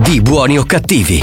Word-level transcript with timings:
di 0.00 0.20
buoni 0.22 0.58
o 0.58 0.64
cattivi. 0.64 1.22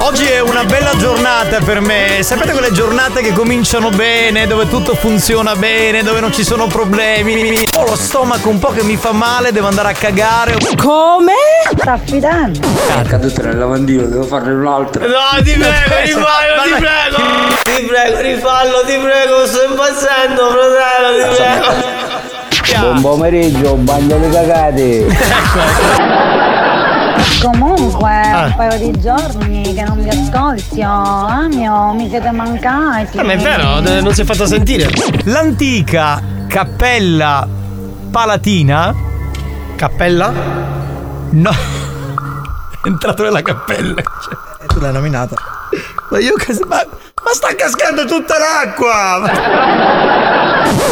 Oggi 0.00 0.26
è 0.26 0.40
una 0.40 0.64
bella 0.64 0.94
giornata 0.98 1.60
per 1.60 1.80
me. 1.80 2.18
Sapete 2.20 2.52
quelle 2.52 2.70
giornate 2.70 3.22
che 3.22 3.32
cominciano 3.32 3.88
bene, 3.88 4.46
dove 4.46 4.68
tutto 4.68 4.94
funziona 4.94 5.56
bene, 5.56 6.02
dove 6.02 6.20
non 6.20 6.30
ci 6.32 6.44
sono 6.44 6.66
problemi. 6.66 7.56
Ho 7.78 7.86
lo 7.86 7.96
stomaco 7.96 8.50
un 8.50 8.58
po' 8.58 8.68
che 8.68 8.82
mi 8.82 8.96
fa 8.96 9.12
male, 9.12 9.50
devo 9.50 9.68
andare 9.68 9.88
a 9.90 9.92
cagare. 9.92 10.58
Come? 10.76 11.32
Sta 11.74 11.92
affidando. 11.92 12.60
È 12.60 13.02
caduto 13.06 13.40
nel 13.42 13.56
lavandino, 13.56 14.04
devo 14.04 14.24
farne 14.24 14.52
un 14.52 14.66
altro. 14.66 15.06
No, 15.06 15.42
ti 15.42 15.52
prego, 15.52 15.94
rifallo, 16.04 16.62
ti 16.64 16.74
prego. 16.78 17.16
Ti 17.62 17.82
prego, 17.86 18.20
rifallo, 18.20 18.82
ti 18.84 18.98
prego, 18.98 19.46
sto 19.46 19.64
impazzendo, 19.70 20.50
fratello, 20.50 21.16
ti 21.18 21.24
prego. 21.36 21.66
Buon 22.78 23.00
pomeriggio, 23.00 23.74
bagno 23.76 24.18
di 24.18 24.28
cagate. 24.28 25.06
Comunque, 27.40 28.08
un 28.08 28.54
paio 28.56 28.78
di 28.78 29.00
giorni 29.00 29.74
che 29.74 29.82
non 29.82 30.00
vi 30.02 30.08
ascolti, 30.08 30.80
oh, 30.82 31.26
Amio, 31.26 31.92
mi 31.92 32.08
siete 32.08 32.30
mancati. 32.30 33.16
Ma 33.16 33.32
è 33.32 33.36
vero, 33.36 33.78
eh, 33.78 34.00
non 34.00 34.14
si 34.14 34.22
è 34.22 34.24
fatta 34.24 34.46
sentire. 34.46 34.88
L'antica 35.24 36.22
cappella 36.46 37.48
palatina. 38.10 38.94
Cappella? 39.76 40.32
No. 41.30 41.50
È 42.82 42.88
entrato 42.88 43.22
nella 43.22 43.42
cappella. 43.42 44.00
E 44.60 44.66
tu 44.66 44.80
l'hai 44.80 44.92
nominata. 44.92 45.36
Ma 46.10 46.18
io 46.18 46.34
che. 46.34 46.58
Ma, 46.66 46.84
ma 47.24 47.32
sta 47.32 47.54
cascando 47.54 48.04
tutta 48.04 48.34
l'acqua! 48.38 50.10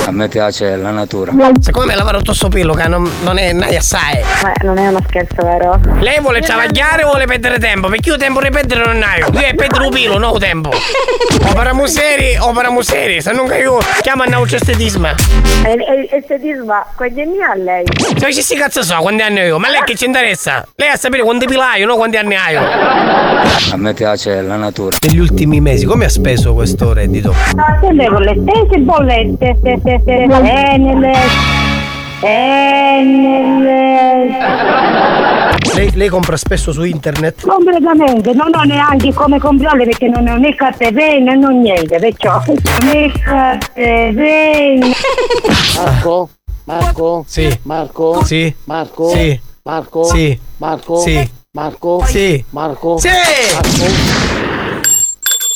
A 0.06 0.12
me 0.12 0.28
piace 0.28 0.76
la 0.76 0.90
natura. 0.90 1.32
Secondo 1.60 1.88
me 1.88 1.96
lavare 1.96 2.18
tutto 2.18 2.32
sto 2.34 2.48
pillo 2.48 2.74
che 2.74 2.88
non, 2.88 3.08
non 3.22 3.38
è 3.38 3.52
mai 3.52 3.76
assai. 3.76 4.20
Ma 4.42 4.52
non 4.62 4.78
è 4.78 4.88
uno 4.88 4.98
scherzo, 5.06 5.42
vero? 5.42 5.80
Lei 6.00 6.20
vuole 6.20 6.40
travagliare 6.40 7.04
o 7.04 7.10
vuole 7.10 7.26
perdere 7.26 7.58
tempo? 7.58 7.88
Perché 7.88 8.10
io 8.10 8.16
tempo 8.16 8.40
di 8.40 8.50
perdere 8.50 8.84
non 8.84 9.02
hai. 9.02 9.20
Io 9.20 9.40
è 9.40 9.54
perdere 9.54 9.84
un 9.84 9.90
pilo, 9.90 10.18
non 10.18 10.30
ho 10.30 10.38
tempo. 10.38 10.70
Opera 11.48 11.72
seri, 11.86 12.36
opera 12.38 12.70
seri. 12.80 13.20
Se 13.22 13.32
non 13.32 13.46
che 13.46 13.58
io 13.58 13.78
chiamo 14.00 14.24
a 14.24 14.26
nauce 14.26 14.56
estetismo. 14.56 15.08
E 15.64 16.08
estetismo, 16.10 16.84
quanti 16.96 17.20
anni 17.20 17.42
ha 17.42 17.54
lei? 17.54 17.84
Se 18.16 18.32
ci 18.32 18.42
si 18.42 18.56
cazzo 18.56 18.82
so 18.82 18.96
quanti 18.96 19.22
anni 19.22 19.40
ho 19.40 19.44
io, 19.44 19.58
ma 19.58 19.68
lei 19.68 19.82
che 19.84 19.94
ci 19.94 20.06
interessa? 20.06 20.66
Lei 20.74 20.88
a 20.88 20.96
sapere 20.96 21.22
quanti 21.22 21.46
pilaio, 21.46 21.86
non 21.86 21.96
quanti 21.96 22.16
anni 22.16 22.34
hai. 22.34 22.56
A 22.56 23.76
me 23.76 23.94
piace 23.94 24.40
la 24.42 24.56
natura. 24.56 24.96
Negli 25.00 25.18
ultimi 25.18 25.60
mesi 25.60 25.84
come 25.84 26.06
ha 26.06 26.08
speso 26.20 26.52
questo 26.52 26.92
reddito? 26.92 27.34
Con 27.80 27.94
le 27.94 28.38
stesse 28.42 28.78
bollette, 28.80 29.56
se, 29.62 29.80
se, 29.82 30.00
se, 30.04 30.22
e 30.22 30.26
nelle... 30.76 31.12
E 32.22 33.02
nelle... 33.02 34.28
Lei, 35.74 35.90
lei 35.94 36.08
compra 36.08 36.36
spesso 36.36 36.72
su 36.72 36.82
internet? 36.82 37.46
Completamente, 37.46 38.34
non 38.34 38.50
ho 38.54 38.62
neanche 38.64 39.14
come 39.14 39.38
comprarle 39.38 39.84
perché 39.84 40.08
non 40.08 40.28
ho 40.28 40.36
né 40.36 40.54
catevene 40.54 41.36
né 41.36 41.54
niente, 41.54 41.98
perciò 41.98 42.42
né 42.82 43.10
catevene. 43.24 44.92
Marco? 45.76 46.28
Marco? 46.64 47.24
Sì. 47.26 47.58
Marco? 47.62 48.22
Sì. 48.24 48.54
Marco? 48.64 49.08
Sì. 49.08 49.40
Marco? 49.62 50.04
Sì. 50.04 50.38
Marco? 50.58 50.96
Sì. 50.96 51.30
Marco? 51.52 52.04
Sì. 52.04 52.44
Marco? 52.50 52.98
Sì. 52.98 53.08
Marco? 53.54 54.29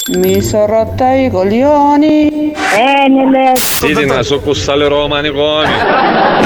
Mi 0.06 0.42
sono 0.42 0.66
rotta 0.66 1.12
i 1.12 1.30
coglioni. 1.30 2.52
E 2.52 3.08
nelle... 3.08 3.55
Sitina, 3.56 4.22
so 4.22 4.38
cussale 4.38 4.86
romani 4.86 5.30
con. 5.30 5.64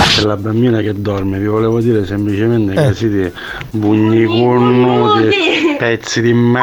C'è 0.00 0.23
la 0.23 0.37
bambina 0.37 0.81
che 0.81 0.93
dorme, 0.94 1.38
vi 1.38 1.47
volevo 1.47 1.81
dire 1.81 2.06
semplicemente 2.06 2.75
che 2.75 2.94
siete 2.94 3.32
bugni 3.71 4.27
cornuti, 4.27 5.31
pezzi 5.77 6.21
di 6.21 6.32
me. 6.32 6.60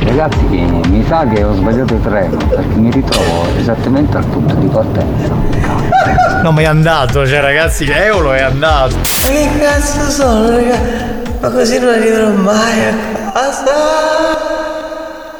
Ragazzi, 0.00 0.42
mi 0.48 1.04
sa 1.06 1.24
che 1.28 1.44
ho 1.44 1.54
sbagliato 1.54 1.94
il 1.94 2.00
treno 2.02 2.36
perché 2.48 2.74
mi 2.74 2.90
ritrovo 2.90 3.46
esattamente 3.56 4.16
al 4.16 4.24
punto 4.26 4.54
di 4.56 4.66
partenza. 4.66 5.32
No, 6.42 6.50
ma 6.50 6.60
è 6.60 6.64
andato, 6.64 7.24
cioè 7.24 7.40
ragazzi, 7.40 7.88
Eolo 7.88 8.32
è 8.32 8.40
andato. 8.42 8.96
Ma 8.96 9.28
che 9.28 9.48
cazzo 9.60 10.10
sono, 10.10 10.50
raga? 10.50 10.78
Ma 11.40 11.50
così 11.50 11.78
non 11.78 11.90
arriverò 11.90 12.30
mai 12.30 12.80
a 12.80 13.32
casa. 13.32 14.55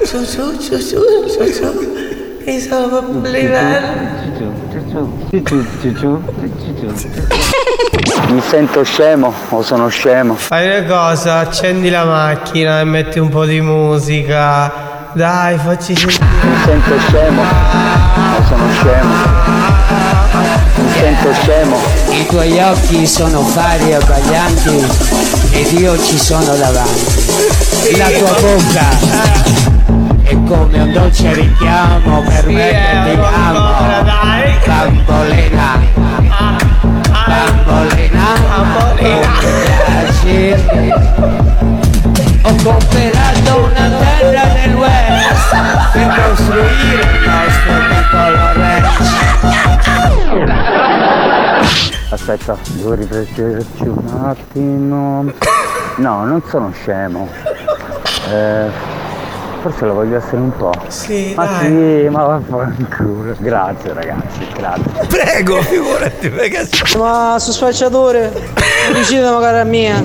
Su, 0.04 0.24
su, 0.24 0.60
su, 0.60 0.78
su, 0.78 0.98
su, 1.28 1.52
su. 1.52 1.68
Mi 2.46 2.60
sono. 2.60 3.02
Mi 8.28 8.40
sento 8.40 8.84
scemo 8.84 9.32
o 9.50 9.62
sono 9.62 9.88
scemo? 9.88 10.34
Fai 10.34 10.66
una 10.66 10.84
cosa, 10.84 11.38
accendi 11.38 11.90
la 11.90 12.04
macchina 12.04 12.80
e 12.80 12.84
metti 12.84 13.18
un 13.18 13.28
po' 13.30 13.44
di 13.44 13.60
musica. 13.60 15.10
Dai, 15.14 15.58
facci 15.58 15.96
sentire. 15.96 16.24
Mi 16.42 16.56
sento 16.64 16.98
scemo 17.08 17.42
o 17.42 18.44
sono 18.46 18.64
scemo? 18.78 19.14
Mi 20.76 20.90
sento 20.92 21.32
scemo. 21.32 21.76
I 22.10 22.26
tuoi 22.26 22.58
occhi 22.60 23.06
sono 23.06 23.40
fari 23.40 23.90
e 23.90 23.94
abbaglianti 23.94 24.84
ed 25.50 25.72
io 25.72 25.98
ci 25.98 26.18
sono 26.18 26.54
davanti. 26.54 27.96
La 27.96 28.08
tua 28.10 28.34
bocca 28.40 29.75
come 30.46 30.80
un 30.80 30.92
dolce 30.92 31.34
richiamo 31.34 32.22
per 32.22 32.46
me 32.46 32.70
che 32.70 33.02
ti 33.02 33.18
amo. 33.34 33.60
Bambolina, 34.64 35.80
bambolina, 37.26 38.26
bambolina. 38.46 39.34
Ho 42.42 42.54
comprato 42.62 43.52
una 43.64 43.86
terra 43.98 44.44
del 44.54 44.74
West 44.74 45.50
per 45.92 46.06
costruire 46.14 47.02
il 47.02 47.18
nostro 47.26 47.74
piccolo 47.88 48.52
ranch. 48.54 49.06
Aspetta, 52.10 52.56
devo 52.74 52.94
rifletterci 52.94 53.82
un 53.82 54.24
attimo. 54.24 55.32
No, 55.96 56.24
non 56.24 56.40
sono 56.48 56.70
scemo. 56.72 57.28
Eh, 58.30 58.95
forse 59.68 59.84
lo 59.84 59.94
voglio 59.94 60.16
essere 60.16 60.36
un 60.36 60.56
po'. 60.56 60.72
Sì, 60.88 61.32
Ma 61.34 61.44
dai. 61.46 61.66
sì, 61.66 62.08
ma 62.08 62.22
vaffanculo. 62.24 63.34
Grazie 63.38 63.92
ragazzi, 63.92 64.46
grazie. 64.56 65.06
Prego, 65.08 65.60
figurati, 65.62 66.30
perché... 66.30 66.68
Ma 66.96 67.36
su 67.40 67.50
spacciatore, 67.50 68.32
vicino 68.92 69.32
magari 69.32 69.58
a 69.58 69.64
mia. 69.64 70.00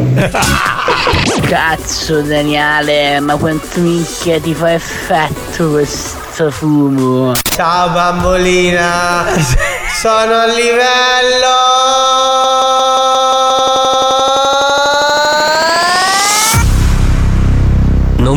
Cazzo 1.47 2.21
Daniele, 2.21 3.19
ma 3.19 3.35
quanto 3.35 3.79
minchia 3.81 4.39
ti 4.39 4.53
fa 4.55 4.73
effetto 4.73 5.69
questo 5.71 6.49
fumo? 6.49 7.33
Ciao 7.43 7.89
bambolina, 7.89 9.25
sono 9.99 10.33
a 10.33 10.45
livello. 10.47 12.20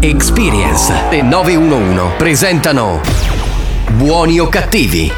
Experience 0.00 1.08
e 1.10 1.22
911 1.22 2.14
presentano 2.16 3.00
Buoni 3.90 4.38
o 4.38 4.48
cattivi? 4.48 5.12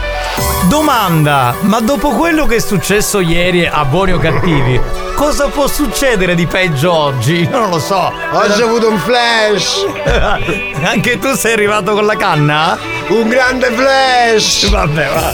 Domanda, 0.69 1.55
ma 1.61 1.81
dopo 1.81 2.13
quello 2.13 2.47
che 2.47 2.57
è 2.57 2.61
successo 2.61 3.21
ieri 3.21 3.67
a 3.67 3.85
Buoni 3.85 4.13
o 4.13 4.19
Cattivi, 4.19 4.81
cosa 5.15 5.49
può 5.49 5.67
succedere 5.67 6.35
di 6.35 6.47
peggio 6.47 6.93
oggi? 6.95 7.47
Non 7.47 7.69
lo 7.69 7.79
so. 7.79 8.11
Oggi 8.33 8.63
ho 8.63 8.67
avuto 8.69 8.89
un 8.89 8.99
flash. 8.99 9.85
Anche 10.83 11.19
tu 11.19 11.35
sei 11.35 11.53
arrivato 11.53 11.93
con 11.93 12.07
la 12.07 12.17
canna? 12.17 12.79
Un 13.09 13.29
grande 13.29 13.71
flash. 13.73 14.71
Vabbè, 14.71 15.09
va. 15.13 15.33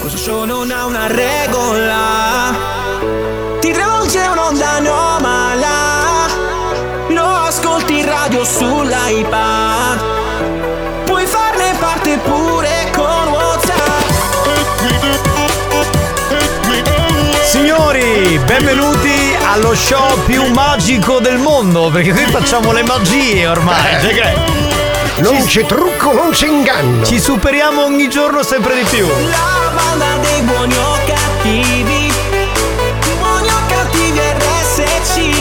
Questo 0.00 0.18
show 0.18 0.44
non 0.44 0.72
ha 0.72 0.86
una 0.86 1.06
regola. 1.06 2.56
Ti 3.60 3.70
travolge 3.70 4.26
un'onda 4.26 4.70
anomala. 4.70 5.07
sull'iPad. 8.48 10.04
Puoi 11.04 11.26
farne 11.26 11.74
parte 11.78 12.16
pure 12.18 12.90
con 12.94 13.28
WhatsApp. 13.28 14.06
Signori, 17.44 18.40
benvenuti 18.46 19.36
allo 19.52 19.74
show 19.74 20.18
più 20.24 20.46
magico 20.46 21.18
del 21.20 21.36
mondo, 21.36 21.90
perché 21.90 22.12
qui 22.12 22.24
facciamo 22.24 22.72
le 22.72 22.82
magie 22.84 23.46
ormai. 23.46 24.06
Eh, 24.06 25.20
non 25.20 25.44
c'è 25.44 25.66
trucco, 25.66 26.12
non 26.14 26.30
c'è 26.30 26.46
inganno. 26.46 27.04
Ci 27.04 27.20
superiamo 27.20 27.84
ogni 27.84 28.08
giorno 28.08 28.42
sempre 28.42 28.76
di 28.76 28.84
più. 28.84 29.06
La 29.06 29.70
banda 29.74 30.16
dei 30.22 30.40
buoni 30.42 30.74
o 30.74 30.98
cattivi. 31.04 32.10
Buoni 33.18 33.48
o 33.48 33.60
cattivi 33.68 34.18
RSC. 34.18 35.37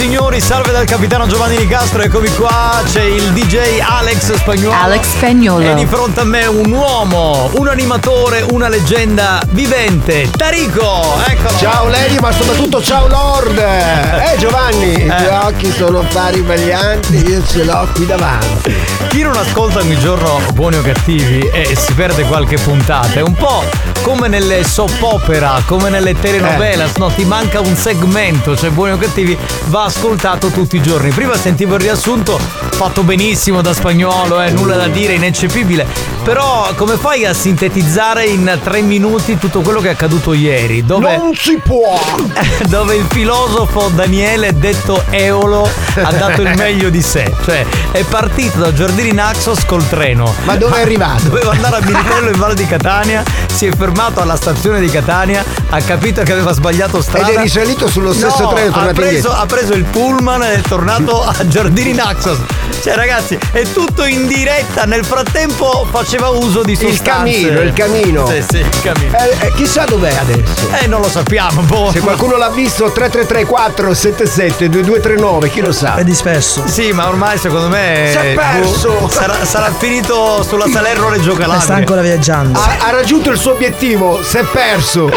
Signori, 0.00 0.40
salve 0.40 0.72
dal 0.72 0.86
capitano 0.86 1.26
Giovanni 1.26 1.58
Nicastro, 1.58 2.00
eccomi 2.00 2.34
qua, 2.34 2.82
c'è 2.90 3.02
il 3.02 3.32
DJ 3.34 3.80
Alex 3.86 4.32
Spagnolo. 4.32 4.74
Alex 4.74 5.02
Spagnolo. 5.02 5.72
E 5.72 5.74
di 5.74 5.84
fronte 5.84 6.20
a 6.20 6.24
me 6.24 6.46
un 6.46 6.72
uomo, 6.72 7.50
un 7.56 7.68
animatore, 7.68 8.42
una 8.52 8.68
leggenda 8.68 9.42
vivente, 9.50 10.30
Tarico, 10.34 11.20
eccolo. 11.26 11.58
Ciao 11.58 11.88
Lady, 11.88 12.18
ma 12.18 12.32
soprattutto 12.32 12.82
ciao 12.82 13.08
Lord! 13.08 13.58
Eh 13.58 14.38
Giovanni, 14.38 15.04
i 15.04 15.06
tuoi 15.06 15.36
occhi 15.44 15.70
sono 15.70 16.02
pari 16.10 16.40
baglianti, 16.40 17.16
io 17.28 17.44
ce 17.46 17.64
l'ho 17.64 17.86
qui 17.92 18.06
davanti. 18.06 18.74
Chi 19.08 19.20
non 19.20 19.36
ascolta 19.36 19.80
ogni 19.80 19.98
giorno 19.98 20.40
buoni 20.54 20.76
o 20.76 20.82
cattivi 20.82 21.40
e 21.52 21.76
si 21.76 21.92
perde 21.92 22.22
qualche 22.22 22.56
puntata, 22.56 23.18
è 23.18 23.20
un 23.20 23.34
po' 23.34 23.64
come 24.00 24.28
nelle 24.28 24.64
soap 24.64 24.96
opera, 25.02 25.60
come 25.66 25.90
nelle 25.90 26.18
telenovelas, 26.18 26.94
no? 26.96 27.08
Ti 27.08 27.24
manca 27.26 27.60
un 27.60 27.76
segmento, 27.76 28.56
cioè 28.56 28.70
buoni 28.70 28.92
o 28.92 28.96
cattivi 28.96 29.36
va 29.66 29.88
ascoltato 29.90 30.50
tutti 30.50 30.76
i 30.76 30.82
giorni. 30.82 31.10
Prima 31.10 31.34
sentivo 31.34 31.74
il 31.74 31.80
riassunto, 31.80 32.38
fatto 32.38 33.02
benissimo 33.02 33.60
da 33.60 33.74
spagnolo, 33.74 34.40
eh, 34.40 34.50
nulla 34.50 34.76
da 34.76 34.86
dire, 34.86 35.14
ineccepibile. 35.14 36.19
Però 36.24 36.72
come 36.74 36.96
fai 36.96 37.24
a 37.24 37.32
sintetizzare 37.32 38.24
in 38.26 38.58
tre 38.62 38.82
minuti 38.82 39.38
tutto 39.38 39.60
quello 39.62 39.80
che 39.80 39.88
è 39.88 39.92
accaduto 39.92 40.32
ieri? 40.32 40.84
Dove, 40.84 41.16
Non 41.16 41.34
si 41.34 41.58
può! 41.62 41.98
dove 42.68 42.96
il 42.96 43.06
filosofo 43.08 43.88
Daniele, 43.88 44.52
detto 44.58 45.02
Eolo, 45.10 45.68
ha 46.02 46.12
dato 46.12 46.42
il 46.42 46.52
meglio 46.56 46.90
di 46.90 47.02
sé. 47.02 47.32
Cioè, 47.44 47.64
è 47.92 48.02
partito 48.04 48.58
da 48.58 48.72
Giardini 48.72 49.12
Naxos 49.12 49.64
col 49.64 49.86
treno. 49.88 50.34
Ma 50.44 50.56
dove 50.56 50.78
è 50.78 50.82
arrivato? 50.82 51.24
Doveva 51.24 51.52
andare 51.52 51.76
a 51.76 51.80
Militello 51.80 52.30
in 52.30 52.38
Valle 52.38 52.54
di 52.54 52.66
Catania, 52.66 53.22
si 53.52 53.66
è 53.66 53.74
fermato 53.74 54.20
alla 54.20 54.36
stazione 54.36 54.80
di 54.80 54.88
Catania, 54.88 55.44
ha 55.70 55.80
capito 55.80 56.22
che 56.22 56.32
aveva 56.32 56.52
sbagliato 56.52 57.00
strada. 57.00 57.28
Ed 57.28 57.36
è 57.36 57.40
risalito 57.40 57.88
sullo 57.88 58.12
stesso 58.12 58.42
No, 58.42 58.52
treno 58.52 58.74
ha 58.74 58.92
preso, 58.92 59.32
ha 59.32 59.46
preso 59.46 59.72
il 59.72 59.84
pullman 59.84 60.42
e 60.42 60.54
è 60.54 60.60
tornato 60.60 61.22
a 61.22 61.46
Giardini 61.46 61.92
Naxos. 61.92 62.38
Cioè, 62.82 62.94
ragazzi, 62.94 63.38
è 63.52 63.62
tutto 63.72 64.04
in 64.04 64.26
diretta. 64.26 64.84
Nel 64.84 65.04
frattempo 65.04 65.86
faceva 66.10 66.30
uso 66.30 66.62
di 66.64 66.72
Il 66.72 66.78
sostanze. 66.78 67.02
camino, 67.04 67.60
il 67.60 67.72
camino. 67.72 68.26
Sì, 68.26 68.44
sì, 68.48 68.56
il 68.58 68.80
camino. 68.82 69.16
Eh, 69.16 69.46
eh, 69.46 69.52
chissà 69.54 69.84
dov'è 69.84 70.12
adesso. 70.16 70.68
Eh, 70.82 70.88
non 70.88 71.00
lo 71.00 71.08
sappiamo, 71.08 71.62
boh. 71.62 71.92
Se 71.92 72.00
qualcuno 72.00 72.36
l'ha 72.36 72.48
visto 72.48 72.90
333 72.90 73.44
477 73.44 74.68
2239, 74.68 75.50
chi 75.50 75.60
lo 75.60 75.70
sa? 75.70 75.94
È 75.94 76.02
disperso. 76.02 76.66
Sì, 76.66 76.90
ma 76.90 77.06
ormai 77.06 77.38
secondo 77.38 77.68
me. 77.68 78.08
Si 78.10 78.16
è 78.18 78.34
perso. 78.34 78.92
boh, 79.02 79.08
sarà, 79.08 79.44
sarà 79.44 79.72
finito 79.72 80.42
sulla 80.42 80.66
Salerno 80.66 81.10
Reggio 81.10 81.34
Calabria. 81.34 82.00
viaggiando. 82.02 82.58
Ha, 82.58 82.76
ha 82.88 82.90
raggiunto 82.90 83.30
il 83.30 83.38
suo 83.38 83.52
obiettivo, 83.52 84.20
si 84.24 84.38
è 84.38 84.42
perso. 84.42 85.08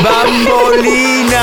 Bambolina! 0.00 1.40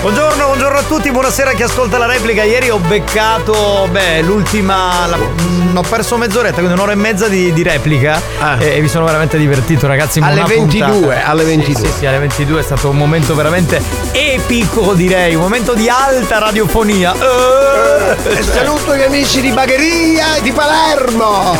Buongiorno, 0.00 0.46
buongiorno 0.46 0.78
a 0.78 0.82
tutti, 0.84 1.10
buonasera 1.10 1.50
a 1.50 1.52
chi 1.52 1.62
ascolta 1.62 1.98
la 1.98 2.06
replica. 2.06 2.42
Ieri 2.42 2.70
ho 2.70 2.78
beccato, 2.78 3.86
beh, 3.90 4.22
l'ultima. 4.22 5.06
la- 5.06 5.18
mm, 5.18 5.76
ho 5.76 5.82
perso 5.82 6.16
mezz'oretta, 6.16 6.56
quindi 6.56 6.72
un'ora 6.72 6.92
e 6.92 6.94
mezza 6.94 7.28
di, 7.28 7.52
di 7.52 7.62
replica. 7.62 8.18
E, 8.58 8.76
e 8.76 8.80
mi 8.80 8.88
sono 8.88 9.04
veramente 9.04 9.36
divertito, 9.36 9.86
ragazzi. 9.86 10.18
Alle 10.20 10.40
una 10.40 10.46
22, 10.46 10.90
puntata. 10.90 11.26
alle 11.26 11.44
22. 11.44 11.74
Sì, 11.74 11.86
sì, 11.92 11.98
sì, 11.98 12.06
alle 12.06 12.18
22 12.18 12.60
è 12.60 12.62
stato 12.62 12.88
un 12.88 12.96
momento 12.96 13.34
veramente 13.34 13.82
epico, 14.12 14.94
direi. 14.94 15.34
Un 15.34 15.42
momento 15.42 15.74
di 15.74 15.90
alta 15.90 16.38
radiofonia. 16.38 17.14
Eh, 17.14 18.38
E 18.38 18.42
saluto 18.42 18.96
gli 18.96 19.02
amici 19.02 19.42
di 19.42 19.50
Bagheria 19.50 20.36
e 20.36 20.40
di 20.40 20.52
Palermo. 20.52 21.58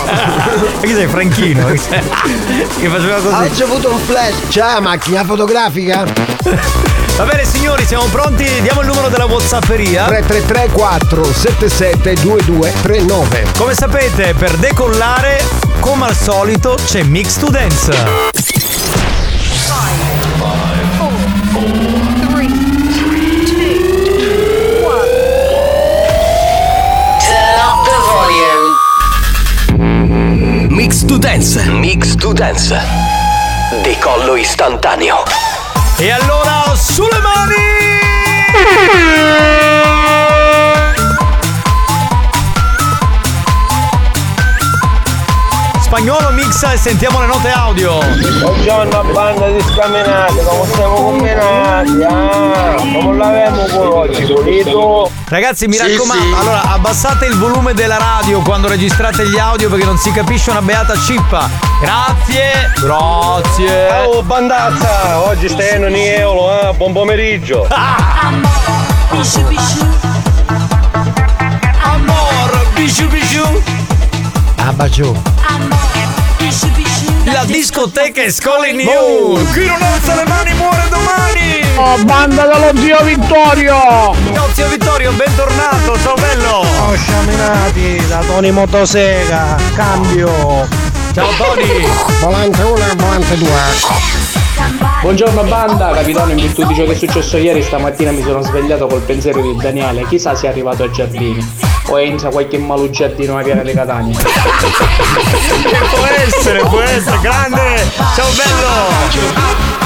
E 0.81 0.87
chi 0.89 0.95
sei, 0.95 1.07
Franchino? 1.09 1.67
che 1.77 2.89
faceva 2.89 3.17
così. 3.21 3.63
Ho 3.63 3.67
avuto 3.67 3.91
un 3.91 3.99
flash. 3.99 4.35
Ciao, 4.49 4.81
macchina 4.81 5.25
fotografica? 5.25 6.05
Va 7.21 7.27
bene 7.27 7.45
signori, 7.45 7.85
siamo 7.85 8.07
pronti? 8.07 8.47
Diamo 8.63 8.81
il 8.81 8.87
numero 8.87 9.11
della 9.11 9.27
Whatsapperia. 9.27 10.07
333 10.07 10.71
477 10.73 12.15
2239. 12.15 13.45
Come 13.59 13.75
sapete, 13.75 14.33
per 14.33 14.57
decollare, 14.57 15.45
come 15.81 16.07
al 16.07 16.17
solito, 16.17 16.79
c'è 16.83 17.03
Mix 17.03 17.37
to 17.37 17.51
Dance. 17.51 17.93
Mix 30.71 31.05
to 31.05 31.19
Dance. 31.19 31.69
Mix 31.69 32.15
to 32.15 32.33
Dance. 32.33 32.81
Decollo 33.83 34.37
istantaneo. 34.37 35.50
E 36.02 36.11
allora, 36.11 36.75
sulle 36.75 37.19
mani! 37.19 37.55
Spagnolo 45.82 46.31
mixa 46.31 46.73
e 46.73 46.79
sentiamo 46.79 47.20
le 47.20 47.26
note 47.26 47.50
audio. 47.50 47.99
Buongiorno 48.41 49.12
banda 49.12 49.50
di 49.50 49.61
scaminati, 49.61 50.37
come 50.43 50.67
stiamo 50.69 50.94
combinati? 50.94 52.02
Ah, 52.08 52.76
come 52.76 53.16
l'avemo 53.19 53.64
pure 53.64 53.88
oggi, 53.88 54.25
pulito? 54.25 55.20
Ragazzi, 55.31 55.69
mi 55.69 55.77
Sì, 55.77 55.87
raccomando, 55.87 56.25
sì. 56.25 56.41
allora 56.41 56.63
abbassate 56.73 57.27
il 57.27 57.37
volume 57.37 57.73
della 57.73 57.99
radio 57.99 58.41
quando 58.41 58.67
registrate 58.67 59.29
gli 59.29 59.39
audio 59.39 59.69
perché 59.69 59.85
non 59.85 59.97
si 59.97 60.11
capisce 60.11 60.51
una 60.51 60.61
beata 60.61 60.99
cippa. 60.99 61.49
Grazie, 61.81 62.73
grazie. 62.81 63.91
Oh 64.07 64.25
bandazza, 64.25 65.21
oggi 65.21 65.49
stai 65.49 65.77
in 65.77 65.95
euro, 65.95 66.71
eh? 66.71 66.73
buon 66.75 66.93
pomeriggio. 66.93 67.65
Amor, 71.83 72.67
bisciu 72.75 73.07
bisciu. 73.07 73.63
Ah, 74.57 74.73
bacio. 74.73 75.15
La 77.27 77.45
discoteca 77.45 78.21
è 78.21 78.31
Scully 78.31 78.73
New. 78.73 79.53
Chi 79.53 79.65
non 79.65 79.81
alza 79.81 80.17
le 80.17 80.25
mani 80.25 80.55
muore 80.55 80.89
domani. 80.91 81.60
Oh, 81.83 81.97
banda 82.05 82.45
dello 82.45 82.79
zio 82.79 83.03
Vittorio! 83.05 84.15
Ciao 84.35 84.53
zio 84.53 84.69
Vittorio, 84.69 85.13
bentornato, 85.13 85.99
ciao 86.01 86.13
bello. 86.15 86.59
Oh, 86.59 86.95
sciaminati 86.95 88.07
da 88.07 88.19
Tony 88.19 88.51
Motosega, 88.51 89.57
cambio! 89.75 90.69
Ciao 91.15 91.31
Tony! 91.39 91.89
Volante 92.21 92.63
1 92.63 92.77
e 92.77 92.95
volante 92.97 93.39
2. 93.39 93.49
Buongiorno 95.01 95.43
banda, 95.45 95.93
capitano, 95.93 96.33
in 96.33 96.37
virtù 96.37 96.67
di 96.67 96.75
ciò 96.75 96.85
che 96.85 96.93
è 96.93 96.95
successo 96.95 97.39
ieri, 97.39 97.63
stamattina 97.63 98.11
mi 98.11 98.23
sono 98.23 98.43
svegliato 98.43 98.87
col 98.87 99.01
pensiero 99.01 99.41
di 99.41 99.57
Daniele, 99.57 100.07
chissà 100.07 100.35
se 100.35 100.49
è 100.49 100.51
arrivato 100.51 100.83
ai 100.83 100.93
giardini. 100.93 101.43
O 101.87 101.99
entra 101.99 102.29
qualche 102.29 102.59
malugiardino 102.59 103.39
a 103.39 103.43
Piana 103.43 103.63
di 103.63 103.73
Catania. 103.73 104.19
può 104.19 106.05
essere, 106.27 106.59
può 106.59 106.81
essere, 106.83 107.19
grande. 107.23 107.91
Ciao 108.15 108.29
bello. 108.37 109.80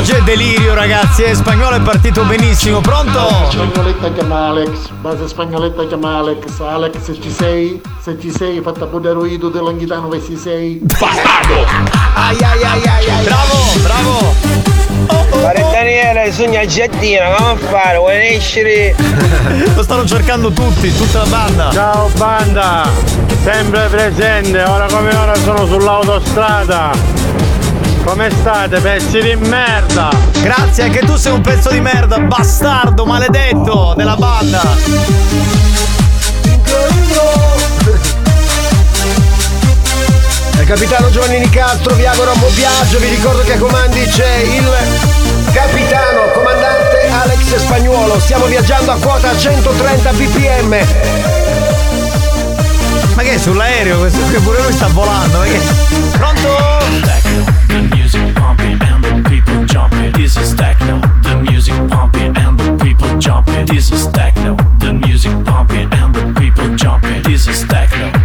Oggi 0.00 0.12
è 0.12 0.22
delirio 0.22 0.72
ragazzi, 0.72 1.22
eh, 1.24 1.34
spagnolo 1.34 1.76
è 1.76 1.80
partito 1.82 2.24
benissimo, 2.24 2.80
pronto? 2.80 3.50
Spagnoletta 3.50 4.10
chiama 4.12 4.46
Alex, 4.48 4.88
base 5.00 5.28
spagnoletta 5.28 5.86
chiama 5.86 6.16
Alex, 6.16 6.60
Alex 6.60 6.98
se 7.00 7.20
ci 7.20 7.30
sei, 7.30 7.80
se 8.00 8.18
ci 8.18 8.30
sei 8.30 8.60
fatta 8.62 8.86
pure 8.86 9.12
ruido 9.12 9.50
dell'anghitano 9.50 10.08
dove 10.08 10.22
ci 10.24 10.36
sei. 10.36 10.80
Bastardo! 10.80 11.66
Ai 12.14 12.36
ai 12.38 12.62
ai 12.62 12.82
ai 12.82 13.10
ai. 13.10 13.24
Bravo, 13.24 13.56
bravo! 13.82 14.69
Pare 15.42 15.66
Daniele, 15.70 16.32
sogna 16.32 16.64
giardino, 16.64 17.34
come 17.36 17.60
fare? 17.70 17.98
Vuoi 17.98 18.34
escere? 18.34 18.94
Lo 19.74 19.82
stanno 19.82 20.04
cercando 20.04 20.50
tutti, 20.50 20.94
tutta 20.94 21.18
la 21.18 21.26
banda. 21.26 21.70
Ciao 21.72 22.08
banda! 22.16 22.88
Sempre 23.42 23.88
presente, 23.88 24.62
ora 24.62 24.86
come 24.86 25.14
ora 25.14 25.34
sono 25.36 25.66
sull'autostrada. 25.66 26.92
Come 28.04 28.30
state, 28.30 28.80
pezzi 28.80 29.20
di 29.20 29.36
merda? 29.36 30.10
Grazie, 30.40 30.84
anche 30.84 31.00
tu 31.00 31.16
sei 31.16 31.32
un 31.32 31.40
pezzo 31.40 31.70
di 31.70 31.80
merda, 31.80 32.18
bastardo, 32.18 33.04
maledetto 33.04 33.94
della 33.96 34.16
banda. 34.16 34.60
Capitano 40.70 41.10
Giovanni 41.10 41.40
Nicastro 41.40 41.96
vi 41.96 42.06
auguro 42.06 42.30
un 42.30 42.38
buon 42.38 42.54
viaggio, 42.54 43.00
vi 43.00 43.08
ricordo 43.08 43.42
che 43.42 43.54
a 43.54 43.58
comandi 43.58 44.06
c'è 44.06 44.36
il 44.36 44.70
capitano 45.52 46.30
comandante 46.32 47.08
Alex 47.10 47.56
Spagnuolo, 47.56 48.20
stiamo 48.20 48.44
viaggiando 48.44 48.92
a 48.92 48.96
quota 48.98 49.36
130 49.36 50.12
bpm. 50.12 50.86
Ma 53.14 53.22
che 53.22 53.34
è 53.34 53.38
sull'aereo? 53.38 53.98
Questo 53.98 54.24
che 54.30 54.38
pure 54.38 54.62
lui 54.62 54.72
sta 54.72 54.86
volando, 54.86 55.38
ma 55.38 55.44
che. 55.44 55.60
Pronto? 56.16 56.70
The 67.90 68.19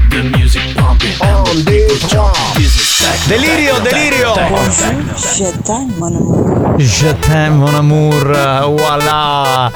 Delirio, 3.24 3.80
delirio! 3.80 4.34
Je 5.16 5.52
t'aime, 5.64 5.94
mon 5.98 6.16
amour. 6.16 6.76
Je 6.78 7.12
t'aime 7.22 7.56
mon 7.56 7.74
amour, 7.74 8.14
voilà! 8.78 9.72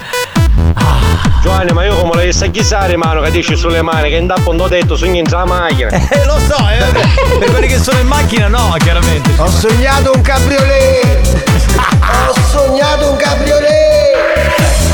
Giovanni, 1.41 1.71
ma 1.71 1.85
io 1.85 1.95
come 1.95 2.25
la 2.25 2.31
sta 2.31 2.47
chisare 2.47 2.95
mano 2.97 3.21
che 3.21 3.31
dici 3.31 3.55
sulle 3.55 3.81
mani, 3.81 4.09
che 4.09 4.17
intanto 4.17 4.51
non 4.51 4.65
ho 4.65 4.67
detto 4.67 4.95
su 4.95 5.05
niente 5.05 5.33
la 5.35 5.45
macchina. 5.45 5.89
Eh, 6.11 6.25
lo 6.25 6.37
so, 6.37 6.57
eh, 6.69 7.37
per 7.39 7.49
quelli 7.49 7.67
che 7.67 7.79
sono 7.79 7.97
in 7.99 8.07
macchina 8.07 8.47
no, 8.47 8.75
chiaramente. 8.79 9.31
Ho 9.37 9.49
sognato 9.49 10.11
un 10.13 10.21
cabriolet! 10.21 11.43
Ho 12.27 12.33
sognato 12.51 13.09
un 13.11 13.15
cabriolet! 13.17 14.88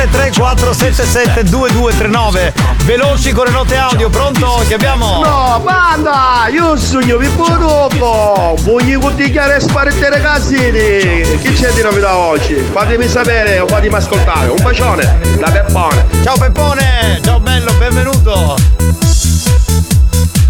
333 0.00 0.32
477 0.40 1.44
2239 1.50 2.54
Veloci 2.84 3.32
con 3.32 3.44
le 3.44 3.50
note 3.50 3.76
audio, 3.76 4.08
pronto? 4.08 4.62
Che 4.66 4.72
abbiamo? 4.72 5.22
No, 5.22 5.60
banda! 5.62 6.48
Io 6.50 6.74
sogno 6.76 7.18
vi 7.18 7.28
dopo! 7.36 8.56
Voglio 8.62 8.98
contigliare 8.98 9.60
sparite 9.60 10.08
ragazzini! 10.08 11.38
Che 11.42 11.52
c'è 11.52 11.72
di 11.72 11.82
novità 11.82 12.16
oggi? 12.16 12.54
Fatemi 12.54 13.06
sapere 13.06 13.58
o 13.58 13.66
fatemi 13.66 13.94
ascoltare. 13.94 14.48
Un 14.48 14.62
bacione 14.62 15.18
da 15.38 15.50
Peppone! 15.50 16.06
Ciao 16.22 16.38
Peppone! 16.38 17.20
Ciao 17.22 17.38
bello, 17.38 17.70
benvenuto! 17.74 18.56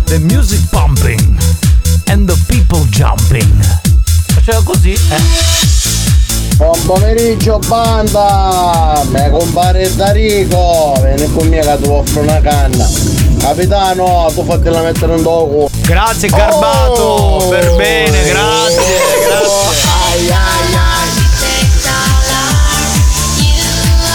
The 0.04 0.18
music 0.20 0.60
pumping 0.70 1.36
and 2.06 2.30
the 2.30 2.38
people 2.46 2.86
jumping. 2.88 3.50
Faceva 4.32 4.62
così, 4.62 4.92
eh? 4.92 5.69
Buon 6.60 6.84
pomeriggio 6.84 7.58
banda! 7.68 9.00
Me 9.08 9.30
compare 9.30 9.90
Darico! 9.94 10.94
Vieni 11.00 11.32
con 11.32 11.48
me 11.48 11.58
che 11.58 11.78
ti 11.80 11.88
offro 11.88 12.20
una 12.20 12.38
canna! 12.42 12.86
Capitano, 13.38 14.30
tu 14.34 14.44
fatela 14.44 14.82
mettere 14.82 15.16
in 15.16 15.22
dopo! 15.22 15.70
Grazie 15.86 16.28
Garbato! 16.28 17.46
Per 17.48 17.76
bene, 17.76 18.24
grazie, 18.24 18.82
grazie! 19.26 19.88
Ai 20.12 20.30
ai 20.30 20.78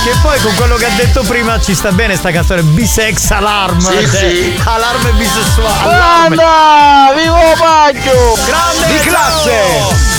Che 0.04 0.14
poi 0.22 0.40
con 0.42 0.54
quello 0.54 0.76
che 0.76 0.86
ha 0.86 0.96
detto 0.96 1.24
prima 1.24 1.60
ci 1.60 1.74
sta 1.74 1.92
bene 1.92 2.16
sta 2.16 2.30
canzone 2.30 2.62
Bisex 2.62 3.32
Alarm! 3.32 3.80
Sì, 3.80 3.88
cioè, 3.88 4.08
sì. 4.08 4.62
Allarme 4.64 5.14
bisessuale! 5.14 5.98
Banda! 5.98 7.12
Vivo 7.16 7.56
Paggio! 7.58 8.38
Grande 8.46 8.86
Di 8.86 9.00
classe! 9.00 10.15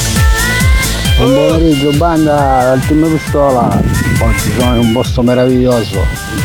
Buon 1.16 1.32
pomeriggio 1.35 1.90
banda, 1.92 2.75
l'ultima 2.75 3.06
pistola. 3.08 3.82
Oggi 4.20 4.52
sono 4.58 4.75
in 4.75 4.80
un 4.80 4.92
posto 4.92 5.23
meraviglioso, 5.23 6.04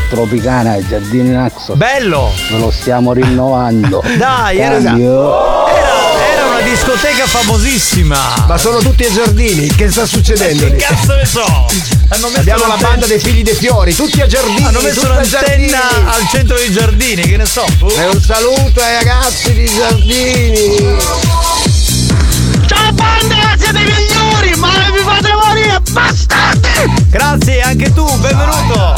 Tropicana, 0.09 0.71
ai 0.71 0.87
Giardini 0.87 1.29
Naxos. 1.29 1.75
Bello! 1.75 2.31
Ve 2.49 2.57
lo 2.57 2.71
stiamo 2.71 3.11
rinnovando. 3.11 4.01
Dai, 4.17 4.59
era, 4.59 4.81
Cambio. 4.81 5.67
era, 5.67 6.33
era 6.33 6.45
una 6.47 6.61
discoteca 6.61 7.25
famosissima! 7.27 8.45
Ma 8.47 8.57
sono 8.57 8.77
tutti 8.79 9.03
ai 9.03 9.11
giardini, 9.11 9.67
che 9.67 9.91
sta 9.91 10.05
succedendo 10.05 10.63
Che 10.65 10.71
lì? 10.71 10.77
cazzo 10.77 11.15
ne 11.15 11.25
so? 11.25 11.43
Hanno 12.09 12.27
messo 12.27 12.39
Abbiamo 12.39 12.67
la 12.67 12.77
banda 12.77 13.05
dei 13.05 13.19
figli 13.19 13.41
dei 13.43 13.55
fiori, 13.55 13.93
tutti 13.93 14.21
a 14.21 14.27
giardini! 14.27 14.63
Hanno 14.63 14.81
messo 14.81 15.05
un'antenna 15.05 15.79
al 16.11 16.27
centro 16.31 16.55
dei 16.55 16.71
giardini, 16.71 17.23
che 17.23 17.35
ne 17.35 17.45
so. 17.45 17.65
E 17.97 18.05
un 18.07 18.21
saluto 18.21 18.79
ai 18.81 18.93
ragazzi 18.95 19.51
di 19.53 19.65
giardini! 19.65 21.59
Banda! 23.01 23.55
Siete 23.57 23.79
i 23.79 23.83
migliori! 23.83 24.55
Ma 24.55 24.69
vi 24.91 24.99
fate 25.03 25.33
morire! 25.33 25.81
Bastardi! 25.91 26.69
Grazie, 27.09 27.61
anche 27.61 27.91
tu, 27.93 28.05
benvenuto! 28.17 28.95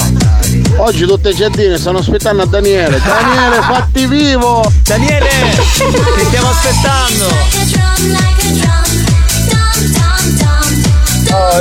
Oggi 0.78 1.06
tutte 1.06 1.30
le 1.30 1.36
giardine 1.36 1.78
stanno 1.78 2.00
aspettando 2.00 2.42
a 2.44 2.46
Daniele! 2.46 3.00
Daniele, 3.00 3.62
fatti 3.62 4.06
vivo! 4.06 4.70
Daniele, 4.84 5.30
ti 5.56 6.26
stiamo 6.26 6.50
aspettando! 6.50 8.83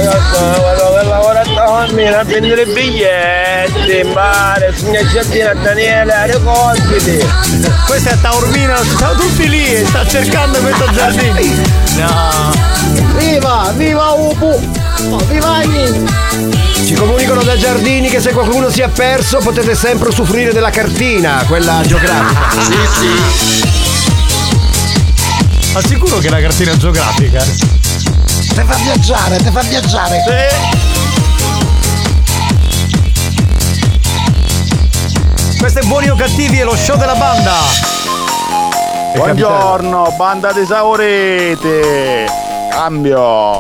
Io 0.01 0.11
sono 0.33 0.61
quello 0.63 0.97
che 0.99 1.05
lavora 1.07 1.41
a 1.41 1.45
Taormina 1.45 2.21
a 2.21 2.25
vendere 2.25 2.65
biglietti 2.65 4.01
in 4.03 4.11
mare, 4.13 4.73
signor 4.75 5.07
Giardino 5.07 5.51
a 5.51 5.55
Daniele, 5.55 6.13
a 6.15 6.27
Reconditi. 6.27 7.19
Questo 7.87 8.09
è 8.09 8.19
Taormina, 8.21 8.77
sono 8.77 9.15
tutti 9.15 9.49
lì 9.49 9.67
e 9.67 9.85
sta 9.87 10.07
cercando 10.07 10.59
questo 10.61 10.91
giardino. 10.93 11.35
No. 11.97 12.53
Viva! 13.19 13.73
Viva 13.77 14.13
Upu! 14.13 14.59
Viva 15.29 15.63
Ini! 15.63 16.07
Ci 16.87 16.95
comunicano 16.95 17.43
da 17.43 17.57
giardini 17.57 18.09
che 18.09 18.21
se 18.21 18.33
qualcuno 18.33 18.71
si 18.71 18.81
è 18.81 18.89
perso 18.89 19.39
potete 19.39 19.75
sempre 19.75 20.09
usufruire 20.09 20.53
della 20.53 20.71
cartina, 20.71 21.45
quella 21.47 21.83
geografica. 21.85 22.61
Sì, 22.63 22.79
sì! 22.99 23.71
Ma 25.73 25.81
sicuro 25.83 26.19
che 26.19 26.27
è 26.29 26.31
la 26.31 26.41
cartina 26.41 26.77
geografica? 26.77 27.82
Te 28.55 28.65
fa 28.65 28.75
viaggiare, 28.75 29.37
te 29.39 29.51
fa 29.51 29.61
viaggiare! 29.63 30.23
Questo 35.59 35.79
è 35.79 35.83
Buoni 35.85 36.11
o 36.11 36.15
Cattivi 36.15 36.61
e 36.61 36.65
lo 36.65 36.77
show 36.77 36.99
della 36.99 37.15
banda! 37.15 37.55
Buongiorno, 39.15 40.15
banda 40.19 40.53
di 40.53 40.67
Saurete! 40.67 42.27
Cambio! 42.71 43.59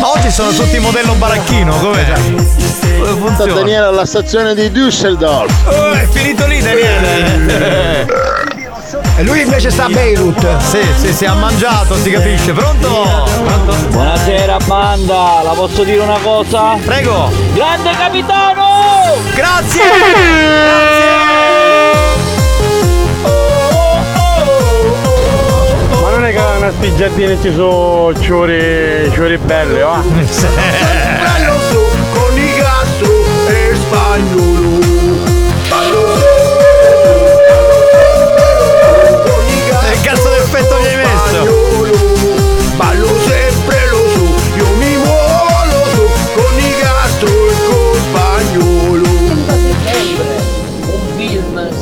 Ma 0.00 0.10
oggi 0.10 0.30
sono 0.32 0.50
tutti 0.50 0.78
modello 0.80 1.14
baracchino, 1.14 1.76
com'è? 1.78 2.12
Come 2.12 2.44
Sta 2.44 3.14
funziona? 3.14 3.52
Daniele 3.54 3.86
alla 3.86 4.06
stazione 4.06 4.54
di 4.54 4.68
Düsseldorf! 4.70 5.52
Oh, 5.66 5.92
è 5.92 6.08
finito 6.08 6.44
lì 6.46 6.60
Daniele! 6.60 8.06
E 9.18 9.24
lui 9.24 9.40
invece 9.40 9.70
sta 9.72 9.86
a 9.86 9.88
Beirut! 9.88 10.58
Sì, 10.58 10.78
sì, 10.96 11.12
sì, 11.12 11.24
ha 11.24 11.34
mangiato, 11.34 11.96
si 11.96 12.08
capisce. 12.08 12.52
Pronto? 12.52 12.86
Pronto? 13.42 13.74
Buonasera 13.88 14.58
banda, 14.64 15.40
la 15.42 15.54
posso 15.54 15.82
dire 15.82 15.98
una 15.98 16.20
cosa? 16.22 16.76
Prego! 16.84 17.28
Grande 17.52 17.90
capitano! 17.98 19.16
Grazie! 19.34 19.82
Ma 26.00 26.10
non 26.10 26.24
è 26.24 26.30
che 26.30 26.38
a 26.38 26.72
sti 26.76 26.94
giardini 26.94 27.38
ci 27.42 27.52
sono 27.52 28.12
ciuri, 28.20 29.10
ciuri 29.12 29.36
belli, 29.38 29.80
va? 29.80 30.00
Su 30.30 30.46
con 32.12 32.38
i 32.38 32.54
gastro 32.54 33.24
e 33.48 33.74
spagnolo! 33.74 34.47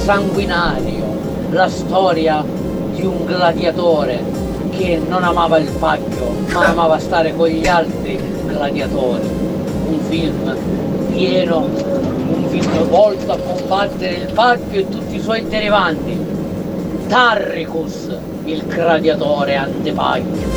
Sanguinario, 0.07 1.05
la 1.51 1.69
storia 1.69 2.45
di 2.95 3.05
un 3.05 3.25
gladiatore 3.25 4.23
che 4.71 5.03
non 5.05 5.25
amava 5.25 5.59
il 5.59 5.69
pacchio, 5.81 6.33
ma 6.53 6.67
amava 6.67 6.97
stare 7.01 7.35
con 7.35 7.49
gli 7.49 7.67
altri 7.67 8.17
gladiatori. 8.47 9.25
Un 9.89 9.99
film 10.09 10.57
pieno, 11.13 11.59
un 11.59 12.47
film 12.49 12.85
volto 12.85 13.33
a 13.33 13.37
combattere 13.37 14.13
il 14.13 14.33
pacchio 14.33 14.79
e 14.79 14.89
tutti 14.89 15.17
i 15.17 15.21
suoi 15.21 15.45
derivanti. 15.49 16.17
Tarricus, 17.09 18.09
il 18.45 18.63
gladiatore 18.65 19.57
antepacchio. 19.57 20.55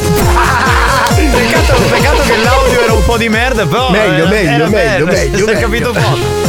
Peccato, 1.16 1.82
peccato 1.90 2.22
che 2.22 2.38
l'audio 2.44 2.82
era 2.82 2.94
un 2.94 3.04
po' 3.04 3.18
di 3.18 3.30
merda, 3.30 3.66
però. 3.66 3.90
Meglio, 3.90 4.26
eh, 4.26 4.28
meglio, 4.28 4.50
era 4.52 4.68
meglio, 4.68 4.70
bello, 4.70 5.06
meglio, 5.06 5.38
Si 5.38 5.44
è 5.44 5.46
meglio. 5.46 5.60
capito 5.60 5.92
poco. 5.92 6.49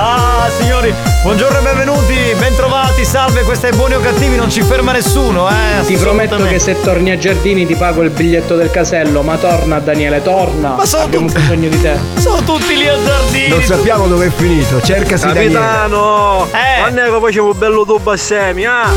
Ah, 0.00 0.48
signori, 0.56 0.94
buongiorno 1.22 1.58
e 1.58 1.62
benvenuti, 1.62 2.14
bentrovati, 2.38 3.04
salve, 3.04 3.42
questa 3.42 3.66
è 3.66 3.72
Buoni 3.72 3.94
o 3.94 4.00
Cattivi, 4.00 4.36
non 4.36 4.48
ci 4.48 4.62
ferma 4.62 4.92
nessuno, 4.92 5.48
eh. 5.48 5.84
Ti 5.84 5.96
prometto 5.96 6.36
che 6.36 6.60
se 6.60 6.80
torni 6.80 7.10
a 7.10 7.18
Giardini 7.18 7.66
ti 7.66 7.74
pago 7.74 8.02
il 8.02 8.10
biglietto 8.10 8.54
del 8.54 8.70
casello, 8.70 9.22
ma 9.22 9.36
torna 9.38 9.80
Daniele, 9.80 10.22
torna. 10.22 10.76
Ma 10.76 10.84
sono 10.84 11.02
Abbiamo 11.02 11.26
bisogno 11.26 11.68
di 11.68 11.80
te. 11.80 11.98
Sono 12.18 12.44
tutti 12.44 12.76
lì 12.76 12.86
a 12.86 12.94
giardini. 13.02 13.48
Non 13.48 13.60
sappiamo 13.64 14.06
dove 14.06 14.26
è 14.26 14.30
finito, 14.30 14.80
cercasi 14.80 15.26
Daniele. 15.26 15.54
Capitano! 15.54 16.46
Eh. 16.52 16.78
Quando 16.80 17.02
è 17.02 17.04
che 17.10 17.18
facevo 17.20 17.54
bello 17.54 17.84
tubo 17.84 18.12
a 18.12 18.16
semi, 18.16 18.66
ah? 18.66 18.88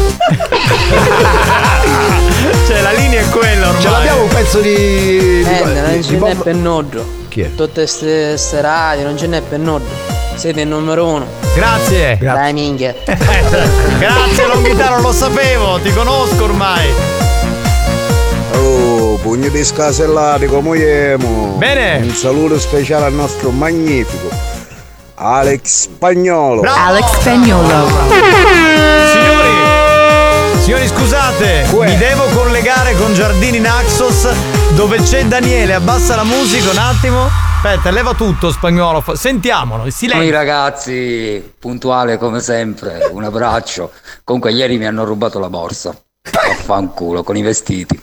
cioè 2.67 2.81
la 2.81 2.91
linea 2.91 3.21
è 3.21 3.29
quella 3.29 3.69
ormai. 3.69 3.81
Ce 3.81 3.89
l'abbiamo 3.89 4.21
un 4.21 4.27
pezzo 4.29 4.59
di. 4.59 4.69
di- 4.71 5.45
Eh, 5.49 5.63
non 5.63 5.91
di- 5.93 6.03
ce 6.03 6.09
di 6.11 6.17
n'è 6.19 6.35
per 6.35 6.53
nodo. 6.53 7.03
Chi 7.27 7.41
è? 7.41 7.55
Tutte 7.55 7.87
ste, 7.87 8.37
ste 8.37 8.61
radio, 8.61 9.05
non 9.07 9.17
ce 9.17 9.25
n'è 9.25 9.41
per 9.41 9.57
nodo. 9.57 10.20
Siete 10.41 10.61
il 10.61 10.69
numero 10.69 11.05
uno. 11.05 11.27
Grazie. 11.53 12.17
Dai 12.19 12.51
minchia. 12.51 12.95
Grazie 13.05 14.47
Longhitano, 14.47 14.99
lo 14.99 15.11
sapevo, 15.11 15.79
ti 15.79 15.93
conosco 15.93 16.45
ormai. 16.45 16.89
Oh, 18.55 19.19
pugni 19.21 19.51
di 19.51 19.63
scasellati 19.63 20.47
come 20.47 20.79
siamo. 20.79 21.57
Bene. 21.59 21.97
Un 21.97 22.15
saluto 22.15 22.59
speciale 22.59 23.05
al 23.05 23.13
nostro 23.13 23.51
magnifico 23.51 24.29
Alex 25.13 25.59
Spagnolo. 25.63 26.63
Alex 26.65 27.19
Spagnolo. 27.19 27.87
Signori, 29.11 29.51
signori 30.63 30.87
scusate, 30.87 31.67
mi 31.69 31.97
devo 31.97 32.23
collegare 32.33 32.95
con 32.95 33.13
Giardini 33.13 33.59
Naxos 33.59 34.27
dove 34.69 34.97
c'è 35.03 35.23
Daniele, 35.23 35.75
abbassa 35.75 36.15
la 36.15 36.23
musica 36.23 36.71
un 36.71 36.77
attimo. 36.79 37.50
Aspetta, 37.63 37.91
leva 37.91 38.15
tutto 38.15 38.49
spagnolo, 38.51 39.03
sentiamolo, 39.13 39.81
il 39.85 39.89
Noi 39.89 39.91
silenzio. 39.91 40.31
ragazzi, 40.31 41.53
puntuale 41.59 42.17
come 42.17 42.39
sempre, 42.39 43.07
un 43.11 43.23
abbraccio. 43.23 43.91
Comunque 44.23 44.51
ieri 44.51 44.79
mi 44.79 44.87
hanno 44.87 45.03
rubato 45.03 45.37
la 45.37 45.47
borsa. 45.47 45.95
Affanculo 46.23 47.21
con 47.21 47.37
i 47.37 47.43
vestiti. 47.43 47.99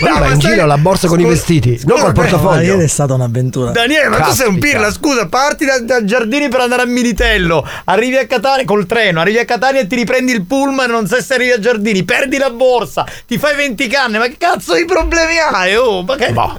Brava, 0.00 0.32
in 0.32 0.40
giro 0.40 0.66
la 0.66 0.76
borsa 0.76 1.06
con 1.06 1.20
i 1.20 1.24
vestiti, 1.24 1.80
non 1.84 2.00
col 2.00 2.14
portafoglio. 2.14 2.72
Ieri 2.72 2.82
è 2.82 2.88
stata 2.88 3.14
un'avventura. 3.14 3.70
Daniele, 3.70 4.08
ma 4.08 4.18
tu 4.18 4.32
sei 4.32 4.48
un 4.48 4.58
pirla, 4.58 4.90
scusa, 4.90 5.28
parti 5.28 5.64
da, 5.64 5.78
da 5.78 6.04
Giardini 6.04 6.48
per 6.48 6.58
andare 6.58 6.82
a 6.82 6.86
Militello, 6.86 7.64
arrivi 7.84 8.16
a 8.16 8.26
Catania 8.26 8.64
col 8.64 8.86
treno, 8.86 9.20
arrivi 9.20 9.38
a 9.38 9.44
Catania 9.44 9.82
e 9.82 9.86
ti 9.86 9.94
riprendi 9.94 10.32
il 10.32 10.44
pullman, 10.46 10.90
non 10.90 11.06
sai 11.06 11.22
se 11.22 11.34
arrivi 11.34 11.52
a 11.52 11.60
Giardini, 11.60 12.02
perdi 12.02 12.38
la 12.38 12.50
borsa, 12.50 13.06
ti 13.24 13.38
fai 13.38 13.54
20 13.54 13.86
canne, 13.86 14.18
ma 14.18 14.26
che 14.26 14.36
cazzo 14.36 14.74
di 14.74 14.84
problemi 14.84 15.38
hai? 15.38 15.76
Oh, 15.76 16.02
ma 16.02 16.16
che... 16.16 16.32
Ma- 16.32 16.58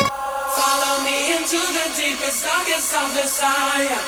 Messiah. 3.41 4.00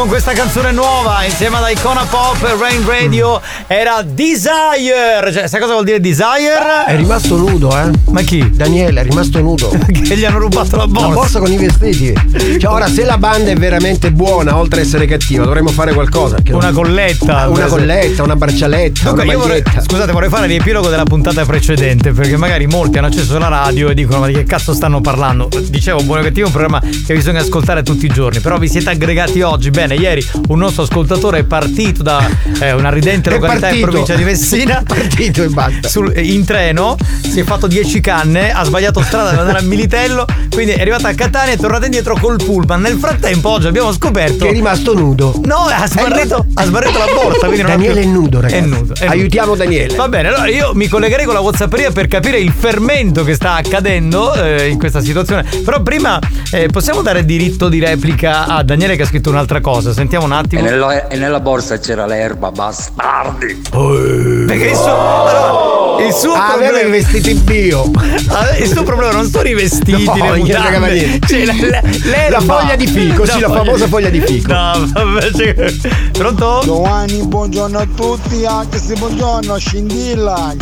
Con 0.00 0.08
questa 0.08 0.32
canzone 0.32 0.72
nuova 0.72 1.24
insieme 1.24 1.58
ad 1.58 1.70
Icona 1.70 2.06
Pop 2.06 2.42
e 2.42 2.56
Rain 2.58 2.86
Radio 2.86 3.38
era 3.66 4.00
Desire. 4.00 5.30
Cioè, 5.30 5.46
sai 5.46 5.60
cosa 5.60 5.72
vuol 5.74 5.84
dire 5.84 6.00
Desire? 6.00 6.86
È 6.86 6.96
rimasto 6.96 7.36
nudo, 7.36 7.78
eh? 7.78 7.90
Ma 8.08 8.22
chi? 8.22 8.48
Daniele 8.50 9.02
è 9.02 9.04
rimasto 9.04 9.40
nudo. 9.42 9.68
che 9.92 10.16
gli 10.16 10.24
hanno 10.24 10.38
rubato 10.38 10.76
la 10.76 10.86
borsa. 10.86 11.08
La 11.08 11.14
borsa 11.14 11.38
con 11.38 11.52
i 11.52 11.58
vestiti. 11.58 12.14
Cioè, 12.58 12.72
ora, 12.72 12.88
se 12.88 13.04
la 13.04 13.18
banda 13.18 13.50
è 13.50 13.56
veramente 13.56 14.10
buona, 14.10 14.56
oltre 14.56 14.80
ad 14.80 14.86
essere 14.86 15.04
cattiva, 15.04 15.44
dovremmo 15.44 15.68
fare 15.68 15.92
qualcosa. 15.92 16.38
Una 16.50 16.72
colletta. 16.72 17.48
Una 17.48 17.66
colletta, 17.66 18.22
una 18.22 18.36
braccialetta, 18.36 19.10
Comunque, 19.10 19.34
una 19.34 19.44
vorrei- 19.44 19.62
scusate, 19.86 20.12
vorrei 20.12 20.30
fare 20.30 20.46
riepilogo 20.46 20.88
della 20.88 21.04
puntata 21.04 21.44
precedente 21.44 22.12
perché 22.12 22.38
magari 22.38 22.66
molti 22.66 22.96
hanno 22.96 23.08
acceso 23.08 23.36
la 23.36 23.48
radio 23.48 23.90
e 23.90 23.94
dicono 23.94 24.20
ma 24.20 24.26
di 24.28 24.32
che 24.32 24.44
cazzo 24.44 24.72
stanno 24.72 25.02
parlando? 25.02 25.48
Dicevo, 25.68 26.02
buono 26.04 26.22
o 26.22 26.24
cattivo 26.24 26.44
è 26.44 26.46
un 26.46 26.52
programma 26.52 26.80
che 26.80 27.14
bisogna 27.14 27.40
ascoltare 27.40 27.82
tutti 27.82 28.06
i 28.06 28.08
giorni, 28.08 28.40
però 28.40 28.56
vi 28.56 28.66
siete 28.66 28.88
aggregati 28.88 29.42
oggi. 29.42 29.68
Bene, 29.68 29.89
ieri 29.94 30.26
un 30.48 30.58
nostro 30.58 30.82
ascoltatore 30.84 31.38
è 31.40 31.44
partito 31.44 32.02
da 32.02 32.28
eh, 32.60 32.72
una 32.72 32.90
ridente 32.90 33.30
È 33.30 33.32
località 33.34 33.68
in 33.68 33.80
partito. 33.80 33.86
provincia 33.86 34.14
di 34.14 34.24
Messina. 34.24 34.82
partito 34.86 35.42
e 35.42 35.48
basta. 35.48 35.88
Sul- 35.88 36.12
in 36.16 36.44
treno, 36.44 36.96
si 37.22 37.40
è 37.40 37.44
fatto 37.44 37.66
10 37.66 38.00
canne, 38.00 38.52
ha 38.52 38.64
sbagliato 38.64 39.02
strada 39.02 39.30
per 39.30 39.38
andare 39.40 39.58
a 39.58 39.62
Militello, 39.62 40.24
quindi 40.50 40.72
è 40.72 40.80
arrivato 40.80 41.06
a 41.06 41.12
Catania 41.12 41.52
e 41.52 41.54
è 41.54 41.58
tornato 41.58 41.84
indietro 41.84 42.16
col 42.20 42.36
pullman. 42.36 42.80
Nel 42.80 42.98
frattempo 42.98 43.48
oggi 43.50 43.66
abbiamo 43.66 43.92
scoperto 43.92 44.44
Che 44.44 44.50
è 44.50 44.52
rimasto 44.52 44.94
nudo. 44.94 45.40
No, 45.44 45.66
ha 45.66 45.86
sbarrito, 45.86 46.44
ha 46.54 46.64
sbarrito 46.64 46.98
la 46.98 47.06
borsa. 47.14 47.48
Daniele 47.48 48.00
più- 48.00 48.02
è 48.02 48.04
nudo, 48.12 48.40
ragazzi. 48.40 48.56
È 48.56 48.60
nudo. 48.66 48.94
è 48.94 49.00
nudo. 49.00 49.12
Aiutiamo 49.12 49.54
Daniele. 49.54 49.94
Va 49.94 50.08
bene, 50.08 50.28
allora 50.28 50.48
io 50.48 50.72
mi 50.74 50.88
collegherei 50.88 51.24
con 51.24 51.34
la 51.34 51.40
Whatsapperia 51.40 51.90
per 51.90 52.06
capire 52.08 52.38
il 52.38 52.52
fermento 52.56 53.24
che 53.24 53.34
sta 53.34 53.54
accadendo 53.54 54.34
eh, 54.34 54.68
in 54.68 54.78
questa 54.78 55.00
situazione. 55.00 55.44
Però 55.64 55.80
prima 55.82 56.18
eh, 56.52 56.68
possiamo 56.70 57.02
dare 57.02 57.24
diritto 57.24 57.68
di 57.68 57.78
replica 57.78 58.46
a 58.46 58.62
Daniele 58.62 58.96
che 58.96 59.02
ha 59.02 59.06
scritto 59.06 59.30
un'altra 59.30 59.60
cosa. 59.60 59.79
Sentiamo 59.80 60.24
un 60.26 60.32
E, 60.32 60.36
attimo. 60.36 60.62
nella- 60.62 61.08
e 61.08 61.16
nella 61.16 61.40
borsa 61.40 61.78
c'era 61.78 62.06
l'erba, 62.06 62.50
bastardi. 62.50 63.62
Perché 63.70 64.68
il 64.70 64.74
suo, 64.76 64.84
allora, 64.86 66.04
il 66.06 66.12
suo 66.12 66.32
Ah, 66.32 66.52
aveva 66.52 66.70
problema 66.70 66.88
i 66.88 66.90
vestiti 67.00 67.34
bio. 67.34 67.90
Ah, 68.28 68.56
il 68.58 68.68
suo 68.68 68.82
problema 68.84 69.12
non 69.12 69.28
sono 69.28 69.48
i 69.48 69.54
vestiti, 69.54 70.04
No, 70.04 70.14
le 70.14 70.38
mutande. 70.38 71.18
Cioè, 71.26 71.44
la, 71.44 71.52
la- 71.58 71.80
l'erba. 72.04 72.28
La 72.30 72.40
foglia 72.40 72.76
di 72.76 72.86
fico, 72.86 73.26
sì, 73.26 73.40
la 73.40 73.48
famosa 73.50 73.86
foglia 73.88 74.08
di 74.08 74.20
fico. 74.20 74.52
No, 74.52 74.88
vabbè, 74.92 75.30
cioè- 75.32 75.74
Pronto? 76.12 76.60
Giovanni, 76.64 77.22
buongiorno 77.26 77.78
a 77.78 77.86
tutti, 77.96 78.44
anche 78.46 78.78
se 78.78 78.94
buongiorno, 78.94 79.56
scindilla. 79.58 80.54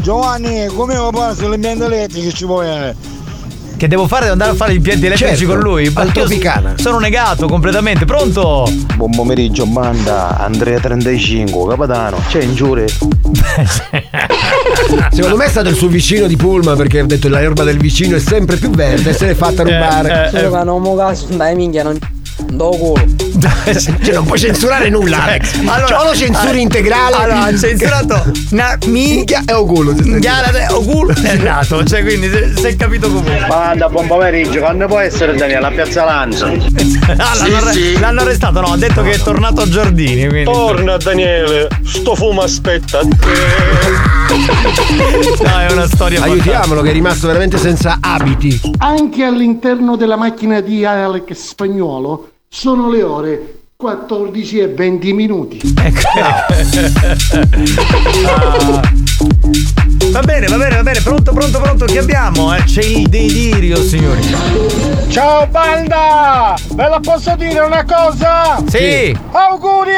Giovanni, 0.00 0.66
come 0.74 0.94
va 1.12 1.34
sulle 1.34 1.54
impianti 1.56 1.82
elettriche 1.84 2.32
ci 2.32 2.44
vuoi? 2.44 2.66
Eh? 3.82 3.88
Che 3.88 3.88
devo 3.88 4.06
fare? 4.06 4.22
Devo 4.22 4.32
andare 4.34 4.50
a 4.52 4.54
fare 4.54 4.72
gli 4.72 4.76
impianti 4.76 5.06
elettrici 5.06 5.36
Certo, 5.36 5.52
con 5.52 5.62
lui? 5.62 5.90
al 5.92 6.12
Tropicana. 6.12 6.74
Sono 6.76 6.98
negato 6.98 7.46
completamente. 7.48 8.04
Pronto? 8.04 8.70
Buon 8.94 9.10
pomeriggio, 9.10 9.66
banda. 9.66 10.38
Andrea 10.38 10.78
35, 10.78 11.74
capitano. 11.74 12.18
C'è 12.28 12.42
in 12.42 12.54
giure. 12.54 12.86
Secondo 15.10 15.36
me 15.36 15.44
è 15.46 15.48
stato 15.48 15.68
il 15.68 15.74
suo 15.74 15.88
vicino 15.88 16.26
di 16.26 16.36
Pullman 16.36 16.76
perché 16.76 17.00
ha 17.00 17.04
detto 17.04 17.28
l'erba 17.28 17.64
del 17.64 17.78
vicino 17.78 18.16
è 18.16 18.20
sempre 18.20 18.56
più 18.56 18.70
verde 18.70 19.10
e 19.10 19.12
se 19.14 19.26
l'è 19.26 19.34
fatta 19.34 19.62
rubare. 19.64 20.30
eh, 20.32 20.48
che 20.48 20.64
non 20.64 20.80
mo 20.80 20.94
caso, 20.94 21.26
dai 21.34 21.54
minchia, 21.56 21.82
non 21.82 21.98
do 22.50 22.68
culo. 22.70 23.04
Cioè, 23.42 24.14
non 24.14 24.24
puoi 24.24 24.38
censurare 24.38 24.88
nulla, 24.88 25.24
Alex. 25.24 25.52
cioè, 25.86 25.98
o 25.98 26.04
lo 26.04 26.14
censuri 26.14 26.60
integrale. 26.60 27.16
Allora, 27.16 27.42
ha 27.44 27.56
censurato 27.56 28.32
una 28.50 28.78
minchia 28.86 29.42
e 29.46 29.52
oculo. 29.52 29.92
minchia 29.92 30.66
oculo 30.70 31.14
è 31.14 31.36
nato. 31.36 31.84
Cioè, 31.84 32.02
quindi 32.02 32.28
se, 32.30 32.52
se 32.56 32.68
è 32.68 32.76
capito 32.76 33.08
comunque. 33.08 33.44
Banda, 33.48 33.88
buon 33.88 34.06
pomeriggio, 34.06 34.60
quando 34.60 34.86
può 34.86 34.98
essere 34.98 35.34
Daniele? 35.34 35.66
A 35.66 35.70
Piazza 35.70 36.04
Lanza. 36.04 36.46
Ah, 36.46 37.34
l'hanno, 37.34 37.56
arre- 37.56 37.98
l'hanno 37.98 38.20
arrestato, 38.20 38.60
no, 38.60 38.72
ha 38.72 38.76
detto 38.76 39.02
che 39.02 39.12
è 39.12 39.18
tornato 39.18 39.60
a 39.62 39.68
Giardini. 39.68 40.28
Quindi... 40.28 40.44
Torna 40.44 40.96
Daniele, 40.96 41.68
sto 41.84 42.14
fumo 42.14 42.42
aspetta 42.42 43.00
No, 45.42 45.58
è 45.58 45.72
una 45.72 45.86
storia 45.86 46.22
Aiutiamolo 46.22 46.82
che 46.82 46.90
è 46.90 46.92
rimasto 46.92 47.26
veramente 47.26 47.58
senza 47.58 47.98
abiti. 48.00 48.60
Anche 48.78 49.24
all'interno 49.24 49.96
della 49.96 50.16
macchina 50.16 50.60
di 50.60 50.84
Alex 50.84 51.32
Spagnuolo 51.32 52.28
sono 52.54 52.90
le 52.90 53.02
ore 53.02 53.60
14 53.76 54.58
e 54.58 54.68
20 54.68 55.12
minuti. 55.14 55.60
Ah. 58.24 59.91
Va 60.10 60.20
bene, 60.20 60.46
va 60.46 60.56
bene, 60.56 60.76
va 60.76 60.82
bene, 60.82 61.00
pronto, 61.00 61.32
pronto, 61.32 61.58
pronto, 61.60 61.84
che 61.86 61.98
abbiamo? 61.98 62.54
Eh? 62.54 62.62
C'è 62.64 62.82
il 62.82 63.08
delirio, 63.08 63.76
signori. 63.82 64.20
Ciao 65.08 65.46
banda! 65.46 66.54
Ve 66.74 66.88
la 66.88 67.00
posso 67.00 67.34
dire 67.36 67.60
una 67.60 67.84
cosa? 67.84 68.62
Sì. 68.68 69.16
Auguri 69.32 69.92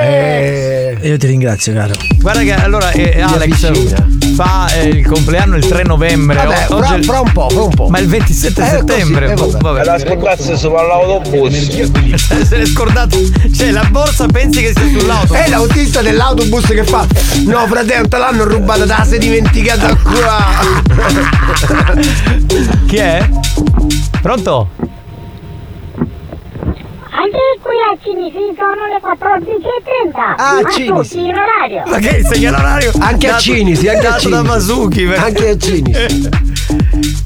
Ale! 0.00 0.98
Io 1.02 1.16
ti 1.18 1.26
ringrazio, 1.26 1.72
caro. 1.72 1.94
Guarda 2.20 2.42
che 2.42 2.52
allora 2.54 2.90
eh, 2.90 3.20
Alex 3.20 3.72
fa 4.34 4.66
eh, 4.74 4.88
il 4.88 5.06
compleanno 5.06 5.56
il 5.56 5.66
3 5.66 5.84
novembre. 5.84 6.36
Vabbè, 6.36 6.66
O- 6.70 6.82
fra- 6.82 6.98
fra 7.02 7.20
un 7.20 7.32
po', 7.32 7.48
fra 7.48 7.62
un 7.62 7.70
po'. 7.74 7.88
Ma 7.88 7.98
il 7.98 8.08
27 8.08 8.60
Eh, 8.60 8.64
settembre. 8.66 9.32
così, 9.34 9.54
eh, 9.54 9.58
boh, 9.58 9.72
vabbè. 9.72 9.84
la 9.84 9.98
scordasse 9.98 10.56
sopra 10.56 10.82
l'autobus. 10.82 11.54
Se 12.46 12.56
l'è 12.56 12.66
scordato. 12.66 13.16
Cioè, 13.54 13.70
la 13.70 13.84
borsa 13.90 14.26
pensi 14.26 14.60
che 14.62 14.72
sia 14.76 14.98
sull'auto. 14.98 15.34
È 15.34 15.48
l'autista 15.48 16.02
dell'autobus 16.02 16.64
che 16.66 16.84
fa. 16.84 17.06
No, 17.46 17.66
fratello, 17.68 18.08
te 18.08 18.16
l'hanno 18.18 18.44
rubata, 18.44 18.65
la 18.74 19.04
sei 19.04 19.18
dimenticata 19.18 19.96
qua. 19.96 20.44
Chi 22.86 22.96
è? 22.96 23.28
Pronto? 24.20 24.68
Anche 27.18 27.38
qui 27.62 27.76
a 27.90 27.96
Cinisi 28.02 28.54
sono 28.56 28.86
le 28.86 29.00
14.30. 29.00 30.34
Ah, 30.36 30.60
Ma 30.62 30.70
Cinisi. 30.70 31.18
in 31.18 31.34
orario. 31.34 31.82
Ma 31.86 31.98
che 31.98 32.16
il 32.18 32.26
segnale 32.26 32.56
orario? 32.56 32.92
Anche 32.98 33.28
a 33.30 33.38
Cinisi, 33.38 33.88
anche 33.88 34.06
a 34.06 34.10
da 34.10 34.18
Cinisi. 34.18 34.42
Masuki. 34.42 35.04
Anche 35.14 35.48
a 35.48 35.56
Cinisi. 35.56 36.28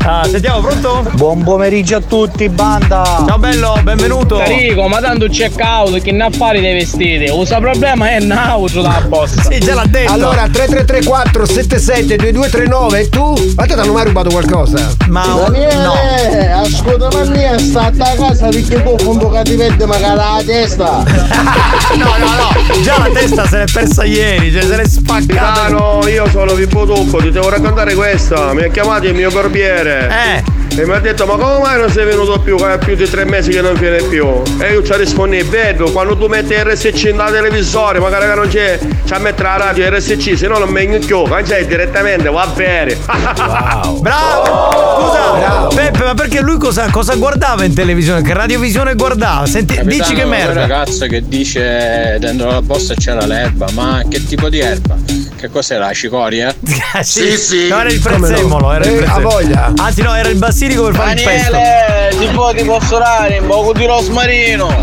Ah, 0.05 0.27
sentiamo, 0.29 0.61
pronto? 0.61 1.11
Buon 1.15 1.43
pomeriggio 1.43 1.97
a 1.97 2.01
tutti, 2.01 2.49
banda! 2.49 3.25
Ciao 3.27 3.39
bello, 3.39 3.79
benvenuto. 3.83 4.37
Carico, 4.37 4.87
ma 4.89 5.01
tanto 5.01 5.29
check 5.29 5.59
out, 5.61 6.01
che 6.01 6.13
ne 6.13 6.25
affari 6.25 6.61
dei 6.61 6.75
vestiti? 6.75 7.31
Usa 7.31 7.59
problema 7.59 8.11
è 8.11 8.21
neutro 8.21 8.83
da 8.83 9.03
bossa. 9.07 9.43
Sì, 9.43 9.59
già 9.61 9.75
l'ha 9.75 9.87
detto. 9.87 10.13
Allora 10.13 10.49
3334 10.51 11.47
77 11.47 12.17
2239 12.17 12.99
e 12.99 13.09
tu? 13.09 13.53
Ma 13.57 13.65
te 13.65 13.75
t'hanno 13.75 13.93
mai 13.93 14.05
rubato 14.05 14.31
qualcosa? 14.31 14.95
Ma 15.09 15.25
Daniele, 15.25 16.53
ascolta 16.53 17.09
ma 17.13 17.25
mia, 17.31 17.59
sta 17.59 17.87
a 17.87 17.93
casa 17.93 18.49
perché 18.49 18.83
tu 18.83 18.97
fondo 18.99 19.29
cattivetto 19.31 19.87
magari 19.87 20.17
la 20.17 20.43
testa. 20.45 21.03
no, 21.97 22.17
no, 22.19 22.35
no. 22.35 22.83
Già 22.83 22.99
la 22.99 23.11
testa 23.13 23.47
se 23.47 23.59
l'è 23.59 23.67
persa 23.71 24.05
ieri, 24.05 24.51
cioè 24.53 24.63
se 24.63 24.77
l'è 24.77 24.87
spaccata. 24.87 25.53
Capitano, 25.53 26.07
io 26.09 26.29
sono 26.29 26.53
Pippo 26.53 26.85
Tucco, 26.85 27.19
ti 27.19 27.31
devo 27.31 27.49
raccontare 27.49 27.95
questa. 27.95 28.53
Mi 28.53 28.65
ha 28.65 28.69
chiamato 28.69 29.07
il 29.07 29.15
mio 29.15 29.31
barbiere. 29.41 30.09
Eh. 30.09 30.59
E 30.81 30.87
mi 30.87 30.93
ha 30.93 31.01
detto, 31.01 31.27
ma 31.27 31.35
come 31.35 31.59
mai 31.59 31.79
non 31.81 31.91
sei 31.91 32.05
venuto 32.07 32.39
più? 32.39 32.57
Che 32.57 32.75
è 32.75 32.79
più 32.79 32.95
di 32.95 33.09
tre 33.11 33.25
mesi 33.25 33.51
che 33.51 33.61
non 33.61 33.75
viene 33.75 34.03
più. 34.03 34.41
E 34.61 34.73
io 34.73 34.83
ci 34.85 34.95
rispondi, 34.97 35.43
vedo, 35.43 35.91
quando 35.91 36.17
tu 36.17 36.27
metti 36.27 36.55
RSC 36.55 37.07
nella 37.07 37.31
televisore, 37.31 37.99
magari 37.99 38.29
che 38.29 38.35
non 38.35 38.49
c'è, 38.49 38.79
ci 38.79 39.15
mettere 39.19 39.49
la 39.49 39.57
radio 39.57 39.91
RSC, 39.91 40.37
se 40.39 40.47
no 40.47 40.59
non 40.59 40.69
mi 40.69 40.99
più. 41.01 41.25
Ma 41.25 41.43
c'è 41.43 41.67
direttamente, 41.67 42.31
va 42.31 42.47
bene. 42.55 42.97
Bravo! 44.01 44.71
Scusa, 45.01 45.67
Peppe, 45.75 46.05
ma 46.05 46.15
perché 46.15 46.41
lui 46.41 46.57
cosa, 46.57 46.89
cosa 46.91 47.17
guardava 47.17 47.65
in 47.65 47.75
televisione? 47.75 48.23
Che 48.23 48.33
radiovisione 48.33 48.95
guardava? 48.95 49.47
Senti, 49.47 49.79
dici 49.83 50.15
che 50.15 50.23
Un 50.23 50.29
merda. 50.31 50.61
ragazzo 50.61 51.07
che 51.07 51.27
dice 51.27 52.17
dentro 52.21 52.49
la 52.49 52.63
borsa 52.63 52.95
c'era 52.95 53.27
l'erba, 53.27 53.67
ma 53.73 54.03
che 54.09 54.25
tipo 54.25 54.49
di 54.49 54.61
erba? 54.61 54.97
Che 55.41 55.49
cos'era? 55.49 55.87
La 55.87 55.93
cicoria? 55.95 56.55
Ah, 56.93 57.03
Sì, 57.05 57.37
sì. 57.37 57.69
No, 57.69 57.79
era 57.81 57.89
il 57.89 58.03
Come 58.03 58.17
no? 58.19 58.27
prezzemolo, 58.27 58.73
era 58.73 58.85
il 58.85 58.91
Eh, 58.91 58.97
prezzemolo. 58.97 59.29
ha 59.29 59.31
voglia. 59.31 59.73
Anzi, 59.77 60.03
no, 60.03 60.15
era 60.15 60.29
il 60.29 60.37
basilico 60.39 60.85
per 60.87 60.95
fare 60.95 61.13
il 61.13 61.23
pesto. 61.23 61.51
Daniele, 61.53 62.17
ti 62.19 62.27
può 62.35 62.53
ti 62.53 62.65
posso 62.65 62.99
dare 62.99 63.39
un 63.39 63.47
poco 63.47 63.73
di 63.73 63.87
rosmarino. 63.87 64.75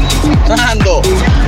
Tanto, 0.46 1.02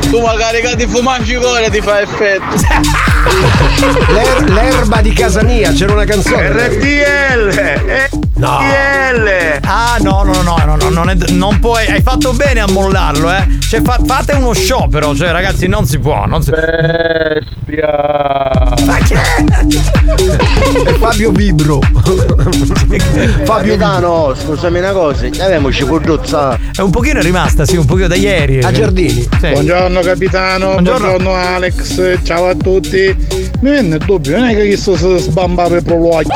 tu 0.10 0.20
magari 0.22 0.60
che 0.62 0.76
ti 0.76 0.86
fuma 0.86 1.18
cicoria 1.24 1.70
ti 1.70 1.80
fa 1.82 2.02
effetto. 2.02 2.44
L'er- 4.12 4.50
l'erba 4.50 5.02
di 5.02 5.14
casa 5.14 5.44
mia, 5.44 5.72
c'era 5.72 5.94
una 5.94 6.04
canzone. 6.06 6.50
RTL! 6.50 8.10
No. 8.36 8.60
RTL! 8.60 9.60
Ah, 9.66 9.96
no, 10.02 10.24
no, 10.24 10.42
no, 10.42 10.58
no, 10.66 10.76
no, 10.76 10.90
non, 10.90 11.10
è, 11.10 11.16
non 11.30 11.60
puoi. 11.60 11.86
Hai 11.88 12.02
fatto 12.02 12.34
bene 12.34 12.60
a 12.60 12.68
mollarlo, 12.68 13.32
eh. 13.32 13.48
Cioè, 13.70 13.82
fa- 13.82 14.00
fate 14.06 14.34
uno 14.34 14.52
sciopero, 14.54 15.16
cioè, 15.16 15.32
ragazzi, 15.32 15.68
non 15.68 15.86
si 15.86 16.00
può. 16.00 16.26
Non 16.26 16.42
si... 16.44 16.52
Ma 16.52 16.58
che? 16.58 17.42
È 20.84 20.94
Fabio 20.94 21.32
Vibro. 21.32 21.80
Fabio 23.44 23.76
Capitano, 23.76 24.34
scusami 24.34 24.80
una 24.80 24.92
cosa, 24.92 25.26
abbiamoci 25.26 25.84
conduzza. 25.84 26.58
È 26.74 26.80
un 26.80 26.90
pochino 26.90 27.20
è 27.20 27.22
rimasta, 27.22 27.66
sì, 27.66 27.76
un 27.76 27.86
pochino 27.86 28.08
da 28.08 28.16
ieri. 28.16 28.60
A 28.60 28.72
Giardini. 28.72 29.28
Sì. 29.40 29.50
Buongiorno 29.52 30.00
capitano, 30.00 30.72
Buongiorno. 30.72 31.08
buongiorno. 31.08 31.34
Alex, 31.34 32.20
ciao 32.24 32.48
a 32.48 32.56
tutti. 32.56 33.16
mi 33.60 33.70
viene 33.70 33.98
il 33.98 34.04
dubbio, 34.06 34.38
non 34.38 34.48
è 34.48 34.56
che 34.56 34.66
questo 34.68 34.96
si 34.96 35.18
sbamba 35.18 35.68
per 35.68 35.84
prologhi. 35.84 36.30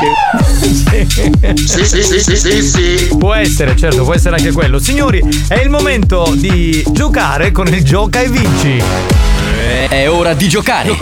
Sì, 0.60 1.84
sì, 1.84 2.02
sì, 2.02 2.20
sì, 2.20 2.36
sì, 2.36 2.62
sì. 2.62 3.16
Può 3.18 3.32
essere, 3.32 3.74
certo, 3.76 4.04
può 4.04 4.14
essere 4.14 4.36
anche 4.36 4.52
quello. 4.52 4.78
Signori, 4.78 5.22
è 5.48 5.60
il 5.60 5.70
momento 5.70 6.32
di 6.36 6.84
giocare 6.90 7.52
con 7.52 7.66
il 7.68 7.82
gioca 7.82 8.20
e 8.20 8.28
vinci. 8.28 8.82
È 9.64 10.06
ora 10.10 10.34
di 10.34 10.46
giocare. 10.46 10.94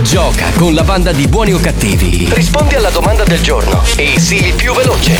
Gioca 0.00 0.46
con 0.56 0.72
la 0.72 0.82
banda 0.82 1.12
di 1.12 1.28
buoni 1.28 1.52
o 1.52 1.58
cattivi. 1.58 2.26
Rispondi 2.32 2.74
alla 2.74 2.88
domanda 2.88 3.24
del 3.24 3.42
giorno 3.42 3.82
e 3.94 4.18
sii 4.18 4.46
il 4.46 4.54
più 4.54 4.72
veloce. 4.72 5.18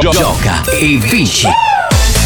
Gioca 0.00 0.62
e 0.70 0.96
vinci. 0.96 1.46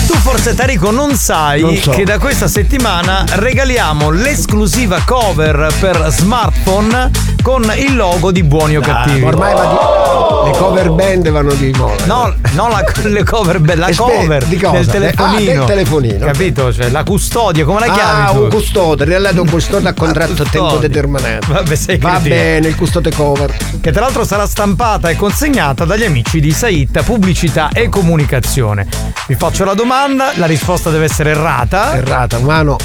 Tu 0.08 0.14
forse 0.16 0.54
Tarico 0.54 0.90
non 0.90 1.14
sai 1.16 1.60
Non 1.60 1.76
so. 1.76 1.90
che 1.90 2.02
da 2.04 2.18
questa 2.18 2.48
settimana 2.48 3.24
regaliamo 3.28 4.08
l'esclusiva 4.08 5.02
cover 5.04 5.70
per 5.78 6.06
smartphone 6.08 7.10
con 7.42 7.70
il 7.76 7.94
logo 7.94 8.30
di 8.32 8.42
buoni 8.42 8.76
o 8.76 8.80
cattivi. 8.80 9.22
ormai 9.22 9.52
va 9.52 9.66
di- 9.66 10.46
le 10.50 10.56
cover 10.56 10.90
band 10.90 11.28
vanno 11.30 11.52
di 11.52 11.70
moda. 11.76 12.04
No, 12.06 12.32
non 12.52 12.70
la, 12.70 12.82
le 13.02 13.22
cover, 13.24 13.58
be- 13.60 13.74
la 13.74 13.90
cover 13.94 14.44
di 14.46 14.56
cosa? 14.56 14.72
del 14.78 14.86
telefonino. 14.86 15.50
Ah, 15.50 15.54
del 15.56 15.64
telefonino. 15.66 16.24
Capito? 16.26 16.72
Cioè, 16.72 16.88
la 16.88 17.02
custodia, 17.04 17.64
come 17.66 17.80
la 17.80 17.92
chiami 17.92 18.22
Ah, 18.22 18.30
tu? 18.32 18.42
un 18.44 18.48
custode, 18.48 19.02
in 19.04 19.10
realtà 19.10 19.40
un 19.42 19.50
custode 19.50 19.88
a 19.88 19.92
contratto 19.92 20.42
a 20.42 20.46
tempo 20.50 20.76
determinato. 20.76 21.52
Vabbè, 21.52 21.74
sei 21.76 21.98
Va 21.98 22.12
cretino. 22.12 22.34
bene, 22.34 22.68
il 22.68 22.74
custode 22.76 23.10
cover. 23.14 23.54
Che 23.80 23.92
tra 23.92 24.00
l'altro 24.02 24.24
sarà 24.24 24.46
stampata 24.46 25.10
e 25.10 25.16
consegnata 25.16 25.84
dagli 25.84 26.04
amici 26.04 26.40
di 26.40 26.50
Saitta 26.52 27.02
Pubblicità 27.02 27.68
e 27.72 27.88
Comunicazione. 27.90 28.86
Vi 29.26 29.34
faccio 29.34 29.64
la 29.64 29.74
domanda, 29.74 29.96
la 30.06 30.46
risposta 30.46 30.90
deve 30.90 31.06
essere 31.06 31.30
errata. 31.30 31.96
Errata, 31.96 32.38
umano. 32.38 32.76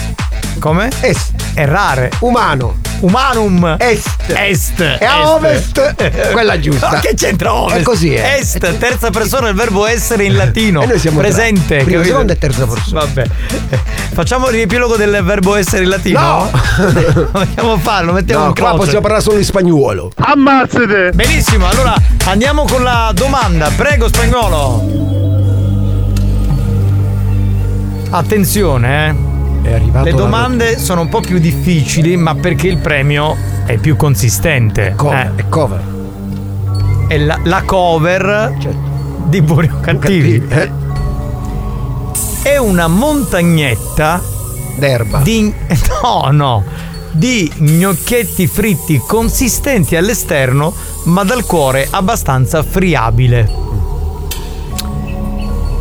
Come? 0.60 0.90
Est. 1.02 1.32
Errare. 1.54 2.10
Umano. 2.20 2.80
Umanum. 3.02 3.76
Est. 3.80 4.08
Est. 4.28 4.80
E 4.80 5.04
a 5.06 5.30
ovest, 5.34 6.32
quella 6.32 6.58
giusta. 6.60 6.90
Ma 6.90 7.00
che 7.00 7.14
c'entra 7.16 7.54
ovest? 7.54 7.80
È 7.80 7.84
così, 7.84 8.14
eh. 8.14 8.38
Est, 8.40 8.78
terza 8.78 9.10
persona 9.10 9.48
del 9.48 9.56
verbo 9.56 9.86
essere 9.86 10.24
in 10.24 10.36
latino. 10.36 10.82
E 10.82 10.86
noi 10.86 11.00
siamo 11.00 11.20
presente. 11.20 11.76
tra- 11.76 11.84
prima, 11.84 11.98
capito? 11.98 12.04
seconda 12.14 12.34
e 12.34 12.38
terza 12.38 12.66
persona. 12.66 13.00
Vabbè. 13.02 13.26
Facciamo 14.14 14.48
il 14.48 14.54
riepilogo 14.54 14.96
del 14.96 15.22
verbo 15.24 15.56
essere 15.56 15.84
in 15.84 15.90
latino? 15.90 16.20
No. 16.20 16.50
Vogliamo 17.32 17.78
farlo, 17.78 18.14
mettiamo 18.14 18.42
No, 18.44 18.48
un 18.50 18.54
qua 18.54 18.64
croce. 18.70 18.78
possiamo 18.78 19.02
parlare 19.02 19.22
solo 19.24 19.38
in 19.38 19.44
spagnolo. 19.44 20.12
Ammazzate! 20.16 21.12
Benissimo, 21.14 21.68
allora 21.68 21.94
andiamo 22.26 22.64
con 22.66 22.84
la 22.84 23.12
domanda. 23.14 23.70
Prego, 23.76 24.08
spagnolo. 24.08 25.13
Attenzione, 28.16 29.08
eh. 29.10 29.32
È 29.64 29.82
Le 30.04 30.12
domande 30.14 30.78
sono 30.78 31.02
un 31.02 31.10
po' 31.10 31.22
più 31.22 31.40
difficili, 31.40 32.16
ma 32.16 32.36
perché 32.36 32.68
il 32.68 32.78
premio 32.78 33.36
è 33.66 33.78
più 33.78 33.96
consistente. 33.96 34.94
Cover, 34.96 35.32
Eh, 35.36 35.42
è 35.42 35.50
cover. 35.50 35.82
È 37.08 37.18
la, 37.18 37.40
la 37.44 37.64
cover 37.66 38.56
di 39.26 39.42
Buoni 39.42 39.70
o 39.74 39.80
Cattivi. 39.80 40.46
eh. 40.48 40.72
È 42.44 42.58
una 42.58 42.88
montagnetta 42.88 44.22
d'erba. 44.78 45.20
Di, 45.22 45.52
no, 46.04 46.30
no. 46.30 46.64
Di 47.12 47.52
gnocchetti 47.58 48.46
fritti 48.46 49.02
consistenti 49.08 49.96
all'esterno, 49.96 50.72
ma 51.06 51.24
dal 51.24 51.46
cuore 51.46 51.88
abbastanza 51.90 52.62
friabile. 52.62 53.63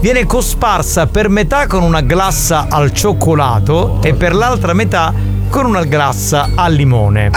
Viene 0.03 0.27
cosparsa 0.27 1.07
per 1.07 1.29
metà 1.29 1.69
con 1.69 1.85
una 1.85 2.01
glassa 2.01 2.67
al 2.69 2.93
cioccolato 2.93 4.01
e 4.03 4.15
per 4.15 4.35
l'altra 4.35 4.73
metà 4.73 5.15
con 5.49 5.65
una 5.65 5.85
glassa 5.85 6.49
al 6.57 6.73
limone. 6.75 7.31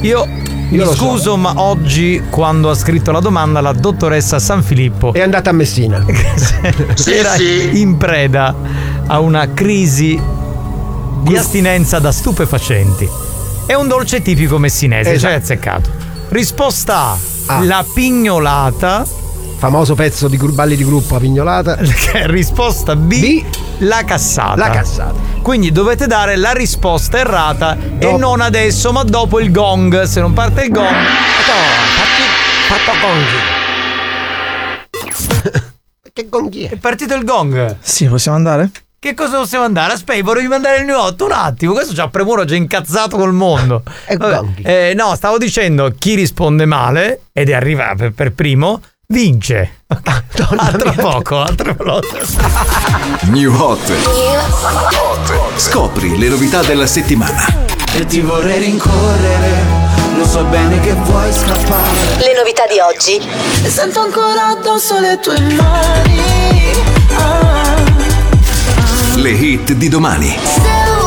Io 0.00 0.26
mi 0.26 0.76
Io 0.76 0.84
lo 0.84 0.90
so. 0.90 0.96
scuso, 0.96 1.36
ma 1.36 1.52
oggi, 1.60 2.24
quando 2.28 2.70
ha 2.70 2.74
scritto 2.74 3.12
la 3.12 3.20
domanda, 3.20 3.60
la 3.60 3.72
dottoressa 3.72 4.40
San 4.40 4.64
Filippo 4.64 5.12
È 5.12 5.20
andata 5.20 5.50
a 5.50 5.52
Messina. 5.52 6.04
era 7.06 7.36
in 7.36 7.96
preda 7.96 8.52
a 9.06 9.20
una 9.20 9.52
crisi 9.54 10.20
di 11.22 11.36
astinenza 11.36 12.00
da 12.00 12.10
stupefacenti. 12.10 13.08
È 13.64 13.74
un 13.74 13.86
dolce 13.86 14.22
tipico 14.22 14.58
messinese, 14.58 15.12
Esatto. 15.12 15.32
cioè 15.32 15.40
azzeccato. 15.40 15.90
Risposta 16.30 17.16
A. 17.46 17.62
La 17.62 17.84
pignolata. 17.94 19.06
Famoso 19.58 19.96
pezzo 19.96 20.28
di 20.28 20.36
balli 20.36 20.76
di 20.76 20.84
gruppo, 20.84 21.14
la 21.14 21.20
pignolata. 21.20 21.76
risposta 22.26 22.94
B. 22.94 23.42
La 23.78 24.04
cassata. 24.04 24.54
La 24.54 24.70
cassata. 24.70 25.18
Quindi 25.42 25.72
dovete 25.72 26.06
dare 26.06 26.36
la 26.36 26.52
risposta 26.52 27.18
errata 27.18 27.76
e 27.76 27.98
Dopo. 27.98 28.18
non 28.18 28.40
adesso, 28.40 28.92
ma 28.92 29.02
dopo 29.02 29.40
il 29.40 29.50
gong. 29.50 30.02
Se 30.04 30.20
non 30.20 30.32
parte 30.32 30.62
il 30.62 30.70
gong. 30.70 30.94
Fatto 32.68 32.92
gong. 33.00 33.24
che 36.12 36.28
gonghi 36.28 36.62
è? 36.62 36.70
È 36.70 36.76
partito 36.76 37.16
il 37.16 37.24
gong. 37.24 37.78
Sì, 37.80 38.06
possiamo 38.06 38.36
andare? 38.36 38.70
Che 39.00 39.14
cosa 39.14 39.38
possiamo 39.38 39.64
andare? 39.64 39.94
Aspetta, 39.94 40.22
vorrei 40.22 40.46
mandare 40.46 40.78
il 40.78 40.84
mio 40.84 41.02
8 41.02 41.24
un 41.24 41.32
attimo. 41.32 41.72
Questo 41.72 41.94
c'ha 41.94 42.06
premura 42.08 42.44
già 42.44 42.54
incazzato 42.54 43.16
col 43.16 43.32
mondo. 43.32 43.82
Vabbè, 44.16 44.90
eh, 44.90 44.94
no, 44.94 45.16
stavo 45.16 45.36
dicendo 45.36 45.92
chi 45.98 46.14
risponde 46.14 46.64
male 46.64 47.22
ed 47.32 47.48
è 47.48 47.54
arriva 47.54 47.94
per, 47.96 48.12
per 48.12 48.32
primo 48.32 48.80
vince. 49.10 49.84
altro 50.56 50.92
poco, 50.92 51.40
altro 51.40 51.74
veloce. 51.74 52.26
New 53.30 53.54
Hot. 53.54 53.92
Scopri 55.56 56.18
le 56.18 56.28
novità 56.28 56.62
della 56.62 56.86
settimana. 56.86 57.66
E 57.94 58.04
ti 58.04 58.20
vorrei 58.20 58.58
rincorrere, 58.60 59.64
lo 60.14 60.26
so 60.26 60.44
bene 60.44 60.78
che 60.80 60.92
vuoi 60.92 61.32
scappare. 61.32 61.96
Le 62.18 62.34
novità 62.36 62.66
di 62.66 62.78
oggi. 62.80 63.18
E 63.64 63.68
sento 63.70 64.00
ancora 64.00 64.48
addosso 64.48 64.98
le 65.00 65.18
tue 65.20 65.40
mani. 65.40 66.20
Ah. 67.16 67.76
Le 69.16 69.30
hit 69.30 69.72
di 69.72 69.88
domani. 69.88 70.36
Uno 70.36 70.97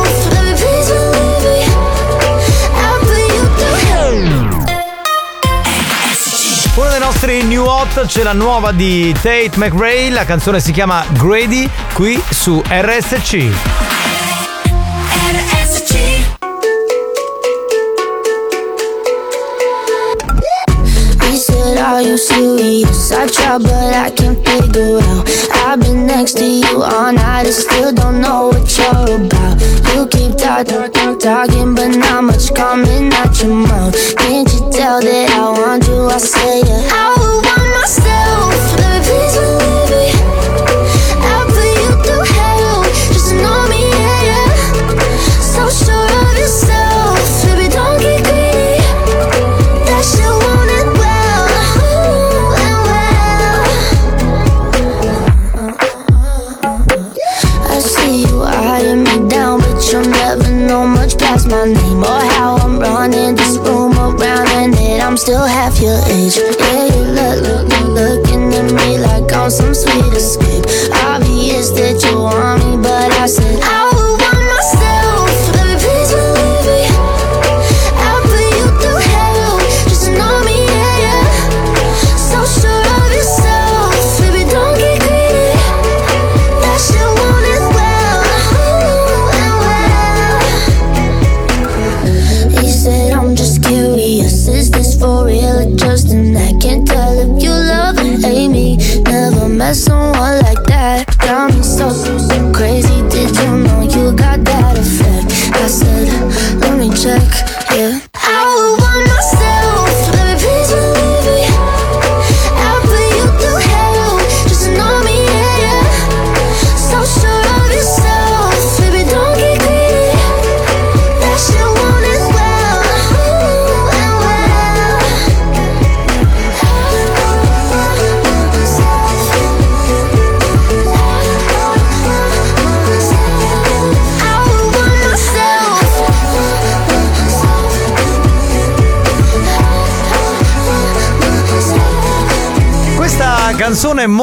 nostri 7.22 7.46
new 7.46 7.64
hot 7.64 8.06
c'è 8.06 8.24
la 8.24 8.32
nuova 8.32 8.72
di 8.72 9.12
Tate 9.12 9.52
McRae, 9.54 10.10
la 10.10 10.24
canzone 10.24 10.58
si 10.58 10.72
chiama 10.72 11.04
Grady, 11.12 11.70
qui 11.92 12.20
su 12.30 12.60
RSC. 12.66 14.01
You 22.02 22.18
serious? 22.18 23.12
I 23.12 23.26
try, 23.26 23.58
but 23.58 23.94
I 23.94 24.10
can't 24.10 24.38
figure 24.46 24.98
out. 24.98 25.28
I've 25.52 25.80
been 25.80 26.06
next 26.06 26.34
to 26.38 26.44
you 26.44 26.82
all 26.82 27.12
night 27.12 27.46
and 27.46 27.54
still 27.54 27.92
don't 27.92 28.20
know 28.20 28.48
what 28.48 28.66
you're 28.76 29.26
about. 29.26 29.60
You 29.94 30.06
keep 30.08 30.36
talk, 30.36 30.66
talk, 30.66 30.92
talk, 30.92 31.20
talking, 31.20 31.74
but 31.74 31.88
not 31.88 32.24
much 32.24 32.52
coming 32.54 33.12
out 33.12 33.40
your 33.42 33.54
mouth. 33.54 33.94
Can't 34.16 34.52
you 34.52 34.60
tell 34.70 35.00
that 35.00 35.30
I 35.30 35.50
want 35.60 35.86
you? 35.86 36.06
I 36.06 36.18
say 36.18 36.60
it. 36.60 36.92
I 36.92 37.14
want 37.18 37.70
myself. 37.76 38.52
Me 38.78 38.90
please 39.04 39.51
running 63.02 63.34
this 63.34 63.58
room 63.58 63.98
around, 63.98 64.46
and 64.62 64.72
that 64.74 65.02
I'm 65.02 65.16
still 65.16 65.44
half 65.44 65.80
your 65.80 65.98
age. 66.06 66.36
Yeah, 66.38 66.86
you 66.94 67.02
look, 67.18 67.36
look, 67.42 67.64
look, 67.66 67.88
looking 67.98 68.54
at 68.54 68.70
me 68.78 68.98
like 68.98 69.32
I'm 69.32 69.50
some 69.50 69.74
sweet 69.74 70.14
escape. 70.14 70.64
Obvious 71.02 71.70
that 71.70 71.98
you 72.06 72.22
want 72.22 72.62
me, 72.62 72.76
but 72.76 73.10
I 73.18 73.26
said 73.26 73.58
I 73.60 73.81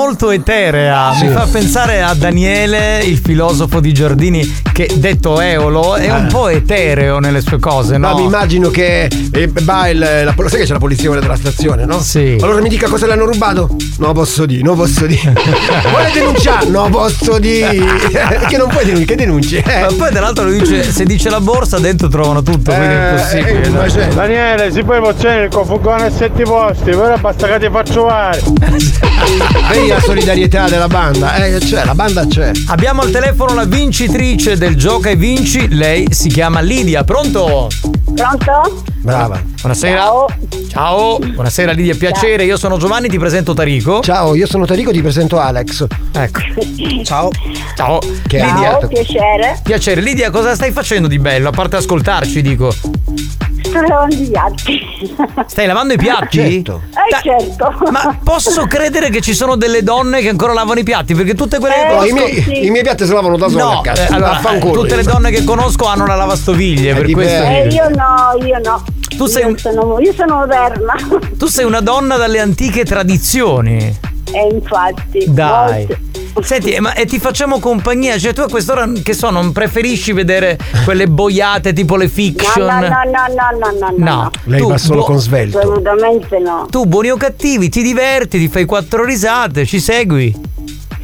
molto 0.09 0.31
eterea, 0.31 1.13
Sì. 1.13 1.25
mi 1.27 1.33
fa 1.33 1.45
pensare 1.45 2.01
a 2.01 2.15
Daniele, 2.15 3.03
il 3.03 3.19
filosofo 3.19 3.79
di 3.79 3.93
Giardini, 3.93 4.61
che 4.73 4.89
detto 4.95 5.39
Eolo 5.39 5.93
è 5.97 6.09
un 6.11 6.25
Eh. 6.25 6.27
po' 6.31 6.47
etereo 6.47 7.19
nelle 7.19 7.41
sue 7.41 7.59
cose, 7.59 7.97
no? 7.99 8.09
No, 8.09 8.15
mi 8.17 8.23
immagino 8.23 8.71
che 8.71 9.03
eh, 9.31 9.51
va 9.61 9.87
il, 9.87 9.99
la, 9.99 10.33
sai 10.47 10.59
che 10.61 10.65
c'è 10.65 10.73
la 10.73 10.79
polizia 10.79 11.05
quella 11.09 11.21
della 11.21 11.35
stazione, 11.35 11.85
no? 11.85 11.99
Sì. 12.01 12.37
Allora 12.41 12.59
mi 12.59 12.69
dica 12.69 12.87
cosa 12.89 13.05
le 13.05 13.13
hanno 13.13 13.25
rubato? 13.25 13.75
No, 13.99 14.11
posso 14.13 14.47
dire, 14.47 14.63
non 14.63 14.75
posso 14.75 15.05
dire. 15.05 15.31
Vuole 15.91 16.09
denunciare? 16.11 16.65
No, 16.65 16.89
posso 16.89 17.37
dire. 17.37 17.69
che 18.49 18.57
non 18.57 18.67
puoi 18.69 18.85
denunciare, 18.85 19.05
che 19.05 19.15
denunci? 19.15 19.57
Eh. 19.57 19.79
Ma 19.81 19.87
poi 19.95 20.09
tra 20.09 20.21
l'altro 20.21 20.45
lui 20.45 20.57
dice, 20.57 20.81
se 20.91 21.05
dice 21.05 21.29
la 21.29 21.39
borsa 21.39 21.77
dentro 21.77 22.07
trovano 22.07 22.41
tutto, 22.41 22.71
quindi 22.73 22.95
è 22.95 23.09
impossibile. 23.11 23.61
eh, 23.61 23.69
no? 23.69 23.77
ma 23.81 23.85
c'è- 23.85 24.07
Daniele, 24.07 24.71
si 24.71 24.81
può 24.81 24.95
emozione 24.95 25.43
il 25.43 25.49
confugone 25.51 26.05
a 26.05 26.09
sette 26.11 26.41
posti, 26.41 26.89
però 26.89 27.15
basta 27.19 27.45
che 27.47 27.59
ti 27.59 27.69
faccio 27.71 28.07
fare. 28.07 28.41
Vedi 29.69 29.87
la 29.87 29.99
solidarietà 29.99 30.67
della 30.67 30.87
banda? 30.87 31.35
Eh, 31.35 31.59
c'è, 31.59 31.85
la 31.85 31.93
banda 31.93 32.25
c'è. 32.25 32.51
Abbiamo 32.67 33.01
al 33.01 33.11
telefono 33.11 33.53
la 33.53 33.65
vincitrice 33.65 34.57
del 34.57 34.75
Gioca 34.75 35.09
e 35.09 35.15
Vinci, 35.15 35.67
lei 35.69 36.07
si 36.09 36.29
chiama 36.29 36.61
Lidia, 36.61 37.03
pronto? 37.03 37.67
Pronto? 38.15 38.83
Brava. 39.01 39.39
Buonasera. 39.61 40.25
Ciao. 40.69 41.19
Buonasera 41.19 41.71
Lidia, 41.73 41.95
piacere, 41.95 42.43
io 42.43 42.57
sono 42.57 42.77
Giovanni, 42.77 43.07
ti 43.07 43.19
presento 43.19 43.53
Tarico. 43.53 44.01
Ciao, 44.01 44.33
io 44.33 44.47
sono 44.47 44.65
Tarico, 44.65 44.91
ti 44.91 45.01
presento 45.01 45.39
Alex. 45.39 45.85
Ecco. 46.11 46.39
Ciao. 47.05 47.29
Ciao. 47.75 47.99
Che 47.99 48.37
Lidia. 48.37 48.79
Ciao, 48.79 48.87
piacere. 48.87 49.59
Piacere, 49.63 50.01
Lidia, 50.01 50.31
cosa 50.31 50.55
stai 50.55 50.71
facendo 50.71 51.07
di 51.07 51.19
bello? 51.19 51.49
A 51.49 51.51
parte 51.51 51.75
ascoltarci, 51.75 52.41
dico. 52.41 52.73
Sto 53.69 53.81
lavando 53.81 54.15
i 54.15 54.27
piatti. 54.29 54.79
Stai 55.47 55.67
lavando 55.67 55.93
i 55.93 55.97
piatti? 55.97 56.37
Certo. 56.37 56.81
Eh 56.91 57.21
certo. 57.21 57.91
Ma 57.91 58.17
posso 58.23 58.65
credere 58.65 59.09
che 59.09 59.21
ci 59.21 59.33
sono 59.33 59.55
delle 59.55 59.83
donne 59.83 60.21
che 60.21 60.29
ancora 60.29 60.53
lavano 60.53 60.79
i 60.79 60.83
piatti? 60.83 61.13
Perché 61.13 61.35
tutte 61.35 61.59
quelle 61.59 61.75
che 61.75 61.93
No, 61.93 62.03
i, 62.03 62.09
conosco- 62.09 62.41
miei, 62.49 62.65
i 62.65 62.69
miei 62.71 62.83
piatti 62.83 63.05
si 63.05 63.13
lavano 63.13 63.37
da 63.37 63.47
soli 63.47 63.61
No, 63.61 63.79
a 63.79 63.81
casa. 63.81 64.07
eh, 64.07 64.13
allora, 64.13 64.39
eh, 64.53 64.59
tutte 64.71 64.95
le 64.95 65.03
donne 65.03 65.31
che 65.31 65.43
conosco 65.43 65.85
hanno 65.85 66.05
la 66.05 66.15
lavastoviglie, 66.15 66.93
per 66.93 67.05
dipende. 67.05 67.37
questo. 67.37 67.43
Eh, 67.45 67.67
io 67.75 67.89
no, 67.89 68.45
io 68.45 68.59
no. 68.63 68.83
Tu 69.17 69.25
sei 69.27 69.41
io, 69.43 69.47
un- 69.49 69.57
sono, 69.57 69.99
io 69.99 70.13
sono 70.13 70.35
moderna. 70.35 70.93
Tu 71.37 71.45
sei 71.47 71.65
una 71.65 71.81
donna 71.81 72.17
dalle 72.17 72.39
antiche 72.39 72.83
tradizioni. 72.85 73.77
E 74.31 74.47
infatti. 74.51 75.25
Dai. 75.27 75.85
molte- 75.87 76.07
Senti, 76.41 76.71
eh, 76.71 76.79
ma 76.79 76.93
e 76.93 77.05
ti 77.05 77.19
facciamo 77.19 77.59
compagnia? 77.59 78.17
Cioè, 78.17 78.33
tu 78.33 78.41
a 78.41 78.47
quest'ora 78.47 78.89
che 79.03 79.13
so, 79.13 79.29
non 79.29 79.51
preferisci 79.51 80.13
vedere 80.13 80.57
quelle 80.85 81.07
boiate 81.07 81.73
tipo 81.73 81.95
le 81.95 82.05
No, 82.05 82.09
fiction? 82.09 82.65
no, 82.65 82.79
no, 82.79 82.87
no, 82.87 82.89
no, 82.89 83.77
no, 83.79 83.93
no, 83.97 84.11
No. 84.21 84.31
Lei 84.45 84.59
Tu 84.61 84.67
va 84.69 84.77
solo 84.77 84.99
bo- 85.01 85.05
con 85.05 85.19
svelto. 85.19 85.57
Assolutamente 85.59 86.39
no. 86.39 86.67
Tu, 86.69 86.85
buoni 86.85 87.09
o 87.11 87.17
cattivi, 87.17 87.69
ti 87.69 87.81
diverti, 87.81 88.39
ti 88.39 88.47
fai 88.47 88.65
quattro 88.65 89.03
risate, 89.03 89.65
ci 89.65 89.79
segui. 89.79 90.33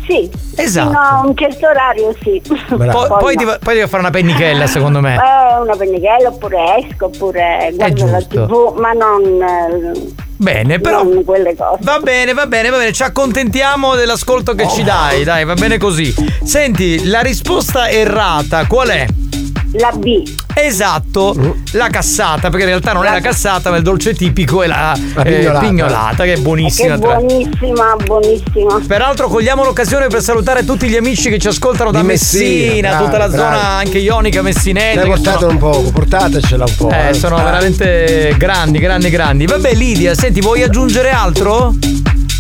Sì. 0.08 0.30
Esatto. 0.56 0.88
Fino 0.90 1.00
a 1.00 1.22
un 1.26 1.36
certo 1.36 1.68
orario 1.68 2.16
sì. 2.22 2.42
Poi, 2.46 2.88
poi 2.88 3.34
no. 3.34 3.40
ti 3.40 3.44
va- 3.44 3.60
poi 3.62 3.76
devi 3.76 3.88
fare 3.88 4.02
una 4.02 4.12
pennichella, 4.12 4.68
secondo 4.68 5.02
me. 5.02 5.16
Eh, 5.16 5.60
una 5.62 5.76
pennichella 5.76 6.30
oppure 6.30 6.58
esco 6.88 7.06
oppure 7.06 7.72
guardo 7.74 8.06
la 8.06 8.22
tv, 8.22 8.76
ma 8.78 8.92
non, 8.92 9.42
eh, 9.42 10.14
Bene, 10.38 10.80
però. 10.80 11.04
non 11.04 11.24
quelle 11.24 11.56
cose. 11.56 11.80
Va 11.82 12.00
bene, 12.00 12.34
va 12.34 12.46
bene, 12.46 12.70
va 12.70 12.78
bene, 12.78 12.92
ci 12.92 13.04
accontentiamo 13.04 13.96
dell'ascolto 13.96 14.54
che 14.54 14.68
ci 14.70 14.84
dai, 14.84 15.24
dai, 15.24 15.46
va 15.46 15.54
bene 15.54 15.78
così. 15.78 16.14
Senti, 16.44 17.06
la 17.08 17.22
risposta 17.22 17.90
errata 17.90 18.66
qual 18.68 18.90
è? 18.90 19.06
La 19.80 19.92
B. 19.92 20.22
Esatto, 20.54 21.36
la 21.74 21.90
cassata, 21.90 22.50
perché 22.50 22.62
in 22.64 22.68
realtà 22.70 22.94
non 22.94 23.06
è 23.06 23.12
la 23.12 23.20
cassata, 23.20 23.70
ma 23.72 23.76
il 23.78 23.84
dolce 23.84 24.14
tipico 24.14 24.64
è 24.64 24.68
la, 24.68 24.96
La 25.14 25.24
eh, 25.24 25.34
pignolata. 25.38 25.60
pignolata, 25.68 26.24
che 26.24 26.32
è 26.34 26.36
Che 26.36 26.42
buonissima. 26.42 26.98
tra- 26.98 27.16
buonissima, 27.16 27.96
buonissima. 28.06 28.82
Peraltro 28.88 29.28
cogliamo 29.28 29.64
l'occasione 29.66 30.08
per 30.08 30.22
salutare 30.22 30.64
tutti 30.64 30.88
gli 30.88 30.96
amici 30.96 31.30
che 31.30 31.40
ci 31.40 31.48
ascoltano 31.50 31.92
da 31.92 32.00
Di 32.00 32.06
Messina, 32.06 32.44
Messina, 32.68 32.90
bravi, 32.90 33.04
tutta 33.06 33.18
la 33.18 33.28
bravi. 33.28 33.42
zona 33.56 33.68
anche 33.68 33.98
ionica 33.98 34.42
messinese. 34.42 34.96
Dai, 34.96 35.04
che 35.04 35.10
portatela 35.10 35.40
sono- 35.40 35.52
un 35.52 35.58
po', 35.58 35.92
portatecela 35.92 36.64
un 36.66 36.76
po'. 36.78 36.90
Eh, 36.92 37.14
sono 37.14 37.36
Ah. 37.36 37.44
veramente 37.44 38.36
grandi, 38.38 38.80
grandi, 38.80 39.10
grandi. 39.10 39.46
Vabbè, 39.46 39.74
Lidia, 39.74 40.14
senti, 40.14 40.40
vuoi 40.40 40.64
aggiungere 40.64 41.10
altro? 41.12 41.74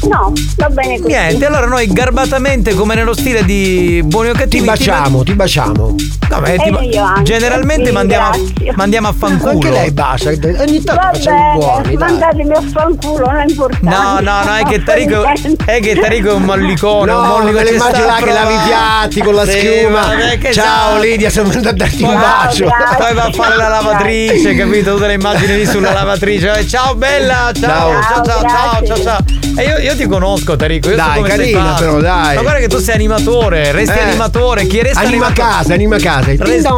No, 0.07 0.31
va 0.57 0.69
bene 0.69 0.97
così. 0.99 1.07
Niente, 1.13 1.45
allora 1.45 1.65
noi 1.65 1.87
garbatamente, 1.87 2.73
come 2.73 2.95
nello 2.95 3.13
stile 3.13 3.43
di 3.43 4.01
Buoni 4.05 4.29
o 4.29 4.31
Ti 4.33 4.37
Cattivi, 4.39 4.65
baciamo, 4.65 5.23
ti 5.23 5.33
baciamo. 5.33 5.95
Vabbè, 6.27 6.53
E 6.53 6.57
ti- 6.57 6.89
io 6.95 7.03
anche, 7.03 7.21
generalmente 7.23 7.91
mandiamo 7.91 8.27
a, 8.29 8.37
mandiamo 8.75 9.07
a 9.07 9.13
fanculo. 9.17 9.51
Anche 9.51 9.69
lei 9.69 9.91
bacia, 9.91 10.29
ogni 10.29 10.83
tanto 10.83 10.93
Va 11.01 11.11
facciamo 11.13 11.53
buoni, 11.53 11.81
bene, 11.83 11.95
dai. 11.97 12.09
mandatemi 12.09 12.51
a 12.53 12.61
fanculo, 12.73 13.25
non 13.25 13.35
è 13.37 13.43
importante. 13.47 13.85
No, 13.95 14.19
no, 14.19 14.43
no, 14.43 14.55
è 14.55 14.63
che 14.65 14.81
Tarico, 14.83 15.23
è 15.65 15.79
che 15.79 15.95
Tarico 15.95 16.29
è 16.29 16.33
un 16.33 16.43
mollicone, 16.43 17.11
un 17.11 17.21
No, 17.21 17.27
mollico 17.27 17.57
me 17.57 17.63
le 17.63 17.69
ci 17.71 17.75
sta 17.75 17.85
immagino 17.87 18.05
là 18.07 18.15
che 18.15 18.31
lavi 18.31 18.53
i 18.53 18.57
piatti 18.65 19.21
con 19.21 19.35
la 19.35 19.45
Sì, 19.45 19.57
schiuma. 19.59 19.99
vabbè, 20.01 20.37
che 20.37 20.53
Ciao 20.53 20.93
sa- 20.95 20.99
Lidia, 20.99 21.29
sono 21.29 21.49
venuto 21.49 21.69
a 21.69 21.73
darti 21.73 22.03
un 22.03 22.13
bacio. 22.15 22.69
Poi 22.97 23.13
va 23.13 23.23
a 23.23 23.31
fare 23.31 23.55
la 23.55 23.67
lavatrice, 23.67 24.55
capito? 24.55 24.93
Tutte 24.95 25.07
le 25.07 25.13
immagini 25.13 25.55
lì 25.57 25.65
sulla 25.65 25.91
lavatrice. 25.93 26.57
Eh, 26.59 26.67
Ciao 26.67 26.95
bella, 26.95 27.51
ciao, 27.53 27.91
ciao, 28.01 28.01
ciao, 28.01 28.23
ciao, 28.23 28.41
ciao, 28.49 28.79
grazie. 28.85 29.03
ciao. 29.03 29.17
E 29.57 29.63
io, 29.63 29.94
io 29.95 30.03
ti 30.03 30.07
conosco, 30.07 30.55
Tarico. 30.55 30.89
Io 30.89 30.95
so 30.97 31.01
Dai, 31.01 31.21
sei 31.21 31.23
carina 31.37 31.73
però, 31.73 31.99
dai. 31.99 32.35
Ma 32.35 32.41
guarda 32.41 32.59
che 32.59 32.67
tu 32.67 32.79
sei 32.79 32.95
animatore, 32.95 33.71
resti 33.71 33.97
Eh. 33.97 34.01
animatore. 34.01 34.67
Chi 34.67 34.81
resta 34.81 34.99
Anima 34.99 35.25
animatore- 35.27 35.49
casa, 35.57 35.73
anima 35.73 35.97
casa. 35.97 36.31
Resta- 36.37 36.73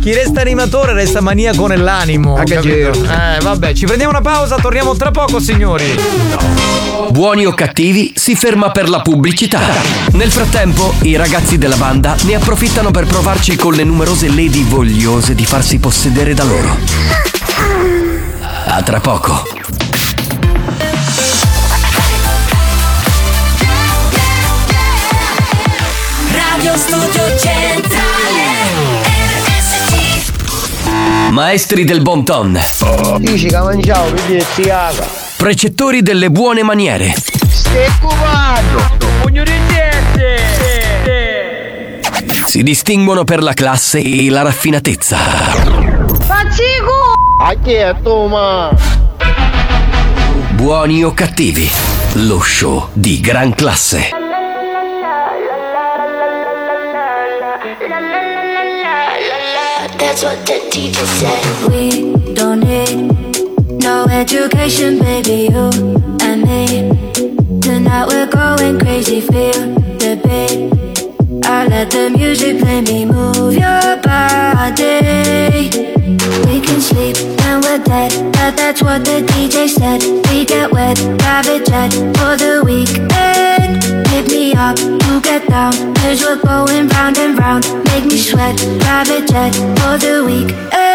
chi 0.00 0.12
resta 0.12 0.40
animatore 0.40 0.92
resta 0.92 1.20
maniaco 1.20 1.66
nell'animo. 1.66 2.36
Anche 2.36 2.54
capito? 2.54 2.74
io. 2.74 2.90
Eh, 2.92 3.40
vabbè, 3.40 3.72
ci 3.72 3.86
prendiamo 3.86 4.12
una 4.12 4.20
pausa, 4.22 4.56
torniamo 4.56 4.94
tra 4.96 5.10
poco, 5.10 5.40
signori. 5.40 5.98
Buoni 7.10 7.46
o 7.46 7.52
cattivi 7.54 8.12
si 8.14 8.34
ferma 8.36 8.70
per 8.70 8.88
la 8.88 9.00
pubblicità. 9.00 9.60
Nel 10.12 10.30
frattempo, 10.30 10.94
i 11.02 11.16
ragazzi 11.16 11.56
della 11.58 11.76
banda 11.76 12.14
ne 12.24 12.34
approfittano 12.34 12.90
per 12.90 13.06
provarci 13.06 13.56
con 13.56 13.72
le 13.74 13.84
numerose 13.84 14.28
lady 14.28 14.64
vogliose 14.64 15.34
di 15.34 15.44
farsi 15.46 15.78
possedere 15.78 16.34
da 16.34 16.44
loro. 16.44 16.76
A 18.66 18.82
tra 18.82 19.00
poco. 19.00 19.42
Studio 26.78 27.36
Centrale 27.36 29.02
RSC 29.42 31.30
Maestri 31.30 31.84
del 31.84 32.02
bon 32.02 32.24
ton. 32.24 32.56
Precettori 35.36 36.02
delle 36.02 36.30
buone 36.30 36.62
maniere. 36.62 37.12
Si 42.44 42.62
distinguono 42.62 43.24
per 43.24 43.42
la 43.42 43.54
classe 43.54 43.98
e 43.98 44.30
la 44.30 44.42
raffinatezza. 44.42 45.18
Buoni 50.52 51.02
o 51.02 51.12
cattivi. 51.12 51.68
Lo 52.12 52.40
show 52.40 52.88
di 52.92 53.20
gran 53.20 53.52
classe. 53.54 54.17
That's 60.08 60.22
what 60.22 60.46
the 60.46 60.70
teacher 60.70 61.04
said. 61.04 61.70
We 61.70 62.32
don't 62.32 62.60
need 62.60 63.82
no 63.82 64.06
education, 64.06 64.98
baby. 64.98 65.50
You 65.52 65.68
and 66.22 66.44
me. 66.48 67.60
Tonight 67.60 68.06
we're 68.08 68.26
going 68.26 68.80
crazy. 68.80 69.20
Feel 69.20 69.74
the 70.00 70.16
beat. 70.24 71.44
I 71.44 71.66
let 71.66 71.90
the 71.90 72.08
music 72.08 72.58
play 72.58 72.80
me. 72.80 73.04
Move 73.04 73.52
your 73.52 74.00
body. 74.00 75.97
Can 76.78 76.94
sleep 76.94 77.16
when 77.40 77.60
we're 77.62 77.82
dead. 77.82 78.12
But 78.34 78.56
that's 78.56 78.80
what 78.80 79.04
the 79.04 79.22
DJ 79.32 79.68
said. 79.68 80.00
We 80.30 80.44
get 80.44 80.70
wet, 80.70 80.96
private 81.18 81.66
jet 81.66 81.92
for 82.18 82.36
the 82.36 82.62
weekend. 82.64 84.06
Pick 84.06 84.28
me 84.28 84.54
up, 84.54 84.78
you 84.78 85.20
get 85.20 85.48
down. 85.48 85.72
Cause 85.96 86.22
we're 86.22 86.40
going 86.40 86.86
round 86.88 87.18
and 87.18 87.36
round. 87.36 87.64
Make 87.86 88.04
me 88.04 88.16
sweat, 88.16 88.56
private 88.80 89.26
jet 89.26 89.54
for 89.80 89.98
the 89.98 90.22
weekend. 90.24 90.87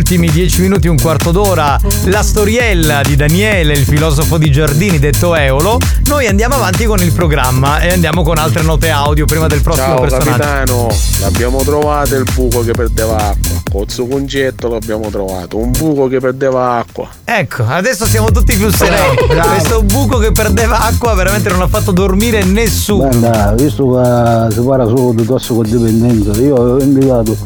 Ultimi 0.00 0.30
dieci 0.30 0.62
minuti, 0.62 0.88
un 0.88 0.98
quarto 0.98 1.30
d'ora, 1.30 1.78
la 2.04 2.22
storiella 2.22 3.02
di 3.02 3.16
Daniele, 3.16 3.74
il 3.74 3.84
filosofo 3.84 4.38
di 4.38 4.50
Giardini, 4.50 4.98
detto 4.98 5.34
Eolo, 5.34 5.78
noi 6.06 6.26
andiamo 6.26 6.54
avanti 6.54 6.86
con 6.86 7.02
il 7.02 7.12
programma 7.12 7.80
e 7.80 7.92
andiamo 7.92 8.22
con 8.22 8.38
altre 8.38 8.62
note 8.62 8.88
audio 8.88 9.26
prima 9.26 9.46
del 9.46 9.60
prossimo 9.60 9.86
Ciao 9.86 10.00
personaggio. 10.00 10.30
capitano, 10.30 10.88
l'abbiamo 11.20 11.62
trovato 11.62 12.14
il 12.14 12.24
buco 12.34 12.62
che 12.62 12.72
perdeva 12.72 13.16
acqua. 13.16 13.62
Cozzo 13.70 14.06
concetto 14.06 14.68
l'abbiamo 14.68 15.10
trovato, 15.10 15.58
un 15.58 15.70
buco 15.70 16.08
che 16.08 16.18
perdeva 16.18 16.78
acqua. 16.78 17.06
Ecco, 17.22 17.64
adesso 17.68 18.06
siamo 18.06 18.30
tutti 18.30 18.56
più 18.56 18.70
sereni. 18.70 19.16
Questo 19.52 19.82
buco 19.82 20.16
che 20.16 20.32
perdeva 20.32 20.80
acqua 20.80 21.12
veramente 21.12 21.50
non 21.50 21.60
ha 21.60 21.68
fatto 21.68 21.90
dormire 21.92 22.42
nessuno. 22.42 23.06
Guarda, 23.08 23.52
visto 23.54 23.84
che 23.90 24.54
si 24.54 24.60
parla 24.62 24.86
solo 24.86 25.12
di 25.14 25.26
tossicodipendenza, 25.26 26.40
io 26.40 26.54
avevo 26.54 26.80
invitato 26.80 27.36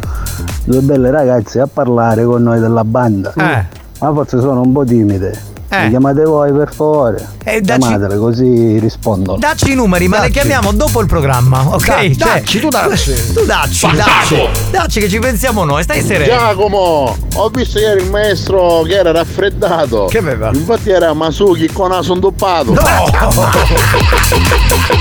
due 0.65 0.81
belle 0.81 1.11
ragazze 1.11 1.61
a 1.61 1.69
parlare 1.73 2.25
con 2.25 2.43
noi 2.43 2.59
della 2.61 2.85
banda. 2.85 3.33
Eh. 3.37 3.65
Ma 4.01 4.13
forse 4.13 4.41
sono 4.41 4.61
un 4.63 4.73
po' 4.73 4.85
timide. 4.85 5.53
Mi 5.75 5.89
chiamate 5.89 6.23
voi 6.23 6.53
per 6.53 6.73
favore. 6.73 7.17
Eh, 7.43 7.61
dacci- 7.61 7.81
Chiamatele 7.81 8.17
così 8.17 8.79
rispondono. 8.79 9.39
Dacci 9.39 9.73
i 9.73 9.75
numeri, 9.75 10.07
ma 10.07 10.21
le 10.21 10.31
chiamiamo 10.31 10.71
dopo 10.73 11.01
il 11.01 11.09
programma, 11.09 11.65
ok? 11.67 11.87
Dai, 11.87 12.17
Cioè, 12.17 12.29
dacci, 12.35 12.61
tu 12.61 12.69
dacci. 12.69 13.33
Tu 13.35 13.45
dacci, 13.45 13.87
dacci. 13.97 14.37
Dacci 14.71 15.01
che 15.01 15.09
ci 15.09 15.19
pensiamo 15.19 15.65
noi, 15.65 15.83
stai 15.83 16.01
sereno. 16.03 16.33
Giacomo, 16.33 17.17
ho 17.35 17.49
visto 17.49 17.81
ieri 17.81 18.05
il 18.05 18.11
maestro 18.11 18.83
che 18.83 18.95
era 18.95 19.11
raffreddato. 19.11 20.05
Che 20.05 20.19
aveva? 20.19 20.51
Infatti 20.53 20.91
era 20.91 21.13
Masuki 21.13 21.67
con 21.73 21.89
naso 21.91 22.15
indoppato. 22.15 22.73
No, 22.73 22.81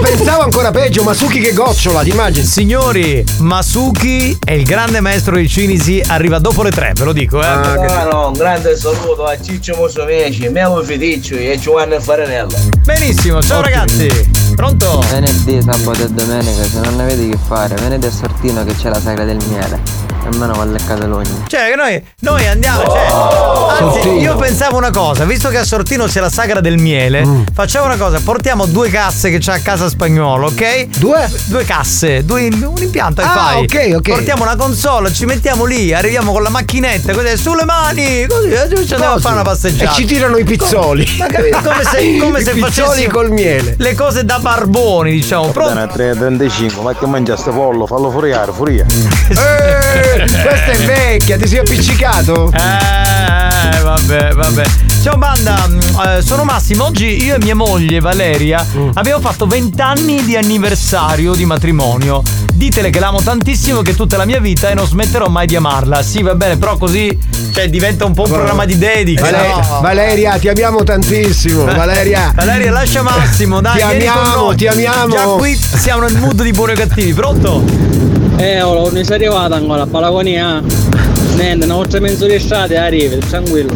pensavo 0.00 0.42
ancora 0.42 0.70
peggio, 0.70 1.02
Masuki 1.02 1.40
che 1.40 1.52
gocciola, 1.52 2.02
ti 2.02 2.10
immagini? 2.10 2.46
Signori, 2.46 3.24
Masuki 3.38 4.36
è 4.42 4.52
il 4.52 4.64
grande 4.64 5.00
maestro 5.00 5.34
dei 5.34 5.48
cinesi, 5.48 6.02
arriva 6.06 6.38
dopo 6.38 6.62
le 6.62 6.70
tre, 6.70 6.92
ve 6.94 7.04
lo 7.04 7.12
dico, 7.12 7.40
eh. 7.40 7.42
Capitano, 7.42 8.28
un 8.28 8.32
grande 8.32 8.76
saluto 8.76 9.24
a 9.24 9.40
Ciccio 9.40 9.74
Musumeci, 9.76 10.48
Memo 10.48 10.82
Fiticcio 10.82 11.34
e 11.34 11.58
Giovanni 11.60 12.00
Farinello. 12.00 12.54
Benissimo, 12.84 13.42
ciao 13.42 13.60
ragazzi. 13.60 14.08
Pronto? 14.54 15.02
Venerdì, 15.10 15.60
sabato 15.62 16.02
e 16.02 16.08
domenica, 16.08 16.62
se 16.64 16.80
non 16.80 17.00
avete 17.00 17.28
che 17.28 17.38
fare, 17.46 17.74
venite 17.76 18.06
a 18.06 18.10
Sortino 18.10 18.64
che 18.64 18.74
c'è 18.74 18.88
la 18.88 19.00
sagra 19.00 19.24
del 19.24 19.38
miele. 19.48 20.01
Almeno 20.24 20.52
va 20.54 20.64
leccate 20.64 21.06
l'ogni. 21.06 21.42
Cioè, 21.48 21.70
che 21.70 21.76
noi, 21.76 22.02
noi 22.20 22.46
andiamo, 22.46 22.84
cioè, 22.84 23.06
anzi, 23.80 24.00
Sortino. 24.02 24.20
io 24.20 24.36
pensavo 24.36 24.76
una 24.76 24.90
cosa, 24.90 25.24
visto 25.24 25.48
che 25.48 25.58
a 25.58 25.64
Sortino 25.64 26.06
c'è 26.06 26.20
la 26.20 26.30
sagra 26.30 26.60
del 26.60 26.78
miele, 26.78 27.24
Mm. 27.24 27.42
facciamo 27.52 27.86
una 27.86 27.96
cosa, 27.96 28.20
portiamo 28.22 28.66
due 28.66 28.88
casse 28.88 29.30
che 29.30 29.38
c'è 29.38 29.52
a 29.54 29.58
casa 29.58 29.88
spagnolo, 29.88 30.46
ok? 30.46 30.86
Due? 30.96 31.28
Due 31.46 31.64
casse, 31.64 32.24
due, 32.24 32.48
un 32.52 32.74
impianto 32.80 33.20
e 33.20 33.24
Ah, 33.24 33.28
fai. 33.28 33.62
ok, 33.64 33.94
ok. 33.96 34.08
Portiamo 34.10 34.42
una 34.44 34.54
console, 34.56 35.12
ci 35.12 35.24
mettiamo 35.26 35.64
lì, 35.64 35.92
arriviamo 35.92 36.32
con 36.32 36.42
la 36.42 36.50
macchinetta, 36.50 37.12
così, 37.12 37.36
sulle 37.36 37.64
mani, 37.64 38.26
così, 38.28 38.48
e 38.50 38.86
ci 38.86 38.92
andiamo 38.94 39.14
a 39.14 39.18
fare 39.18 39.34
una 39.34 39.42
passeggiata. 39.44 39.90
E 39.90 39.94
ci 39.94 40.04
tirano 40.04 40.36
i 40.36 40.44
pizzoli. 40.44 41.04
Ma 41.18 41.26
capito? 41.26 41.58
Come 41.62 41.84
se, 41.84 42.16
come 42.22 42.40
I 42.40 42.44
se 42.44 42.52
pizzoli 42.52 42.72
facessimo 42.84 43.12
col 43.12 43.30
miele. 43.32 43.74
Le 43.76 43.94
cose 43.94 44.24
da 44.24 44.38
barboni, 44.38 45.10
diciamo. 45.10 45.48
Pronto? 45.50 45.78
a 45.78 45.84
3.35, 45.86 46.80
ma 46.82 46.94
che 46.94 47.06
mangiaste 47.06 47.50
pollo? 47.50 47.86
Fallo 47.86 48.10
furiare, 48.10 48.52
furia. 48.52 48.86
Eh, 50.12 50.26
questa 50.44 50.72
è 50.72 50.78
vecchia, 50.84 51.38
ti 51.38 51.46
sei 51.46 51.60
appiccicato? 51.60 52.52
Eh, 52.52 53.80
vabbè, 53.80 54.32
vabbè. 54.34 54.62
Ciao 55.02 55.16
banda, 55.16 55.66
mm, 55.66 55.78
eh, 55.78 56.22
sono 56.22 56.44
Massimo. 56.44 56.84
Oggi 56.84 57.24
io 57.24 57.36
e 57.36 57.38
mia 57.38 57.54
moglie 57.54 57.98
Valeria 57.98 58.64
abbiamo 58.94 59.20
fatto 59.20 59.46
20 59.46 59.80
anni 59.80 60.22
di 60.22 60.36
anniversario 60.36 61.34
di 61.34 61.46
matrimonio. 61.46 62.22
Ditele 62.52 62.90
che 62.90 63.00
l'amo 63.00 63.22
tantissimo, 63.22 63.80
che 63.80 63.94
tutta 63.94 64.16
la 64.18 64.26
mia 64.26 64.38
vita 64.38 64.68
e 64.68 64.74
non 64.74 64.86
smetterò 64.86 65.28
mai 65.28 65.46
di 65.46 65.56
amarla. 65.56 66.02
Sì, 66.02 66.22
va 66.22 66.34
bene, 66.34 66.58
però 66.58 66.76
così 66.76 67.18
cioè, 67.52 67.68
diventa 67.68 68.04
un 68.04 68.12
po' 68.12 68.22
un 68.24 68.30
programma 68.30 68.64
di 68.64 68.76
dedica. 68.76 69.22
Vale- 69.22 69.48
no? 69.48 69.80
Valeria, 69.80 70.38
ti 70.38 70.48
amiamo 70.48 70.84
tantissimo. 70.84 71.64
Valeria. 71.64 72.32
Valeria, 72.34 72.70
lascia 72.70 73.02
Massimo, 73.02 73.60
dai. 73.60 73.76
Ti 73.76 73.82
amiamo, 73.82 74.54
ti 74.54 74.66
amiamo. 74.66 75.14
Già 75.14 75.24
qui 75.38 75.56
siamo 75.56 76.02
nel 76.02 76.16
mood 76.18 76.42
di 76.42 76.52
buoni 76.52 76.72
o 76.72 76.76
cattivi, 76.76 77.12
pronto? 77.14 78.01
Eh, 78.42 78.60
ora 78.60 78.90
non 78.90 79.04
sei 79.04 79.14
arrivata 79.14 79.54
ancora, 79.54 79.86
Palagonia. 79.86 80.60
Niente, 81.36 81.64
una 81.64 81.74
volta 81.74 82.00
mezzo 82.00 82.26
di 82.26 82.40
strada 82.40 82.82
arrivi, 82.82 83.16
tranquillo. 83.18 83.72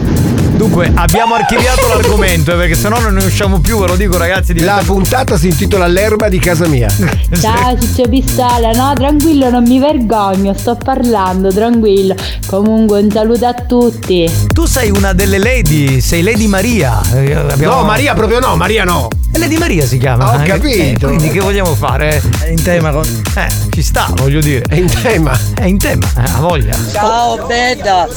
Dunque, 0.57 0.91
abbiamo 0.93 1.35
archiviato 1.35 1.87
l'argomento, 1.95 2.53
eh, 2.53 2.57
perché 2.57 2.75
sennò 2.75 2.99
non 2.99 3.15
ne 3.15 3.27
usciamo 3.27 3.61
più, 3.61 3.79
ve 3.79 3.87
lo 3.87 3.95
dico 3.95 4.17
ragazzi. 4.17 4.55
Di 4.55 4.65
La 4.65 4.83
puntata 4.85 5.39
si 5.39 5.47
intitola 5.49 5.87
L'erba 5.87 6.29
di 6.29 6.41
casa 6.41 6.67
mia. 6.67 6.89
Ciao 7.41 7.79
Ciccio 7.79 8.09
Pistola, 8.09 8.73
no 8.73 8.93
tranquillo 8.97 9.51
non 9.51 9.63
mi 9.63 9.79
vergogno, 9.79 10.53
sto 10.53 10.75
parlando, 10.75 11.53
tranquillo. 11.53 12.17
Comunque 12.47 12.99
un 13.03 13.11
saluto 13.13 13.47
a 13.47 13.55
tutti. 13.55 14.29
Tu 14.53 14.65
sei 14.67 14.91
una 14.91 15.13
delle 15.13 15.39
lady, 15.39 16.01
sei 16.01 16.23
Lady 16.23 16.49
Maria. 16.49 17.01
Eh, 17.15 17.35
abbiamo- 17.35 17.77
No, 17.77 17.85
Maria 17.85 18.15
proprio 18.15 18.41
no, 18.41 18.57
Maria 18.57 18.83
no. 18.83 19.07
E 19.37 19.39
Lady 19.39 19.59
Maria 19.59 19.85
si 19.87 19.99
chiama. 19.99 20.31
Ho 20.35 20.41
Eh, 20.41 20.47
capito. 20.47 20.79
eh, 20.79 20.97
quindi 20.99 21.29
che 21.31 21.41
vogliamo 21.41 21.75
fare? 21.75 22.23
È 22.41 22.47
in 22.49 22.63
tema 22.63 22.91
con. 22.91 23.05
Eh, 23.35 23.49
ci 23.71 23.83
sta, 23.83 24.07
voglio 24.15 24.41
dire. 24.41 24.65
È 24.67 24.77
in 24.77 24.91
tema. 25.03 25.39
È 25.55 25.65
in 25.65 25.77
tema, 25.77 26.07
eh, 26.17 26.23
ha 26.23 26.41
voglia. 26.41 26.75
Ciao 26.91 27.45
bella. 27.45 28.09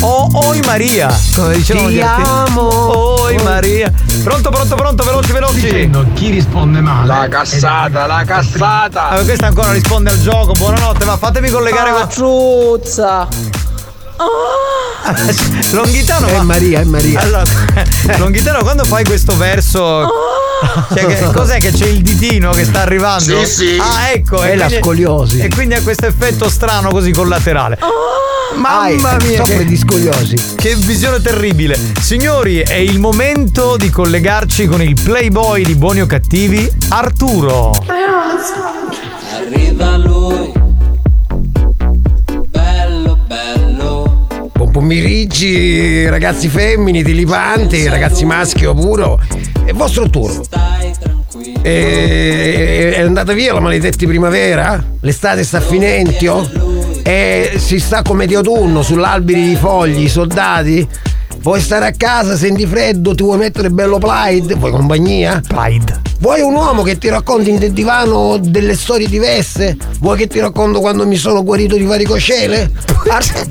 Oh, 0.00 0.28
oi 0.32 0.60
Maria. 0.64 1.14
Come 1.34 1.54
dicevano 1.54 1.88
Ti 1.88 2.00
amo. 2.00 3.20
Oi 3.24 3.36
Maria. 3.42 3.92
Pronto, 4.24 4.48
pronto, 4.48 4.74
pronto, 4.74 5.04
veloci, 5.04 5.32
veloci. 5.32 5.90
chi 6.14 6.30
risponde 6.30 6.80
male? 6.80 7.06
La 7.06 7.28
cassata, 7.28 8.06
la 8.06 8.24
cassata. 8.24 9.08
Ah, 9.10 9.22
questa 9.22 9.48
ancora 9.48 9.70
risponde 9.72 10.12
al 10.12 10.20
gioco. 10.22 10.52
Buonanotte, 10.52 11.04
ma 11.04 11.18
fatemi 11.18 11.50
collegare 11.50 11.90
con. 11.90 12.08
Truzza. 14.16 15.76
Longhitano. 15.76 16.26
È 16.28 16.36
ma- 16.36 16.42
Maria, 16.42 16.80
è 16.80 16.84
Maria. 16.84 17.20
Allora, 17.20 17.42
Longhitano, 18.18 18.62
quando 18.62 18.84
fai 18.84 19.04
questo 19.04 19.36
verso. 19.36 20.08
Cioè, 20.94 21.06
che- 21.06 21.30
cos'è 21.34 21.58
che 21.58 21.70
c'è 21.70 21.86
il 21.86 22.00
ditino 22.02 22.50
che 22.52 22.64
sta 22.64 22.80
arrivando? 22.82 23.44
Sì, 23.44 23.46
sì. 23.46 23.76
Ah, 23.80 24.10
ecco. 24.10 24.42
È 24.42 24.56
la 24.56 24.64
quindi- 24.66 24.82
scoliosi. 24.82 25.40
E 25.40 25.48
quindi 25.50 25.74
ha 25.74 25.82
questo 25.82 26.06
effetto 26.06 26.48
strano 26.48 26.88
così 26.90 27.12
collaterale. 27.12 27.78
Mamma 28.54 29.10
Ah, 29.10 29.16
mia, 29.22 29.36
soffre 29.38 29.58
che, 29.58 29.64
di 29.66 29.76
scoliosi. 29.76 30.54
che 30.56 30.74
visione 30.76 31.20
terribile. 31.20 31.78
Signori, 32.00 32.60
è 32.60 32.74
il 32.74 32.98
momento 32.98 33.76
di 33.76 33.90
collegarci 33.90 34.66
con 34.66 34.80
il 34.80 34.98
playboy 35.00 35.62
di 35.62 35.74
buoni 35.74 36.00
o 36.00 36.06
cattivi, 36.06 36.70
Arturo. 36.88 37.72
Arriva 39.34 39.96
lui. 39.98 40.55
Pomeriggio, 44.76 46.10
ragazzi 46.10 46.48
femmini, 46.48 47.02
tilipanti, 47.02 47.88
ragazzi 47.88 48.26
maschi 48.26 48.64
puro. 48.64 49.18
È 49.64 49.72
vostro 49.72 50.10
turno. 50.10 50.42
E- 51.62 52.92
è 52.94 53.00
andata 53.00 53.32
via 53.32 53.54
la 53.54 53.60
maledetta 53.60 54.06
primavera? 54.06 54.84
L'estate 55.00 55.44
sta 55.44 55.60
finendo? 55.60 56.46
E 57.02 57.52
si 57.56 57.78
sta 57.78 58.02
come 58.02 58.26
di 58.26 58.34
autunno 58.34 58.82
sull'alberi 58.82 59.48
di 59.48 59.56
fogli, 59.56 60.02
i 60.02 60.08
soldati? 60.10 60.86
Vuoi 61.38 61.62
stare 61.62 61.86
a 61.86 61.92
casa, 61.92 62.36
senti 62.36 62.66
freddo, 62.66 63.14
ti 63.14 63.22
vuoi 63.22 63.38
mettere 63.38 63.70
bello 63.70 63.96
Pride? 63.96 64.56
Vuoi 64.56 64.72
compagnia? 64.72 65.40
Pride. 65.46 66.00
Vuoi 66.18 66.40
un 66.40 66.54
uomo 66.54 66.82
che 66.82 66.96
ti 66.98 67.08
racconti 67.08 67.50
in 67.50 67.58
del 67.58 67.72
divano 67.72 68.38
delle 68.40 68.74
storie 68.74 69.06
diverse? 69.08 69.76
Vuoi 70.00 70.16
che 70.16 70.26
ti 70.26 70.40
racconto 70.40 70.80
quando 70.80 71.06
mi 71.06 71.16
sono 71.16 71.42
guarito 71.44 71.76
di 71.76 71.84
varicocele? 71.84 72.70
Ar- 73.08 73.46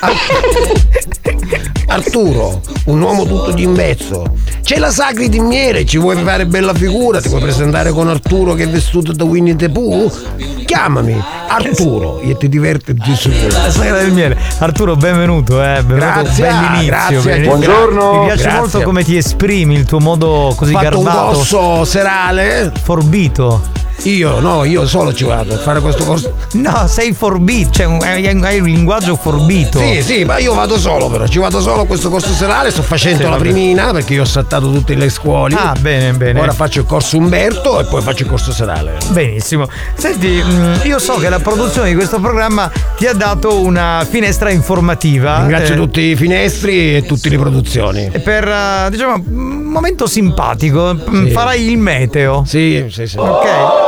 Ar- 0.00 0.14
Arturo, 1.88 2.60
un 2.86 3.00
uomo 3.00 3.24
tutto 3.24 3.52
di 3.52 3.66
mezzo. 3.66 4.24
C'è 4.62 4.78
la 4.78 4.90
Sacri 4.90 5.28
di 5.28 5.38
miele, 5.38 5.86
ci 5.86 5.96
vuoi 5.96 6.16
fare 6.22 6.44
bella 6.44 6.74
figura? 6.74 7.20
Ti 7.20 7.28
vuoi 7.28 7.40
presentare 7.40 7.92
con 7.92 8.08
Arturo 8.08 8.54
che 8.54 8.64
è 8.64 8.68
vestito 8.68 9.12
da 9.12 9.22
Winnie 9.22 9.54
the 9.54 9.70
Pooh? 9.70 10.10
Chiamami 10.66 11.16
Arturo 11.48 12.18
e 12.20 12.36
ti 12.36 12.48
diverti 12.48 12.92
di 12.92 13.14
sicuro. 13.14 13.46
La 13.62 13.70
sagra 13.70 13.98
del 13.98 14.10
miele. 14.12 14.36
Arturo, 14.58 14.96
benvenuto, 14.96 15.62
eh. 15.62 15.82
Benvenuto. 15.84 15.94
Grazie, 16.22 16.44
Bell'inizio. 16.46 16.86
grazie. 16.86 17.20
bell'inizio. 17.22 17.48
Buongiorno. 17.56 18.18
Mi 18.18 18.24
piace 18.26 18.42
Grazie. 18.42 18.58
molto 18.60 18.82
come 18.82 19.04
ti 19.04 19.16
esprimi, 19.16 19.74
il 19.76 19.84
tuo 19.84 20.00
modo 20.00 20.52
così 20.56 20.74
Ho 20.74 20.78
fatto 20.80 20.98
un 20.98 21.04
garbato. 21.04 21.34
Serale. 21.84 22.72
Forbito. 22.82 23.85
Io 24.02 24.38
no, 24.40 24.64
io 24.64 24.86
solo 24.86 25.12
ci 25.12 25.24
vado 25.24 25.54
a 25.54 25.58
fare 25.58 25.80
questo 25.80 26.04
corso. 26.04 26.34
No, 26.52 26.86
sei 26.86 27.12
forbito, 27.12 27.70
cioè 27.70 27.86
un- 27.86 28.02
hai, 28.02 28.58
un 28.60 28.66
linguaggio 28.66 29.16
forbito. 29.16 29.78
Sì, 29.80 30.00
sì, 30.02 30.24
ma 30.24 30.38
io 30.38 30.54
vado 30.54 30.78
solo 30.78 31.08
però, 31.08 31.26
ci 31.26 31.38
vado 31.38 31.60
solo 31.60 31.82
a 31.82 31.86
questo 31.86 32.08
corso 32.08 32.32
serale, 32.32 32.70
sto 32.70 32.82
facendo 32.82 33.24
Sì, 33.24 33.30
la 33.30 33.36
primina 33.36 33.90
perché 33.92 34.14
io 34.14 34.22
ho 34.22 34.26
saltato 34.26 34.70
tutte 34.70 34.94
le 34.94 35.08
scuole. 35.08 35.54
Ah, 35.56 35.74
bene, 35.80 36.12
bene. 36.12 36.38
Ora 36.40 36.52
faccio 36.52 36.80
il 36.80 36.86
corso 36.86 37.16
Umberto 37.16 37.80
e 37.80 37.84
poi 37.84 38.00
faccio 38.02 38.22
il 38.22 38.28
corso 38.28 38.52
serale. 38.52 38.96
Benissimo. 39.08 39.66
Senti, 39.94 40.28
mh, 40.42 40.80
io 40.84 40.98
so 40.98 41.14
che 41.16 41.28
la 41.28 41.40
produzione 41.40 41.88
di 41.88 41.94
questo 41.94 42.20
programma 42.20 42.70
ti 42.96 43.06
ha 43.06 43.12
dato 43.14 43.58
una 43.60 44.06
finestra 44.08 44.50
informativa. 44.50 45.38
Ringrazio 45.38 45.74
eh, 45.74 45.78
tutti 45.78 46.00
i 46.00 46.16
finestri 46.16 46.96
e 46.96 47.02
tutte 47.06 47.28
le 47.28 47.38
produzioni. 47.38 48.10
Per, 48.22 48.46
eh, 48.46 48.88
diciamo, 48.90 49.14
un 49.26 49.62
momento 49.64 50.06
simpatico, 50.06 50.94
mh, 50.94 51.26
Sì. 51.26 51.30
farai 51.32 51.70
il 51.70 51.78
meteo. 51.78 52.44
Sì, 52.46 52.86
sì, 52.90 53.06
sì. 53.06 53.16
Ok. 53.18 53.85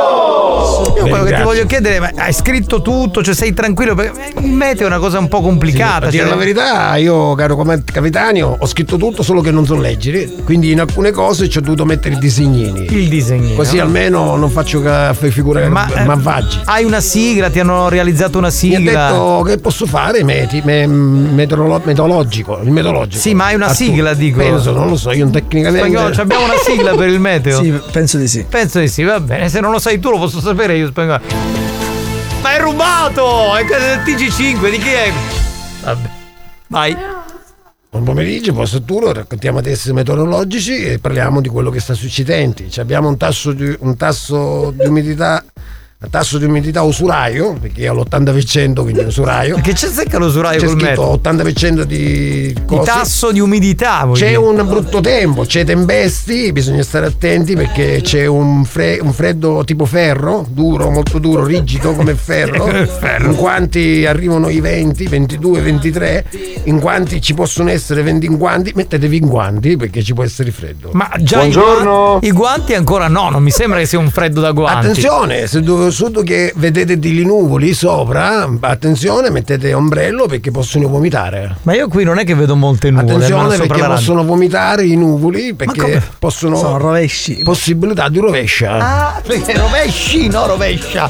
Io 0.59 1.07
quello 1.07 1.23
che 1.23 1.35
ti 1.35 1.41
voglio 1.43 1.65
chiedere, 1.65 1.99
ma 1.99 2.11
hai 2.15 2.33
scritto 2.33 2.81
tutto, 2.81 3.23
cioè 3.23 3.33
sei 3.33 3.53
tranquillo? 3.53 3.95
Perché 3.95 4.33
il 4.41 4.51
meteo 4.51 4.83
è 4.85 4.89
una 4.89 4.99
cosa 4.99 5.19
un 5.19 5.27
po' 5.27 5.41
complicata. 5.41 6.09
Dire 6.09 6.23
cioè- 6.23 6.31
la 6.31 6.35
verità, 6.37 6.95
io, 6.97 7.33
caro 7.35 7.57
capitanio, 7.85 8.55
ho 8.59 8.65
scritto 8.67 8.97
tutto 8.97 9.23
solo 9.23 9.41
che 9.41 9.51
non 9.51 9.65
so 9.65 9.75
leggere, 9.77 10.29
quindi 10.43 10.71
in 10.71 10.79
alcune 10.79 11.11
cose 11.11 11.47
ci 11.49 11.57
ho 11.57 11.61
dovuto 11.61 11.85
mettere 11.85 12.15
i 12.15 12.17
disegnini. 12.17 12.85
Il 12.89 13.07
disegnino. 13.07 13.55
Così 13.55 13.79
almeno 13.79 14.35
non 14.35 14.49
faccio 14.49 14.81
ca- 14.81 15.13
figure 15.13 15.67
Ma, 15.69 15.87
eh, 15.93 16.03
malvagie. 16.05 16.61
Hai 16.65 16.83
una 16.83 16.99
sigla, 16.99 17.49
ti 17.49 17.59
hanno 17.59 17.89
realizzato 17.89 18.37
una 18.37 18.47
Mi 18.47 18.53
ha 18.53 18.55
sigla. 18.57 19.11
detto 19.11 19.41
che 19.45 19.57
posso 19.57 19.85
fare 19.85 20.23
meti, 20.23 20.61
me- 20.63 20.87
meteorolo- 20.87 21.81
metodologico, 21.83 22.59
il 22.63 22.71
metodologico. 22.71 23.21
Sì, 23.21 23.33
ma 23.33 23.45
hai 23.45 23.55
una 23.55 23.67
Arturo. 23.67 23.89
sigla, 23.89 24.13
dico. 24.13 24.39
Penso, 24.39 24.71
non 24.71 24.87
lo 24.89 24.95
so, 24.97 25.11
io 25.11 25.29
tecnicamente. 25.29 25.87
Spagnolo, 25.87 26.13
ci 26.13 26.19
abbiamo 26.19 26.43
una 26.45 26.53
sigla 26.63 26.95
per 26.95 27.07
il 27.09 27.19
meteo? 27.19 27.61
Sì, 27.61 27.73
penso 27.91 28.17
di 28.17 28.27
sì. 28.27 28.45
Penso 28.49 28.79
di 28.79 28.87
sì, 28.87 29.03
va 29.03 29.19
bene. 29.19 29.49
Se 29.49 29.59
non 29.59 29.71
lo 29.71 29.79
sai 29.79 29.99
tu, 29.99 30.09
lo 30.09 30.17
posso 30.17 30.37
sapere 30.39 30.48
io, 30.73 30.87
spagnolo. 30.87 31.21
Ma 32.41 32.53
è 32.55 32.59
rubato! 32.59 33.55
È 33.55 33.65
del 33.65 33.99
TG5, 33.99 34.69
di 34.71 34.77
chi 34.77 34.89
è? 34.89 35.11
Vabbè. 35.83 36.09
Vai. 36.67 36.97
Buon 37.89 38.03
pomeriggio, 38.03 38.53
posto 38.53 38.77
Arturo, 38.77 39.11
raccontiamo 39.11 39.61
testi 39.61 39.91
meteorologici 39.91 40.83
e 40.83 40.99
parliamo 40.99 41.41
di 41.41 41.49
quello 41.49 41.71
che 41.71 41.79
sta 41.79 41.95
succedendo. 41.95 42.69
Ci 42.69 42.79
abbiamo 42.79 43.07
un 43.07 43.17
tasso 43.17 43.51
di, 43.51 43.75
un 43.79 43.97
tasso 43.97 44.71
di 44.71 44.85
umidità. 44.85 45.43
Un 46.01 46.09
tasso 46.11 46.37
di 46.37 46.45
umidità 46.45 46.81
usuraio, 46.83 47.57
perché 47.59 47.81
io 47.81 47.91
ho 47.93 47.95
l'80%, 48.09 48.83
quindi 48.83 49.01
usuraio. 49.03 49.59
Che 49.59 49.73
c'è 49.73 49.89
secca 49.89 50.17
l'usuraio 50.17 50.57
C'è 50.57 50.65
col 50.67 50.79
scritto 50.79 51.19
meteo? 51.19 51.33
80% 51.33 51.81
di 51.81 52.53
Il 52.55 52.63
cose. 52.63 52.89
tasso 52.89 53.31
di 53.33 53.41
umidità. 53.41 54.07
C'è 54.13 54.27
dire? 54.27 54.37
un 54.37 54.65
brutto 54.65 55.01
tempo, 55.01 55.43
c'è 55.43 55.65
tempesti, 55.65 56.53
bisogna 56.53 56.83
stare 56.83 57.07
attenti 57.07 57.53
perché 57.53 57.99
c'è 58.01 58.25
un, 58.27 58.63
fre- 58.63 58.99
un 59.01 59.11
freddo 59.11 59.65
tipo 59.65 59.83
ferro, 59.83 60.45
duro, 60.49 60.89
molto 60.89 61.19
duro, 61.19 61.43
rigido 61.43 61.91
come 61.93 62.11
il 62.15 62.17
ferro, 62.17 62.63
Ferro. 62.85 63.31
in 63.31 63.35
quanti 63.35 64.05
arrivano 64.05 64.47
i 64.47 64.61
20, 64.61 65.05
22, 65.05 65.59
23, 65.59 66.25
in 66.63 66.79
quanti 66.79 67.19
ci 67.21 67.33
possono 67.33 67.71
essere 67.71 68.03
20 68.03 68.25
in 68.25 68.37
guanti, 68.37 68.71
mettetevi 68.73 69.17
in 69.17 69.27
guanti 69.27 69.75
perché 69.75 70.01
ci 70.01 70.13
può 70.13 70.23
essere 70.23 70.51
freddo. 70.51 70.91
Ma 70.93 71.11
già 71.19 71.43
i 71.43 71.51
guanti, 71.51 72.27
i 72.27 72.31
guanti 72.31 72.73
ancora 72.73 73.09
no, 73.09 73.29
non 73.29 73.43
mi 73.43 73.51
sembra 73.51 73.79
che 73.79 73.85
sia 73.85 73.99
un 73.99 74.09
freddo 74.09 74.39
da 74.39 74.51
guanti. 74.53 74.85
Attenzione, 74.87 75.45
se 75.45 75.59
dove 75.59 75.87
sud 75.91 76.23
che 76.23 76.53
vedete 76.55 76.99
delle 76.99 77.23
nuvoli 77.23 77.73
sopra, 77.73 78.47
attenzione, 78.59 79.29
mettete 79.29 79.73
ombrello 79.73 80.25
perché 80.27 80.51
possono 80.51 80.87
vomitare. 80.87 81.57
Ma 81.63 81.73
io 81.73 81.87
qui 81.87 82.03
non 82.03 82.17
è 82.19 82.23
che 82.23 82.35
vedo 82.35 82.55
molte 82.55 82.89
nuvole. 82.91 83.13
Attenzione 83.13 83.57
perché 83.57 83.83
possono 83.83 84.23
vomitare 84.23 84.85
i 84.85 84.95
nuvoli 84.95 85.53
perché 85.53 86.01
possono 86.19 86.55
Sono 86.57 86.77
rovesci. 86.77 87.41
possibilità 87.43 88.09
di 88.09 88.19
rovescia. 88.19 88.71
Ah, 88.77 89.21
rovesci, 89.25 90.27
no 90.27 90.47
rovescia. 90.47 91.09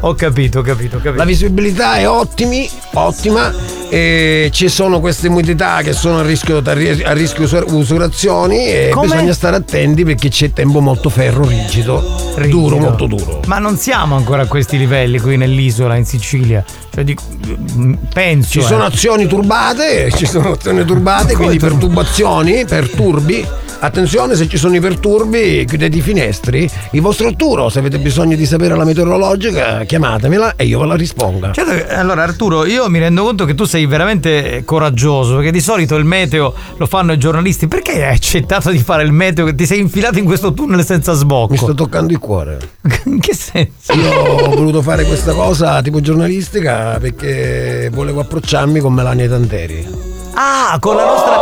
Ho 0.00 0.14
capito, 0.14 0.60
ho 0.60 0.62
capito, 0.62 0.96
ho 0.96 1.00
capito. 1.00 1.16
La 1.16 1.24
visibilità 1.24 1.96
è 1.96 2.08
ottimi, 2.08 2.68
ottima 2.92 3.52
e 3.88 4.50
ci 4.52 4.68
sono 4.68 5.00
queste 5.00 5.28
umidità 5.28 5.80
che 5.82 5.92
sono 5.92 6.18
a 6.18 6.22
rischio, 6.22 6.58
a 6.58 7.12
rischio 7.12 7.44
usur- 7.44 7.70
usurazioni 7.70 8.66
e 8.66 8.88
Come? 8.92 9.06
bisogna 9.06 9.32
stare 9.32 9.56
attenti 9.56 10.04
perché 10.04 10.28
c'è 10.28 10.52
tempo 10.52 10.80
molto 10.80 11.08
ferro 11.08 11.46
rigido, 11.46 12.02
Rigido. 12.36 12.58
duro, 12.58 12.76
molto 12.78 13.06
duro. 13.06 13.40
Ma 13.46 13.58
non 13.58 13.76
siamo 13.76 14.16
ancora 14.16 14.42
a 14.42 14.46
questi 14.46 14.76
livelli 14.76 15.18
qui 15.18 15.36
nell'isola, 15.36 15.96
in 15.96 16.04
Sicilia. 16.04 16.64
Cioè, 16.92 17.04
dico, 17.04 17.22
mm, 17.76 17.92
penso. 18.12 18.50
Ci 18.50 18.58
eh. 18.58 18.62
sono 18.62 18.84
azioni 18.84 19.26
turbate, 19.26 20.10
ci 20.16 20.26
sono 20.26 20.52
azioni 20.52 20.84
turbate, 20.84 21.34
quindi 21.34 21.58
turb- 21.58 21.72
perturbazioni, 21.78 22.64
perturbi. 22.64 23.46
Attenzione 23.78 24.34
se 24.34 24.48
ci 24.48 24.56
sono 24.56 24.74
i 24.74 24.80
perturbi, 24.80 25.64
chiudete 25.66 25.96
i 25.96 26.00
finestri. 26.00 26.68
Il 26.92 27.02
vostro 27.02 27.28
Arturo, 27.28 27.68
se 27.68 27.78
avete 27.78 27.98
bisogno 27.98 28.34
di 28.34 28.46
sapere 28.46 28.74
la 28.74 28.84
meteorologica, 28.84 29.84
chiamatemela 29.86 30.56
e 30.56 30.66
io 30.66 30.80
ve 30.80 30.86
la 30.86 30.94
risponda. 30.94 31.52
Certo 31.52 31.94
allora 31.94 32.22
Arturo, 32.22 32.66
io 32.66 32.88
mi 32.88 32.98
rendo 32.98 33.22
conto 33.22 33.44
che 33.44 33.54
tu 33.54 33.64
sei 33.64 33.86
veramente 33.86 34.62
coraggioso, 34.64 35.36
perché 35.36 35.50
di 35.50 35.60
solito 35.60 35.96
il 35.96 36.04
meteo 36.04 36.54
lo 36.76 36.86
fanno 36.86 37.12
i 37.12 37.18
giornalisti. 37.18 37.68
Perché 37.68 38.04
hai 38.04 38.14
accettato 38.14 38.70
di 38.70 38.78
fare 38.78 39.02
il 39.04 39.12
meteo 39.12 39.44
che 39.44 39.54
ti 39.54 39.66
sei 39.66 39.80
infilato 39.80 40.18
in 40.18 40.24
questo 40.24 40.52
tunnel 40.52 40.84
senza 40.84 41.12
sbocco? 41.12 41.52
Mi 41.52 41.58
sto 41.58 41.74
toccando 41.74 42.12
il 42.12 42.18
cuore. 42.18 42.58
in 43.04 43.18
che 43.20 43.34
senso? 43.34 43.92
Io 43.92 44.12
ho 44.12 44.54
voluto 44.54 44.82
fare 44.82 45.04
questa 45.04 45.32
cosa 45.32 45.80
tipo 45.82 46.00
giornalistica 46.00 46.98
perché 47.00 47.90
volevo 47.92 48.20
approcciarmi 48.20 48.80
con 48.80 48.92
Melania 48.92 49.28
Tanteri. 49.28 50.05
Ah, 50.38 50.76
con 50.78 50.96
la 50.96 51.04
nostra, 51.06 51.34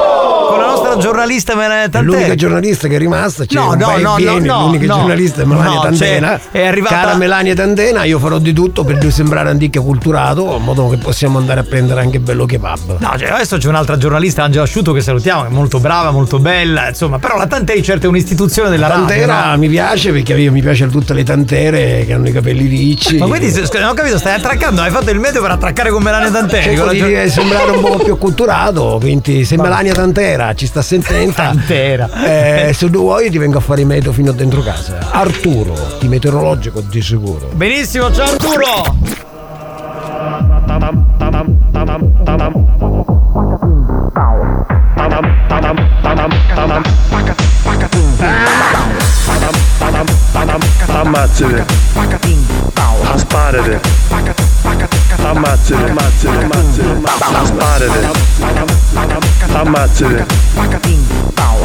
con 0.49 0.57
la 0.61 0.66
nostra 0.66 0.97
giornalista 0.99 1.57
Melania 1.57 1.84
È 1.86 1.90
Tanteri. 1.90 2.14
l'unica 2.16 2.34
giornalista 2.36 2.86
che 2.86 2.95
è 2.95 2.99
rimasta, 2.99 3.45
c'è 3.45 3.57
No, 3.59 3.74
no, 3.74 3.97
e 3.97 4.01
no, 4.01 4.14
vieni, 4.14 4.47
no, 4.47 4.61
l'unica 4.66 4.86
no. 4.86 4.95
giornalista 4.99 5.42
è 5.42 5.45
Melania 5.45 5.74
No, 5.74 5.80
Tantena. 5.80 6.28
c'è- 6.53 6.59
è 6.61 6.66
arrivata- 6.66 6.95
Cara 6.95 7.16
Melania 7.16 7.55
Tantena, 7.55 8.05
io 8.05 8.20
farò 8.20 8.38
di 8.38 8.53
tutto 8.53 8.84
per 8.84 9.05
sembrare 9.11 9.49
antica 9.51 9.80
culturato, 9.80 10.55
in 10.57 10.62
modo 10.62 10.88
che 10.90 10.97
possiamo 10.99 11.38
andare 11.38 11.59
a 11.61 11.62
prendere 11.64 12.03
anche 12.03 12.20
bello 12.20 12.47
kebab. 12.47 12.99
No, 12.99 13.14
cioè, 13.18 13.30
adesso 13.30 13.57
c'è 13.57 13.68
un'altra 13.68 13.97
giornalista, 13.97 14.45
Angela 14.45 14.62
Asciutto, 14.62 14.92
che 14.92 15.01
salutiamo, 15.01 15.42
che 15.42 15.49
è 15.49 15.51
molto 15.51 15.80
brava, 15.80 16.12
molto 16.12 16.38
bella, 16.38 16.88
insomma, 16.88 17.18
però 17.18 17.36
la 17.36 17.49
Tantei 17.49 17.82
certo 17.82 18.07
è 18.07 18.09
un'istituzione 18.09 18.70
della 18.70 18.86
radio. 18.86 19.07
Tantera 19.07 19.51
no? 19.51 19.59
mi 19.59 19.68
piace 19.68 20.12
perché 20.12 20.34
io 20.34 20.53
mi 20.53 20.61
piacciono 20.62 20.92
tutte 20.92 21.14
le 21.14 21.24
tantere 21.24 22.05
che 22.07 22.12
hanno 22.12 22.28
i 22.28 22.32
capelli 22.32 22.66
ricci. 22.68 23.16
Ma 23.18 23.26
quindi, 23.26 23.51
scusa, 23.51 23.80
non 23.80 23.88
ho 23.88 23.95
capito, 23.95 24.18
stai 24.18 24.34
attraccando, 24.36 24.82
hai 24.82 24.90
fatto 24.92 25.11
il 25.11 25.18
meteo 25.18 25.42
per 25.42 25.51
attraccare 25.51 25.90
con 25.90 26.01
Melania 26.01 26.30
Tanteri. 26.30 26.62
Cerco 26.62 26.76
con 26.84 26.86
la 26.86 26.92
di 26.92 26.99
gior- 26.99 27.26
sembrare 27.28 27.70
un 27.72 27.80
po' 27.80 27.97
più 27.97 28.16
culturato, 28.16 28.82
quindi 29.01 29.45
se 29.45 29.57
Melania 29.57 29.95
Tantera 29.95 30.55
ci 30.55 30.66
sta 30.66 30.82
sentendo, 30.82 31.32
Tantera. 31.32 32.68
eh, 32.68 32.72
se 32.72 32.91
tu 32.91 33.01
vuoi 33.01 33.30
ti 33.30 33.39
vengo 33.39 33.59
a 33.59 33.61
fare 33.61 33.80
i 33.80 33.85
meteo 33.85 34.12
fino 34.12 34.32
dentro 34.32 34.62
casa. 34.62 34.99
Arturo, 35.11 35.74
di 36.01 36.09
meteorologico 36.09 36.80
di 36.80 37.03
sicuro. 37.03 37.49
Benissimo, 37.55 38.12
ciao 38.12 38.26
Arturo! 38.26 39.32
Ammazzate. 50.95 51.64
Asparate. 53.12 53.80
Ammazzate. 55.16 55.90
Ammazzate. 55.90 56.45
Ammazzate. 56.45 57.01
Asparate. 57.42 58.09
Ammazzate. 59.53 60.26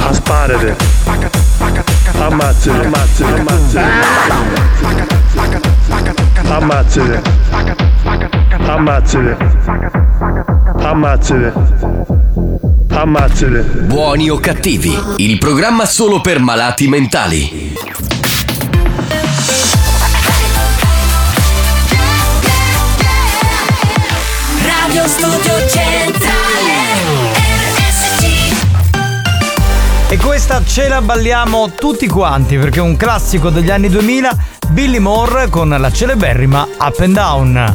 Asparate. 0.09 0.75
Ammazzate. 2.19 2.85
Ammazzate. 2.85 3.43
Ammazzate. 6.49 7.21
Ammazzate. 8.65 9.37
Ammazzate. 10.81 11.53
Ammazzate. 12.91 13.61
Buoni 13.85 14.29
o 14.29 14.39
cattivi, 14.39 14.97
il 15.17 15.37
programma 15.37 15.85
solo 15.85 16.19
per 16.19 16.39
malati 16.39 16.87
mentali. 16.87 18.08
Studio 25.09 25.67
Centrale 25.67 27.33
RSC 27.73 28.53
E 30.09 30.17
questa 30.17 30.63
ce 30.63 30.87
la 30.87 31.01
balliamo 31.01 31.71
tutti 31.71 32.07
quanti 32.07 32.57
perché 32.57 32.77
è 32.77 32.83
un 32.83 32.95
classico 32.95 33.49
degli 33.49 33.71
anni 33.71 33.89
2000, 33.89 34.37
Billy 34.67 34.99
Moore 34.99 35.49
con 35.49 35.69
la 35.69 35.91
celeberrima 35.91 36.67
Up 36.77 36.99
and 36.99 37.13
Down. 37.15 37.73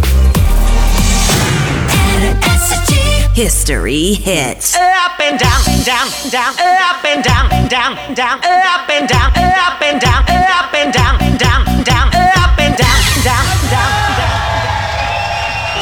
History 3.35 4.13
hits 4.25 4.75
Up 4.75 5.19
and 5.19 5.37
down, 5.37 5.65
down, 5.83 6.09
down, 6.31 6.55
up 6.55 7.05
and 7.05 7.21
down, 7.25 7.49
down, 7.67 7.97
down, 8.15 8.39
up 8.45 8.89
and 8.89 9.09
down, 9.09 9.33
up 9.35 9.83
and 9.83 10.01
down, 10.01 10.23
up 10.23 10.73
and 10.73 10.93
down, 10.93 11.19
down, 11.37 11.65
down, 11.83 12.09
up 12.15 12.59
and 12.61 12.77
down, 12.77 13.01
down, 13.25 13.45
down, 13.71 14.15
down. 14.15 14.35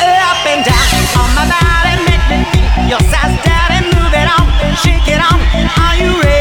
Up 0.00 0.46
and 0.46 0.64
down 0.64 0.91
your 2.92 3.00
size, 3.08 3.38
daddy, 3.42 3.86
move 3.86 4.12
it 4.12 4.28
on, 4.36 4.76
shake 4.76 5.08
it 5.08 5.18
on. 5.18 5.40
Are 5.80 5.96
you 5.96 6.20
ready? 6.20 6.31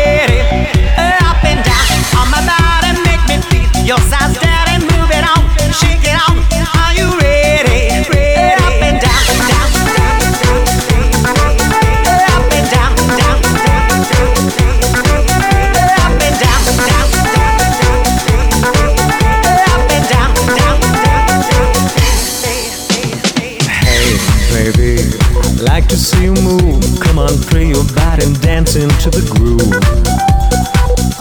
Groove. 28.72 29.60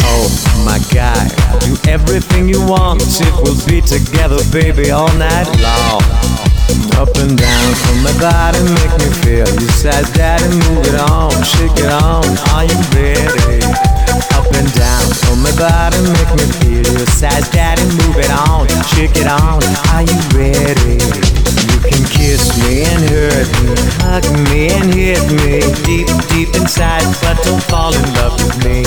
Oh 0.06 0.62
my 0.64 0.78
God, 0.94 1.26
do 1.58 1.74
everything 1.90 2.48
you 2.48 2.64
want. 2.64 3.02
It 3.02 3.34
will 3.42 3.58
be 3.66 3.80
together, 3.80 4.38
baby, 4.52 4.92
all 4.92 5.12
night 5.14 5.48
long. 5.58 6.02
Up 6.94 7.10
and 7.16 7.36
down 7.36 7.74
from 7.74 8.02
my 8.04 8.14
body, 8.20 8.62
make 8.62 8.94
me 8.98 9.10
feel 9.24 9.48
you 9.60 9.68
said 9.68 10.04
daddy, 10.14 10.46
move 10.46 10.86
it 10.86 11.00
on, 11.00 11.32
shake 11.42 11.76
it 11.76 11.90
on. 11.90 12.22
Are 12.54 12.64
you 12.64 12.78
ready? 12.94 13.89
Up 14.36 14.46
and 14.54 14.70
down 14.74 15.06
from 15.24 15.42
my 15.42 15.52
body, 15.56 16.00
make 16.02 16.32
me 16.36 16.46
feel 16.60 16.86
you 16.98 17.06
said 17.06 17.44
daddy, 17.52 17.84
move 18.00 18.16
it 18.16 18.30
on, 18.30 18.68
shake 18.94 19.16
it 19.16 19.26
on. 19.26 19.62
Are 19.92 20.04
you 20.04 20.18
ready? 20.36 20.98
You 21.70 21.78
can 21.82 22.04
kiss 22.08 22.56
me 22.62 22.84
and 22.84 23.02
hurt 23.08 23.48
me, 23.62 23.74
hug 24.04 24.24
me 24.48 24.68
and 24.68 24.92
hit 24.92 25.24
me 25.40 25.60
deep, 25.84 26.08
deep 26.28 26.54
inside, 26.54 27.04
but 27.22 27.42
don't 27.44 27.62
fall 27.62 27.94
in 27.94 28.04
love 28.14 28.36
with 28.42 28.56
me. 28.64 28.84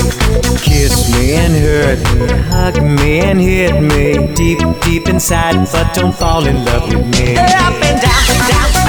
Kiss 0.59 1.09
me 1.13 1.33
and 1.35 1.53
hurt 1.53 1.99
me, 2.15 2.27
hug 2.49 2.81
me 2.81 3.19
and 3.21 3.39
hit 3.39 3.81
me 3.81 4.33
deep, 4.35 4.59
deep 4.81 5.09
inside, 5.09 5.55
but 5.71 5.93
don't 5.93 6.15
fall 6.15 6.45
in 6.45 6.63
love 6.65 6.87
with 6.93 7.05
me. 7.17 7.35
Up 7.37 7.81
and 7.81 7.99
down, 8.01 8.49
down, 8.49 8.82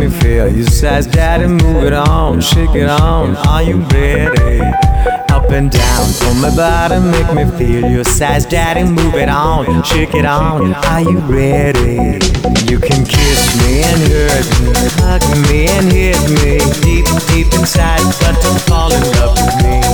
me 0.00 0.08
feel 0.20 0.48
you 0.48 0.64
says 0.64 1.06
daddy, 1.06 1.46
move 1.46 1.84
it 1.84 1.92
on, 1.92 2.40
shake 2.40 2.74
it 2.74 2.88
on. 2.88 3.36
Are 3.36 3.62
you 3.62 3.76
ready? 3.92 4.60
Up 5.28 5.50
and 5.50 5.70
down 5.70 6.08
on 6.24 6.40
my 6.40 6.54
body, 6.56 6.98
make 7.00 7.28
me 7.34 7.44
feel 7.58 7.90
you 7.90 8.02
says 8.04 8.46
daddy, 8.46 8.84
move 8.84 9.14
it 9.14 9.28
on, 9.28 9.82
shake 9.82 10.14
it 10.14 10.24
on. 10.24 10.72
Are 10.74 11.02
you 11.02 11.18
ready? 11.28 12.16
You 12.64 12.80
can 12.80 13.04
kiss 13.04 13.40
me 13.60 13.84
and 13.84 14.00
hurt 14.08 14.48
me, 14.64 14.72
hug 15.04 15.22
me 15.52 15.68
and 15.68 15.92
hit 15.92 16.20
me 16.40 16.56
deep, 16.80 17.04
deep 17.28 17.52
inside, 17.52 18.00
but 18.24 18.40
don't 18.40 18.60
fall 18.64 18.90
in 18.92 19.04
love 19.20 19.36
with 19.36 19.52
me. 19.60 19.84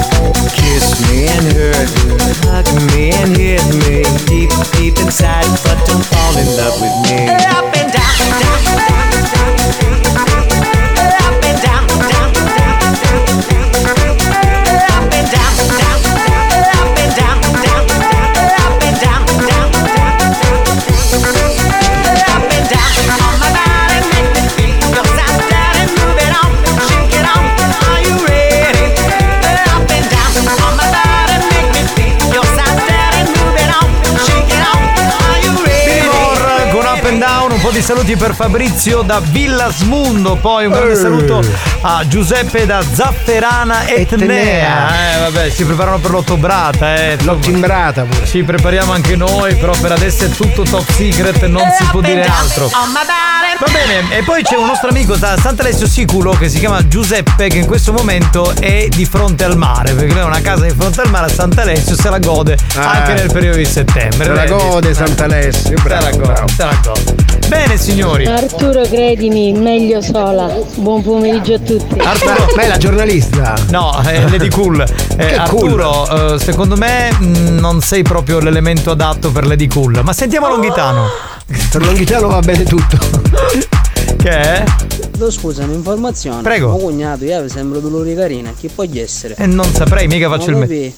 Kiss 0.55 1.03
me 1.11 1.27
and 1.35 1.47
hurt 1.51 1.91
me, 2.07 2.15
hug 2.47 2.69
me 2.95 3.11
and 3.11 3.37
hit 3.37 3.67
me 3.83 4.07
deep, 4.31 4.55
deep 4.79 4.97
inside, 5.03 5.51
but 5.67 5.79
don't 5.87 6.07
fall 6.07 6.39
in 6.39 6.47
love 6.55 6.79
with 6.79 6.95
me. 7.11 7.27
Up 7.51 7.75
and 7.75 7.91
down, 7.91 8.15
down, 8.39 8.63
down, 8.63 9.16
Up 9.69 10.36
and 37.77 37.83
Down, 37.83 37.83
un 37.83 37.83
po' 37.83 37.83
di 37.83 37.83
saluti 37.83 38.17
per 38.17 38.35
Fabrizio 38.35 39.03
da 39.03 39.21
Villa 39.21 39.71
Smundo, 39.71 40.37
poi 40.37 40.67
un 40.67 40.73
grande 40.73 40.93
Eh. 40.93 40.97
saluto 40.97 41.43
a 41.83 42.07
Giuseppe 42.07 42.67
da 42.67 42.83
Zafferana 42.83 43.87
Etnea. 43.87 45.15
Eh 45.17 45.19
vabbè, 45.21 45.51
si 45.51 45.65
preparano 45.65 45.99
per 45.99 46.11
l'ottobrata, 46.11 46.95
eh. 46.97 47.17
L'ottimbrata 47.23 48.03
pure. 48.03 48.27
Ci 48.27 48.43
prepariamo 48.43 48.93
anche 48.93 49.17
noi, 49.17 49.55
però 49.57 49.73
per 49.79 49.93
adesso 49.93 50.25
è 50.25 50.29
tutto 50.31 50.63
top 50.63 50.89
secret, 50.91 51.45
non 51.47 51.63
si 51.79 51.85
può 51.91 52.01
dire 52.01 52.23
altro. 52.25 52.65
Body. 52.67 52.85
Va 53.59 53.67
bene, 53.73 54.17
e 54.17 54.23
poi 54.23 54.43
c'è 54.43 54.57
un 54.57 54.67
nostro 54.67 54.89
amico 54.91 55.17
da 55.17 55.37
Sant'Alessio 55.41 55.87
Siculo 55.87 56.33
che 56.33 56.49
si 56.49 56.59
chiama 56.59 56.87
Giuseppe 56.87 57.49
che 57.49 57.57
in 57.59 57.67
questo 57.67 57.93
momento 57.93 58.53
è 58.59 58.87
di 58.89 59.07
fronte 59.07 59.45
al 59.45 59.57
mare, 59.57 59.93
perché 59.95 60.13
lui 60.13 60.21
ha 60.21 60.27
una 60.27 60.41
casa 60.43 60.65
di 60.65 60.75
fronte 60.77 61.01
al 61.01 61.11
mare 61.11 61.27
a 61.27 61.29
Sant'Alessio, 61.35 61.95
se 61.97 62.11
la 62.11 62.19
gode 62.19 62.57
Ah. 62.77 62.91
anche 62.91 63.15
nel 63.15 63.31
periodo 63.33 63.57
di 63.57 63.65
settembre. 63.65 64.25
Se 64.25 64.33
la 64.33 64.45
gode 64.47 64.93
Sant'Alessio, 64.95 65.63
Se 65.63 65.75
la 65.75 65.83
bravo, 65.99 66.11
gode, 66.11 66.27
bravo. 66.33 66.49
se 66.49 66.65
la 66.65 66.79
gode. 66.83 67.36
Bene 67.49 67.77
signori. 67.77 68.27
Arturo, 68.27 68.83
credimi, 68.83 69.53
meglio 69.53 70.01
sola. 70.01 70.53
Buon 70.77 71.03
pomeriggio 71.03 71.55
a 71.55 71.59
tutti. 71.59 71.99
Arturo, 71.99 72.47
Ma 72.57 72.63
è 72.63 72.67
la 72.69 72.77
giornalista. 72.77 73.55
No, 73.71 74.01
è 74.01 74.29
Lady 74.29 74.49
Cool. 74.49 74.81
Eh, 74.81 75.17
Che 75.17 75.43
cool. 75.49 75.81
Arturo, 75.81 76.35
eh, 76.35 76.39
secondo 76.41 76.77
me 76.77 77.13
mh, 77.13 77.59
non 77.61 77.81
sei 77.81 78.03
proprio 78.03 78.41
l'elemento 78.41 78.91
adatto 78.91 79.31
per 79.31 79.47
Lady 79.47 79.69
Cool. 79.69 80.01
Ma 80.03 80.13
sentiamo 80.13 80.49
Longhitano. 80.49 81.05
Per 81.71 81.85
Longhitano 81.85 82.27
va 82.29 82.41
bene 82.41 82.65
tutto. 82.65 82.99
Che 84.17 84.31
è? 84.31 84.65
No, 85.19 85.31
scusa, 85.31 85.63
un'informazione. 85.65 86.43
Prego. 86.43 86.73
Mio 86.75 86.85
cognato, 86.85 87.25
io 87.25 87.49
sembra 87.49 87.79
dolore 87.79 88.15
carina. 88.15 88.53
Chi 88.59 88.69
può 88.69 88.85
essere? 88.93 89.37
E 89.39 89.47
non 89.47 89.73
saprei, 89.73 90.09
mica 90.09 90.29
faccio 90.29 90.51
il 90.51 90.57
Non 90.57 90.67
lo 90.67 90.75
me. 90.75 90.95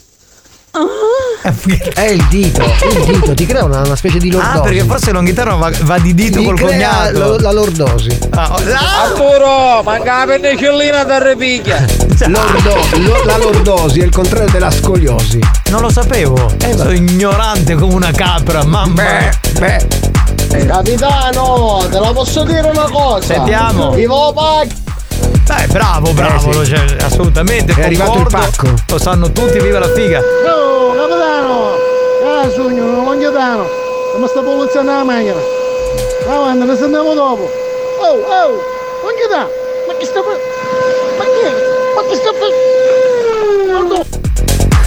È 1.95 2.03
il 2.03 2.25
dito, 2.29 2.63
il 2.63 3.05
dito, 3.07 3.35
ti 3.35 3.47
crea 3.47 3.65
una, 3.65 3.81
una 3.81 3.97
specie 3.97 4.19
di 4.19 4.31
lordosi. 4.31 4.57
Ah, 4.57 4.61
perché 4.61 4.85
forse 4.85 5.13
Longhitano 5.13 5.57
va, 5.57 5.71
va 5.83 5.99
di 5.99 6.15
dito 6.15 6.39
Ti 6.39 6.45
col 6.45 6.57
crea 6.57 6.69
cognato. 7.11 7.19
lo- 7.19 7.39
la 7.39 7.53
lordosi. 7.53 8.19
Ah, 8.31 8.55
oh, 8.55 8.63
là- 8.65 9.03
Arturo, 9.05 9.83
manca 9.83 10.19
la 10.19 10.25
pennicellina 10.27 11.05
da 11.05 11.19
repicchia. 11.19 11.85
Lordo- 12.27 12.77
lo- 12.99 13.25
la 13.25 13.37
lordosi 13.39 14.01
è 14.01 14.05
il 14.05 14.11
contrario 14.11 14.51
della 14.51 14.71
scoliosi. 14.71 15.39
Non 15.71 15.81
lo 15.81 15.91
sapevo. 15.91 16.37
Sono 16.77 16.93
ignorante 16.93 17.75
come 17.75 17.95
una 17.95 18.11
capra, 18.13 18.65
mamma. 18.65 19.03
Beh, 19.59 19.87
Capitano, 20.67 21.87
te 21.91 21.99
la 21.99 22.13
posso 22.13 22.43
dire 22.45 22.67
una 22.69 22.89
cosa? 22.91 23.27
Sentiamo. 23.35 23.91
Vivo 23.93 24.33
pacchi! 24.33 24.87
Dai, 25.45 25.67
bravo, 25.69 26.13
bravo, 26.13 26.61
Eh, 26.61 26.65
sì. 26.65 26.75
cioè, 26.75 26.97
assolutamente. 27.03 27.73
È 27.75 27.85
arrivato 27.85 28.19
il 28.19 28.27
pacco. 28.31 28.69
Lo 28.89 28.99
sanno 28.99 29.31
tutti, 29.33 29.59
viva 29.61 29.79
la 29.79 29.91
figa. 29.93 30.21
Oh, 30.21 30.93
capitano! 30.95 31.75
Ah, 32.25 32.51
sogno, 32.51 32.85
non 32.85 33.05
longhitano! 33.05 33.67
Come 34.13 34.27
sta 34.29 34.41
polizionando 34.41 34.93
la 34.93 35.05
macchina? 35.05 35.41
Avanti, 36.29 36.67
ne 36.67 36.77
sentiamo 36.77 37.15
dopo! 37.15 37.51
Oh, 38.01 38.19
oh! 38.21 38.63
Longhitano! 39.03 39.49
Ma 39.87 39.95
che 39.99 40.05
sta 40.05 40.21
Ma 40.21 41.25
che? 41.25 41.51
Ma 41.95 42.03
che 42.09 42.15
sta 42.15 42.31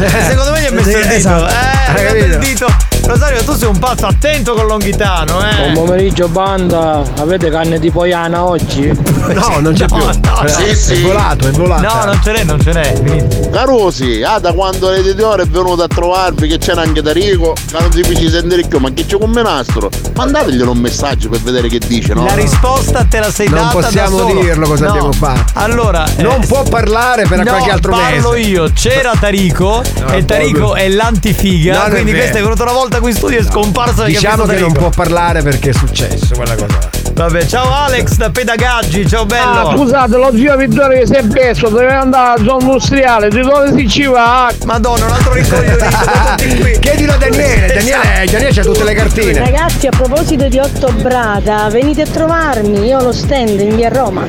Eh, 0.03 0.23
Secondo 0.29 0.51
me 0.51 0.61
gli 0.61 0.65
ha 0.65 0.71
messo 0.71 0.89
il 0.89 1.01
dito. 1.03 1.13
Esatto. 1.13 1.47
Eh, 1.47 1.53
ha 1.53 2.13
messo 2.13 2.25
il 2.25 2.37
dito. 2.37 2.90
Rosario, 3.03 3.43
tu 3.43 3.53
sei 3.55 3.67
un 3.67 3.77
pazzo 3.77 4.05
attento 4.05 4.53
con 4.53 4.67
Longhitano, 4.67 5.37
Buon 5.39 5.69
eh. 5.69 5.71
pomeriggio 5.73 6.27
banda, 6.29 7.03
avete 7.17 7.49
carne 7.49 7.77
di 7.79 7.89
poiana 7.91 8.45
oggi? 8.45 8.87
no, 9.33 9.59
non 9.59 9.73
c'è 9.73 9.85
No, 9.89 9.95
più. 9.97 10.05
no, 10.05 10.47
sì, 10.47 10.63
è 10.63 10.73
sì. 10.73 11.01
volato, 11.01 11.47
è 11.47 11.51
volato. 11.51 11.81
No, 11.81 12.05
non 12.05 12.21
ce 12.23 12.31
n'è, 12.31 12.43
non 12.43 12.61
ce 12.61 12.71
n'è. 12.71 12.93
finito. 13.03 13.49
Carusi, 13.49 14.23
ah 14.23 14.39
da 14.39 14.53
quando 14.53 14.89
l'editore 14.91 15.43
è 15.43 15.45
venuto 15.47 15.83
a 15.83 15.87
trovarvi 15.87 16.47
che 16.47 16.57
c'era 16.57 16.81
anche 16.83 17.01
Tarico, 17.01 17.53
che 17.53 17.77
non 17.79 17.91
si 17.91 18.01
fece 18.03 18.29
sentire 18.29 18.63
più, 18.67 18.79
ma 18.79 18.89
che 18.93 19.05
c'è 19.05 19.17
con 19.17 19.29
Menastro? 19.31 19.89
Mandategli 20.15 20.61
un 20.61 20.77
messaggio 20.77 21.27
per 21.27 21.39
vedere 21.41 21.67
che 21.67 21.79
dice, 21.85 22.13
no? 22.13 22.23
La 22.23 22.35
risposta 22.35 23.03
te 23.09 23.19
la 23.19 23.31
sei 23.31 23.49
Non 23.49 23.63
data 23.65 23.79
da 23.79 23.85
possiamo 23.87 24.17
solo. 24.19 24.41
dirlo 24.41 24.67
cosa 24.67 24.85
No. 24.85 24.89
abbiamo 24.91 25.11
fatto. 25.11 25.51
Allora, 25.59 26.05
Non 26.19 26.41
eh, 26.41 26.45
può 26.45 26.63
parlare 26.63 27.25
per 27.27 27.39
no, 27.39 27.43
qualche 27.43 27.71
altro 27.71 27.91
parlo 27.91 28.31
mese. 28.31 28.47
io, 28.49 28.69
c'era 28.73 29.11
Tarico 29.19 29.81
e 30.11 30.23
Tarico 30.23 30.75
è 30.75 30.87
l'antifiga, 30.87 31.73
Non 31.79 31.87
è 31.87 31.89
quindi 31.89 32.11
vero. 32.11 32.23
questa 32.23 32.37
è 32.39 32.41
venuta 32.41 32.63
una 32.63 32.71
volta 32.71 32.90
qui 32.99 33.11
in 33.11 33.15
studio 33.15 33.39
è 33.39 33.43
scomparsa 33.43 34.03
perché 34.03 34.11
Diciamo 34.11 34.43
che 34.45 34.59
non 34.59 34.71
può 34.71 34.89
parlare 34.89 35.41
perché 35.41 35.69
è 35.69 35.73
successo 35.73 36.35
quella 36.35 36.55
cosa. 36.55 36.89
Vabbè, 37.13 37.45
ciao 37.45 37.71
Alex 37.71 38.15
da 38.15 38.29
Pedagaggi, 38.31 39.07
ciao 39.07 39.25
bello. 39.25 39.69
Ah, 39.69 39.75
scusate, 39.75 40.17
lo 40.17 40.31
zio 40.33 40.55
Vittorio 40.57 40.99
che 40.99 41.05
si 41.05 41.13
è 41.13 41.23
perso, 41.27 41.69
deve 41.69 41.93
andare 41.93 42.39
alla 42.39 42.43
zona 42.43 42.63
industriale, 42.63 43.29
di 43.29 43.41
dove 43.41 43.73
si 43.75 43.87
ci 43.87 44.05
va? 44.05 44.51
Madonna, 44.65 45.05
un 45.05 45.11
altro 45.11 45.33
ricoglionito. 45.33 46.79
Chiedilo 46.79 47.13
a 47.13 47.17
Daniele, 47.17 47.67
Daniele, 47.73 48.25
Daniele 48.25 48.53
c'ha 48.53 48.63
tutte 48.63 48.83
le 48.83 48.93
cartine. 48.93 49.39
Ragazzi, 49.39 49.87
a 49.87 49.91
proposito 49.91 50.47
di 50.47 50.57
ottobrata, 50.57 51.69
venite 51.69 52.03
a 52.03 52.07
trovarmi, 52.07 52.85
io 52.85 52.97
ho 52.97 53.03
lo 53.03 53.11
stand 53.11 53.59
in 53.59 53.75
via 53.75 53.89
Roma. 53.89 54.25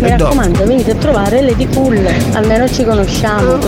Mi 0.00 0.10
raccomando, 0.10 0.64
venite 0.66 0.90
a 0.90 0.94
trovare 0.94 1.40
Lady 1.42 1.66
Cool, 1.72 2.06
almeno 2.32 2.68
ci 2.68 2.84
conosciamo. 2.84 3.58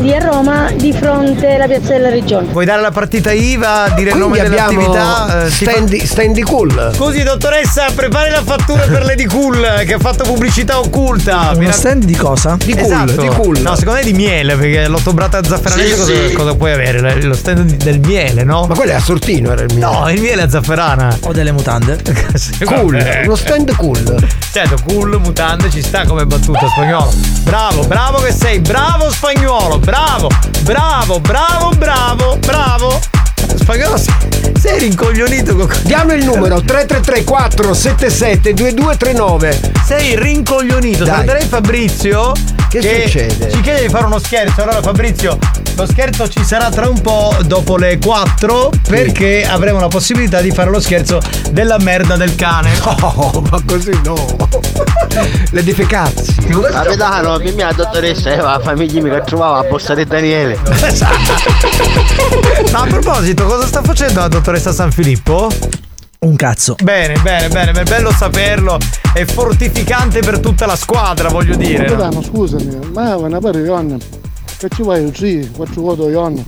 Lì 0.00 0.12
a 0.14 0.18
Roma, 0.18 0.70
di 0.76 0.92
fronte 0.92 1.54
alla 1.54 1.66
piazza 1.66 1.92
della 1.92 2.10
regione. 2.10 2.48
Vuoi 2.50 2.64
dare 2.66 2.82
la 2.82 2.90
partita 2.90 3.32
IVA, 3.32 3.88
dire 3.96 4.10
il 4.10 4.16
nome 4.16 4.40
abbiamo 4.40 4.68
dell'attività? 4.70 5.44
eh, 5.46 5.50
Standy, 5.50 6.04
standy 6.06 6.40
Cool. 6.42 6.92
Scusi 6.94 7.22
dottoressa, 7.22 7.86
prepari 7.94 8.30
la 8.30 8.42
fattura 8.44 8.82
per 8.82 9.04
Lady 9.04 9.24
Cool 9.24 9.82
che 9.86 9.94
ha 9.94 9.98
fatto 9.98 10.24
pubblicità 10.24 10.78
occulta. 10.78 11.52
Rac- 11.56 11.72
stand 11.72 12.04
di 12.04 12.16
cosa? 12.16 12.56
Di 12.62 12.72
Cool, 12.74 12.82
Esatto. 12.84 13.20
di 13.22 13.28
Cool. 13.28 13.58
No, 13.60 13.74
secondo 13.74 14.00
me 14.00 14.04
di 14.04 14.12
miele, 14.12 14.54
perché 14.56 14.86
l'ottobrata 14.88 15.42
zafferanese 15.42 15.94
Sì, 15.94 15.98
cosa, 16.00 16.28
sì. 16.28 16.32
cosa 16.34 16.54
puoi 16.54 16.72
avere? 16.72 17.22
Lo 17.22 17.34
stand 17.34 17.76
del 17.82 18.00
miele, 18.00 18.44
no? 18.44 18.66
Ma 18.68 18.74
quello 18.74 18.92
è 18.92 18.94
a 18.96 19.00
sortino, 19.00 19.52
era 19.52 19.62
il 19.62 19.74
mio. 19.74 19.88
No, 19.90 20.10
il 20.10 20.20
miele 20.20 20.42
è 20.44 20.48
zafferana. 20.48 21.16
O 21.22 21.32
delle 21.32 21.50
mutande? 21.52 21.98
Cool, 22.64 23.22
uno 23.24 23.34
stand 23.36 23.74
cool. 23.76 24.14
Certo, 24.52 24.76
cool, 24.86 25.18
mutande, 25.22 25.61
ci 25.70 25.82
sta 25.82 26.04
come 26.04 26.26
battuta 26.26 26.66
spagnolo. 26.68 27.12
Bravo, 27.42 27.84
bravo 27.86 28.18
che 28.18 28.32
sei, 28.32 28.60
bravo 28.60 29.10
spagnolo, 29.10 29.78
bravo, 29.78 30.28
bravo, 30.62 31.20
bravo, 31.20 31.70
bravo, 31.70 32.36
bravo. 32.38 33.11
Spagnolo, 33.54 33.96
sei- 33.96 34.78
rincoglionito 34.78 35.54
con 35.54 35.68
Diamo 35.82 36.12
il 36.12 36.24
numero 36.24 36.60
333 36.60 37.24
477 37.24 38.54
2239. 38.54 39.60
Sei 39.84 40.16
rincoglionito. 40.18 41.04
Dai. 41.04 41.14
Saluterei 41.14 41.46
Fabrizio. 41.46 42.32
Che 42.68 42.80
succede? 42.80 43.50
Ci 43.50 43.60
chiede 43.60 43.82
di 43.82 43.88
fare 43.88 44.06
uno 44.06 44.18
scherzo. 44.18 44.62
Allora, 44.62 44.80
Fabrizio, 44.80 45.38
lo 45.76 45.86
scherzo 45.86 46.26
ci 46.28 46.42
sarà 46.42 46.70
tra 46.70 46.88
un 46.88 47.00
po' 47.02 47.34
dopo 47.44 47.76
le 47.76 47.98
4 47.98 48.70
perché 48.88 49.46
avremo 49.46 49.78
la 49.78 49.88
possibilità 49.88 50.40
di 50.40 50.50
fare 50.50 50.70
lo 50.70 50.80
scherzo 50.80 51.20
della 51.50 51.78
merda 51.78 52.16
del 52.16 52.34
cane. 52.34 52.70
Oh, 53.14 53.42
ma 53.50 53.60
così 53.66 53.90
no. 54.04 54.36
Le 55.50 55.62
difecazzi. 55.62 56.34
Capitano, 56.70 57.38
mi 57.38 57.52
mia 57.52 57.72
dottoressa 57.72 58.32
Eva, 58.32 58.58
famiglia 58.62 59.02
che 59.02 59.22
trovava 59.26 59.58
a 59.58 59.62
borsa 59.64 59.94
di 59.94 60.04
Daniele. 60.06 60.58
Ma 62.72 62.80
a 62.80 62.86
proposito, 62.86 63.41
cosa 63.44 63.66
sta 63.66 63.82
facendo 63.82 64.20
la 64.20 64.28
dottoressa 64.28 64.72
San 64.72 64.92
Filippo? 64.92 65.50
Un 66.20 66.36
cazzo. 66.36 66.76
Bene, 66.82 67.18
bene, 67.22 67.48
bene, 67.48 67.72
è 67.72 67.82
bello 67.84 68.12
saperlo. 68.12 68.78
È 69.12 69.24
fortificante 69.24 70.20
per 70.20 70.38
tutta 70.38 70.66
la 70.66 70.76
squadra, 70.76 71.28
voglio 71.28 71.56
dire. 71.56 71.88
no? 71.88 71.96
Capitano, 71.96 72.22
scusami, 72.22 72.90
ma 72.92 73.16
una 73.16 73.40
pari 73.40 73.60
Ionna, 73.60 73.96
che 74.56 74.68
ci 74.68 74.82
vuoi 74.82 75.10
3, 75.10 75.50
4 75.50 75.80
voto 75.80 76.08
Ionna? 76.08 76.42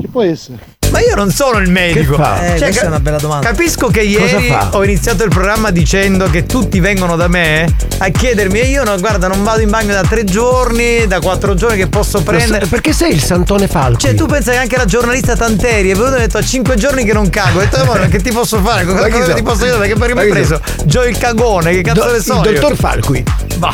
Ci 0.00 0.06
può 0.08 0.22
essere? 0.22 0.58
Ma 0.96 1.02
io 1.02 1.14
non 1.14 1.30
sono 1.30 1.58
il 1.58 1.68
medico. 1.70 2.16
Che 2.16 2.22
fa? 2.22 2.54
Eh, 2.54 2.58
questa 2.58 2.84
è 2.84 2.86
una 2.86 3.00
bella 3.00 3.18
domanda. 3.18 3.46
Capisco 3.46 3.88
che 3.88 4.00
ieri 4.00 4.50
ho 4.70 4.82
iniziato 4.82 5.24
il 5.24 5.28
programma 5.28 5.70
dicendo 5.70 6.30
che 6.30 6.46
tutti 6.46 6.80
vengono 6.80 7.16
da 7.16 7.28
me 7.28 7.70
a 7.98 8.08
chiedermi 8.08 8.60
e 8.60 8.64
io 8.68 8.82
no, 8.82 8.98
guarda, 8.98 9.28
non 9.28 9.44
vado 9.44 9.60
in 9.60 9.68
bagno 9.68 9.92
da 9.92 10.00
tre 10.00 10.24
giorni, 10.24 11.06
da 11.06 11.20
quattro 11.20 11.52
giorni 11.54 11.76
che 11.76 11.88
posso 11.88 12.22
prendere. 12.22 12.64
Perché 12.64 12.94
sei 12.94 13.12
il 13.12 13.22
Santone 13.22 13.68
Falco? 13.68 13.98
Cioè, 13.98 14.14
tu 14.14 14.24
pensa 14.24 14.52
che 14.52 14.56
anche 14.56 14.78
la 14.78 14.86
giornalista 14.86 15.36
Tanteri 15.36 15.90
è 15.90 15.94
venuta 15.94 16.14
e 16.14 16.16
ha 16.16 16.20
detto 16.20 16.38
a 16.38 16.42
cinque 16.42 16.76
giorni 16.76 17.04
che 17.04 17.12
non 17.12 17.28
cago. 17.28 17.58
Ho 17.58 17.60
detto, 17.60 17.84
"Ma 17.84 17.98
che 18.08 18.22
ti 18.22 18.32
posso 18.32 18.58
fare? 18.62 18.86
Cosa, 18.86 19.10
cosa 19.10 19.24
so? 19.26 19.34
ti 19.34 19.42
posso 19.42 19.64
dire? 19.64 19.76
Perché 19.76 20.14
mi 20.14 20.20
hai 20.20 20.28
preso? 20.30 20.58
Joe 20.84 21.10
il 21.10 21.18
cagone, 21.18 21.72
che 21.72 21.82
cazzo 21.82 22.04
Do- 22.06 22.12
ne 22.12 22.20
so? 22.20 22.40
il 22.42 22.52
io? 22.52 22.60
dottor 22.60 22.74
Falqui. 22.74 23.24
Va. 23.58 23.72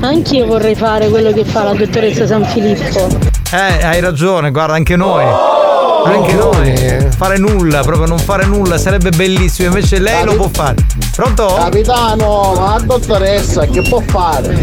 Anch'io 0.00 0.46
vorrei 0.46 0.74
fare 0.74 1.08
quello 1.08 1.32
che 1.32 1.44
fa 1.44 1.64
la 1.64 1.72
dottoressa 1.72 2.26
San 2.26 2.44
Filippo. 2.44 3.08
Eh, 3.52 3.84
hai 3.84 4.00
ragione, 4.00 4.50
guarda, 4.50 4.74
anche 4.74 4.96
noi. 4.96 5.24
Anche 6.04 6.34
noi. 6.34 7.08
Fare 7.16 7.36
nulla, 7.38 7.80
proprio 7.80 8.06
non 8.06 8.18
fare 8.18 8.44
nulla, 8.44 8.78
sarebbe 8.78 9.10
bellissimo. 9.10 9.68
Invece 9.68 9.98
lei 9.98 10.24
lo 10.24 10.36
può 10.36 10.48
fare. 10.52 10.76
Pronto? 11.14 11.54
Capitano, 11.58 12.54
ma 12.56 12.74
la 12.76 12.80
dottoressa 12.84 13.64
che 13.66 13.82
può 13.82 14.00
fare? 14.06 14.54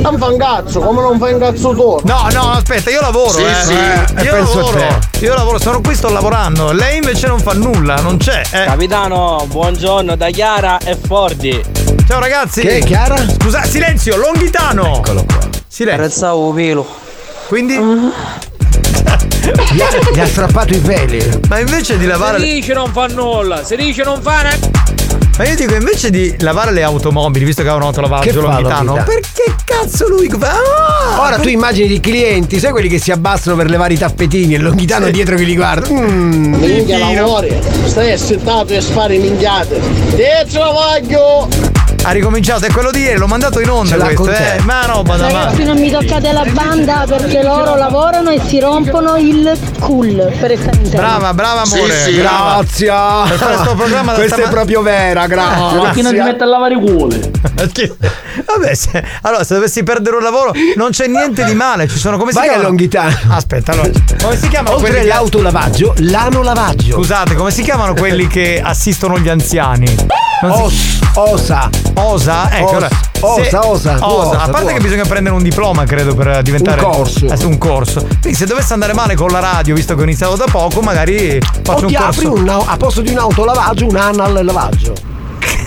Non 0.00 0.16
fa 0.18 0.26
un 0.30 0.38
cazzo, 0.38 0.80
come 0.80 1.02
non 1.02 1.18
fa 1.18 1.26
un 1.26 1.38
cazzo 1.38 1.70
tu? 1.74 2.00
No, 2.04 2.26
no, 2.32 2.50
aspetta, 2.52 2.90
io 2.90 3.00
lavoro, 3.02 3.32
Sì, 3.32 3.42
eh. 3.42 3.62
sì, 3.62 3.72
Eh, 3.74 4.22
io 4.24 4.30
penso 4.32 4.58
a 4.58 4.62
lavoro. 4.62 4.78
te. 5.10 5.15
Io 5.20 5.34
lavoro, 5.34 5.58
sono 5.58 5.80
qui, 5.80 5.94
sto 5.94 6.10
lavorando. 6.10 6.72
Lei 6.72 6.98
invece 6.98 7.26
non 7.26 7.40
fa 7.40 7.54
nulla, 7.54 7.94
non 7.96 8.18
c'è. 8.18 8.42
Eh. 8.52 8.64
Capitano, 8.66 9.46
buongiorno 9.48 10.14
da 10.14 10.28
Chiara 10.28 10.78
e 10.78 10.94
Fordi. 10.94 11.58
Ciao 12.06 12.20
ragazzi. 12.20 12.60
Che 12.60 12.76
è, 12.78 12.84
Chiara? 12.84 13.16
Scusa, 13.26 13.64
silenzio, 13.64 14.16
Longhitano. 14.16 14.98
Eccolo 14.98 15.24
qua. 15.24 15.38
Silenzio. 15.66 16.02
Pensavo 16.02 16.52
pelo. 16.52 16.86
Quindi? 17.48 17.78
Gli 17.78 18.12
ha, 19.80 19.88
gli 20.12 20.20
ha 20.20 20.26
strappato 20.26 20.74
i 20.74 20.80
peli. 20.80 21.26
Ma 21.48 21.60
invece 21.60 21.96
di 21.96 22.04
lavare. 22.04 22.38
Si 22.38 22.44
dice 22.44 22.74
non 22.74 22.92
fa 22.92 23.06
nulla, 23.06 23.64
si 23.64 23.74
dice 23.76 24.04
non 24.04 24.20
fa 24.20 24.42
ne- 24.42 24.58
Ma 25.36 25.44
io 25.46 25.54
dico, 25.54 25.74
invece 25.74 26.10
di 26.10 26.34
lavare 26.40 26.72
le 26.72 26.82
automobili, 26.82 27.44
visto 27.44 27.62
che 27.62 27.68
ha 27.68 27.74
un 27.74 27.82
autolavaggio 27.82 28.40
Longhitano? 28.40 28.94
perché 29.04 29.54
cazzo 29.66 30.08
lui 30.08 30.30
fa? 30.30 30.52
Ah, 30.52 31.20
Ora 31.20 31.36
tu 31.38 31.48
immagini 31.48 31.92
i 31.92 32.00
clienti, 32.00 32.58
sai 32.58 32.70
quelli 32.70 32.88
che 32.88 32.98
si 32.98 33.10
abbassano 33.10 33.54
per 33.54 33.68
levare 33.68 33.92
i 33.92 33.98
tappetini 33.98 34.54
e 34.54 34.58
longhitano 34.58 35.10
dietro 35.10 35.36
che 35.36 35.42
li 35.44 35.54
guarda. 35.54 35.88
Mm, 35.92 36.54
Minchia 36.54 37.12
lavori, 37.12 37.54
stai 37.84 38.12
assetato 38.12 38.72
e 38.72 38.80
spari 38.80 39.18
minchiate. 39.18 39.78
Dietro 40.14 40.72
voglio! 40.72 41.75
Ha 42.08 42.12
ricominciato, 42.12 42.66
è 42.66 42.70
quello 42.70 42.92
di 42.92 43.00
ieri, 43.00 43.18
l'ho 43.18 43.26
mandato 43.26 43.58
in 43.58 43.68
onda 43.68 43.96
questo, 43.96 44.30
eh. 44.30 44.60
Ma 44.62 44.84
roba 44.86 45.16
da 45.16 45.26
Ragazzi, 45.26 45.58
male. 45.58 45.64
non 45.64 45.78
mi 45.80 45.90
toccate 45.90 46.30
la 46.30 46.44
banda 46.52 47.04
perché 47.04 47.42
loro 47.42 47.74
lavorano 47.74 48.30
e 48.30 48.40
si 48.46 48.60
rompono 48.60 49.16
il 49.16 49.58
cool 49.80 50.32
per 50.38 50.50
restare 50.50 50.76
in 50.76 50.88
tema. 50.90 51.02
Brava, 51.02 51.34
brava 51.34 51.62
amore. 51.62 51.92
Sì, 52.04 52.12
sì. 52.12 52.16
Grazie. 52.18 52.86
Per 52.86 53.38
fare 53.38 53.56
sto 53.56 53.74
programma 53.74 54.12
da 54.12 54.18
Questa 54.18 54.36
è 54.44 54.48
proprio 54.48 54.82
vera, 54.82 55.26
grazie. 55.26 55.80
Perché 55.80 56.02
non 56.02 56.12
ti 56.14 56.20
mette 56.20 56.42
a 56.44 56.46
lavare 56.46 56.74
i 56.74 56.78
cuore? 56.78 57.30
Perché- 57.56 57.96
Vabbè, 58.46 58.74
se, 58.74 59.04
allora 59.22 59.42
se 59.42 59.54
dovessi 59.54 59.82
perdere 59.82 60.14
un 60.16 60.22
lavoro 60.22 60.52
non 60.76 60.90
c'è 60.90 61.08
niente 61.08 61.42
di 61.44 61.54
male, 61.54 61.88
ci 61.88 61.98
sono 61.98 62.18
come 62.18 62.30
si 62.30 62.36
Vai 62.38 62.46
a 62.46 62.50
chiama? 62.52 62.68
Longhitano. 62.68 63.16
Aspetta, 63.30 63.72
allora, 63.72 63.90
come 64.22 64.36
si 64.36 64.46
chiamano 64.48 64.76
Oltre 64.76 64.90
quelli 64.90 65.04
che- 65.06 65.12
l'autolavaggio, 65.12 65.94
l'anolovaggio. 65.98 66.94
Scusate, 66.94 67.34
come 67.34 67.50
si 67.50 67.62
chiamano 67.62 67.94
quelli 67.94 68.28
che 68.28 68.60
assistono 68.64 69.18
gli 69.18 69.28
anziani? 69.28 69.86
Non 70.42 70.54
si- 70.54 70.62
Os- 70.62 70.95
osa. 71.16 71.68
Osa? 71.94 72.50
Ecco, 72.50 72.70
allora, 72.70 72.88
osa, 73.20 73.44
se- 73.44 73.56
osa, 73.56 73.94
tu 73.96 74.04
osa, 74.04 74.40
A 74.42 74.48
parte 74.48 74.66
che 74.68 74.72
osa. 74.74 74.82
bisogna 74.82 75.04
prendere 75.04 75.34
un 75.34 75.42
diploma, 75.42 75.84
credo, 75.84 76.14
per 76.14 76.42
diventare. 76.42 76.82
Un 76.84 76.90
corso. 76.92 77.26
Eh, 77.26 77.44
un 77.44 77.58
corso. 77.58 78.00
Quindi 78.20 78.34
se 78.34 78.46
dovesse 78.46 78.72
andare 78.72 78.92
male 78.94 79.14
con 79.14 79.28
la 79.30 79.38
radio, 79.40 79.74
visto 79.74 79.94
che 79.94 80.00
ho 80.00 80.04
iniziato 80.04 80.36
da 80.36 80.44
poco, 80.50 80.80
magari 80.80 81.38
faccio 81.62 81.72
O 81.72 81.82
un 81.82 81.86
ti 81.88 81.94
corso. 81.94 82.20
apri 82.20 82.26
un, 82.40 82.48
a 82.48 82.76
posto 82.76 83.00
di 83.00 83.10
un 83.10 83.18
autolavaggio, 83.18 83.86
un 83.86 83.96
anal 83.96 84.44
lavaggio. 84.44 84.92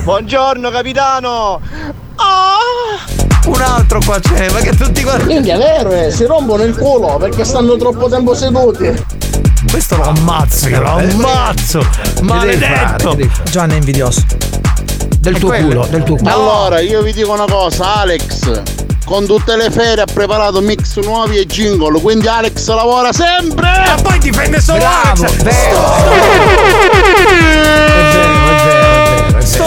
Buongiorno 0.03 0.69
capitano! 0.69 1.59
Un 3.45 3.61
altro 3.61 3.99
qua 4.05 4.19
c'è, 4.19 4.51
ma 4.51 4.59
che 4.59 4.75
tutti 4.75 5.01
guardano. 5.01 5.31
Minchia, 5.31 5.57
vero 5.57 5.91
eh, 5.91 6.11
si 6.11 6.25
rompono 6.25 6.63
il 6.63 6.75
culo 6.75 7.17
perché 7.17 7.43
stanno 7.43 7.75
troppo 7.77 8.07
tempo 8.09 8.33
seduti. 8.35 8.91
Questo 9.71 9.97
lo 9.97 10.03
ammazzo, 10.03 10.67
io 10.69 10.81
lo 10.81 10.89
ammazzo! 10.97 11.85
Maledetto! 12.21 13.17
Giovanni 13.49 13.73
è 13.73 13.77
invidioso. 13.77 14.21
Del 15.31 15.39
tuo 15.39 15.49
quello. 15.49 15.67
culo, 15.67 15.85
del 15.87 16.03
tuo 16.03 16.15
culo. 16.15 16.29
Allora, 16.29 16.79
io 16.79 17.01
vi 17.01 17.13
dico 17.13 17.31
una 17.31 17.45
cosa, 17.45 17.95
Alex. 17.97 18.61
Con 19.05 19.25
tutte 19.25 19.55
le 19.55 19.69
ferie 19.71 20.03
ha 20.03 20.07
preparato 20.11 20.59
mix 20.61 20.97
nuovi 20.99 21.37
e 21.37 21.45
jingle, 21.45 21.99
quindi 21.99 22.27
Alex 22.27 22.67
lavora 22.69 23.11
sempre! 23.11 23.67
E 23.67 24.01
poi 24.01 24.19
difende 24.19 24.61
solo 24.61 24.79
Bravo, 24.79 25.23
Alex! 25.23 25.43
vero. 25.43 26.79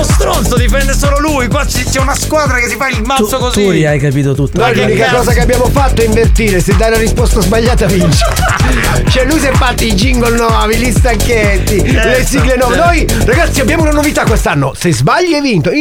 Sto 0.02 0.12
stronzo 0.14 0.56
difende 0.56 0.94
solo 0.94 1.20
lui! 1.20 1.46
Qua 1.46 1.64
c'è 1.64 2.00
una 2.00 2.16
squadra 2.16 2.58
che 2.58 2.68
si 2.68 2.74
fa 2.76 2.88
il 2.88 3.02
mazzo 3.02 3.38
così! 3.38 3.62
Tu 3.62 3.68
hai 3.70 3.86
hai 3.86 3.98
capito 4.00 4.34
tutto. 4.34 4.60
Noi 4.60 4.74
l'unica 4.74 5.04
cazzo? 5.04 5.16
cosa 5.16 5.32
che 5.32 5.40
abbiamo 5.40 5.66
fatto 5.66 6.02
è 6.02 6.04
invertire, 6.04 6.60
se 6.60 6.74
dai 6.76 6.90
la 6.90 6.98
risposta 6.98 7.40
sbagliata 7.40 7.86
vinci. 7.86 8.18
cioè 9.10 9.24
lui 9.24 9.38
si 9.38 9.46
è 9.46 9.52
fatti 9.52 9.86
i 9.86 9.94
jingle 9.94 10.36
nuovi, 10.36 10.76
gli 10.76 10.90
stacchetti, 10.90 11.92
le 11.92 12.24
sigle 12.26 12.56
nuove. 12.56 12.76
Noi 12.76 13.06
ragazzi 13.24 13.60
abbiamo 13.60 13.82
una 13.82 13.92
novità 13.92 14.24
quest'anno, 14.24 14.72
se 14.76 14.92
sbagli 14.92 15.34
hai 15.34 15.40
vinto. 15.40 15.70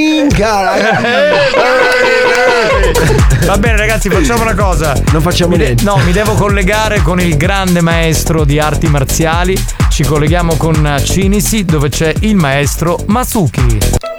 Va 3.45 3.57
bene 3.57 3.78
ragazzi, 3.78 4.09
facciamo 4.09 4.43
una 4.43 4.53
cosa. 4.53 4.93
Non 5.11 5.22
facciamo 5.22 5.51
Mi 5.51 5.57
de- 5.57 5.63
niente. 5.63 5.84
no, 5.84 5.97
mi 5.97 6.11
devo 6.11 6.34
collegare 6.34 7.01
con 7.01 7.19
il 7.19 7.36
grande 7.38 7.82
maestro 7.82 8.45
di 8.45 8.59
arti 8.59 8.88
marziali. 8.88 9.59
Ci 9.89 10.03
colleghiamo 10.03 10.55
con 10.57 11.01
Cinisi 11.03 11.65
dove 11.65 11.89
c'è 11.89 12.13
il 12.19 12.36
maestro 12.36 12.99
Masuki. 13.07 14.11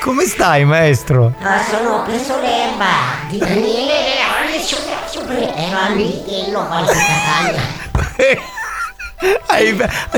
Come 0.00 0.24
stai 0.24 0.64
maestro? 0.64 1.32
Ma 1.40 1.62
sono 1.62 2.02
preso 2.04 2.40
l'erba 2.40 2.86
di 3.28 3.38
Daniele 3.38 4.00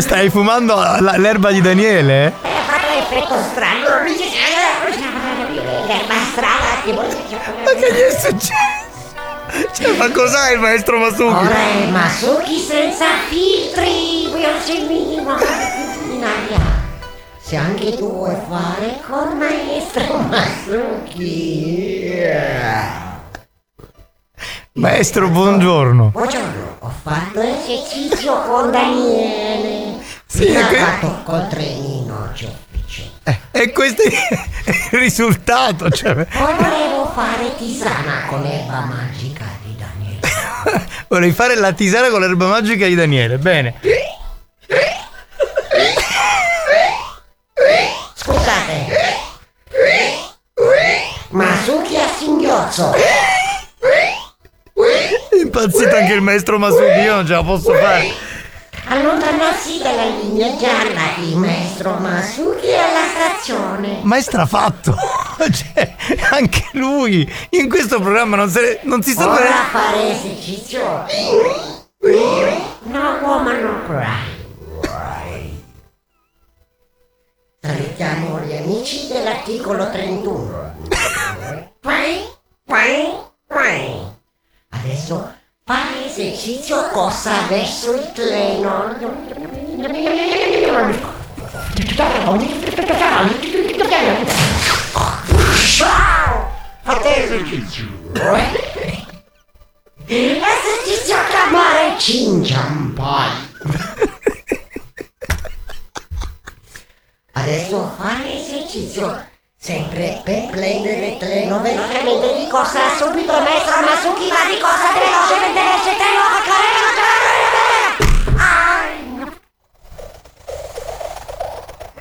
stai 0.02 0.30
fumando 0.30 0.76
l'erba 1.16 1.50
di 1.50 1.60
Daniele? 1.60 2.32
Ha 2.42 2.48
fatto 2.66 2.86
l'effetto 2.94 3.36
strano. 3.50 4.04
L'erba 5.86 6.14
strana 6.30 6.80
tipo. 6.84 7.00
Ma 7.00 7.70
che 7.72 7.92
gli 7.92 7.98
è 7.98 8.10
successo? 8.10 8.81
Cioè, 9.72 9.96
ma 9.96 10.10
cos'è 10.10 10.52
il 10.54 10.60
maestro 10.60 10.98
Masuki? 10.98 11.22
Ora 11.22 11.56
è 11.56 11.86
Masuki 11.90 12.58
senza 12.58 13.04
filtri, 13.28 14.30
Virginino, 14.32 15.36
in 16.10 16.24
aria. 16.24 16.60
Se 17.38 17.56
anche 17.56 17.94
tu 17.96 18.10
vuoi 18.10 18.34
fare 18.48 18.98
con 19.06 19.36
maestro 19.36 20.16
Masuki. 20.28 22.10
Maestro, 24.74 25.28
buongiorno. 25.28 26.08
Buongiorno, 26.08 26.76
ho 26.78 26.92
fatto 27.02 27.40
esercizio 27.42 28.40
con 28.44 28.70
Daniele. 28.70 30.00
Sì, 30.26 30.48
Mi 30.48 30.56
ha 30.56 30.66
fatto 30.66 31.20
col 31.24 31.46
trenino, 31.48 32.30
cioè. 32.34 32.50
E 33.54 33.70
questo 33.70 34.02
è 34.02 34.06
il 34.06 34.98
risultato. 34.98 35.88
Cioè, 35.90 36.14
Poi 36.24 36.54
volevo 36.58 37.10
fare 37.14 37.54
tisana 37.56 38.24
con 38.26 38.44
erba 38.44 38.80
magica 38.80 39.31
vorrei 41.12 41.32
fare 41.32 41.56
la 41.56 41.72
tisana 41.72 42.08
con 42.08 42.20
l'erba 42.20 42.46
magica 42.46 42.86
di 42.86 42.94
Daniele. 42.94 43.36
Bene. 43.36 43.74
Scusate. 48.14 49.20
Masuki 51.28 51.96
a 51.96 52.08
singhiozzo. 52.16 52.94
È 52.94 53.00
impazzito 55.36 55.96
anche 55.96 56.14
il 56.14 56.22
maestro 56.22 56.58
Masuki, 56.58 57.00
io 57.00 57.16
non 57.16 57.26
ce 57.26 57.32
la 57.32 57.42
posso 57.42 57.74
fare. 57.74 58.30
Allontanarsi 58.84 59.78
dalla 59.78 60.04
linea 60.04 60.56
gialla 60.56 61.12
di 61.16 61.34
maestro 61.34 61.94
Masuki 61.94 62.72
alla 62.74 63.06
stazione. 63.14 64.00
Ma 64.02 64.16
è 64.16 64.20
strafatto. 64.22 64.94
Cioè, 65.42 65.96
anche 66.30 66.68
lui 66.72 67.28
in 67.50 67.68
questo 67.68 67.98
programma 68.00 68.36
non, 68.36 68.48
se 68.48 68.78
non 68.84 69.02
si 69.02 69.12
sa 69.12 69.28
Ora 69.28 69.40
bene. 69.42 69.54
fare 69.72 70.10
esercizio. 70.10 71.04
No 72.82 73.18
woman 73.22 73.60
no 73.60 73.82
cry. 73.86 74.30
Salutiamo 77.60 78.40
gli 78.40 78.54
amici 78.56 79.08
dell'articolo 79.08 79.90
31. 79.90 80.74
Quai, 81.80 82.20
quai, 82.64 83.12
quai. 83.48 84.00
Adesso 84.70 85.31
fare 85.64 86.06
esercizio 86.06 86.88
cosa 86.88 87.46
verso 87.48 87.94
il 87.94 88.10
treno. 88.12 88.96
Fate 96.82 97.24
esercizio. 97.24 97.84
Esercizio 100.04 101.16
a 101.16 101.24
chiamare 101.28 101.98
Cinciampai. 101.98 103.30
Adesso 107.34 107.92
fare 107.96 108.34
esercizio 108.34 109.30
sempre 109.64 110.20
per 110.24 110.48
prendere 110.50 111.16
treno 111.18 111.60
velocemente 111.60 112.34
di 112.36 112.48
corsa 112.48 112.80
subito 112.96 113.30
maestro 113.30 113.80
Masuki 113.82 114.28
va 114.28 114.44
di 114.50 114.58
corsa 114.58 114.90
velocemente 114.90 115.60
il 115.60 115.96
treno 115.98 116.18
a 116.18 116.42
correre 116.42 116.80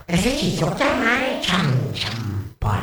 Esercizio 0.08 0.74
chiamare 0.74 1.40
Cinciampai. 1.40 2.80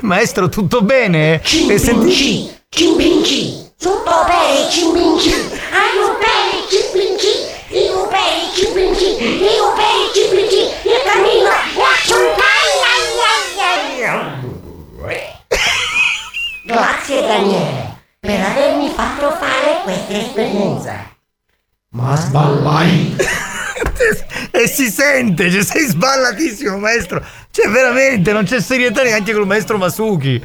Maestro, 0.00 0.48
tutto 0.48 0.80
bene? 0.80 1.42
Cimpinci, 1.44 2.62
cimpinci, 2.70 3.72
tutto 3.78 4.24
bene 4.26 4.70
cimpinci, 4.70 5.28
io 5.28 6.16
bene 6.18 6.66
cimpinci, 6.66 7.28
io 7.76 8.06
bene 8.06 8.50
cimpinci, 8.54 9.04
io 9.44 9.72
bene 9.74 10.10
cimpinci, 10.14 10.60
il 10.82 11.02
cammino 11.04 12.45
Grazie 16.64 17.20
Daniele 17.20 17.94
per 18.18 18.40
avermi 18.40 18.88
fatto 18.90 19.30
fare 19.30 19.82
questa 19.84 20.18
esperienza. 20.18 21.14
Ma 21.90 22.16
sballai. 22.16 23.16
e 24.50 24.66
si 24.66 24.90
sente, 24.90 25.50
cioè 25.50 25.62
sei 25.62 25.86
sballatissimo 25.86 26.76
maestro. 26.78 27.24
Cioè 27.50 27.68
veramente 27.68 28.32
non 28.32 28.44
c'è 28.44 28.60
serietà 28.60 29.02
neanche 29.04 29.32
con 29.32 29.42
il 29.42 29.46
maestro 29.46 29.78
Masuki. 29.78 30.44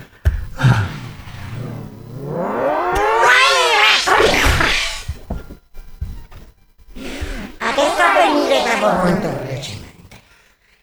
Adesso 7.58 8.04
venire 8.14 8.64
da 8.64 8.76
voi 8.80 9.12
molto 9.12 9.30
velocemente. 9.44 10.22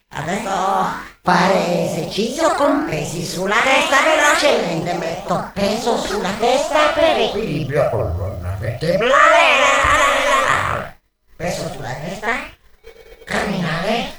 Adesso 0.09 1.07
fare 1.29 1.85
esercizio 1.85 2.49
con 2.55 2.87
pesi 2.89 3.23
sulla 3.23 3.57
testa 3.61 3.97
velocemente. 4.01 4.93
Metto 4.93 5.51
peso 5.53 5.95
sulla 5.97 6.31
testa 6.39 6.89
per 6.95 7.19
equilibrio 7.19 7.87
colonna 7.89 8.57
vertebrale. 8.59 9.13
Peso 11.35 11.69
sulla 11.71 11.93
testa. 12.03 12.29
Camminare. 13.25 14.11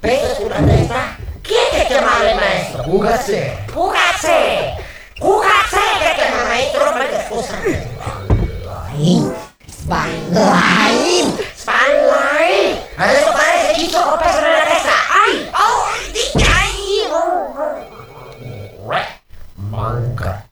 Peso 0.00 0.34
sulla 0.34 0.56
testa. 0.56 1.16
Chi 1.40 1.54
è 1.54 1.76
che 1.76 1.86
chiama 1.86 2.28
il 2.28 2.34
maestro? 2.34 2.82
Pugazze. 2.82 3.64
Pugazze. 3.72 4.74
Pugazze 5.18 5.78
che 5.98 6.14
chiama 6.14 6.42
il 6.42 6.46
maestro 6.48 6.92
perché 6.92 7.24
scusate. 7.26 7.96
Sballai! 9.66 11.34
Sballai! 11.54 12.78
Adesso 12.96 13.32
fare 13.32 13.62
esercizio 13.62 14.02
con 14.02 14.18
peso 14.18 14.40
nella 14.40 14.64
testa! 14.68 14.97
Manca! 19.92 20.44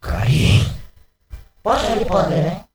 Posso 1.60 1.92
rispondere? 1.94 2.68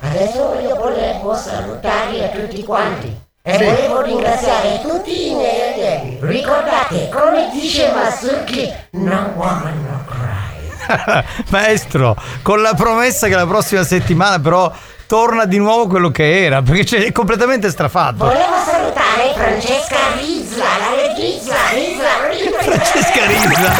Adesso 0.00 0.58
io 0.60 0.74
volevo 0.76 1.34
salutarvi 1.34 2.22
a 2.22 2.28
tutti 2.28 2.62
quanti 2.64 3.16
e 3.42 3.56
Sì. 3.56 3.64
volevo 3.64 4.02
ringraziare 4.02 4.80
tutti 4.82 5.30
i 5.30 5.34
miei 5.34 5.72
allievi. 5.72 6.18
Ricordate, 6.20 7.08
come 7.08 7.48
dice 7.52 7.92
Masuki, 7.92 8.70
no 8.92 9.32
woman 9.36 9.86
no 9.88 10.04
cry. 10.06 11.22
Maestro, 11.48 12.14
con 12.42 12.60
la 12.60 12.74
promessa 12.74 13.26
che 13.28 13.34
la 13.36 13.46
prossima 13.46 13.84
settimana 13.84 14.38
però 14.38 14.70
torna 15.06 15.44
di 15.46 15.56
nuovo 15.58 15.86
quello 15.86 16.10
che 16.10 16.44
era, 16.44 16.60
perché 16.62 16.84
c'è- 16.84 17.04
è 17.04 17.12
completamente 17.12 17.70
strafatto. 17.70 18.24
Volevo 18.24 18.56
salutare 18.66 19.32
Francesca 19.34 19.96
Rizla, 20.18 20.64
la 20.64 20.94
regista 21.06 21.54
Rizla, 21.72 22.28
Rizla. 22.28 22.58
Francesca 22.62 23.03
Rizza. 23.26 23.74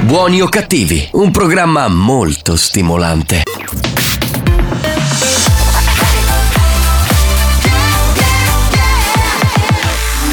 Buoni 0.00 0.40
o 0.40 0.48
cattivi, 0.48 1.08
un 1.12 1.30
programma 1.30 1.86
molto 1.86 2.56
stimolante. 2.56 3.42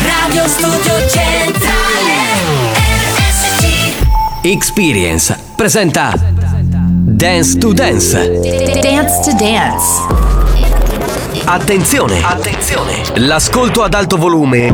Radio 0.01 0.47
Studio 0.47 1.07
Centrale 1.07 1.67
Experience 4.41 5.37
presenta 5.55 6.13
Dance 6.15 7.57
to 7.59 7.71
Dance. 7.71 8.39
Dance 8.81 9.29
to 9.29 9.35
Dance. 9.37 10.27
Attenzione! 11.45 12.21
Attenzione! 12.23 13.03
L'ascolto 13.15 13.83
ad 13.83 13.93
alto 13.93 14.17
volume 14.17 14.73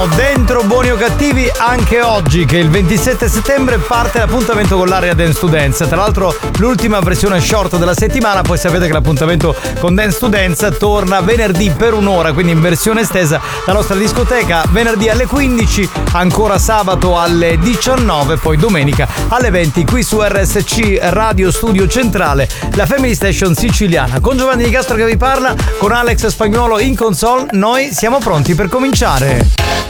Siamo, 0.00 0.06
dentro 0.14 0.62
Buoni 0.62 0.90
o 0.90 0.96
Cattivi, 0.96 1.50
anche 1.58 2.00
oggi, 2.00 2.44
che 2.44 2.58
il 2.58 2.70
27 2.70 3.28
settembre 3.28 3.78
parte 3.78 4.18
l'appuntamento 4.18 4.76
con 4.76 4.88
l'area 4.88 5.14
Dance 5.14 5.38
to 5.38 5.46
Dance. 5.46 5.86
Tra 5.86 5.96
l'altro, 5.96 6.34
l'ultima 6.58 7.00
versione 7.00 7.40
short 7.40 7.76
della 7.76 7.94
settimana, 7.94 8.42
poi 8.42 8.56
sapete 8.56 8.86
che 8.86 8.92
l'appuntamento 8.92 9.54
con 9.78 9.94
Dance 9.94 10.18
to 10.18 10.28
Dance 10.28 10.76
torna 10.76 11.20
venerdì 11.20 11.70
per 11.70 11.92
un'ora, 11.94 12.32
quindi 12.32 12.52
in 12.52 12.60
versione 12.60 13.02
estesa, 13.02 13.40
la 13.66 13.72
nostra 13.72 13.96
discoteca 13.96 14.64
venerdì 14.70 15.08
alle 15.08 15.26
15, 15.26 15.88
ancora 16.12 16.58
sabato 16.58 17.18
alle 17.18 17.58
19, 17.58 18.36
poi 18.36 18.56
domenica 18.56 19.08
alle 19.28 19.50
20 19.50 19.84
qui 19.84 20.02
su 20.02 20.20
RSC 20.22 20.98
Radio 21.00 21.50
Studio 21.50 21.86
Centrale, 21.88 22.48
la 22.74 22.86
Family 22.86 23.14
Station 23.14 23.54
siciliana. 23.54 24.20
Con 24.20 24.36
Giovanni 24.36 24.64
Di 24.64 24.70
Castro 24.70 24.96
che 24.96 25.04
vi 25.04 25.16
parla, 25.16 25.54
con 25.78 25.92
Alex 25.92 26.26
Spagnuolo 26.26 26.78
in 26.78 26.96
console, 26.96 27.46
noi 27.52 27.90
siamo 27.92 28.18
pronti 28.18 28.54
per 28.54 28.68
cominciare. 28.68 29.89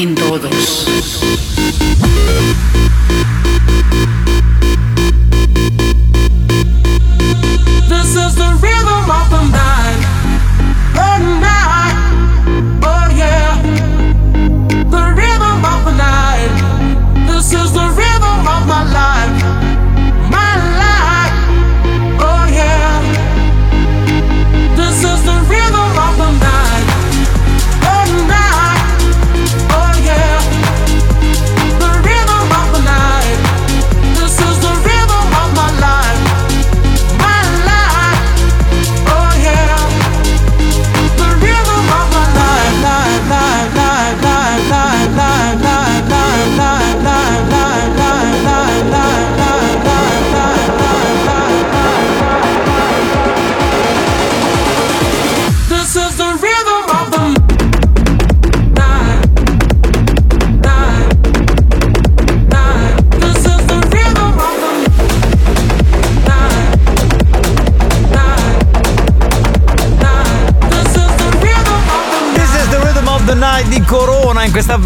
en 0.00 0.14
todos. 0.14 0.87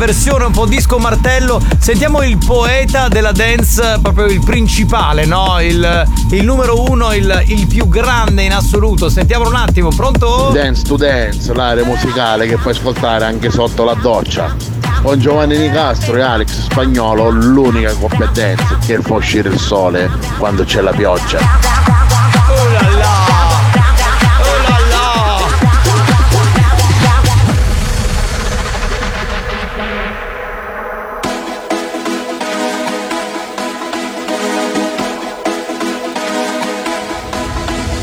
Versione 0.04 0.46
un 0.46 0.52
po' 0.52 0.66
disco 0.66 0.98
martello. 0.98 1.62
Sentiamo 1.78 2.22
il 2.22 2.36
poeta 2.36 3.06
della 3.06 3.30
dance, 3.30 4.00
proprio 4.02 4.26
il 4.26 4.42
principale, 4.42 5.26
no? 5.26 5.60
Il, 5.60 6.04
il 6.30 6.44
numero 6.44 6.90
uno, 6.90 7.14
il, 7.14 7.44
il 7.46 7.68
più 7.68 7.86
grande 7.86 8.42
in 8.42 8.52
assoluto. 8.52 9.08
Sentiamolo 9.08 9.50
un 9.50 9.54
attimo, 9.54 9.90
pronto? 9.90 10.50
Dance 10.52 10.82
to 10.82 10.96
Dance, 10.96 11.54
l'area 11.54 11.84
musicale 11.84 12.48
che 12.48 12.56
puoi 12.56 12.74
ascoltare 12.74 13.26
anche 13.26 13.48
sotto 13.48 13.84
la 13.84 13.94
doccia. 13.94 14.56
Con 15.02 15.20
Giovanni 15.20 15.56
Nicastro 15.56 16.16
e 16.16 16.20
Alex 16.20 16.62
Spagnolo, 16.62 17.30
l'unica 17.30 17.92
coppia 17.94 18.26
dance 18.26 18.78
che 18.84 18.98
fa 19.00 19.14
uscire 19.14 19.50
il 19.50 19.58
sole 19.58 20.10
quando 20.36 20.64
c'è 20.64 20.80
la 20.80 20.92
pioggia. 20.92 21.71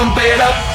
pump 0.00 0.16
it 0.16 0.40
up. 0.40 0.69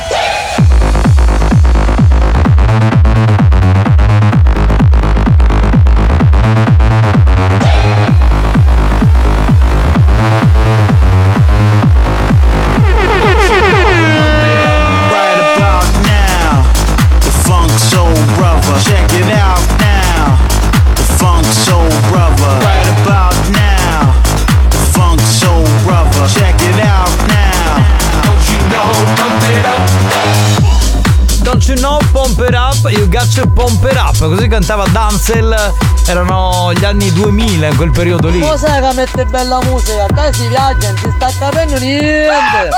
To 33.35 33.47
Pump 33.47 33.83
It 33.83 33.97
Up, 33.97 34.17
così 34.17 34.47
cantava 34.47 34.85
Danzel, 34.87 35.73
erano 36.07 36.71
gli 36.73 36.85
anni 36.85 37.11
2000 37.11 37.67
in 37.67 37.75
quel 37.75 37.91
periodo 37.91 38.29
lì. 38.29 38.39
Cos'è 38.39 38.79
che 38.79 38.93
mette 38.95 39.25
bella 39.25 39.59
musica? 39.63 40.05
Dai 40.07 40.33
si 40.33 40.47
viaggia, 40.47 40.87
non 40.87 40.97
si 40.97 41.13
sta 41.17 41.29
capendo 41.37 41.77
niente! 41.77 42.69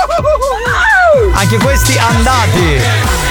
Anche 1.34 1.58
questi 1.58 1.96
andati. 1.96 3.27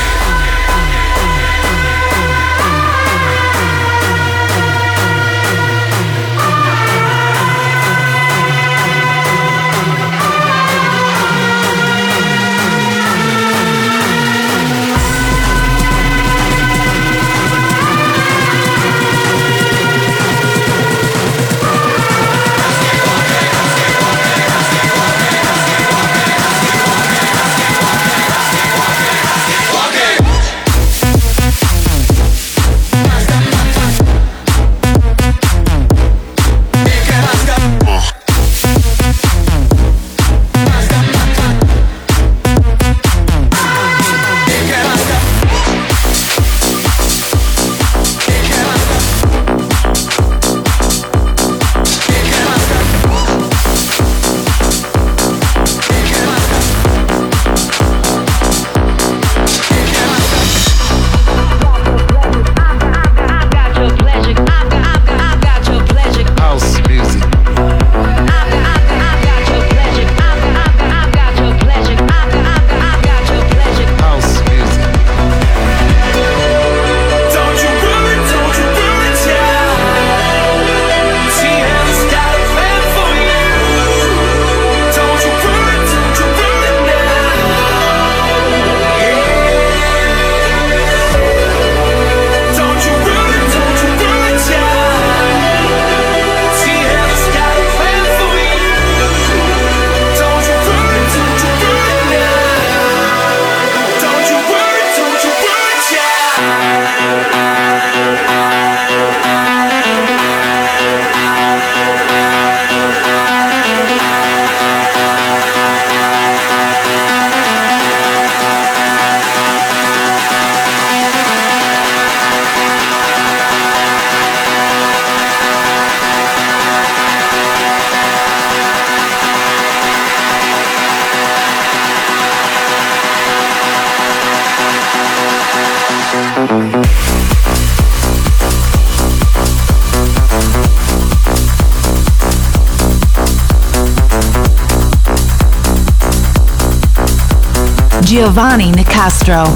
Giovanni 148.27 148.71
Nicastro, 148.71 149.47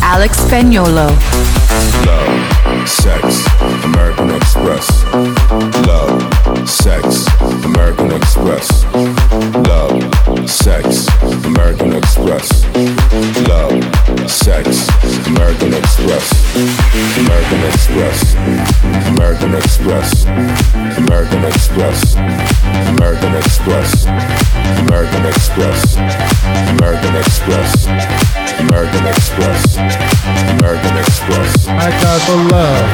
Alex 0.00 0.40
Spagnolo. 0.40 1.14
Love, 2.06 2.88
sex, 2.88 3.44
American 3.84 4.30
Express. 4.30 5.04
Love, 5.84 6.66
sex, 6.66 7.26
American 7.66 8.12
Express. 8.12 8.86
Love, 9.68 10.48
sex, 10.48 11.06
American 11.44 11.92
Express. 11.92 12.64
Love, 13.46 14.30
sex, 14.30 14.88
American 15.26 15.74
Express. 15.74 16.32
American 17.18 17.62
Express. 17.64 18.34
American 19.06 19.54
Express. 19.54 20.24
American 20.96 21.44
Express. 21.44 22.03
The 32.26 32.36
love 32.36 32.88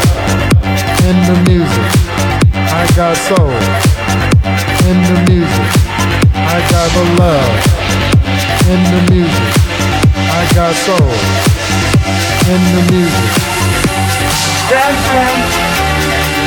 in 1.06 1.16
the 1.30 1.36
music. 1.46 1.90
I 2.52 2.82
got 2.96 3.16
soul 3.16 3.54
in 4.90 4.98
the 5.06 5.18
music. 5.30 5.70
I 6.34 6.58
got 6.74 6.88
the 6.98 7.04
love 7.14 7.54
in 8.66 8.80
the 8.90 9.00
music. 9.14 9.52
I 10.34 10.42
got 10.52 10.74
soul 10.74 11.14
in 12.50 12.60
the 12.74 12.82
music. 12.90 13.30
Dancing 14.66 15.38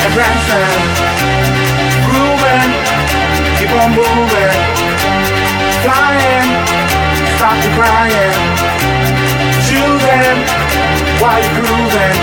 and 0.04 0.12
prancing, 0.12 0.84
grooving, 2.04 2.72
keep 3.56 3.72
on 3.80 3.96
moving, 3.96 4.60
flying, 5.88 6.50
stop 7.40 7.56
the 7.64 7.72
crying, 7.80 8.36
choosing 9.72 10.73
while 11.24 11.40
you're 11.40 11.56
grooving. 11.64 12.16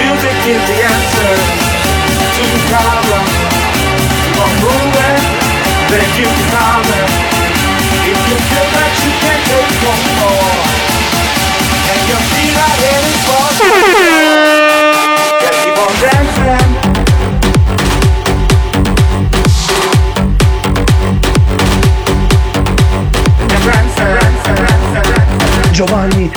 Music 0.00 0.36
is 0.48 0.62
the 0.64 0.78
answer 0.80 1.32
to 2.36 2.42
the 2.56 2.60
problem. 2.72 3.24
Keep 4.16 4.36
on 4.40 4.52
moving, 4.64 5.20
then 5.92 6.08
you 6.16 6.24
can 6.24 6.48
calm 6.56 6.84
it. 6.88 7.08
If 8.08 8.16
you 8.16 8.36
feel 8.48 8.68
that 8.76 8.92
you 9.04 9.10
can't 9.20 9.42
take 9.44 9.72
no 9.84 9.92
more, 10.24 10.52
and 11.92 12.00
your 12.08 12.22
feet 12.32 12.56
are 12.64 12.95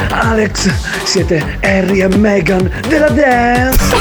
Alex, 0.09 0.69
siete 1.03 1.57
Harry 1.61 2.01
e 2.01 2.07
Meghan 2.07 2.69
della 2.87 3.09
dance. 3.09 3.95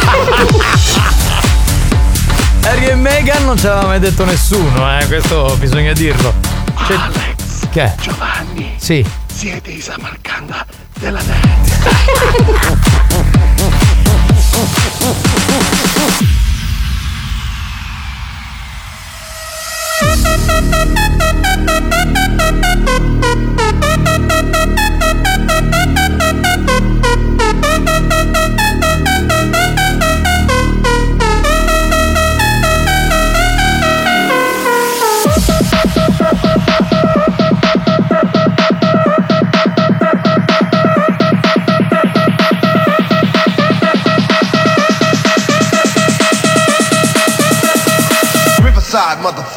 Harry 2.65 2.86
e 2.89 2.94
Meghan 2.94 3.44
non 3.44 3.56
ce 3.56 3.69
l'aveva 3.69 3.86
mai 3.86 3.98
detto 3.98 4.24
nessuno, 4.24 4.98
eh, 4.98 5.06
questo 5.06 5.56
bisogna 5.59 5.93
dirlo. 5.93 6.32
Cioè- 6.86 6.97
Alex, 6.97 7.69
Che? 7.70 7.93
Giovanni, 8.01 8.74
Sì. 8.78 9.05
siete 9.32 9.70
i 9.70 9.81
Samarcanda 9.81 10.65
della 10.98 11.20
dance. 11.23 12.86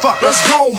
Motherfucker. 0.02 0.22
Let's 0.22 0.42
go. 0.48 0.78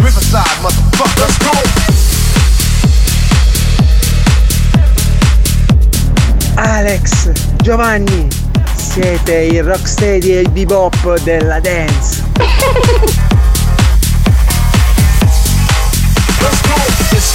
Riverside, 0.00 0.60
motherfucker. 0.62 1.20
Let's 1.20 1.38
go. 1.38 1.50
Alex, 6.56 7.32
Giovanni, 7.62 8.28
siete 8.76 9.34
il 9.34 9.64
rocksteady 9.64 10.34
e 10.34 10.40
il 10.40 10.50
bebop 10.50 11.18
della 11.22 11.58
dance. 11.58 12.22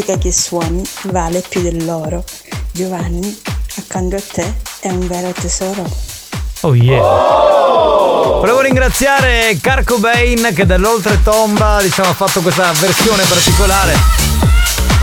musica 0.00 0.16
che 0.16 0.32
suoni 0.32 0.82
vale 1.04 1.42
più 1.46 1.60
dell'oro. 1.60 2.24
Giovanni, 2.72 3.38
accanto 3.76 4.16
a 4.16 4.22
te 4.32 4.54
è 4.80 4.88
un 4.88 5.06
vero 5.06 5.30
tesoro. 5.32 5.84
Oh 6.60 6.74
yeah. 6.74 7.00
Volevo 8.38 8.60
ringraziare 8.60 9.58
Car 9.60 9.84
Cobain 9.84 10.52
che 10.54 10.64
dell'oltretomba 10.64 11.82
diciamo, 11.82 12.08
ha 12.08 12.14
fatto 12.14 12.40
questa 12.40 12.72
versione 12.80 13.24
particolare. 13.24 13.94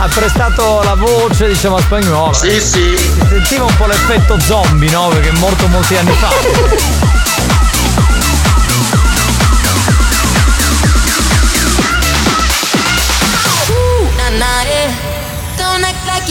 Ha 0.00 0.08
prestato 0.08 0.82
la 0.82 0.94
voce, 0.94 1.48
diciamo, 1.48 1.76
a 1.76 1.80
spagnolo. 1.80 2.32
Sì, 2.32 2.60
sì. 2.60 2.96
Si 2.96 3.26
sentiva 3.28 3.64
un 3.64 3.76
po' 3.76 3.86
l'effetto 3.86 4.38
zombie, 4.40 4.90
no? 4.90 5.08
Perché 5.08 5.28
è 5.28 5.38
morto 5.38 5.66
molti 5.66 5.96
anni 5.96 6.12
fa. 6.12 7.06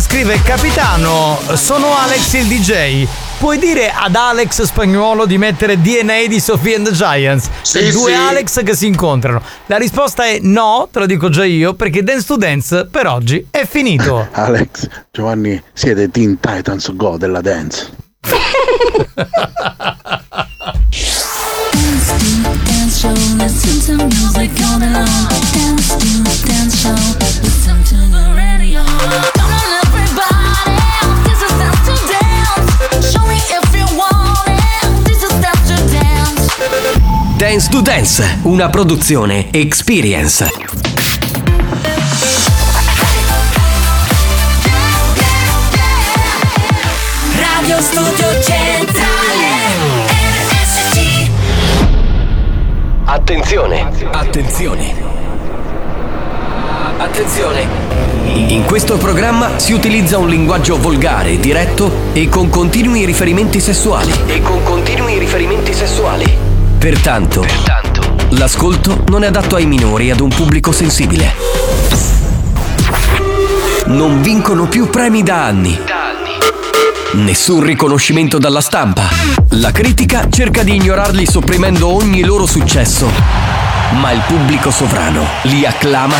Che 0.00 0.02
scrive 0.02 0.42
Capitano, 0.42 1.38
sono 1.54 1.94
Alex 1.94 2.32
il 2.34 2.46
DJ. 2.46 3.06
Puoi 3.38 3.58
dire 3.58 3.90
ad 3.90 4.14
Alex 4.14 4.62
spagnolo 4.62 5.26
di 5.26 5.36
mettere 5.36 5.80
DNA 5.80 6.26
di 6.26 6.40
Sophie 6.40 6.76
and 6.76 6.86
the 6.86 6.92
Giants? 6.92 7.48
Sì, 7.62 7.90
due 7.90 8.12
sì. 8.12 8.16
Alex 8.16 8.62
che 8.62 8.74
si 8.74 8.86
incontrano. 8.86 9.42
La 9.66 9.76
risposta 9.76 10.24
è 10.24 10.38
no, 10.40 10.88
te 10.90 11.00
lo 11.00 11.06
dico 11.06 11.28
già 11.28 11.44
io, 11.44 11.74
perché 11.74 12.02
Dance 12.02 12.26
to 12.26 12.36
Dance 12.36 12.86
per 12.86 13.06
oggi 13.06 13.46
è 13.50 13.66
finito. 13.66 14.28
Alex, 14.32 14.88
Giovanni, 15.10 15.62
siete 15.72 16.10
Teen 16.10 16.38
Titans 16.40 16.94
Go 16.94 17.16
della 17.16 17.40
dance. 17.40 17.90
Dance 22.64 22.98
show, 22.98 23.14
listen 23.36 23.96
to 23.98 24.04
music 24.04 24.50
all 24.64 24.78
day 24.78 24.90
long. 24.92 25.28
Dance 25.52 25.88
to 25.96 26.46
dance 26.46 26.76
show, 26.76 27.19
dance. 37.50 37.68
To 37.70 37.80
Dance, 37.80 38.38
una 38.42 38.68
produzione 38.68 39.48
Experience. 39.50 40.48
Radio 47.34 47.80
Studio 47.80 48.40
Centrale. 48.40 49.48
RSC. 50.46 51.30
Attenzione, 53.06 53.90
attenzione. 54.12 54.94
Attenzione. 56.98 57.66
In 58.26 58.64
questo 58.64 58.96
programma 58.96 59.58
si 59.58 59.72
utilizza 59.72 60.18
un 60.18 60.28
linguaggio 60.28 60.78
volgare, 60.78 61.40
diretto 61.40 61.90
e 62.12 62.28
con 62.28 62.48
continui 62.48 63.04
riferimenti 63.04 63.58
sessuali. 63.58 64.12
E 64.26 64.40
con 64.40 64.62
continui 64.62 65.18
riferimenti 65.18 65.74
sessuali. 65.74 66.39
Pertanto, 66.80 67.44
l'ascolto 68.30 69.04
non 69.08 69.22
è 69.22 69.26
adatto 69.26 69.54
ai 69.54 69.66
minori 69.66 70.08
e 70.08 70.12
ad 70.12 70.20
un 70.20 70.30
pubblico 70.30 70.72
sensibile. 70.72 71.34
Non 73.88 74.22
vincono 74.22 74.66
più 74.66 74.88
premi 74.88 75.22
da 75.22 75.44
anni. 75.44 75.78
Nessun 77.12 77.62
riconoscimento 77.62 78.38
dalla 78.38 78.62
stampa. 78.62 79.10
La 79.50 79.72
critica 79.72 80.28
cerca 80.30 80.62
di 80.62 80.74
ignorarli 80.74 81.26
sopprimendo 81.26 81.86
ogni 81.86 82.24
loro 82.24 82.46
successo. 82.46 83.10
Ma 84.00 84.12
il 84.12 84.22
pubblico 84.26 84.70
sovrano 84.70 85.26
li 85.42 85.66
acclama 85.66 86.16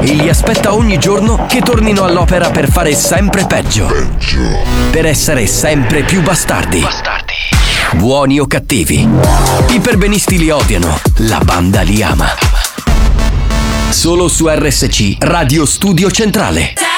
e 0.00 0.12
li 0.12 0.28
aspetta 0.28 0.74
ogni 0.74 0.98
giorno 0.98 1.46
che 1.46 1.60
tornino 1.60 2.02
all'opera 2.02 2.50
per 2.50 2.68
fare 2.68 2.96
sempre 2.96 3.46
peggio. 3.46 3.86
Per 4.90 5.06
essere 5.06 5.46
sempre 5.46 6.02
più 6.02 6.20
bastardi. 6.20 6.84
Buoni 7.96 8.38
o 8.38 8.46
cattivi. 8.46 9.08
I 9.70 9.80
perbenisti 9.80 10.38
li 10.38 10.50
odiano, 10.50 11.00
la 11.28 11.40
banda 11.42 11.80
li 11.80 12.02
ama. 12.02 12.28
Solo 13.88 14.28
su 14.28 14.48
RSC 14.48 15.16
Radio 15.20 15.64
Studio 15.64 16.10
Centrale. 16.10 16.95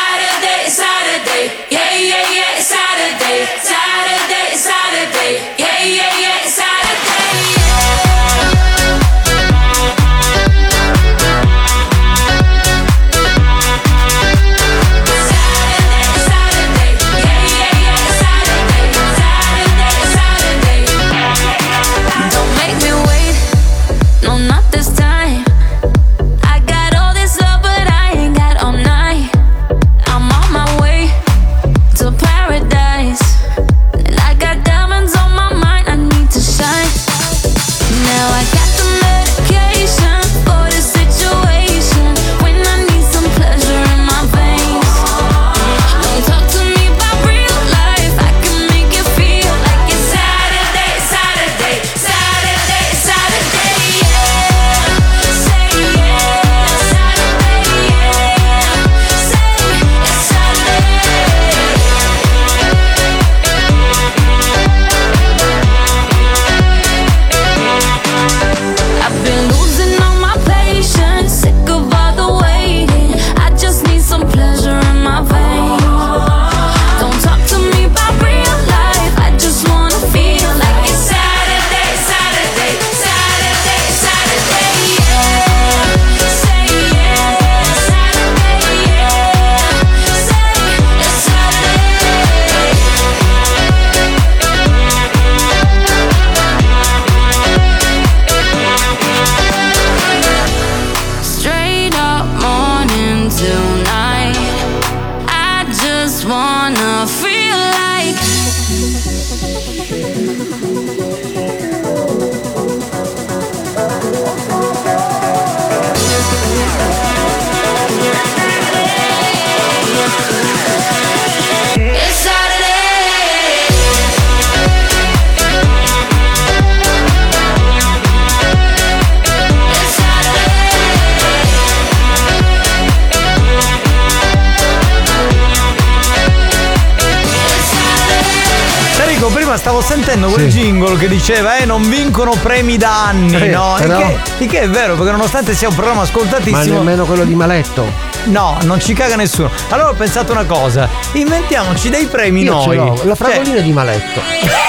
Sentendo 140.19 140.29
quel 140.31 140.51
Sì. 140.51 140.59
jingle 140.59 140.97
che 140.97 141.09
diceva 141.09 141.57
eh 141.59 141.65
non 141.65 141.89
vincono 141.89 142.33
premi 142.43 142.77
da 142.77 143.07
anni, 143.07 143.35
Eh, 143.35 143.49
no? 143.51 143.77
Il 143.79 143.83
però- 143.87 143.99
che, 144.39 144.47
che 144.47 144.61
è 144.61 144.69
vero, 144.69 144.95
perché 144.97 145.13
nonostante 145.13 145.55
sia 145.55 145.69
un 145.69 145.75
programma 145.75 146.01
Ma 146.01 146.07
ascoltatissimo. 146.07 146.79
nemmeno 146.79 147.05
quello 147.05 147.25
di 147.25 147.35
Maletto. 147.35 147.87
No, 148.25 148.59
non 148.63 148.81
ci 148.81 148.93
caga 148.95 149.17
nessuno. 149.17 149.51
Allora 149.71 149.91
ho 149.91 149.95
pensato 149.95 150.33
una 150.33 150.45
cosa, 150.45 150.89
inventiamoci 151.13 151.89
dei 151.89 152.07
premi 152.07 152.43
Io 152.43 152.53
noi. 152.55 152.77
la 152.77 152.95
Cioè, 152.97 153.15
fragolina 153.15 153.61
di 153.61 153.73
Maletto. 153.73 154.68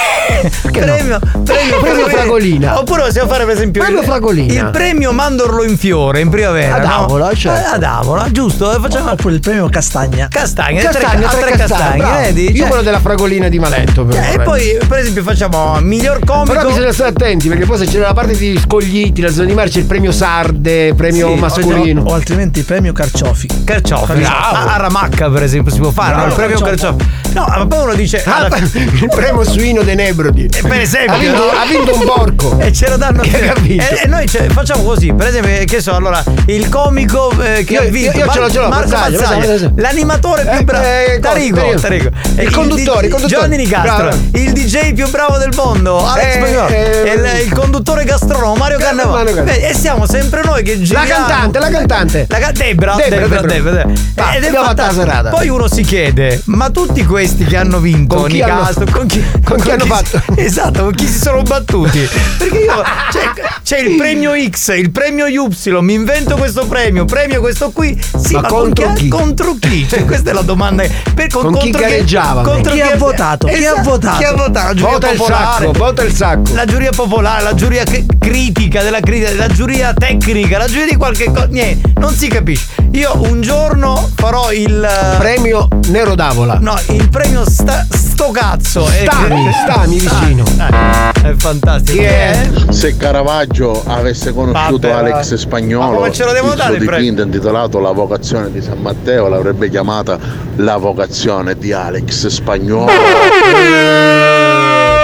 Premio, 0.72 1.20
premio, 1.44 1.80
Premio 1.82 2.08
Fragolina. 2.08 2.80
Oppure 2.80 3.04
possiamo 3.04 3.30
fare 3.30 3.46
per 3.46 3.56
esempio 3.56 3.82
Premio 3.82 4.00
il, 4.02 4.06
Fragolina. 4.06 4.54
il 4.54 4.70
premio 4.72 5.12
mandorlo 5.12 5.64
in 5.64 5.78
fiore 5.78 6.20
in 6.22 6.30
primavera. 6.30 6.76
Ad 6.76 6.84
no? 6.86 6.94
Avola, 7.04 7.34
certo. 7.34 7.60
Eh, 7.60 7.76
Ad 7.76 7.84
Avola, 7.84 8.28
giusto? 8.32 8.76
Eh, 8.76 8.80
Facciamo 8.80 9.12
Oppure 9.12 9.34
il 9.36 9.40
premio 9.40 9.68
castagna. 9.70 10.28
castagne, 10.30 10.82
Castagna, 10.82 11.28
tre, 11.30 11.40
tre 11.42 11.52
castagne, 11.58 12.02
castagne, 12.04 12.22
vedi? 12.28 12.52
Io 12.52 12.58
Cioè- 12.58 12.68
quello 12.68 12.84
della 12.84 13.00
fragolina 13.00 13.48
di 13.50 13.60
Maletto. 13.60 14.06
per 14.06 14.16
eh, 14.16 14.20
e 14.20 14.22
esempio. 14.22 14.44
poi, 14.44 14.78
per 14.88 14.98
esempio, 15.00 15.24
facciamo 15.24 15.80
miglior 15.82 16.20
comico. 16.26 16.54
Però 16.54 16.68
bisogna 16.70 16.92
stare 16.92 17.10
attenti 17.10 17.48
perché 17.48 17.66
poi 17.66 17.78
se 17.78 17.86
c'è 17.86 17.98
la 18.00 18.14
parte 18.14 18.36
di 18.38 18.60
scogliti, 18.64 19.22
la 19.22 19.32
zona 19.32 19.48
di 19.48 19.54
mare 19.54 19.70
c'è 19.70 19.80
il 19.80 19.86
premio 19.86 20.12
sarde, 20.12 20.94
premio 20.94 21.28
Sì, 21.34 21.40
mascolino. 21.40 22.04
O 22.04 22.14
altrimenti 22.14 22.60
il 22.60 22.66
premio 22.66 22.94
carciofi. 22.94 23.48
Carciofi, 23.64 24.14
Bravo. 24.14 24.56
a, 24.56 24.74
a 24.76 24.78
Ramacca 24.78 25.30
per 25.30 25.44
esempio 25.44 25.72
si 25.72 25.80
può 25.80 25.92
fare, 25.92 26.16
no? 26.16 26.26
il 26.28 26.34
premio 26.34 26.60
Carciofi. 26.60 27.06
No, 27.34 27.46
ma 27.48 27.66
poi 27.68 27.84
uno 27.84 27.94
dice 27.94 28.24
Ah, 28.26 28.46
alla- 28.46 28.58
il 28.58 29.08
premio 29.10 29.44
suino 29.44 29.82
dei 29.84 29.96
Nebrodi. 29.96 30.46
Eh, 30.52 30.62
per 30.62 30.80
esempio 30.80 31.14
Ha 31.14 31.18
vinto, 31.18 31.38
no? 31.38 31.52
ha 31.52 31.66
vinto 31.66 31.94
un 31.96 32.04
porco. 32.06 32.58
E 32.70 32.74
ce 32.74 32.90
lo 32.90 32.98
danno 32.98 33.22
Che 33.30 33.50
ha 33.50 33.54
vinto? 33.60 33.84
E, 33.84 34.02
e 34.04 34.08
noi 34.08 34.28
facciamo 34.28 34.84
così, 34.84 35.14
per 35.14 35.28
esempio, 35.28 35.64
che 35.66 35.82
so, 35.82 35.94
allora, 35.96 36.24
il 36.48 36.68
comico 36.70 37.32
eh, 37.42 37.64
che 37.64 37.74
Io- 37.74 37.82
ha 37.82 37.84
vinto 37.86 38.18
io- 38.18 38.26
io 38.26 38.32
ce 38.32 38.40
l'ho, 38.40 38.50
ce 38.52 38.60
l'ho, 38.60 38.68
Marco 38.68 38.90
Mazzaglia, 38.90 39.20
Mazzaglia, 39.20 39.48
Mazzaglia. 39.48 39.72
l'animatore 39.76 40.42
più 40.44 40.52
Eh, 40.60 40.64
bravo, 40.64 40.84
eh, 40.86 41.20
Tarico, 41.22 41.56
Tarico. 41.58 41.80
Tarico. 41.80 42.10
Il 42.36 42.40
E 42.40 42.52
conduttore, 42.52 43.06
il 43.08 43.12
conduttore. 43.12 43.28
Giovanni 43.28 43.58
Nicastro, 43.58 43.96
Bravo. 44.08 44.18
il 44.34 44.52
DJ 44.54 44.94
più 44.94 45.10
bravo 45.10 45.38
del 45.38 45.52
mondo, 45.56 46.06
Alex 46.06 46.36
Eh, 46.36 46.74
eh, 46.74 47.10
e 47.10 47.14
il, 47.14 47.46
il 47.46 47.54
conduttore 47.54 48.04
gastronomo 48.04 48.56
Mario 48.56 48.78
Cannavale. 48.78 49.34
Beh, 49.44 49.68
E 49.70 49.74
siamo 49.74 50.06
sempre 50.08 50.42
noi 50.44 50.64
che 50.64 50.76
La 50.78 50.84
giriamo. 50.84 51.08
cantante, 51.08 51.60
la 51.60 51.70
cantante. 51.70 52.26
La 52.30 52.38
ca- 52.40 52.52
Debra, 52.52 52.96
Debra, 52.96 53.20
Debra, 53.20 53.42
Debra. 53.42 53.52
Debra, 53.54 53.72
Debra. 53.72 53.94
Va, 54.16 54.34
Ed 54.36 54.44
è 54.44 54.52
la 54.52 54.64
fantastico. 54.64 55.02
serata. 55.02 55.30
Poi 55.30 55.50
uno 55.50 55.68
si 55.68 55.82
chiede, 55.84 56.42
ma 56.46 56.70
tutti 56.70 57.04
questi 57.06 57.19
che 57.28 57.58
hanno 57.58 57.80
vinto 57.80 58.16
Con 58.16 58.30
chi 58.30 58.42
hanno- 58.42 58.60
Nicastro, 58.60 58.86
con 58.92 59.06
chi, 59.06 59.24
con 59.44 59.58
chi 59.60 59.72
hanno 59.72 59.84
si- 59.84 59.90
fatto? 59.90 60.22
Esatto, 60.40 60.84
con 60.84 60.94
chi 60.94 61.06
si 61.08 61.18
sono 61.20 61.42
battuti? 61.42 62.08
Perché 62.38 62.58
io 62.58 62.82
c'è, 63.12 63.20
c'è 63.64 63.80
il 63.80 63.98
premio 63.98 64.32
X, 64.50 64.74
il 64.78 64.92
premio 64.92 65.26
Y, 65.28 65.38
mi 65.82 65.94
invento 65.96 66.36
questo 66.38 66.66
premio, 66.66 67.04
premio 67.06 67.42
questo 67.42 67.72
qui. 67.72 68.00
Sì, 68.18 68.34
Ma 68.36 68.42
ma, 68.42 68.48
contro 68.48 68.86
con 68.86 68.94
chi? 68.96 69.08
Contro 69.10 69.56
chi? 69.60 69.88
Cioè, 69.88 70.06
questa 70.06 70.30
è 70.30 70.34
la 70.34 70.42
domanda. 70.42 70.84
Per, 71.14 71.28
Con 71.30 71.54
chi 71.54 71.60
contro 71.72 71.82
gareggiava? 71.82 72.42
Contro 72.42 72.72
Chi 72.74 72.82
ha 72.82 72.96
votato? 72.96 73.48
Chi 73.48 73.66
ha 73.66 73.82
votato? 73.82 74.18
Chi 74.18 74.24
ha 74.24 74.34
votato? 74.34 74.68
La 74.68 74.74
giuria 74.74 74.92
Vota 74.92 75.12
il 75.12 75.18
popolare. 75.18 75.66
sacco, 75.66 75.72
vota 75.74 76.04
il 76.04 76.14
sacco. 76.16 76.54
La 76.54 76.66
giuria 76.66 76.92
popolare, 76.92 77.44
la 77.44 77.54
giuria 77.54 77.84
cri- 77.84 78.06
critica 78.18 78.82
della 78.82 79.00
critica, 79.02 79.34
la 79.36 79.48
giuria 79.48 79.94
tecnica, 79.94 80.58
la 80.58 80.68
giuria 80.68 80.86
di 80.86 80.96
qualche 80.96 81.26
cosa. 81.26 81.48
Niente, 81.50 81.92
non 82.00 82.14
si 82.14 82.28
capisce. 82.28 82.68
Io 82.92 83.12
un 83.24 83.42
giorno 83.42 84.10
farò 84.16 84.52
il. 84.54 84.88
Premio 85.18 85.68
Nero 85.88 86.16
d'Avola. 86.16 86.58
No, 86.60 86.80
il 86.90 87.09
premio 87.10 87.44
sta, 87.50 87.86
sto 87.92 88.32
cazzo. 88.32 88.88
è- 88.88 89.04
Stami, 89.06 89.52
stami 89.52 89.98
vicino. 90.00 90.44
Ah, 90.58 91.12
È 91.12 91.34
fantastico. 91.36 92.02
È? 92.02 92.50
Se 92.70 92.96
Caravaggio 92.98 93.84
avesse 93.86 94.34
conosciuto 94.34 94.88
Vabbè, 94.88 95.00
Alex 95.00 95.30
va. 95.30 95.34
Ma 95.34 95.38
Spagnolo, 95.38 95.96
come 95.98 96.12
ce 96.12 96.24
lo 96.26 96.32
devo 96.32 96.50
il 96.52 96.56
dare 96.56 96.74
il 96.76 96.80
dipinto 96.80 97.22
intitolato 97.22 97.80
La 97.80 97.92
vocazione 97.92 98.52
di 98.52 98.62
San 98.62 98.80
Matteo 98.80 99.28
l'avrebbe 99.28 99.70
chiamata 99.70 100.18
La 100.58 100.78
vocazione 100.78 101.58
di 101.58 101.72
Alex 101.74 102.28
Spagnolo. 102.28 102.86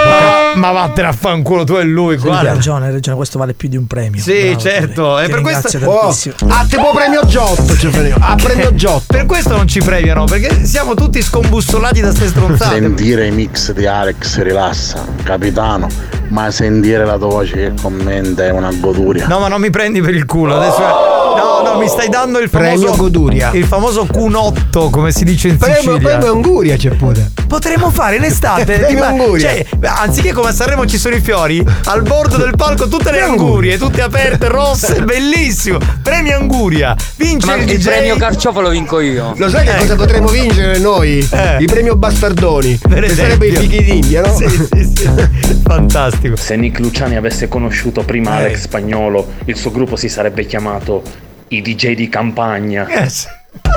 Ma, 0.06 0.35
ma 0.56 0.70
vattene 0.72 1.08
a 1.08 1.12
fanculo 1.12 1.64
tu 1.64 1.74
e 1.76 1.84
lui, 1.84 2.14
Hai 2.14 2.20
guarda. 2.20 2.52
ragione, 2.52 2.86
hai 2.86 2.92
ragione, 2.92 3.16
questo 3.16 3.38
vale 3.38 3.54
più 3.54 3.68
di 3.68 3.76
un 3.76 3.86
premio. 3.86 4.20
Sì, 4.20 4.42
Bravo, 4.46 4.58
certo, 4.60 5.18
e 5.18 5.28
per 5.28 5.40
questo- 5.40 5.78
Oh, 5.84 6.00
tantissimo. 6.00 6.34
ah, 6.48 6.66
tipo 6.68 6.90
premio 6.94 7.24
Giotto 7.26 7.76
ci 7.76 7.88
frega. 7.88 8.16
Ah, 8.18 8.34
premio 8.36 8.74
Giotto. 8.74 9.04
Per 9.06 9.26
questo 9.26 9.56
non 9.56 9.66
ci 9.68 9.80
premiano, 9.80 10.24
perché 10.24 10.64
siamo 10.64 10.94
tutti 10.94 11.20
scombussolati 11.22 12.00
da 12.00 12.10
ste 12.12 12.26
stronzate. 12.28 12.74
Sentire 12.74 13.26
i 13.26 13.30
mix 13.30 13.72
di 13.72 13.86
Alex 13.86 14.40
rilassa, 14.40 15.04
capitano, 15.22 15.86
ma 16.28 16.50
sentire 16.50 17.04
la 17.04 17.16
tua 17.16 17.28
voce 17.28 17.54
che 17.54 17.72
commenta 17.80 18.44
è 18.44 18.50
una 18.50 18.70
goduria. 18.72 19.26
No, 19.26 19.38
ma 19.38 19.48
non 19.48 19.60
mi 19.60 19.70
prendi 19.70 20.00
per 20.00 20.14
il 20.14 20.24
culo. 20.26 20.56
Adesso. 20.56 21.14
No, 21.36 21.60
no, 21.62 21.78
mi 21.78 21.86
stai 21.88 22.08
dando 22.08 22.38
il 22.38 22.48
famoso. 22.48 22.70
Premio 22.80 22.96
goduria. 22.96 23.50
Il 23.52 23.64
famoso 23.66 24.06
cunotto, 24.06 24.88
come 24.90 25.12
si 25.12 25.24
dice 25.24 25.48
in 25.48 25.58
Premio, 25.58 25.76
Sicilia. 25.92 25.98
premio 26.16 26.32
Anguria 26.32 26.76
c'è 26.76 26.90
pure. 26.90 27.30
Potremmo 27.46 27.90
fare 27.90 28.16
in 28.16 28.24
estate. 28.24 28.64
Premio 28.78 29.04
Anguria. 29.04 29.48
Cioè, 29.50 29.66
anziché 29.82 30.32
come 30.32 30.45
a 30.48 30.52
Sanremo 30.52 30.86
ci 30.86 30.98
sono 30.98 31.14
i 31.14 31.20
fiori, 31.20 31.64
al 31.84 32.02
bordo 32.02 32.36
del 32.36 32.54
palco 32.56 32.88
tutte 32.88 33.10
le 33.10 33.20
angurie, 33.20 33.78
tutte 33.78 34.02
aperte, 34.02 34.48
rosse, 34.48 35.02
bellissimo. 35.02 35.78
Premio 36.02 36.36
Anguria. 36.36 36.94
Vince 37.16 37.46
Ma 37.46 37.54
il 37.56 37.70
il 37.70 37.82
premio 37.82 38.16
carciofo 38.16 38.60
lo 38.60 38.68
vinco 38.68 39.00
io. 39.00 39.34
Lo 39.36 39.48
sai 39.48 39.66
che 39.66 39.76
cosa 39.76 39.96
potremmo 39.96 40.28
vincere 40.28 40.78
noi? 40.78 41.26
Eh. 41.30 41.56
Il 41.58 41.66
premio 41.66 41.96
Bastardoni. 41.96 42.78
Per 42.88 43.02
che 43.02 43.14
sarebbe 43.14 43.46
il 43.46 43.54
esempio. 43.54 43.78
fichi 43.78 43.84
d'India, 43.84 44.22
no? 44.22 44.36
Sì, 44.36 44.48
sì, 44.48 44.92
sì. 44.94 45.10
Fantastico. 45.64 46.36
Se 46.36 46.56
Nick 46.56 46.78
Luciani 46.78 47.16
avesse 47.16 47.48
conosciuto 47.48 48.02
prima 48.02 48.32
Eh. 48.32 48.44
Alex 48.44 48.60
Spagnolo, 48.62 49.26
il 49.46 49.56
suo 49.56 49.70
gruppo 49.70 49.96
si 49.96 50.08
sarebbe 50.08 50.46
chiamato 50.46 51.02
i 51.48 51.62
DJ 51.62 51.94
di 51.94 52.08
campagna. 52.08 52.86
Yes. 52.88 53.26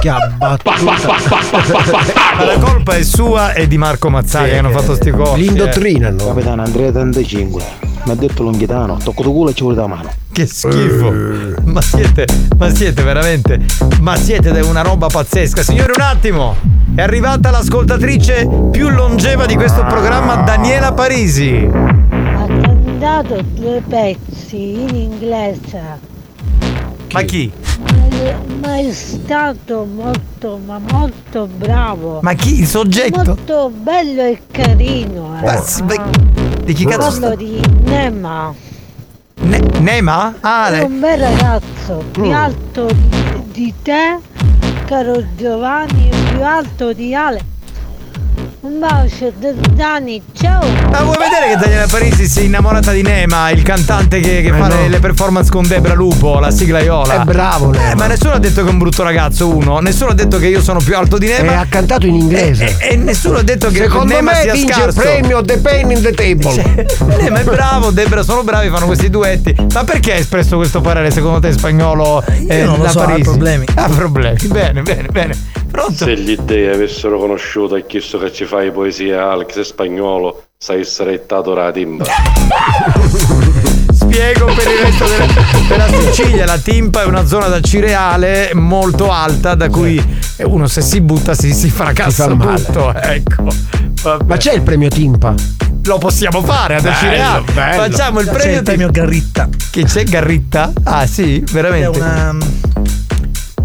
Che 0.02 0.10
abbattuta. 0.10 0.74
Ma 2.40 2.46
la 2.46 2.58
colpa 2.58 2.96
è 2.96 3.04
sua 3.04 3.52
e 3.52 3.68
di 3.68 3.78
Marco 3.78 4.10
Mazzaglia 4.10 4.54
che 4.54 4.58
hanno 4.60 4.70
fatto 4.70 4.96
sti 4.96 5.12
cosi. 5.12 5.42
L'indottrinano. 5.42 6.28
Capitano 6.28 6.62
Andrea 6.62 6.90
35 6.90 7.64
mi 8.06 8.12
ha 8.12 8.16
detto 8.16 8.44
Longhitano, 8.44 8.98
tocco 9.04 9.24
tu 9.24 9.34
culo 9.34 9.50
e 9.50 9.54
ci 9.54 9.64
vuole 9.64 9.76
la 9.76 9.88
mano. 9.88 10.10
Che 10.32 10.46
schifo. 10.46 11.12
Ma 11.66 11.82
siete, 11.82 12.26
ma 12.58 12.74
siete 12.74 13.04
veramente, 13.04 13.60
ma 14.00 14.16
siete 14.16 14.58
una 14.62 14.82
roba 14.82 15.08
pazzesca. 15.08 15.62
Signori, 15.62 15.92
un 15.94 16.02
attimo. 16.02 16.56
È 16.96 17.02
arrivata 17.02 17.52
l'ascoltatrice 17.52 18.48
più 18.72 18.88
longeva 18.88 19.46
di 19.46 19.56
questo 19.56 19.84
programma, 19.84 20.38
Daniela 20.38 20.94
Parisi. 20.94 21.68
Ha 21.70 22.46
cantato 22.46 23.42
due 23.54 23.84
pezzi 23.86 24.80
in 24.80 24.96
inglese. 24.96 25.82
Ma 27.12 27.22
chi? 27.24 27.52
Ma 28.62 28.78
è 28.78 28.92
stato 28.92 29.86
molto, 29.86 30.60
ma 30.64 30.80
molto 30.92 31.48
bravo. 31.48 32.20
Ma 32.22 32.34
chi? 32.34 32.60
Il 32.60 32.68
soggetto? 32.68 33.24
Molto 33.24 33.70
bello 33.74 34.22
e 34.24 34.42
carino. 34.52 35.40
Eh. 35.42 35.58
Si- 35.64 35.84
ma- 35.84 36.10
di 36.64 36.74
chi 36.74 36.86
cazzo 36.86 36.98
Parlo 36.98 37.14
sta? 37.28 37.36
di 37.36 37.62
Nema. 37.84 38.54
Ne- 39.42 39.62
Nema? 39.80 40.36
Ah, 40.42 40.70
È 40.70 40.84
un 40.84 41.00
bel 41.00 41.18
ragazzo, 41.18 42.04
più 42.12 42.26
Mm. 42.26 42.34
alto 42.34 42.90
di, 43.52 43.74
te, 43.82 44.18
caro 44.86 45.24
Giovanni, 45.36 46.10
più 46.30 46.44
alto 46.44 46.92
di 46.94 47.16
Ale. 47.16 47.42
Un 48.62 48.78
bacio 48.78 49.32
da 49.40 49.52
Dani, 49.72 50.22
ciao! 50.34 50.60
Ma 50.92 51.02
vuoi 51.04 51.16
vedere 51.18 51.48
che 51.48 51.56
Daniela 51.58 51.86
Parisi 51.90 52.28
si 52.28 52.40
è 52.42 52.44
innamorata 52.44 52.92
di 52.92 53.02
Nema, 53.02 53.52
il 53.52 53.62
cantante 53.62 54.20
che, 54.20 54.42
che 54.42 54.50
fa 54.52 54.68
no. 54.68 54.86
le, 54.86 55.00
performance 55.00 55.50
con 55.50 55.66
Debra 55.66 55.94
Lupo, 55.94 56.40
la 56.40 56.52
sigla 56.52 56.82
Iola? 56.82 57.22
È 57.22 57.24
bravo, 57.24 57.72
Eh, 57.74 57.78
Nema. 57.78 57.94
ma 57.96 58.08
nessuno 58.08 58.34
ha 58.34 58.38
detto 58.40 58.62
che 58.62 58.68
è 58.68 58.72
un 58.72 58.78
brutto 58.78 59.02
ragazzo, 59.04 59.48
uno. 59.56 59.80
Nessuno 59.80 60.12
ha 60.12 60.14
detto 60.14 60.38
che 60.40 60.48
io 60.48 60.62
sono 60.62 60.82
più 60.84 60.94
alto 60.98 61.18
di 61.18 61.30
E 61.32 61.42
Nema. 61.42 61.60
ha 61.62 61.68
cantato 61.70 62.06
in 62.06 62.16
inglese. 62.16 62.76
E, 62.82 62.92
e 62.92 62.96
nessuno 62.98 63.38
ha 63.38 63.44
detto 63.44 63.70
che 63.70 63.78
Secondo 63.84 64.14
Nema 64.14 64.32
me 64.32 64.42
sia 64.42 64.52
vince 64.52 64.74
scarso. 64.74 64.88
il 65.00 65.06
premio 65.06 65.42
The 65.42 65.58
Pain 65.60 65.92
in 65.92 66.02
the 66.02 66.12
Table. 66.12 66.52
Cioè, 66.54 66.86
Nema 67.22 67.40
è 67.40 67.44
bravo, 67.46 67.92
Debra 67.92 68.24
sono 68.24 68.44
bravi, 68.44 68.68
fanno 68.68 68.88
questi 68.88 69.10
duetti. 69.10 69.56
Ma 69.74 69.86
perché 69.86 70.12
hai 70.16 70.20
espresso 70.20 70.58
questo 70.58 70.82
parere 70.82 71.12
secondo 71.12 71.40
te 71.40 71.54
spagnolo? 71.54 72.22
eh, 72.50 72.64
non 72.66 72.78
lo 72.80 72.90
so, 72.90 73.00
ha 73.00 73.06
Parisi? 73.06 73.22
problemi. 73.22 73.66
Ha 73.74 73.88
problemi. 73.88 74.38
Bene, 74.48 74.82
bene, 74.82 75.08
bene. 75.10 75.48
Pronto? 75.72 76.04
Se 76.06 76.18
gli 76.18 76.36
dei 76.36 76.68
avessero 76.68 77.20
conosciuto 77.20 77.76
e 77.76 77.86
chiesto 77.86 78.18
che 78.18 78.34
ci 78.34 78.44
fai 78.50 78.72
poesia 78.72 79.30
Alex 79.30 79.60
Spagnolo, 79.62 80.46
sei 80.58 80.84
srettato 80.84 81.54
la 81.54 81.72
timba. 81.72 82.04
Spiego 83.94 84.46
per 84.46 84.68
il 84.68 84.80
resto 84.82 85.06
della, 85.06 85.88
della 85.88 85.88
Sicilia, 86.12 86.46
la 86.46 86.58
Timpa 86.58 87.04
è 87.04 87.06
una 87.06 87.26
zona 87.28 87.46
da 87.46 87.60
cireale 87.62 88.50
molto 88.56 89.12
alta 89.12 89.54
da 89.54 89.70
cui 89.70 90.04
uno 90.46 90.66
se 90.68 90.82
si 90.82 91.00
butta 91.00 91.36
si, 91.36 91.54
si 91.54 91.70
fracassa 91.70 92.24
Si 92.24 92.30
fa 92.30 92.34
male. 92.36 92.64
tutto. 92.64 92.94
Ecco. 92.96 93.48
Vabbè. 94.02 94.24
Ma 94.26 94.38
c'è 94.38 94.54
il 94.54 94.62
premio 94.64 94.88
Timpa? 94.90 95.36
Lo 95.84 95.98
possiamo 96.00 96.42
fare 96.42 96.76
ad 96.78 96.88
bello. 97.54 97.84
Facciamo 97.84 98.20
il 98.20 98.26
C'è 98.28 98.34
premio, 98.34 98.58
il 98.58 98.64
premio 98.64 98.90
Garritta. 98.90 99.48
Che 99.70 99.84
c'è 99.84 100.04
Garritta? 100.06 100.72
Ah 100.84 101.06
sì, 101.06 101.38
È 101.40 101.52
veramente. 101.52 102.00
una, 102.00 102.36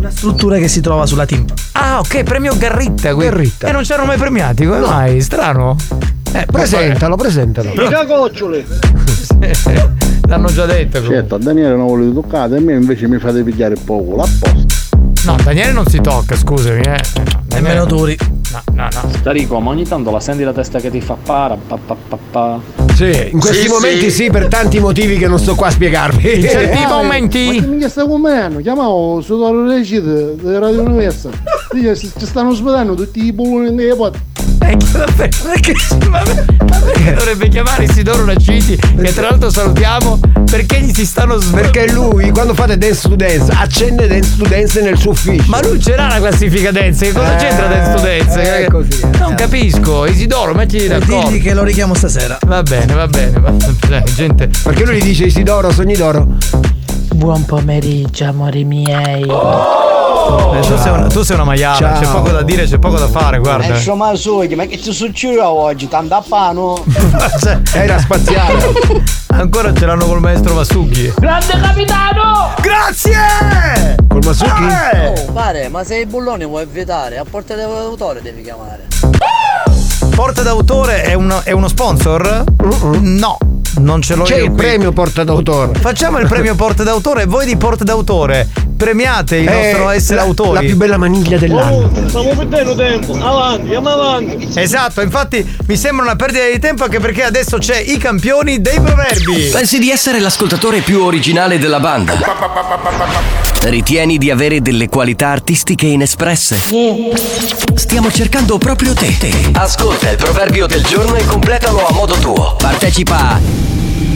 una 0.05 0.10
struttura 0.10 0.59
che 0.59 0.68
si 0.68 0.81
trova 0.82 1.06
sulla 1.06 1.24
timpa. 1.24 1.55
Ah, 1.72 1.98
ok, 2.01 2.22
premio 2.24 2.55
Garritta. 2.59 3.14
que- 3.14 3.24
Garritta. 3.24 3.68
E 3.68 3.72
non 3.72 3.82
c'erano 3.82 4.06
mai 4.06 4.18
premiati, 4.18 4.66
come 4.66 4.81
mai? 4.81 5.20
Strano. 5.22 5.76
Eh, 6.32 6.44
Presentalo, 6.51 7.16
presentalo. 7.16 7.72
Mica 7.74 8.05
gocciole! 8.05 8.64
L'hanno 10.26 10.48
già 10.52 10.66
detto. 10.66 10.98
comunque. 10.98 11.14
Certo, 11.16 11.35
a 11.36 11.39
Daniele 11.39 11.74
non 11.76 11.86
volete 11.86 12.12
toccare, 12.12 12.55
e 12.55 12.59
a 12.59 12.60
me 12.60 12.72
invece 12.74 13.09
mi 13.09 13.18
fate 13.18 13.43
pigliare 13.43 13.76
poco, 13.82 14.20
apposta. 14.22 14.52
No, 15.24 15.36
Daniele 15.43 15.72
non 15.72 15.86
si 15.86 16.01
tocca, 16.01 16.36
scusami, 16.36 16.81
eh. 16.81 17.01
Nemmeno 17.51 17.86
Turi. 17.86 18.16
No, 18.52 18.62
no, 18.72 18.89
no. 18.93 19.10
Starico, 19.18 19.59
ma 19.60 19.70
ogni 19.70 19.86
tanto 19.86 20.10
la 20.10 20.20
senti 20.20 20.43
la 20.43 20.52
testa 20.52 20.81
che 20.81 20.90
ti 20.90 21.01
fa 21.01 21.14
para, 21.22 21.56
pa, 21.56 21.78
pa, 21.78 21.97
pa, 22.09 22.18
pa. 22.31 22.84
Sì, 22.94 23.28
in 23.32 23.40
questi 23.40 23.62
Sì, 23.62 23.68
momenti 23.68 24.10
sì. 24.10 24.24
sì. 24.24 24.30
per 24.30 24.46
tanti 24.46 24.78
motivi 24.78 25.16
che 25.18 25.26
non 25.26 25.38
sto 25.38 25.54
qua 25.56 25.66
a 25.66 25.70
spiegarvi. 25.70 26.34
In 26.36 26.48
certi 26.48 26.78
Ma 26.86 26.88
momenti. 27.02 27.60
che 27.60 27.66
mica 27.66 27.88
sta 27.88 28.06
con 28.06 28.20
me? 28.20 28.56
Chiamavo 28.62 29.20
su 29.20 29.36
Torre 29.36 29.74
Recite 29.76 30.36
di 30.40 30.58
Radio 30.58 30.82
Universa. 30.82 31.30
Dice, 31.72 31.96
ci 31.96 32.10
stanno 32.24 32.52
svedendo 32.52 32.94
tutti 32.94 33.24
i 33.24 33.32
bulloni 33.32 33.72
nei 33.74 33.94
pot. 33.96 34.16
Eh, 34.66 34.76
perché, 35.16 35.74
perché 36.84 37.14
dovrebbe 37.14 37.48
chiamare 37.48 37.84
Isidoro 37.84 38.24
Naciti, 38.24 38.76
che 38.76 39.12
tra 39.14 39.28
l'altro 39.28 39.50
salutiamo, 39.50 40.18
perché 40.50 40.80
gli 40.80 40.92
si 40.92 41.04
stanno 41.04 41.36
sv- 41.38 41.54
Perché 41.54 41.90
lui 41.92 42.30
quando 42.30 42.54
fate 42.54 42.78
dance 42.78 43.08
to 43.08 43.14
dance 43.16 43.52
accende 43.52 44.06
dance 44.08 44.36
to 44.38 44.46
dance 44.48 44.80
nel 44.80 44.96
suo 44.96 45.10
ufficio. 45.10 45.44
Ma 45.48 45.60
lui 45.62 45.80
ce 45.80 45.94
l'ha 45.96 46.08
la 46.08 46.18
classifica 46.18 46.70
dance, 46.70 47.06
che 47.06 47.12
cosa 47.12 47.34
Eh, 47.34 47.38
c'entra 47.38 47.66
dance 47.66 47.94
to 47.94 48.00
dance? 48.00 48.64
è 48.64 48.66
così, 48.68 49.00
eh. 49.02 49.18
Non 49.18 49.34
capisco, 49.34 50.06
Isidoro, 50.06 50.54
mettiti 50.54 50.86
d'accordo. 50.88 51.28
Digli 51.28 51.42
che 51.42 51.54
lo 51.54 51.62
richiamo 51.62 51.94
stasera. 51.94 52.38
Va 52.46 52.62
bene, 52.62 52.92
va 52.94 53.06
bene, 53.06 53.38
va 53.40 53.50
bene, 53.50 54.04
gente. 54.14 54.48
Perché 54.62 54.84
lui 54.84 54.96
gli 54.96 55.02
dice 55.04 55.24
Isidoro, 55.24 55.70
sogni 55.72 55.94
d'oro. 55.94 56.26
Buon 57.14 57.44
pomeriggio, 57.44 58.24
amori 58.24 58.64
miei. 58.64 59.24
Eh, 60.55 60.60
tu, 60.60 60.76
sei 60.76 60.92
una, 60.92 61.06
tu 61.09 61.22
sei 61.22 61.34
una 61.36 61.44
maiala, 61.44 61.76
Ciao. 61.76 62.01
c'è 62.01 62.06
poco 62.10 62.30
da 62.30 62.42
dire, 62.42 62.64
c'è 62.64 62.78
poco 62.78 62.96
da 62.98 63.09
fare, 63.09 63.38
guarda. 63.38 63.66
Eh, 63.66 63.76
insomma, 63.76 64.14
sogni, 64.14 64.55
ma 64.55 64.64
che 64.66 64.78
ti 64.78 64.92
succede 64.92 65.40
oggi? 65.40 65.88
Tanto 65.88 66.14
a 66.14 66.22
pano? 66.26 66.82
Cioè, 67.40 67.60
Era 67.74 67.98
spaziale. 67.98 69.02
Ancora 69.28 69.72
ce 69.74 69.84
l'hanno 69.86 70.06
col 70.06 70.20
maestro 70.20 70.55
Vasughi. 70.55 71.12
Grande 71.18 71.59
capitano! 71.60 72.52
Grazie! 72.60 73.96
Col 74.09 74.20
Masucchi? 74.24 74.62
Oh, 74.62 75.32
pare, 75.32 75.68
ma 75.68 75.82
se 75.84 75.98
i 75.98 76.06
bulloni 76.06 76.44
vuoi 76.46 76.66
vietare, 76.70 77.18
a 77.18 77.24
porta 77.28 77.55
d'autore 77.56 78.22
devi 78.22 78.42
chiamare. 78.42 78.86
Porta 80.14 80.42
d'autore 80.42 81.02
è 81.02 81.14
uno, 81.14 81.40
è 81.42 81.51
uno 81.51 81.66
sponsor? 81.66 82.44
No, 83.01 83.36
non 83.78 84.01
ce 84.01 84.14
l'ho 84.14 84.22
C'è 84.22 84.36
io 84.36 84.44
il 84.44 84.51
qui. 84.51 84.59
premio 84.59 84.92
porta 84.92 85.24
d'autore. 85.24 85.76
Facciamo 85.80 86.18
il 86.18 86.28
premio 86.28 86.55
porta 86.55 86.84
d'autore 86.84 87.22
e 87.22 87.26
voi 87.26 87.44
di 87.44 87.56
porta 87.56 87.82
d'autore 87.82 88.48
premiate 88.76 89.36
il 89.36 89.48
Eh, 89.48 89.52
nostro 89.72 89.88
essere 89.90 90.16
la- 90.16 90.22
autori. 90.22 90.55
la 90.55 90.60
più 90.60 90.76
bella 90.76 90.96
maniglia 90.96 91.38
dell'anno. 91.38 91.90
Oh, 91.92 92.09
stiamo 92.09 92.34
perdendo 92.34 92.74
tempo, 92.74 93.12
avanti, 93.14 93.60
andiamo 93.62 93.88
avanti. 93.88 94.48
Esatto, 94.55 95.01
infatti 95.01 95.56
mi 95.66 95.76
sembra 95.76 96.05
una 96.05 96.16
perdita 96.16 96.44
di 96.51 96.59
tempo 96.59 96.84
anche 96.84 97.01
perché 97.01 97.22
adesso 97.24 97.59
c'è 97.59 97.78
i 97.78 97.96
campioni 97.98 98.60
dei 98.60 98.80
proverbi. 98.80 99.48
Pensi 99.52 99.78
di 99.78 99.90
essere 99.90 100.18
l'ascoltatore 100.20 100.80
più 100.80 101.02
originale 101.02 101.59
della 101.59 101.80
banda? 101.80 102.14
Ritieni 103.62 104.18
di 104.18 104.30
avere 104.30 104.60
delle 104.60 104.88
qualità 104.88 105.28
artistiche 105.28 105.86
inespresse? 105.86 106.59
Stiamo 107.74 108.10
cercando 108.10 108.59
proprio 108.59 108.92
te. 108.92 109.14
Ascolta 109.52 110.10
il 110.10 110.16
proverbio 110.16 110.66
del 110.66 110.82
giorno 110.82 111.14
e 111.16 111.24
completalo 111.24 111.86
a 111.86 111.92
modo 111.92 112.14
tuo. 112.16 112.56
Partecipa 112.59 113.16
a 113.30 113.40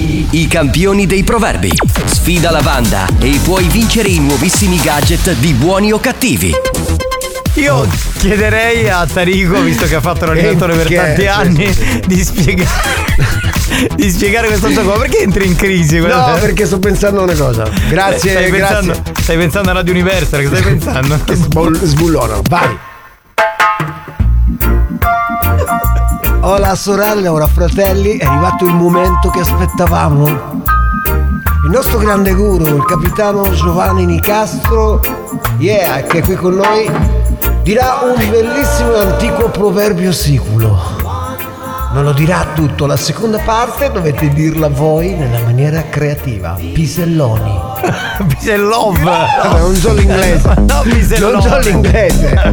I 0.00 0.46
campioni 0.46 1.06
dei 1.06 1.24
proverbi. 1.24 1.72
Sfida 2.04 2.52
la 2.52 2.60
banda 2.60 3.08
e 3.18 3.40
puoi 3.42 3.64
vincere 3.64 4.08
i 4.08 4.20
nuovissimi 4.20 4.78
gadget 4.80 5.32
di 5.34 5.52
buoni 5.54 5.90
o 5.90 5.98
cattivi. 5.98 6.54
Io 7.54 7.84
chiederei 8.18 8.88
a 8.88 9.04
Tarico, 9.06 9.60
visto 9.60 9.86
che 9.86 9.96
ha 9.96 10.00
fatto 10.00 10.26
l'allenatore 10.26 10.74
per 10.78 10.86
Che- 10.86 10.94
tanti 10.94 11.20
sì, 11.22 11.26
anni, 11.26 12.02
di 12.06 12.24
spiegare. 12.24 12.70
di 13.96 14.08
spiegare 14.10 14.46
questo 14.46 14.72
gioco. 14.72 14.90
Ma 14.90 14.98
perché 14.98 15.22
entri 15.22 15.46
in 15.46 15.56
crisi? 15.56 15.98
No, 15.98 16.36
perché 16.38 16.64
sto 16.64 16.78
pensando 16.78 17.18
a 17.20 17.24
una 17.24 17.34
cosa. 17.34 17.64
Grazie, 17.88 18.30
stai 18.30 18.50
grazie. 18.52 18.76
Pensando, 18.86 19.20
stai 19.20 19.36
pensando 19.36 19.70
a 19.70 19.72
Radio 19.72 19.92
Universal, 19.92 20.40
che 20.42 20.46
stai 20.46 20.62
pensando? 20.62 21.18
Sbullono, 21.82 22.40
vai. 22.48 22.78
Ora 26.48 26.74
sorelle, 26.74 27.28
ora 27.28 27.46
fratelli, 27.46 28.16
è 28.16 28.24
arrivato 28.24 28.64
il 28.64 28.72
momento 28.72 29.28
che 29.28 29.40
aspettavamo. 29.40 30.26
Il 30.26 31.70
nostro 31.70 31.98
grande 31.98 32.32
guru, 32.32 32.64
il 32.64 32.84
capitano 32.86 33.50
Giovanni 33.50 34.06
Nicastro, 34.06 34.98
yeah, 35.58 36.00
che 36.04 36.20
è 36.20 36.22
qui 36.22 36.36
con 36.36 36.54
noi, 36.54 36.90
dirà 37.62 37.98
un 38.02 38.30
bellissimo 38.30 38.94
e 38.94 38.98
antico 38.98 39.50
proverbio 39.50 40.10
siculo. 40.10 40.97
Non 41.90 42.04
lo 42.04 42.12
dirà 42.12 42.46
tutto, 42.54 42.84
la 42.84 42.96
seconda 42.98 43.38
parte 43.38 43.90
dovete 43.90 44.28
dirla 44.28 44.68
voi 44.68 45.14
nella 45.14 45.40
maniera 45.40 45.84
creativa. 45.88 46.54
Piselloni. 46.72 47.58
Pisellov. 48.28 48.96
No, 49.48 49.56
non 49.58 49.74
so 49.74 49.92
l'inglese. 49.94 50.52
No, 50.66 50.80
Pisellone. 50.82 51.32
Non 51.32 51.42
so 51.42 51.58
l'inglese. 51.60 52.52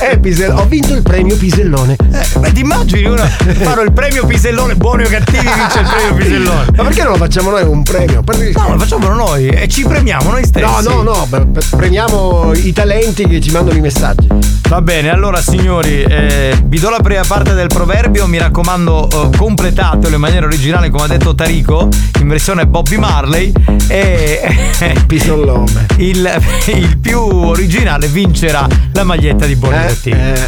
Eh, 0.00 0.18
Pisell- 0.18 0.58
ho 0.58 0.64
vinto 0.66 0.94
il 0.94 1.02
premio 1.02 1.36
Pisellone. 1.36 1.94
Eh, 2.12 2.38
ma 2.40 2.48
ti 2.50 2.60
immagini 2.60 3.04
uno 3.04 3.22
farò 3.62 3.82
il 3.82 3.92
premio 3.92 4.26
Pisellone, 4.26 4.74
buoni 4.74 5.04
o 5.04 5.08
cattivi, 5.08 5.38
vince 5.44 5.78
il 5.80 5.86
premio 5.88 6.14
Pisellone. 6.14 6.66
Ma 6.76 6.82
perché 6.82 7.02
non 7.02 7.12
lo 7.12 7.18
facciamo 7.18 7.50
noi 7.50 7.62
un 7.62 7.82
premio? 7.84 8.22
Perché- 8.22 8.52
No, 8.56 8.70
lo 8.72 8.78
facciamo 8.78 9.08
noi 9.08 9.48
e 9.48 9.68
ci 9.68 9.84
premiamo 9.84 10.30
noi 10.30 10.44
stessi. 10.44 10.64
No, 10.88 11.02
no, 11.02 11.02
no, 11.02 11.28
premiamo 11.76 12.52
i 12.54 12.72
talenti 12.72 13.26
che 13.28 13.40
ci 13.40 13.50
mandano 13.52 13.76
i 13.76 13.80
messaggi. 13.80 14.26
Va 14.68 14.80
bene, 14.80 15.10
allora 15.10 15.40
signori, 15.40 16.02
eh, 16.02 16.58
vi 16.64 16.80
do 16.80 16.88
la 16.90 16.98
prima 17.00 17.22
parte 17.26 17.52
del 17.52 17.68
proverbio, 17.68 18.26
mi 18.26 18.38
raccomando 18.38 18.62
eh, 18.64 19.36
completatelo 19.36 20.14
in 20.14 20.20
maniera 20.20 20.46
originale 20.46 20.88
come 20.88 21.04
ha 21.04 21.06
detto 21.06 21.34
Tarico, 21.34 21.88
in 22.20 22.28
versione 22.28 22.66
Bobby 22.66 22.96
Marley 22.96 23.52
e 23.88 24.40
Pisollome. 25.06 25.86
il, 25.98 26.40
il 26.74 26.98
più 26.98 27.20
originale 27.20 28.08
vincerà 28.08 28.66
la 28.92 29.04
maglietta 29.04 29.44
di 29.44 29.54
Buoni 29.56 29.76
Eh, 29.76 30.10
eh. 30.10 30.46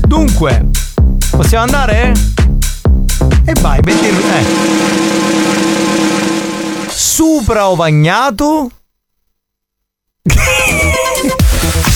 Dunque, 0.00 0.66
possiamo 1.30 1.64
andare? 1.64 2.12
E 3.44 3.52
vai, 3.60 3.78
metti 3.84 4.06
il... 4.06 4.16
Eh. 4.16 4.44
Supra 6.88 7.68
ovagnato 7.68 8.70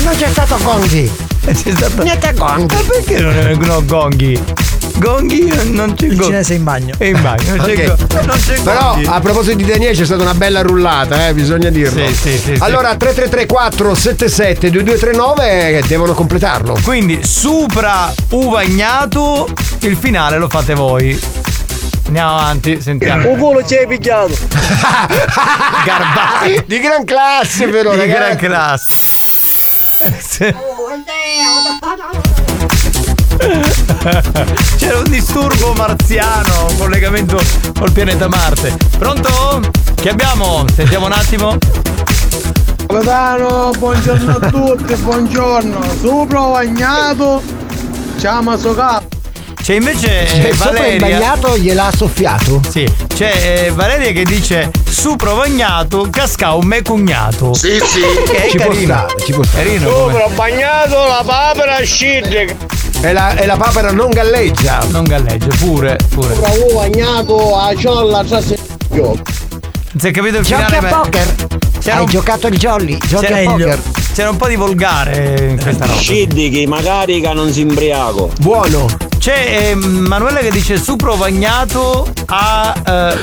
Non 0.02 0.14
c'è 0.16 0.28
stato 0.28 0.56
Gonghi. 0.62 1.10
c'è 1.44 1.74
stato... 1.74 2.02
Niente 2.02 2.32
Gonghi. 2.34 2.74
Ma 2.74 2.80
perché 2.86 3.20
non 3.20 3.36
è 3.36 3.54
no, 3.54 3.84
Gonghi? 3.84 4.40
Gonghi 4.98 5.52
non 5.72 5.94
c'è 5.94 6.06
Il 6.06 6.18
cinese 6.20 6.54
in 6.54 6.64
bagno. 6.64 6.94
È 6.96 7.04
in 7.04 7.20
bagno, 7.20 7.54
non 7.56 7.66
c'è, 7.66 7.90
Ok. 7.90 8.06
go- 8.06 8.22
non 8.24 8.38
c'è 8.38 8.60
Però 8.62 8.92
Gonghi. 8.94 9.06
a 9.06 9.20
proposito 9.20 9.56
di 9.56 9.64
Daniele 9.64 9.94
c'è 9.94 10.04
stata 10.06 10.22
una 10.22 10.32
bella 10.34 10.62
rullata, 10.62 11.28
eh, 11.28 11.34
bisogna 11.34 11.68
dirlo. 11.68 12.06
Sì, 12.08 12.14
sì, 12.14 12.38
sì, 12.38 12.54
allora 12.58 12.96
3334 12.96 13.94
77 13.94 14.70
2239 14.70 15.82
devono 15.86 16.14
completarlo. 16.14 16.78
Quindi 16.82 17.20
supra 17.24 18.12
uvagnato, 18.30 19.46
il 19.80 19.96
finale 19.96 20.38
lo 20.38 20.48
fate 20.48 20.72
voi. 20.74 21.20
Andiamo 22.06 22.30
avanti, 22.38 22.80
sentiamo. 22.80 23.28
Un 23.30 23.38
culo 23.38 23.64
ci 23.66 23.74
hai 23.76 23.86
picchiato. 23.86 24.32
Garbato. 25.84 26.64
Di 26.66 26.78
gran 26.80 27.04
classe 27.04 27.66
però, 27.66 27.90
Di 27.94 28.06
gran 28.06 28.38
ragazzi. 28.38 28.46
classe. 28.46 30.54
C'era 34.76 34.98
un 34.98 35.10
disturbo 35.10 35.72
marziano, 35.74 36.66
un 36.70 36.76
collegamento 36.78 37.38
col 37.78 37.92
pianeta 37.92 38.28
Marte. 38.28 38.76
Pronto? 38.98 39.60
Che 39.94 40.08
abbiamo? 40.08 40.64
Sentiamo 40.74 41.06
un 41.06 41.12
attimo. 41.12 41.56
Capitano, 42.86 43.70
buongiorno 43.78 44.36
a 44.40 44.46
tutti, 44.50 44.94
buongiorno. 44.94 45.78
Sopra 46.00 46.40
bagnato, 46.40 47.42
chiama 48.18 48.56
suo 48.56 48.74
capo. 48.74 49.14
C'è 49.62 49.74
invece 49.74 50.26
Cioè, 50.28 50.44
eh, 50.46 50.54
sopra 50.54 50.86
il 50.86 51.00
Valeria. 51.00 51.18
bagnato 51.18 51.58
gliel'ha 51.58 51.90
soffiato. 51.94 52.60
Sì, 52.68 52.88
c'è 53.12 53.64
eh, 53.66 53.70
Valeria 53.72 54.12
che 54.12 54.22
dice 54.22 54.70
su 54.88 55.16
provagnato 55.16 56.06
casca 56.08 56.52
un 56.54 56.66
me 56.66 56.82
cugnato. 56.82 57.52
Sì, 57.52 57.80
sì. 57.84 58.00
Che 58.30 58.44
è 58.44 58.50
Ci 58.50 58.56
può 58.58 58.68
carino. 58.68 58.94
stare, 58.94 59.14
ci 59.24 59.32
può 59.32 59.42
stare. 59.42 59.64
Carino 59.64 59.90
come- 59.90 60.12
Sopra 60.12 60.28
bagnato 60.36 60.94
la 61.08 61.22
papera 61.26 61.76
scende. 61.82 62.56
E 63.06 63.12
la, 63.12 63.34
e 63.36 63.46
la 63.46 63.56
papera 63.56 63.92
non 63.92 64.10
galleggia. 64.10 64.82
Non 64.90 65.04
galleggia, 65.04 65.46
pure, 65.58 65.96
pure. 66.12 66.34
A 66.34 67.76
ciolla 67.76 68.24
tra 68.24 68.40
se. 68.42 68.58
Non 68.90 69.22
si 69.96 70.08
è 70.08 70.10
capito 70.10 70.38
il 70.38 70.44
Giochi 70.44 70.64
finale, 70.64 70.76
a 70.78 70.80
ma- 70.90 71.00
poker. 71.02 71.34
C'era 71.78 71.96
Hai 71.98 72.02
un- 72.02 72.08
giocato 72.10 72.48
il 72.48 72.58
jolly, 72.58 72.98
giochi 73.06 73.26
c'era, 73.26 73.38
a 73.38 73.52
poker. 73.52 73.80
c'era 74.12 74.30
un 74.30 74.36
po' 74.36 74.48
di 74.48 74.56
volgare 74.56 75.50
in 75.50 75.60
questa 75.62 75.86
roba. 75.86 76.00
Scidi 76.00 76.50
che 76.50 76.66
magari 76.66 77.20
che 77.20 77.32
non 77.32 77.52
si 77.52 77.60
imbriaco. 77.60 78.28
Buono. 78.40 78.86
C'è 79.20 79.68
eh, 79.70 79.74
Manuela 79.76 80.40
che 80.40 80.50
dice 80.50 80.76
su 80.76 80.96
provagnato 80.96 82.08
a 82.26 82.74
eh, 82.84 83.16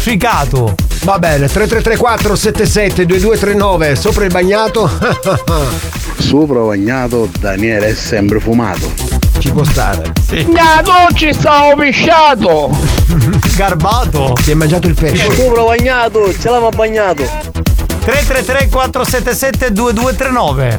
scicato. 0.00 0.72
Va 1.02 1.18
bene, 1.18 1.48
3334 1.48 2.36
77 2.36 3.06
2239 3.06 3.96
sopra 3.96 4.24
il 4.24 4.30
bagnato. 4.30 4.88
Sopra 6.20 6.60
bagnato 6.60 7.28
Daniele 7.40 7.88
è 7.88 7.94
sempre 7.94 8.38
fumato. 8.38 8.92
Ci 9.38 9.50
può 9.50 9.64
stare. 9.64 10.12
Sì. 10.28 10.46
No, 10.46 11.08
ci 11.14 11.32
stavo 11.32 11.74
pisciato. 11.76 12.70
Garbato. 13.56 14.34
Ti 14.44 14.50
hai 14.50 14.56
mangiato 14.56 14.86
il 14.86 14.94
pesce. 14.94 15.32
Sopra 15.32 15.62
bagnato, 15.62 16.30
ce 16.38 16.50
l'aveva 16.50 16.68
bagnato. 16.68 17.22
333 18.04 18.68
477 18.68 19.72
2239. 19.72 20.78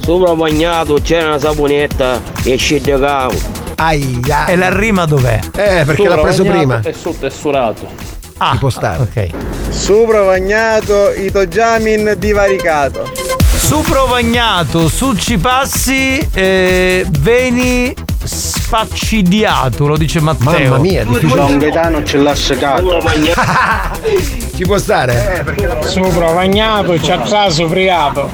Sopra 0.00 0.34
bagnato 0.34 0.98
c'era 1.00 1.28
una 1.28 1.38
saponetta 1.38 2.20
e 2.42 2.56
scende 2.56 2.98
cavo. 2.98 3.38
Aia. 3.76 4.46
E 4.46 4.56
la 4.56 4.76
rima 4.76 5.04
dov'è? 5.04 5.38
Eh, 5.54 5.84
perché 5.84 6.08
l'ha 6.08 6.18
preso 6.18 6.42
prima. 6.42 6.80
E 6.82 6.92
sotto 6.92 7.26
è 7.26 7.30
surato. 7.30 8.11
Ah, 8.44 8.50
Ci 8.52 8.58
può 8.58 8.70
stare. 8.70 9.02
ok. 9.02 9.28
Sopra 9.68 10.22
bagnato, 10.24 11.12
itojamin 11.12 12.16
divaricato. 12.18 13.08
Su 13.56 13.82
provagnato, 13.82 14.88
su 14.88 15.14
ci 15.14 15.38
passi, 15.38 16.18
eh, 16.34 17.06
veni 17.20 17.94
sfaccidiato, 18.24 19.86
lo 19.86 19.96
dice 19.96 20.20
Matteo. 20.20 20.70
Mamma 20.70 20.78
mia, 20.78 21.04
difficile. 21.04 21.34
Don 21.36 21.58
Gaetano 21.58 22.02
ce 22.02 22.16
l'ha 22.16 22.34
segato. 22.34 22.98
Ci 24.56 24.64
può 24.64 24.76
stare? 24.76 25.44
Sopra 25.84 26.32
bagnato, 26.32 26.96
c'ha 27.00 27.18
traso 27.18 27.68
friato. 27.68 28.28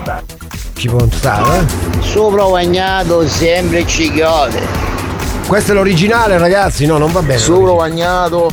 Ci 0.75 0.89
può 0.89 1.07
stare? 1.11 1.67
Sopra 2.01 2.45
bagnato 2.45 3.29
sempre 3.29 3.87
ci 3.87 4.11
chiode. 4.11 4.61
Questo 5.47 5.73
è 5.73 5.75
l'originale, 5.75 6.39
ragazzi. 6.39 6.87
No, 6.87 6.97
non 6.97 7.13
va 7.13 7.21
bene. 7.21 7.39
Sopra 7.39 7.73
bagnato, 7.73 8.51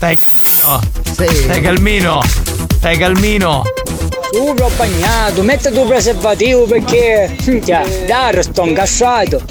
Stai 0.00 0.18
no. 0.62 0.80
Stai 1.12 1.60
calmino. 1.60 2.22
Stai 2.76 2.96
calmino. 2.96 3.62
Sopra 4.32 4.68
bagnato, 4.76 5.42
metti 5.42 5.70
tu 5.72 5.86
preservativo 5.86 6.64
perché. 6.64 7.36
Cioè, 7.40 8.04
dai, 8.06 8.42
sto 8.42 8.64
incassato. 8.64 9.42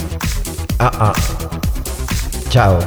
Ah 0.77 0.91
ah. 0.97 1.13
Ciao. 2.47 2.77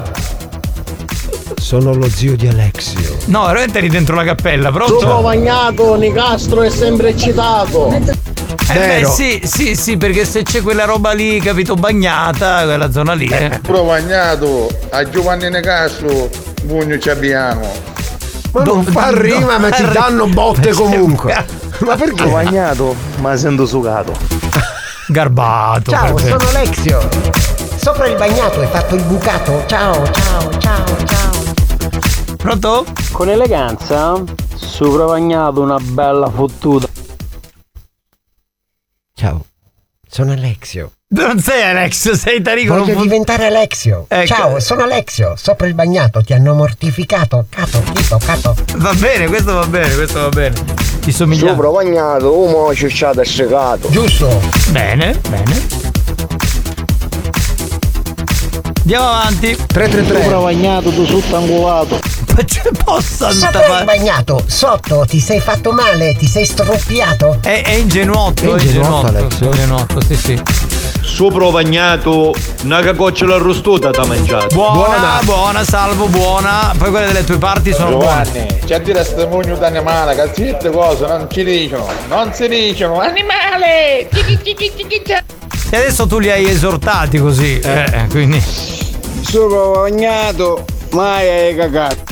Sono 1.60 1.94
lo 1.94 2.08
zio 2.08 2.36
di 2.36 2.48
Alexio. 2.48 3.16
No, 3.26 3.46
veramente 3.46 3.78
eri 3.78 3.88
dentro 3.88 4.16
la 4.16 4.24
cappella, 4.24 4.72
pronto? 4.72 4.98
Sopra 4.98 5.20
bagnato, 5.20 5.94
Nicastro 5.94 6.62
è 6.62 6.70
sempre 6.70 7.10
eccitato. 7.10 7.90
Eh 7.90 8.74
beh, 8.74 9.04
sì, 9.06 9.40
sì, 9.44 9.76
sì, 9.76 9.96
perché 9.96 10.24
se 10.24 10.42
c'è 10.42 10.60
quella 10.60 10.84
roba 10.84 11.12
lì, 11.12 11.40
capito, 11.40 11.74
bagnata, 11.74 12.64
quella 12.64 12.90
zona 12.90 13.12
lì. 13.12 13.26
Eh. 13.26 13.60
Provagnato 13.62 14.68
a 14.90 15.08
Giovanni 15.08 15.48
Nicastro, 15.50 16.28
Bugno 16.62 16.98
ci 16.98 17.10
abbiamo. 17.10 17.68
Ma 18.52 18.62
non 18.62 18.84
fa 18.84 19.10
no, 19.10 19.18
rima, 19.18 19.58
ma 19.58 19.70
ti 19.70 19.82
no. 19.82 19.92
danno 19.92 20.26
botte 20.26 20.72
comunque. 20.74 21.44
Ma 21.80 21.96
perché? 21.96 22.24
Bagnato, 22.28 22.94
ma 23.18 23.36
sento 23.36 23.66
sugato. 23.66 24.16
Garbato. 25.08 25.90
Ciao, 25.90 26.14
perfetto. 26.14 26.38
sono 26.38 26.50
Alexio. 26.50 27.08
Sopra 27.76 28.06
il 28.06 28.16
bagnato 28.16 28.60
hai 28.60 28.68
fatto 28.68 28.94
il 28.94 29.02
bucato. 29.02 29.64
Ciao, 29.66 30.10
ciao, 30.10 30.58
ciao, 30.58 31.04
ciao. 31.04 31.30
Pronto? 32.36 32.86
Con 33.10 33.28
eleganza, 33.28 34.22
sopra 34.54 35.04
bagnato 35.06 35.60
una 35.60 35.78
bella 35.80 36.30
fottuta. 36.30 36.88
Ciao. 39.14 39.44
Sono 40.08 40.32
Alexio. 40.32 40.92
Non 41.14 41.38
sei 41.40 41.62
Alex, 41.62 42.12
sei 42.12 42.40
Tarico. 42.40 42.74
Voglio 42.74 42.94
non 42.94 43.02
diventare 43.02 43.44
Alexio. 43.44 44.06
Ecco. 44.08 44.26
Ciao, 44.26 44.60
sono 44.60 44.84
Alexio. 44.84 45.34
Sopra 45.36 45.66
il 45.66 45.74
bagnato 45.74 46.22
ti 46.22 46.32
hanno 46.32 46.54
mortificato. 46.54 47.44
Cato, 47.50 47.82
chito, 47.92 48.18
cato. 48.24 48.56
Va 48.76 48.94
bene, 48.94 49.26
questo 49.26 49.52
va 49.52 49.66
bene, 49.66 49.94
questo 49.94 50.20
va 50.20 50.28
bene. 50.30 50.54
Ti 51.00 51.12
somiglia. 51.12 51.48
Sopra 51.48 51.68
bagnato, 51.68 52.34
uomo 52.34 52.74
ciucciato 52.74 53.20
e 53.20 53.26
segato. 53.26 53.90
Giusto. 53.90 54.40
Bene, 54.70 55.20
bene. 55.28 55.81
Andiamo 58.82 59.08
avanti. 59.10 59.56
333. 59.66 60.22
Sopra 60.22 60.38
bagnato, 60.38 60.90
tu 60.90 61.06
sotto 61.06 61.36
angolato. 61.36 62.00
Ma 62.34 62.44
c'è 62.44 62.62
possa 62.84 63.30
Sopra 63.30 63.78
il 63.78 63.84
bagnato, 63.84 64.42
sotto 64.46 65.04
ti 65.06 65.20
sei 65.20 65.38
fatto 65.38 65.70
male, 65.70 66.16
ti 66.16 66.26
sei 66.26 66.44
struppiato. 66.44 67.38
È, 67.42 67.62
è 67.62 67.72
ingenuotto, 67.74 68.42
È 68.42 68.58
è 68.58 68.62
ingenuotto, 68.62 69.06
ingenuotto. 69.06 69.44
È 69.44 69.46
ingenuotto, 69.46 70.00
sì, 70.00 70.16
sì. 70.16 70.42
Sopra 71.00 71.50
bagnato, 71.50 72.34
una 72.64 72.80
cacocciola 72.80 73.36
arrostuta 73.36 73.90
t'ha 73.90 74.04
mangiato. 74.04 74.54
Buona, 74.54 75.20
buona, 75.22 75.62
salvo, 75.62 76.06
buona. 76.06 76.74
Poi 76.76 76.90
quelle 76.90 77.06
delle 77.06 77.24
tue 77.24 77.38
parti 77.38 77.72
sono 77.72 77.98
buone. 77.98 78.24
Giovanni, 78.24 78.58
c'è 78.64 78.74
a 78.74 78.78
dire 78.78 79.04
sto 79.04 79.28
mugno 79.28 79.56
d'animale, 79.56 80.16
che 80.16 80.32
certe 80.34 80.70
cose 80.70 81.06
non 81.06 81.28
ci 81.30 81.44
dicono, 81.44 81.86
non 82.08 82.32
si 82.32 82.48
dicono. 82.48 82.98
Animale! 82.98 84.08
E 85.74 85.76
adesso 85.78 86.06
tu 86.06 86.18
li 86.18 86.30
hai 86.30 86.44
esortati 86.50 87.16
così. 87.16 87.58
Eh, 87.58 88.06
quindi. 88.10 88.38
Sopra 89.22 89.80
bagnato, 89.80 90.66
mai 90.90 91.26
hai 91.26 91.56
cagato. 91.56 92.02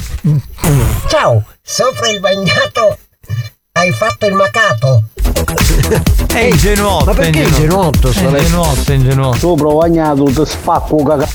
Ciao, 1.08 1.44
sopra 1.60 2.08
il 2.08 2.20
bagnato 2.20 2.96
hai 3.72 3.92
fatto 3.92 4.24
il 4.24 4.32
macato. 4.32 5.02
È 6.26 6.38
ingenuotto. 6.38 7.04
Ma 7.04 7.12
perché 7.12 7.42
è 7.42 7.46
ingenuotto? 7.48 8.08
È 8.08 8.18
ingenuotto, 8.18 8.92
è 8.92 8.94
ingenuotto. 8.94 9.38
Sopra 9.38 9.68
bagnato, 9.74 10.24
ti 10.24 10.42
spacco 10.46 11.02
caga. 11.02 11.28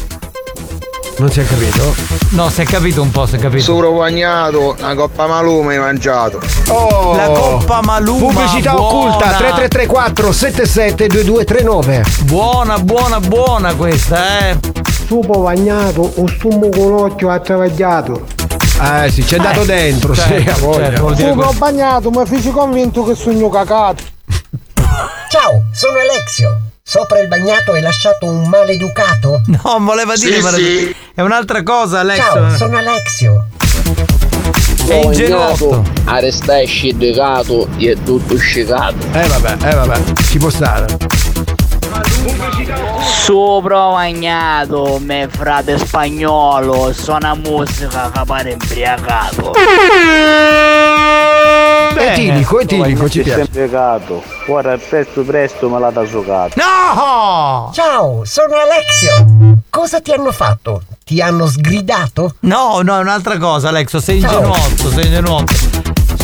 Non 1.17 1.31
si 1.31 1.39
è 1.39 1.45
capito? 1.45 1.95
No, 2.31 2.49
si 2.49 2.61
è 2.61 2.65
capito 2.65 3.01
un 3.01 3.09
po', 3.09 3.25
si 3.25 3.35
è 3.35 3.39
capito. 3.39 3.63
Sopra 3.63 3.87
bagnato, 3.89 4.75
una 4.77 4.95
coppa 4.95 5.27
malume 5.27 5.75
hai 5.75 5.79
mangiato. 5.79 6.41
Oh! 6.67 7.15
La 7.15 7.27
coppa 7.27 7.81
maluma. 7.81 8.19
Pubblicità 8.19 8.73
buona. 8.73 8.87
occulta 8.87 9.27
3334 9.37 10.31
77 10.33 11.07
2239. 11.07 12.03
Buona, 12.23 12.79
buona, 12.79 13.19
buona 13.21 13.73
questa, 13.75 14.49
eh. 14.49 14.57
Sopra 15.07 15.37
bagnato, 15.37 16.11
un 16.15 16.27
stummo 16.27 16.67
con 16.67 16.89
l'occhio 16.89 17.29
attravagliato. 17.29 18.25
Eh 18.81 19.09
sì, 19.09 19.23
c'è 19.23 19.37
dato 19.37 19.63
dentro, 19.63 20.13
sì, 20.13 20.19
certo, 20.19 20.51
a 20.51 20.57
voglia. 20.57 20.85
certo, 21.15 21.33
questo. 21.35 21.53
bagnato, 21.57 22.11
mi 22.11 22.25
feci 22.25 22.51
convinto 22.51 23.05
che 23.05 23.15
sogno 23.15 23.47
cacato. 23.47 24.03
Ciao, 25.29 25.63
sono 25.71 25.97
Alexio. 25.97 26.64
Sopra 26.87 27.19
il 27.19 27.27
bagnato 27.27 27.71
hai 27.71 27.81
lasciato 27.81 28.27
un 28.27 28.47
maleducato? 28.47 29.41
No, 29.47 29.79
voleva 29.79 30.15
dire, 30.15 30.39
ma 30.39 30.51
è 31.15 31.21
un'altra 31.21 31.63
cosa, 31.63 32.01
Alex. 32.01 32.17
Ciao, 32.17 32.55
sono 32.55 32.77
Alexio. 32.77 33.47
È 34.87 34.93
ingenuotto. 34.93 35.83
Arestai 36.03 36.67
scidicato 36.67 37.67
e 37.77 37.97
tutto 38.03 38.37
scicato. 38.37 39.03
Eh 39.13 39.25
vabbè, 39.25 39.67
eh 39.67 39.73
vabbè, 39.73 40.13
ci 40.29 40.37
può 40.37 40.51
stare. 40.51 40.95
Sopra 43.03 43.89
bagnato, 43.89 44.99
me 45.01 45.27
frate 45.31 45.77
spagnolo, 45.77 46.93
suona 46.93 47.33
musica 47.35 48.11
che 48.11 48.21
pare 48.25 48.51
imbriacato. 48.51 49.53
È 51.95 52.13
tinico, 52.13 53.09
ci 53.09 53.21
piace. 53.21 53.47
Piegato. 53.47 54.21
Ora 54.47 54.77
presto 54.77 55.23
presto 55.23 55.69
me 55.69 55.79
l'ha 55.79 55.89
da 55.89 56.05
sugato. 56.05 56.53
No! 56.59 57.71
Ciao, 57.73 58.23
sono 58.25 58.55
Alexio. 58.55 59.63
Cosa 59.69 60.01
ti 60.01 60.11
hanno 60.11 60.31
fatto? 60.31 60.83
Ti 61.03 61.21
hanno 61.21 61.47
sgridato? 61.47 62.35
No, 62.41 62.81
no, 62.81 62.97
è 62.97 62.99
un'altra 62.99 63.37
cosa, 63.37 63.69
Alexo, 63.69 63.99
sei 63.99 64.19
Ciao. 64.21 64.33
ingenuotto, 64.33 64.89
sei 64.89 65.05
ingenuotto. 65.05 65.53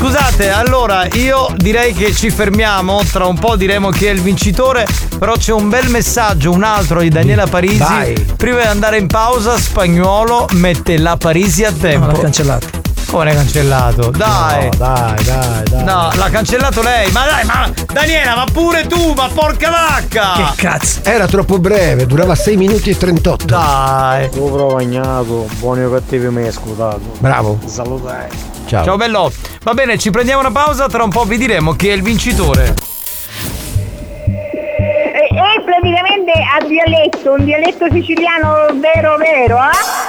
Scusate, 0.02 0.50
allora 0.50 1.06
io 1.14 1.54
direi 1.58 1.94
che 1.94 2.12
ci 2.12 2.32
fermiamo, 2.32 3.04
tra 3.12 3.28
un 3.28 3.38
po' 3.38 3.56
diremo 3.56 3.92
chi 3.92 4.08
è 4.08 4.10
il 4.10 4.20
vincitore, 4.20 4.88
però 5.20 5.34
c'è 5.34 5.54
un 5.54 5.70
bel 5.70 5.90
messaggio, 5.90 6.52
un 6.52 6.64
altro 6.64 7.02
di 7.02 7.10
Daniela 7.10 7.46
Parisi. 7.46 7.78
Vai. 7.78 8.14
Prima 8.36 8.62
di 8.62 8.66
andare 8.66 8.98
in 8.98 9.06
pausa, 9.06 9.60
spagnolo 9.60 10.48
mette 10.54 10.98
la 10.98 11.18
Parisi 11.18 11.64
a 11.66 11.72
tempo. 11.72 12.08
l'ha 12.08 12.18
cancellato. 12.18 12.91
Come 13.12 13.26
l'hai 13.26 13.36
cancellato? 13.36 14.10
Dai. 14.10 14.64
No, 14.64 14.70
dai, 14.78 15.24
dai, 15.26 15.64
dai. 15.70 15.84
No, 15.84 16.10
l'ha 16.14 16.30
cancellato 16.30 16.82
lei. 16.82 17.12
Ma 17.12 17.26
dai, 17.26 17.44
ma 17.44 17.70
Daniela, 17.92 18.36
ma 18.36 18.46
pure 18.50 18.88
tu, 18.88 19.12
ma 19.12 19.28
porca 19.28 19.70
vacca! 19.70 20.32
Che 20.38 20.46
cazzo? 20.56 21.02
Era 21.04 21.28
troppo 21.28 21.60
breve, 21.60 22.06
durava 22.06 22.36
6 22.36 22.56
minuti 22.56 22.90
e 22.90 22.98
38. 22.98 23.46
Dai. 23.48 24.30
Sopra 24.32 24.64
bagnato, 24.76 25.46
buoni 25.60 25.84
o 25.84 25.92
cattivi 25.92 26.30
me 26.30 26.50
scutato. 26.52 27.02
Bravo. 27.20 27.60
Salutai. 27.66 28.30
Ciao. 28.66 28.86
Ciao 28.86 28.96
bello. 28.96 29.30
Va 29.62 29.74
bene, 29.74 29.98
ci 29.98 30.10
prendiamo 30.10 30.40
una 30.40 30.52
pausa, 30.52 30.88
tra 30.88 31.04
un 31.04 31.10
po' 31.10 31.26
vi 31.26 31.38
diremo 31.38 31.74
chi 31.74 31.90
è 31.90 31.94
il 31.94 32.04
vincitore. 32.04 32.74
È, 34.24 35.36
è 35.36 35.64
praticamente 35.66 36.32
a 36.32 36.66
dialetto, 36.66 37.34
un 37.34 37.44
dialetto 37.44 37.88
siciliano 37.92 38.68
vero 38.80 39.18
vero, 39.18 39.58
eh? 39.58 40.01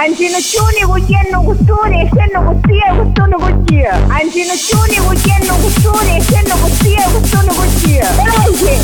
antinociuni 0.00 0.82
huyennu 0.90 1.38
gusturi 1.46 2.00
xennu 2.14 2.40
gustie 2.46 2.88
gustunu 2.98 3.36
gustie 3.44 3.88
antinociuni 4.18 4.98
huyennu 5.06 5.54
gusturi 5.62 6.16
xennu 6.28 6.56
gustie 6.62 7.04
gustunu 7.14 7.52
gustie 7.58 8.04
Elige 8.24 8.76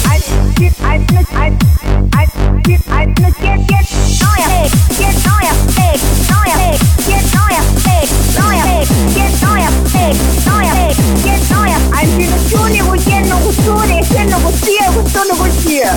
Antinociuni 12.00 12.80
huyennu 12.80 13.36
gusturi 13.44 13.98
xennu 14.10 14.38
gustie 14.44 14.86
gustunu 14.94 15.34
gustie 15.40 15.90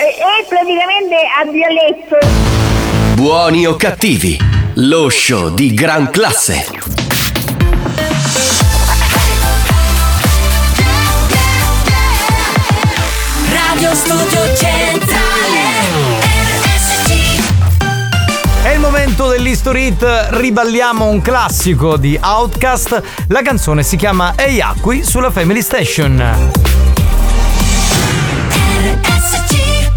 e 0.00 0.46
praticamente 0.48 1.16
a 1.38 1.44
dialetto. 1.44 2.16
Buoni 3.14 3.66
o 3.66 3.76
cattivi, 3.76 4.38
lo 4.76 5.10
show 5.10 5.50
di 5.50 5.74
gran 5.74 6.10
classe. 6.10 6.66
Radio 13.52 13.94
Studio 13.94 14.56
Centrale 14.56 15.18
È 18.62 18.68
il 18.70 18.80
momento 18.80 19.28
dell'History 19.28 19.88
Hit, 19.88 20.28
riballiamo 20.30 21.04
un 21.04 21.20
classico 21.20 21.98
di 21.98 22.18
Outcast. 22.22 23.02
La 23.28 23.42
canzone 23.42 23.82
si 23.82 23.96
chiama 23.96 24.32
Ehi 24.34 24.62
Acqui 24.62 25.04
sulla 25.04 25.30
Family 25.30 25.60
Station. 25.60 26.89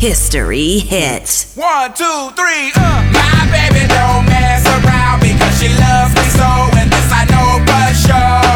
History 0.04 0.80
hit. 0.80 1.48
One, 1.56 1.94
two, 1.94 2.30
three, 2.36 2.74
uh. 2.76 3.10
My 3.14 3.48
baby 3.56 3.88
don't 3.88 4.26
mess 4.26 4.68
around 4.68 5.22
because 5.22 5.58
she 5.58 5.70
loves 5.70 6.14
me 6.14 6.24
so, 6.24 6.50
and 6.78 6.92
this 6.92 7.10
I 7.10 7.24
know 7.32 7.64
for 7.64 7.96
sure. 7.96 8.53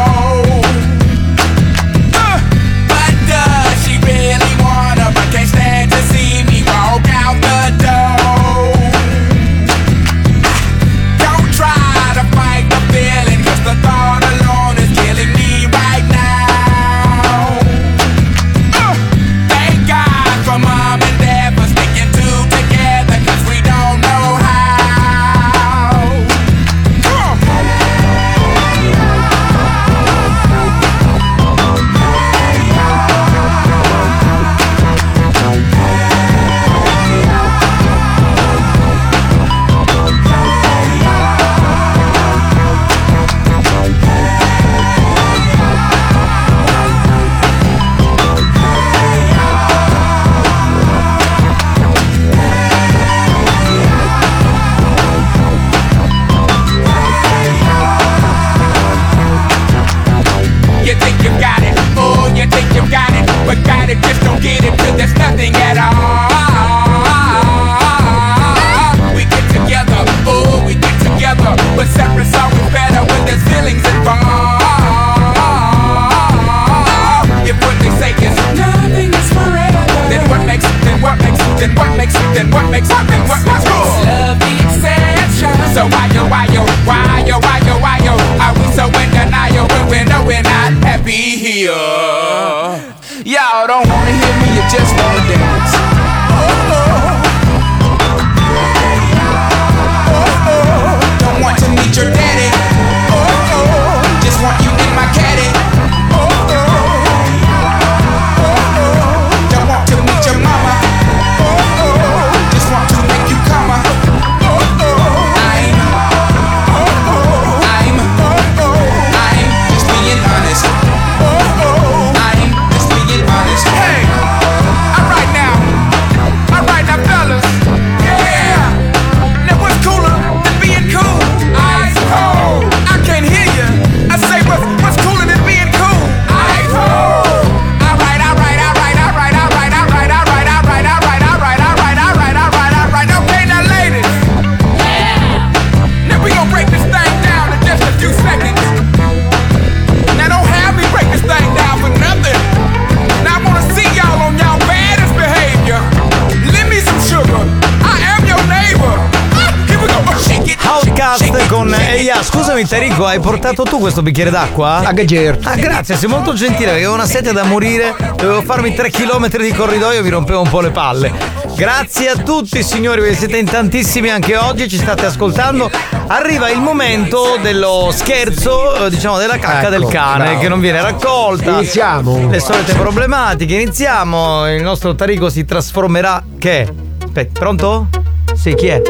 Scusami 162.58 162.66
Tarico, 162.66 163.06
hai 163.06 163.20
portato 163.20 163.62
tu 163.62 163.78
questo 163.78 164.02
bicchiere 164.02 164.30
d'acqua? 164.30 164.78
A 164.78 164.94
certo. 165.06 165.48
Ah, 165.48 165.54
grazie, 165.54 165.96
sei 165.96 166.08
molto 166.08 166.32
gentile, 166.32 166.70
perché 166.70 166.78
avevo 166.84 166.94
una 166.94 167.06
sete 167.06 167.32
da 167.32 167.44
morire, 167.44 167.94
dovevo 168.16 168.42
farmi 168.42 168.74
3 168.74 168.90
km 168.90 169.28
di 169.28 169.52
corridoio, 169.52 170.02
mi 170.02 170.08
rompevo 170.08 170.40
un 170.40 170.48
po' 170.48 170.60
le 170.60 170.70
palle. 170.70 171.12
Grazie 171.54 172.10
a 172.10 172.16
tutti 172.16 172.62
signori, 172.62 173.00
perché 173.00 173.16
siete 173.16 173.36
in 173.36 173.46
tantissimi 173.48 174.10
anche 174.10 174.36
oggi, 174.36 174.68
ci 174.68 174.76
state 174.76 175.06
ascoltando. 175.06 175.70
Arriva 176.08 176.50
il 176.50 176.60
momento 176.60 177.38
dello 177.40 177.90
scherzo, 177.92 178.88
diciamo, 178.88 179.18
della 179.18 179.38
cacca 179.38 179.68
Ecco, 179.68 179.70
del 179.70 179.86
cane, 179.86 180.24
bravo. 180.24 180.40
che 180.40 180.48
non 180.48 180.60
viene 180.60 180.80
raccolta. 180.80 181.50
Iniziamo. 181.50 182.28
Le 182.30 182.40
solite 182.40 182.74
problematiche, 182.74 183.54
iniziamo. 183.54 184.52
Il 184.52 184.62
nostro 184.62 184.94
Tarico 184.94 185.28
si 185.30 185.44
trasformerà. 185.44 186.22
Che? 186.38 186.68
Aspetta, 187.04 187.38
pronto? 187.38 187.88
Sì, 188.34 188.54
chi 188.54 188.66
è? 188.68 188.80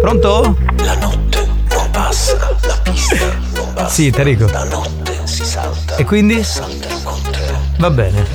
Pronto? 0.00 0.56
La 0.82 0.96
notte 0.96 1.46
non 1.70 1.90
passa, 1.90 2.54
pista. 2.94 3.88
Sì, 3.88 4.10
Tarico. 4.10 4.46
La 4.50 4.64
notte 4.64 5.20
si 5.24 5.44
salta. 5.44 5.96
E 5.96 6.04
quindi? 6.04 6.44
Va 7.78 7.90
bene. 7.90 8.26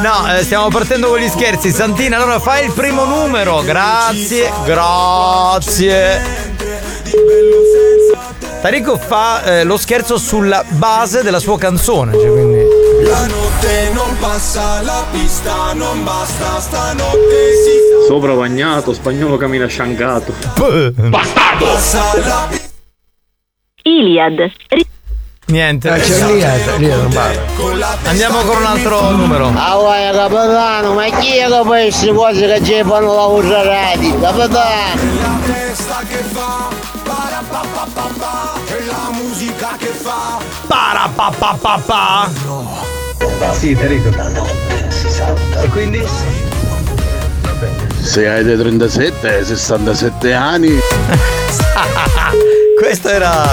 No, 0.00 0.34
eh, 0.34 0.42
stiamo 0.42 0.68
partendo 0.68 1.08
con 1.08 1.18
gli 1.18 1.28
scherzi. 1.28 1.70
Santina, 1.70 2.16
allora 2.16 2.40
fai 2.40 2.66
il 2.66 2.72
primo 2.72 3.04
numero. 3.04 3.62
Grazie, 3.62 4.52
grazie. 4.64 6.44
Tarico 8.60 8.96
fa 8.96 9.44
eh, 9.44 9.64
lo 9.64 9.76
scherzo 9.76 10.18
sulla 10.18 10.64
base 10.68 11.22
della 11.22 11.38
sua 11.38 11.56
canzone. 11.56 12.12
Cioè, 12.12 12.28
quindi. 12.28 12.64
La 13.04 13.26
notte 13.26 13.90
non 13.92 14.16
passa, 14.18 14.82
la 14.82 15.04
pista 15.12 15.72
non 15.74 16.02
basta, 16.02 16.58
stanotte 16.58 17.52
si 17.64 17.86
Sopra 18.08 18.32
bagnato, 18.34 18.92
spagnolo 18.92 19.36
cammina 19.36 19.66
sciancato. 19.66 20.32
Bastardo! 21.08 21.64
Passa 21.64 22.18
la 22.18 22.64
Iliad. 23.86 24.50
Niente. 25.46 25.94
Eh, 25.94 26.00
c'è 26.00 26.26
lì, 26.26 26.40
eh, 26.40 26.78
lì 26.78 26.88
non 26.88 27.08
parla. 27.12 27.96
Andiamo 28.04 28.40
con 28.40 28.56
un 28.56 28.64
altro 28.64 29.10
numero. 29.12 29.52
Ah, 29.54 29.76
vai, 29.76 30.12
capitano, 30.12 30.94
ma 30.94 31.04
chi 31.04 31.36
è 31.36 31.46
che 31.46 31.60
poi 31.62 31.82
queste 31.82 32.12
cose 32.12 32.46
che 32.46 32.64
ci 32.64 32.82
fanno 32.84 33.14
lavorare? 33.14 33.96
Capitano! 34.20 35.36
testa 35.76 36.00
che 36.08 36.16
fa, 36.16 36.68
para 37.04 37.42
pa 37.48 37.64
pa 37.72 37.86
pa 37.94 38.10
pa, 38.18 38.54
e 38.66 38.84
la 38.86 39.10
musica 39.12 39.76
che 39.78 39.86
fa. 39.86 40.38
Para 40.66 41.08
pa 41.14 41.32
pa 41.38 41.56
pa 41.60 41.80
pa. 41.86 42.30
La 43.38 44.28
notte 44.28 44.90
si 44.90 45.08
salta. 45.08 45.62
E 45.62 45.68
quindi? 45.68 46.04
Se 48.00 48.28
hai 48.28 48.42
dei 48.42 48.56
37, 48.56 49.44
67 49.44 50.32
anni. 50.32 50.76
Questo 52.78 53.08
era. 53.08 53.44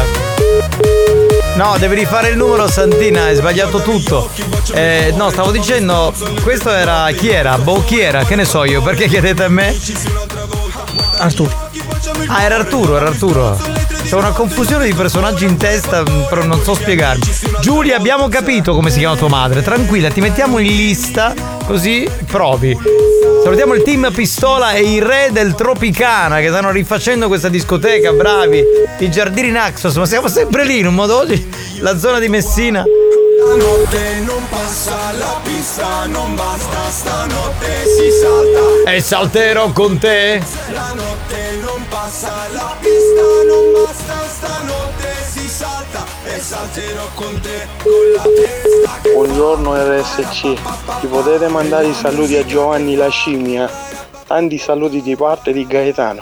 No, 1.55 1.77
devi 1.77 1.95
rifare 1.95 2.29
il 2.29 2.37
numero 2.37 2.67
Santina, 2.67 3.23
hai 3.23 3.35
sbagliato 3.35 3.81
tutto. 3.81 4.29
Eh, 4.73 5.13
no, 5.15 5.29
stavo 5.29 5.51
dicendo, 5.51 6.13
questo 6.41 6.71
era 6.71 7.09
chi 7.11 7.29
era? 7.29 7.57
Boh, 7.57 7.83
chi 7.83 7.99
era? 7.99 8.23
Che 8.25 8.35
ne 8.35 8.45
so 8.45 8.63
io, 8.63 8.81
perché 8.81 9.07
chiedete 9.07 9.43
a 9.43 9.49
me? 9.49 9.75
Arturo. 11.17 11.69
Ah, 12.27 12.43
era 12.43 12.55
Arturo, 12.55 12.97
era 12.97 13.07
Arturo. 13.07 13.82
C'è 14.14 14.19
una 14.19 14.30
confusione 14.30 14.85
di 14.85 14.94
personaggi 14.94 15.45
in 15.45 15.57
testa, 15.57 16.03
mm, 16.03 16.26
però 16.30 16.44
non 16.44 16.61
so 16.61 16.76
spiegarmi. 16.76 17.23
Giulia, 17.61 17.98
abbiamo 17.98 18.27
capito 18.27 18.76
come 18.76 18.91
si 18.91 18.99
chiama 18.99 19.15
tua 19.15 19.27
madre. 19.27 19.64
Tranquilla, 19.64 20.11
ti 20.11 20.22
mettiamo 20.22 20.60
in 20.60 20.68
lista, 20.68 21.34
così 21.65 22.07
provi. 22.27 22.77
Salutiamo 23.41 23.73
il 23.73 23.81
team 23.81 24.11
Pistola 24.14 24.73
e 24.73 24.84
i 24.84 24.99
re 24.99 25.30
del 25.31 25.56
Tropicana 25.56 26.41
che 26.41 26.49
stanno 26.49 26.69
rifacendo 26.69 27.26
questa 27.26 27.49
discoteca, 27.49 28.11
bravi. 28.11 28.64
I 28.99 29.10
giardini 29.10 29.49
Naxos, 29.49 29.95
ma 29.95 30.06
siamo 30.06 30.27
sempre 30.27 30.64
lì 30.64 30.77
in 30.77 30.85
un 30.85 30.94
modo 30.94 31.18
oggi. 31.18 31.49
La 31.80 31.98
zona 31.98 32.19
di 32.19 32.30
Messina. 32.30 32.85
Stanotte 33.44 34.19
non 34.26 34.48
passa 34.48 35.11
la 35.18 35.40
pista, 35.44 36.06
non 36.06 36.35
basta, 36.35 36.90
stanotte 36.90 37.84
si 37.85 38.11
salta. 38.11 38.91
E 38.91 39.02
salterò 39.02 39.72
con 39.72 39.98
te. 39.98 40.41
La 40.72 40.94
notte 40.95 41.60
non 41.61 41.85
passa 41.90 42.31
la 42.52 42.76
pista, 42.80 43.22
non 43.45 43.72
basta, 43.73 44.02
stanotte 44.44 45.15
si 45.26 45.48
salta. 45.48 46.06
E 46.26 46.40
salterò 46.40 47.07
con 47.15 47.40
te, 47.40 47.68
con 47.82 47.91
la 48.15 48.24
testa. 48.24 49.10
Buongiorno 49.14 49.74
RSC, 49.76 50.41
ti 50.99 51.07
potete 51.07 51.48
mandare 51.48 51.88
i 51.88 51.94
saluti 51.94 52.36
a 52.36 52.45
Giovanni 52.45 52.95
La 52.95 53.10
Scimmia? 53.10 53.70
Tanti 54.28 54.57
saluti 54.57 55.02
di 55.02 55.15
parte 55.15 55.53
di 55.53 55.65
Gaetano. 55.65 56.22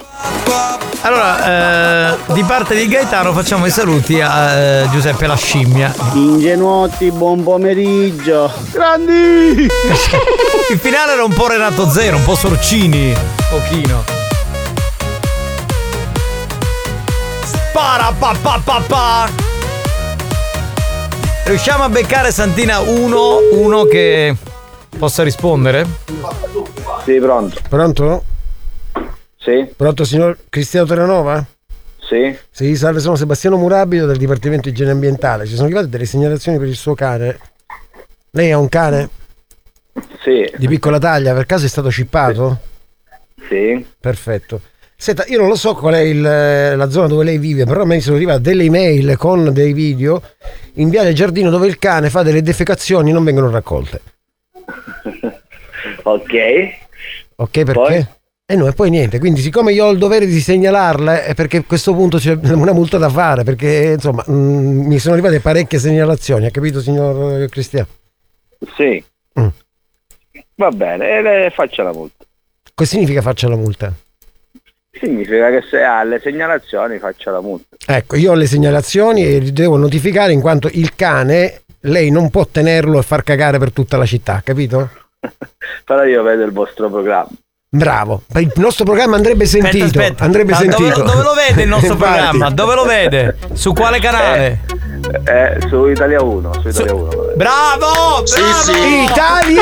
Allora, 1.03 2.13
eh, 2.13 2.17
di 2.33 2.43
parte 2.43 2.75
di 2.75 2.87
Gaetano 2.87 3.33
facciamo 3.33 3.65
i 3.65 3.71
saluti 3.71 4.21
a 4.21 4.51
eh, 4.51 4.89
Giuseppe 4.91 5.25
la 5.25 5.35
scimmia. 5.35 5.93
Ingenuoti, 6.13 7.09
buon 7.11 7.41
pomeriggio. 7.43 8.51
Grandi! 8.71 9.67
Il 10.69 10.77
finale 10.79 11.13
era 11.13 11.23
un 11.23 11.33
po' 11.33 11.47
Renato 11.47 11.89
Zero, 11.89 12.17
un 12.17 12.23
po' 12.23 12.35
Sorcini. 12.35 13.13
Pochino. 13.49 14.20
Para 17.73 18.11
pa 18.11 18.35
pa 18.41 18.61
pa 18.63 18.83
pa. 18.87 19.29
Riusciamo 21.45 21.83
a 21.83 21.89
beccare 21.89 22.31
Santina 22.31 22.79
uno, 22.79 23.39
uno 23.53 23.83
che 23.85 24.35
possa 24.97 25.23
rispondere? 25.23 25.85
Sì, 27.03 27.17
pronto. 27.19 27.59
Pronto? 27.67 28.23
Sì. 29.37 29.71
Pronto 29.75 30.03
signor 30.03 30.37
Cristiano 30.49 30.85
Terranova? 30.85 31.45
Sì. 31.99 32.37
Sì, 32.49 32.75
salve, 32.75 32.99
sono 32.99 33.15
Sebastiano 33.15 33.57
Murabito 33.57 34.05
del 34.05 34.17
Dipartimento 34.17 34.63
di 34.63 34.75
Igiene 34.75 34.91
Ambientale. 34.91 35.45
Ci 35.45 35.53
sono 35.53 35.65
arrivate 35.65 35.87
delle 35.87 36.05
segnalazioni 36.05 36.57
per 36.57 36.67
il 36.67 36.75
suo 36.75 36.93
cane. 36.93 37.39
Lei 38.31 38.51
ha 38.51 38.57
un 38.57 38.69
cane? 38.69 39.09
Sì. 40.21 40.51
Di 40.57 40.67
piccola 40.67 40.99
taglia, 40.99 41.33
per 41.33 41.45
caso 41.45 41.65
è 41.65 41.69
stato 41.69 41.89
cippato? 41.89 42.59
Sì. 43.47 43.85
Perfetto. 43.99 44.61
Senta, 45.01 45.25
io 45.25 45.39
non 45.39 45.47
lo 45.47 45.55
so 45.55 45.73
qual 45.73 45.95
è 45.95 46.01
il- 46.01 46.21
la 46.21 46.89
zona 46.91 47.07
dove 47.07 47.23
lei 47.23 47.39
vive, 47.39 47.65
però 47.65 47.81
a 47.81 47.85
me 47.85 47.99
sono 48.01 48.17
arrivate 48.17 48.41
delle 48.41 48.65
email 48.65 49.17
con 49.17 49.51
dei 49.51 49.73
video 49.73 50.21
in 50.73 50.89
Viale 50.89 51.11
Giardino 51.13 51.49
dove 51.49 51.65
il 51.65 51.79
cane 51.79 52.11
fa 52.11 52.21
delle 52.21 52.43
defecazioni 52.43 53.09
e 53.09 53.13
non 53.13 53.23
vengono 53.23 53.49
raccolte. 53.49 53.99
Ok. 56.03 56.33
Ok, 57.37 57.51
perché? 57.63 57.71
Poi? 57.73 58.07
E 58.45 58.55
no, 58.55 58.67
e 58.67 58.73
poi 58.73 58.91
niente, 58.91 59.17
quindi 59.17 59.41
siccome 59.41 59.71
io 59.73 59.85
ho 59.85 59.89
il 59.91 59.97
dovere 59.97 60.27
di 60.27 60.39
segnalarle 60.39 61.25
è 61.25 61.33
perché 61.33 61.57
a 61.57 61.63
questo 61.63 61.95
punto 61.95 62.17
c'è 62.19 62.37
una 62.39 62.73
multa 62.73 62.99
da 62.99 63.09
fare, 63.09 63.43
perché 63.43 63.93
insomma 63.95 64.23
mm, 64.29 64.85
mi 64.85 64.99
sono 64.99 65.13
arrivate 65.15 65.39
parecchie 65.39 65.79
segnalazioni, 65.79 66.45
ha 66.45 66.51
capito 66.51 66.79
signor 66.79 67.47
Cristiano? 67.49 67.87
Sì. 68.75 69.03
Mm. 69.39 69.47
Va 70.55 70.69
bene, 70.69 71.09
e 71.09 71.21
le 71.23 71.51
faccia 71.55 71.81
la 71.81 71.91
multa. 71.93 72.23
Cosa 72.75 72.89
significa 72.89 73.21
faccia 73.23 73.47
la 73.47 73.55
multa? 73.55 73.91
Significa 74.91 75.49
che 75.49 75.61
se 75.69 75.81
ha 75.83 76.03
le 76.03 76.19
segnalazioni 76.21 76.97
faccia 76.99 77.31
la 77.31 77.41
multa. 77.41 77.75
Ecco, 77.85 78.15
io 78.17 78.31
ho 78.31 78.35
le 78.35 78.45
segnalazioni 78.45 79.23
e 79.25 79.39
li 79.39 79.53
devo 79.53 79.77
notificare 79.77 80.33
in 80.33 80.41
quanto 80.41 80.69
il 80.73 80.93
cane 80.95 81.61
lei 81.85 82.11
non 82.11 82.29
può 82.29 82.45
tenerlo 82.45 82.99
e 82.99 83.03
far 83.03 83.23
cagare 83.23 83.57
per 83.57 83.71
tutta 83.71 83.97
la 83.97 84.05
città, 84.05 84.41
capito? 84.43 84.89
Però 85.85 86.03
io 86.03 86.21
vedo 86.23 86.43
il 86.43 86.51
vostro 86.51 86.89
programma. 86.89 87.29
Bravo, 87.73 88.23
il 88.35 88.51
nostro 88.55 88.83
programma 88.83 89.15
andrebbe 89.15 89.45
sentito, 89.45 89.85
Aspetta, 89.85 90.03
aspetta. 90.03 90.23
andrebbe 90.25 90.51
Ma 90.51 90.57
dove- 90.59 90.71
sentito. 90.73 91.03
Dove, 91.03 91.23
lo 91.23 91.33
vede 91.33 91.61
il 91.63 91.69
nostro 91.69 91.95
programma? 91.95 92.49
Dove 92.49 92.75
lo 92.75 92.83
vede? 92.83 93.37
Su 93.53 93.71
quale 93.71 93.99
canale? 93.99 94.59
Eh, 95.23 95.57
su 95.69 95.85
Italia 95.87 96.21
1, 96.21 96.53
su 96.61 96.67
Italia 96.67 96.93
1. 96.93 97.09
Bravo! 97.37 98.23
bravo! 98.25 98.77
Italia! 99.09 99.61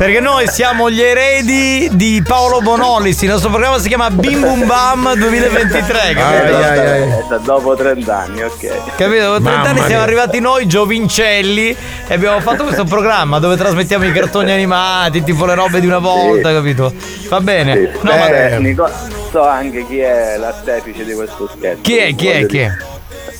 Perché 0.00 0.18
noi 0.18 0.48
siamo 0.48 0.88
gli 0.88 1.02
eredi 1.02 1.90
di 1.92 2.22
Paolo 2.26 2.62
Bonolis. 2.62 3.20
Il 3.20 3.28
nostro 3.28 3.50
programma 3.50 3.78
si 3.78 3.88
chiama 3.88 4.08
Bim 4.10 4.40
Bum 4.40 4.64
Bam 4.64 5.12
2023. 5.14 6.14
Capito? 6.14 6.58
Esatto, 6.58 7.38
Dopo 7.44 7.74
30 7.76 8.16
anni, 8.18 8.42
ok. 8.42 8.94
Capito? 8.96 9.24
Dopo 9.24 9.40
30 9.42 9.50
Mamma 9.50 9.68
anni 9.68 9.76
siamo 9.80 9.88
mia. 9.88 10.00
arrivati 10.02 10.40
noi, 10.40 10.66
giovincelli, 10.66 11.76
e 12.08 12.14
abbiamo 12.14 12.40
fatto 12.40 12.62
questo 12.62 12.84
programma 12.84 13.38
dove 13.40 13.56
trasmettiamo 13.58 14.06
i 14.06 14.12
cartoni 14.12 14.50
animati, 14.50 15.22
tipo 15.22 15.44
le 15.44 15.54
robe 15.54 15.80
di 15.80 15.86
una 15.86 15.98
volta, 15.98 16.50
capito? 16.50 16.90
Va 17.28 17.40
bene. 17.42 17.74
No, 18.00 18.16
ma- 18.16 18.26
Eh, 18.52 18.58
Nico- 18.58 18.88
so 19.30 19.46
anche 19.46 19.86
chi 19.86 19.98
è 19.98 20.36
l'artefice 20.38 21.04
di 21.04 21.12
questo 21.12 21.46
scherzo. 21.54 21.82
Chi 21.82 21.96
è? 21.98 22.14
Chi 22.14 22.26
è? 22.28 22.46
Chi 22.46 22.58
è? 22.58 22.70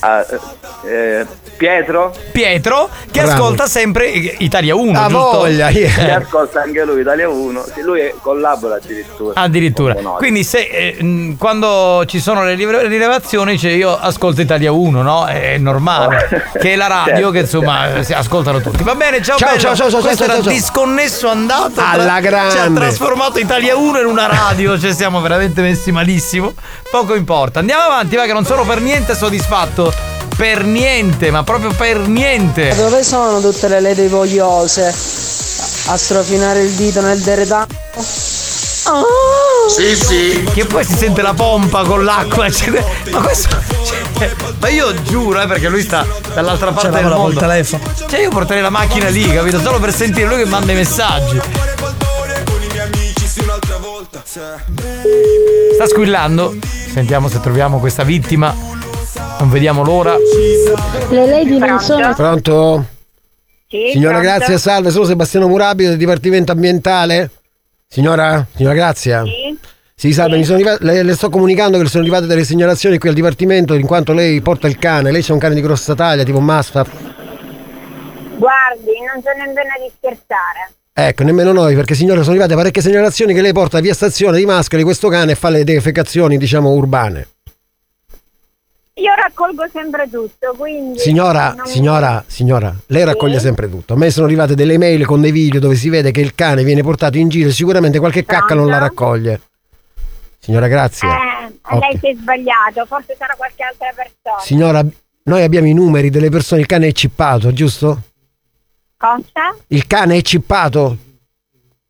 Ah, 0.00 0.26
eh, 0.86 1.26
Pietro? 1.60 2.10
Pietro 2.32 2.88
che 3.10 3.20
Bravo. 3.20 3.32
ascolta 3.32 3.66
sempre 3.66 4.06
Italia 4.06 4.74
1, 4.74 4.98
Ah, 4.98 5.08
giusto? 5.08 5.30
voglia, 5.40 5.68
Eh. 5.68 5.72
Che 5.94 6.10
ascolta 6.10 6.62
anche 6.62 6.82
lui 6.86 7.02
Italia 7.02 7.28
1. 7.28 7.64
Sì, 7.74 7.82
lui 7.82 8.10
collabora 8.22 8.76
addirittura. 8.76 9.38
Addirittura. 9.38 9.92
Quindi 10.16 10.42
se 10.42 10.60
eh, 10.60 11.34
quando 11.38 12.04
ci 12.06 12.18
sono 12.18 12.44
le 12.44 12.54
rilevazioni 12.54 13.58
cioè 13.58 13.72
io 13.72 13.94
ascolto 13.94 14.40
Italia 14.40 14.72
1, 14.72 15.02
no? 15.02 15.26
È 15.26 15.58
normale. 15.58 16.48
che 16.58 16.72
è 16.72 16.76
la 16.76 16.86
radio 16.86 17.14
Certo, 17.14 17.30
che 17.32 17.38
insomma 17.40 17.94
eh, 17.94 18.04
si 18.04 18.14
ascoltano 18.14 18.62
tutti. 18.62 18.82
Va 18.82 18.94
bene, 18.94 19.20
ciao, 19.22 19.36
Ciao, 19.36 19.48
bello. 19.48 19.60
ciao, 19.60 19.74
ciao, 19.74 19.90
ciao, 19.90 20.00
Questo 20.00 20.24
ciao, 20.24 20.32
era 20.36 20.42
ciao, 20.42 20.52
disconnesso 20.52 21.28
andato 21.28 21.72
Alla 21.84 22.02
Ci 22.04 22.08
ha 22.08 22.20
grande. 22.20 22.80
trasformato 22.80 23.38
Italia 23.38 23.76
1 23.76 24.00
in 24.00 24.06
una 24.06 24.26
radio, 24.28 24.78
cioè 24.80 24.94
siamo 24.94 25.20
veramente 25.20 25.60
messi 25.60 25.92
malissimo. 25.92 26.54
Poco 26.90 27.14
importa. 27.14 27.58
Andiamo 27.58 27.82
avanti, 27.82 28.16
va 28.16 28.24
che 28.24 28.32
non 28.32 28.46
sono 28.46 28.64
per 28.64 28.80
niente 28.80 29.14
soddisfatto. 29.14 30.19
Per 30.40 30.64
niente, 30.64 31.30
ma 31.30 31.44
proprio 31.44 31.70
per 31.70 31.98
niente. 32.08 32.74
Dove 32.74 33.04
sono 33.04 33.42
tutte 33.42 33.68
le 33.68 33.78
lady 33.78 34.08
vogliose? 34.08 34.86
A 34.86 35.96
strofinare 35.98 36.62
il 36.62 36.70
dito 36.70 37.02
nel 37.02 37.20
deretano? 37.20 37.66
Sì, 39.68 39.94
sì. 39.94 40.42
Che 40.50 40.64
poi 40.64 40.82
si 40.82 40.96
sente 40.96 41.20
la 41.20 41.34
pompa 41.34 41.82
con 41.82 42.04
l'acqua. 42.04 42.48
cioè, 42.50 42.82
ma 43.10 43.20
questo. 43.20 43.54
cioè, 43.84 44.30
ma 44.58 44.68
io 44.68 44.94
giuro, 45.02 45.42
eh, 45.42 45.46
perché 45.46 45.68
lui 45.68 45.82
sta 45.82 46.06
dall'altra 46.32 46.72
parte 46.72 46.88
del 46.88 47.02
lavola 47.02 47.16
col 47.16 47.24
mondo. 47.24 47.40
telefono. 47.40 47.82
Cioè, 48.08 48.20
io 48.20 48.30
porterei 48.30 48.62
la 48.62 48.70
macchina 48.70 49.10
lì, 49.10 49.30
capito? 49.30 49.60
Solo 49.60 49.78
per 49.78 49.92
sentire 49.92 50.26
lui 50.26 50.38
che 50.38 50.46
manda 50.46 50.72
i 50.72 50.74
messaggi. 50.74 51.38
Sta 55.74 55.86
squillando. 55.86 56.56
Sentiamo 56.94 57.28
se 57.28 57.40
troviamo 57.40 57.78
questa 57.78 58.04
vittima. 58.04 58.78
Non 59.38 59.50
vediamo 59.50 59.82
l'ora. 59.82 60.14
Le 61.10 61.26
lady 61.26 61.58
non 61.58 61.80
sono. 61.80 62.14
Pronto? 62.14 62.86
Sì, 63.68 63.90
Signora 63.92 64.18
pronto? 64.18 64.36
Grazia, 64.36 64.58
salve, 64.58 64.90
sono 64.90 65.04
Sebastiano 65.04 65.48
Murabito 65.48 65.90
del 65.90 65.98
Dipartimento 65.98 66.52
Ambientale. 66.52 67.30
Signora? 67.86 68.46
Signora 68.54 68.74
Grazia? 68.74 69.24
Sì. 69.24 69.58
Sì, 69.94 70.12
salve, 70.12 70.36
mi 70.38 70.44
sono 70.44 70.56
arrivate- 70.56 70.84
le, 70.84 71.02
le 71.02 71.14
sto 71.14 71.28
comunicando 71.28 71.76
che 71.76 71.82
le 71.82 71.88
sono 71.90 72.02
arrivate 72.02 72.26
delle 72.26 72.44
segnalazioni 72.44 72.98
qui 72.98 73.08
al 73.10 73.14
Dipartimento 73.14 73.74
in 73.74 73.86
quanto 73.86 74.12
lei 74.12 74.40
porta 74.40 74.66
il 74.66 74.78
cane. 74.78 75.10
Lei 75.10 75.22
c'è 75.22 75.32
un 75.32 75.38
cane 75.38 75.54
di 75.54 75.60
grossa 75.60 75.94
taglia, 75.94 76.22
tipo 76.22 76.40
Mastiff. 76.40 76.88
Guardi, 78.36 78.92
non 79.12 79.22
c'è 79.22 79.36
nemmeno 79.36 79.70
di 79.78 79.92
scherzare. 79.98 80.72
Ecco, 80.92 81.22
nemmeno 81.22 81.52
noi, 81.52 81.74
perché 81.74 81.94
signora 81.94 82.20
sono 82.20 82.30
arrivate 82.32 82.54
parecchie 82.54 82.82
segnalazioni 82.82 83.34
che 83.34 83.42
lei 83.42 83.52
porta 83.52 83.80
via 83.80 83.94
stazione 83.94 84.38
di 84.38 84.46
Mascali 84.46 84.82
questo 84.82 85.08
cane 85.08 85.32
e 85.32 85.34
fa 85.34 85.50
le 85.50 85.64
defecazioni, 85.64 86.36
diciamo, 86.38 86.70
urbane. 86.70 87.26
Io 89.00 89.14
raccolgo 89.16 89.64
sempre 89.72 90.08
tutto, 90.10 90.54
quindi. 90.56 90.98
Signora, 90.98 91.54
non- 91.54 91.66
signora, 91.66 92.22
signora, 92.26 92.74
lei 92.86 93.04
raccoglie 93.04 93.38
Sì? 93.38 93.44
sempre 93.46 93.68
tutto. 93.70 93.94
A 93.94 93.96
me 93.96 94.10
sono 94.10 94.26
arrivate 94.26 94.54
delle 94.54 94.76
mail 94.78 95.06
con 95.06 95.20
dei 95.20 95.32
video 95.32 95.58
dove 95.60 95.74
si 95.74 95.88
vede 95.88 96.10
che 96.10 96.20
il 96.20 96.34
cane 96.34 96.64
viene 96.64 96.82
portato 96.82 97.16
in 97.16 97.28
giro 97.28 97.48
e 97.48 97.52
sicuramente 97.52 97.98
qualche 97.98 98.24
cacca 98.24 98.54
non 98.54 98.66
la 98.66 98.78
raccoglie. 98.78 99.40
Signora 100.38 100.68
Grazia. 100.68 101.08
Eh, 101.08 101.52
Ok. 101.62 101.80
lei 101.80 101.98
si 101.98 102.08
è 102.10 102.14
sbagliato, 102.14 102.84
forse 102.86 103.14
sarà 103.18 103.34
qualche 103.36 103.62
altra 103.62 103.88
persona. 103.94 104.40
Signora, 104.42 104.84
noi 105.24 105.42
abbiamo 105.42 105.66
i 105.66 105.72
numeri 105.74 106.10
delle 106.10 106.28
persone, 106.30 106.60
il 106.60 106.66
cane 106.66 106.88
è 106.88 106.92
chippato, 106.92 107.52
giusto? 107.52 108.02
Cosa? 108.96 109.56
Il 109.68 109.86
cane 109.86 110.16
è 110.16 110.22
chippato? 110.22 110.96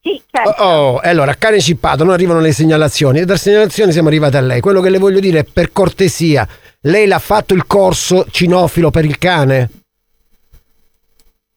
Sì, 0.03 0.21
certo. 0.31 0.63
Oh, 0.63 1.01
e 1.03 1.09
allora, 1.09 1.35
cane 1.35 1.59
chippato, 1.59 2.05
non 2.05 2.13
arrivano 2.13 2.41
le 2.41 2.53
segnalazioni 2.53 3.21
e 3.21 3.25
da 3.25 3.37
segnalazioni 3.37 3.93
siamo 3.93 4.09
arrivati 4.09 4.37
a 4.37 4.41
lei. 4.41 4.61
Quello 4.61 4.81
che 4.81 4.91
le 4.91 4.99
voglio 4.99 5.21
dire 5.21 5.41
è 5.41 5.45
per 5.45 5.73
cortesia, 5.73 6.47
lei 6.83 7.07
l'ha 7.07 7.19
fatto 7.19 7.55
il 7.55 7.67
corso 7.67 8.27
cinofilo 8.31 8.91
per 8.91 9.05
il 9.05 9.19
cane? 9.19 9.71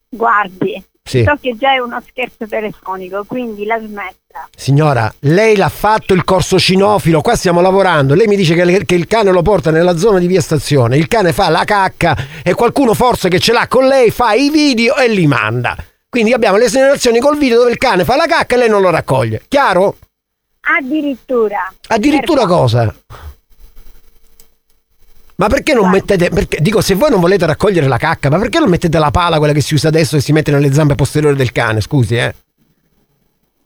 Guardi, 0.09 0.83
Sì. 1.03 1.23
so 1.25 1.37
che 1.41 1.55
già 1.57 1.73
è 1.73 1.79
uno 1.79 2.01
scherzo 2.07 2.45
telefonico, 2.47 3.23
quindi 3.25 3.65
la 3.65 3.79
smetta. 3.79 4.47
Signora, 4.55 5.11
lei 5.21 5.55
l'ha 5.55 5.69
fatto 5.69 6.13
il 6.13 6.23
corso 6.23 6.59
cinofilo, 6.59 7.21
qua 7.21 7.35
stiamo 7.35 7.61
lavorando. 7.61 8.13
Lei 8.13 8.27
mi 8.27 8.35
dice 8.35 8.53
che, 8.53 8.85
che 8.85 8.95
il 8.95 9.07
cane 9.07 9.31
lo 9.31 9.41
porta 9.41 9.71
nella 9.71 9.97
zona 9.97 10.19
di 10.19 10.27
via 10.27 10.41
stazione. 10.41 10.97
Il 10.97 11.07
cane 11.07 11.33
fa 11.33 11.49
la 11.49 11.63
cacca 11.63 12.15
e 12.43 12.53
qualcuno 12.53 12.93
forse 12.93 13.29
che 13.29 13.39
ce 13.39 13.53
l'ha 13.53 13.67
con 13.67 13.87
lei 13.87 14.11
fa 14.11 14.33
i 14.33 14.49
video 14.49 14.95
e 14.97 15.07
li 15.09 15.25
manda. 15.27 15.75
Quindi 16.09 16.31
abbiamo 16.31 16.57
le 16.57 16.69
segnalazioni 16.69 17.19
col 17.19 17.37
video 17.39 17.57
dove 17.59 17.71
il 17.71 17.77
cane 17.79 18.03
fa 18.05 18.15
la 18.15 18.27
cacca 18.27 18.53
e 18.55 18.59
lei 18.59 18.69
non 18.69 18.81
lo 18.81 18.91
raccoglie. 18.91 19.41
Chiaro? 19.47 19.97
Addirittura. 20.61 21.73
Addirittura 21.87 22.45
cosa? 22.45 22.93
Ma 25.35 25.47
perché 25.47 25.73
non 25.73 25.89
mettete. 25.89 26.29
Perché, 26.29 26.59
dico, 26.61 26.81
se 26.81 26.95
voi 26.95 27.09
non 27.09 27.19
volete 27.19 27.45
raccogliere 27.45 27.87
la 27.87 27.97
cacca, 27.97 28.29
ma 28.29 28.37
perché 28.37 28.59
non 28.59 28.69
mettete 28.69 28.97
la 28.99 29.11
pala, 29.11 29.37
quella 29.37 29.53
che 29.53 29.61
si 29.61 29.73
usa 29.73 29.87
adesso 29.87 30.15
e 30.15 30.21
si 30.21 30.31
mette 30.31 30.51
nelle 30.51 30.71
zampe 30.71 30.95
posteriori 30.95 31.35
del 31.35 31.51
cane? 31.51 31.81
Scusi, 31.81 32.15
eh. 32.15 32.33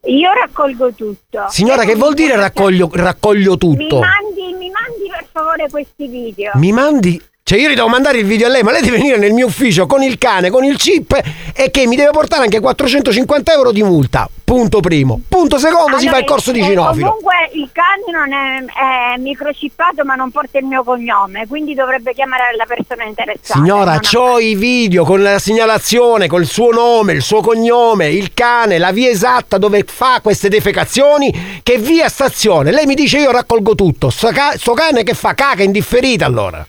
Io 0.05 0.29
raccolgo 0.31 0.93
tutto. 0.93 1.45
Signora, 1.49 1.83
che 1.83 1.95
vuol 1.95 2.13
dire 2.13 2.35
raccoglio, 2.35 2.89
raccoglio 2.93 3.51
Mi 3.51 3.57
tutto? 3.57 3.99
mandi, 3.99 4.41
mi 4.57 4.69
mandi 4.69 5.09
per 5.09 5.25
favore 5.31 5.69
questi 5.69 6.07
video. 6.07 6.51
Mi 6.55 6.71
mandi. 6.71 7.21
Cioè, 7.47 7.59
io 7.59 7.69
gli 7.69 7.75
devo 7.75 7.87
mandare 7.87 8.17
il 8.17 8.25
video 8.25 8.47
a 8.47 8.49
lei, 8.49 8.61
ma 8.61 8.71
lei 8.71 8.81
deve 8.81 8.97
venire 8.97 9.15
nel 9.17 9.31
mio 9.31 9.45
ufficio 9.45 9.85
con 9.85 10.03
il 10.03 10.17
cane, 10.17 10.49
con 10.49 10.65
il 10.65 10.75
chip 10.75 11.17
e 11.55 11.71
che 11.71 11.87
mi 11.87 11.95
deve 11.95 12.11
portare 12.11 12.43
anche 12.43 12.59
450 12.59 13.53
euro 13.53 13.71
di 13.71 13.83
multa. 13.83 14.29
Punto 14.43 14.81
primo. 14.81 15.21
Punto 15.29 15.57
secondo, 15.57 15.97
si 15.97 16.09
fa 16.09 16.17
il 16.17 16.25
corso 16.25 16.51
di 16.51 16.59
eh, 16.59 16.63
cinofilo. 16.63 17.07
Comunque 17.07 17.49
il 17.53 17.69
cane 17.71 18.11
non 18.11 18.33
è, 18.33 19.15
è 19.15 19.17
microchippato 19.21 20.03
ma 20.03 20.15
non 20.15 20.29
porta 20.29 20.57
il 20.57 20.65
mio 20.65 20.83
cognome, 20.83 21.47
quindi 21.47 21.73
dovrebbe 21.73 22.13
chiamare 22.13 22.53
la 22.57 22.65
persona 22.65 23.05
interessata. 23.05 23.53
Signora, 23.53 23.99
c'ho 23.99 24.39
i 24.39 24.55
video 24.55 25.05
con 25.05 25.21
la 25.21 25.39
segnalazione, 25.39 26.27
col 26.27 26.45
suo 26.45 26.71
nome, 26.71 27.13
il 27.13 27.21
suo 27.21 27.39
cognome, 27.39 28.09
il 28.09 28.33
cane, 28.33 28.77
la 28.77 28.91
via 28.91 29.07
esatta 29.09 29.57
dove 29.57 29.85
fa 29.87 30.19
queste 30.21 30.49
defecazioni, 30.49 31.61
che 31.63 31.77
via 31.77 32.09
stazione. 32.09 32.71
Lei 32.71 32.85
mi 32.85 32.95
dice 32.95 33.19
io 33.19 33.31
raccolgo 33.31 33.73
tutto. 33.73 34.09
Sto, 34.09 34.31
ca- 34.31 34.57
sto 34.57 34.73
cane 34.73 35.03
che 35.03 35.13
fa 35.13 35.33
caca 35.33 35.63
indifferita 35.63 36.25
allora. 36.25 36.67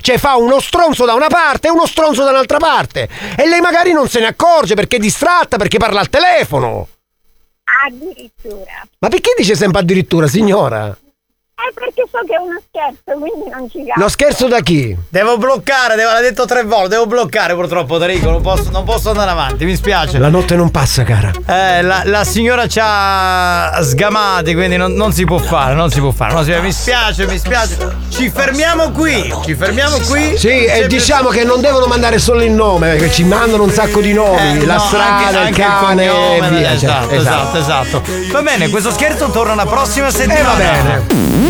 Cioè 0.00 0.18
fa 0.18 0.36
uno 0.36 0.60
stronzo 0.60 1.04
da 1.04 1.14
una 1.14 1.28
parte 1.28 1.68
e 1.68 1.70
uno 1.70 1.86
stronzo 1.86 2.24
da 2.24 2.30
un'altra 2.30 2.58
parte. 2.58 3.08
E 3.36 3.46
lei 3.46 3.60
magari 3.60 3.92
non 3.92 4.08
se 4.08 4.20
ne 4.20 4.26
accorge 4.26 4.74
perché 4.74 4.96
è 4.96 5.00
distratta, 5.00 5.56
perché 5.56 5.78
parla 5.78 6.00
al 6.00 6.08
telefono. 6.08 6.88
Addirittura. 7.86 8.86
Ma 8.98 9.08
perché 9.08 9.34
dice 9.36 9.54
sempre 9.54 9.80
addirittura, 9.80 10.26
signora? 10.26 10.96
È 11.60 11.72
perché 11.74 12.04
so 12.10 12.18
che 12.26 12.34
è 12.34 12.38
uno 12.38 12.58
scherzo, 12.68 13.20
quindi 13.20 13.50
non 13.50 13.68
ci 13.70 13.84
Lo 13.96 14.08
scherzo 14.08 14.48
da 14.48 14.60
chi? 14.60 14.96
Devo 15.10 15.36
bloccare, 15.36 15.94
devo- 15.94 16.10
l'ha 16.12 16.20
detto 16.22 16.46
tre 16.46 16.62
volte, 16.64 16.88
devo 16.90 17.04
bloccare 17.06 17.54
purtroppo 17.54 17.98
Tarico, 17.98 18.30
non 18.30 18.40
posso, 18.40 18.70
non 18.70 18.84
posso 18.84 19.10
andare 19.10 19.30
avanti, 19.30 19.66
mi 19.66 19.76
spiace. 19.76 20.18
La 20.18 20.30
notte 20.30 20.56
non 20.56 20.70
passa, 20.70 21.02
cara. 21.02 21.30
Eh, 21.46 21.82
la, 21.82 22.00
la 22.06 22.24
signora 22.24 22.66
ci 22.66 22.78
ha 22.82 23.78
sgamati, 23.82 24.54
quindi 24.54 24.76
non, 24.78 24.92
non 24.92 25.12
si 25.12 25.24
può 25.26 25.36
fare, 25.38 25.74
non 25.74 25.90
si 25.90 26.00
può 26.00 26.10
fare. 26.12 26.32
non 26.32 26.44
si- 26.44 26.52
mi 26.60 26.72
spiace, 26.72 27.26
mi 27.26 27.36
spiace. 27.38 27.76
Ci 28.08 28.30
fermiamo 28.30 28.90
qui, 28.92 29.32
ci 29.44 29.54
fermiamo 29.54 29.98
qui. 30.08 30.38
Sì, 30.38 30.64
e 30.64 30.86
diciamo 30.86 31.28
che 31.28 31.44
non 31.44 31.60
devono 31.60 31.84
mandare 31.86 32.18
solo 32.18 32.42
il 32.42 32.52
nome, 32.52 32.92
perché 32.96 33.10
ci 33.10 33.24
mandano 33.24 33.64
un 33.64 33.70
sacco 33.70 34.00
di 34.00 34.14
nomi, 34.14 34.60
Eh, 34.62 34.64
la 34.66 34.74
no, 34.74 34.80
strada, 34.80 35.40
anche- 35.42 35.60
il 35.60 35.66
anche 35.66 35.84
cane 35.84 36.08
cognome, 36.08 36.46
e 36.46 36.50
via. 36.58 36.72
Esatto, 36.72 37.08
cioè, 37.08 37.18
esatto, 37.18 37.58
esatto. 37.58 38.02
Va 38.32 38.40
bene, 38.42 38.68
questo 38.70 38.90
scherzo 38.90 39.28
torna 39.30 39.54
la 39.54 39.66
prossima 39.66 40.10
settimana. 40.10 40.48
va 40.48 40.54
bene. 40.54 41.49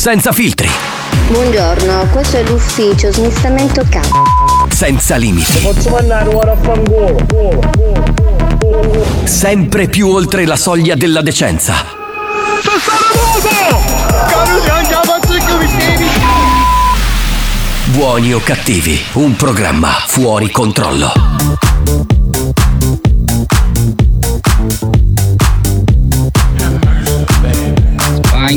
Senza 0.00 0.32
filtri, 0.32 0.66
Buongiorno, 1.28 2.08
questo 2.10 2.38
è 2.38 2.42
l'ufficio 2.44 3.12
smistamento 3.12 3.82
c***o. 3.82 4.66
senza 4.70 5.16
limiti, 5.16 5.58
Posso 5.60 5.90
mandare 5.90 6.34
ora 6.34 6.52
a 6.52 6.56
fangolo? 6.56 7.16
sempre 9.24 9.88
più 9.88 10.08
oltre 10.08 10.46
la 10.46 10.56
soglia 10.56 10.94
della 10.94 11.20
decenza. 11.20 11.74
Buoni 17.92 18.32
o 18.32 18.40
cattivi, 18.40 18.98
un 19.14 19.34
programma 19.36 19.88
fuori 20.06 20.50
controllo. 20.50 21.12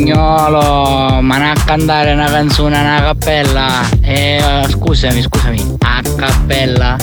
Spagnolo, 0.03 1.21
ma 1.21 1.37
non 1.37 1.47
a 1.47 1.63
cantare 1.65 2.11
una 2.11 2.25
canzone 2.25 2.77
a 2.77 3.01
cappella. 3.01 3.87
Eh, 4.01 4.65
scusami, 4.67 5.21
scusami, 5.21 5.77
a 5.79 6.01
cappella. 6.17 6.97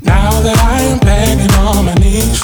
Now 0.00 0.40
that 0.40 0.56
I 0.56 0.80
am 0.84 0.98
begging 1.00 1.54
on 1.56 1.84
my 1.84 1.92
knees, 2.00 2.40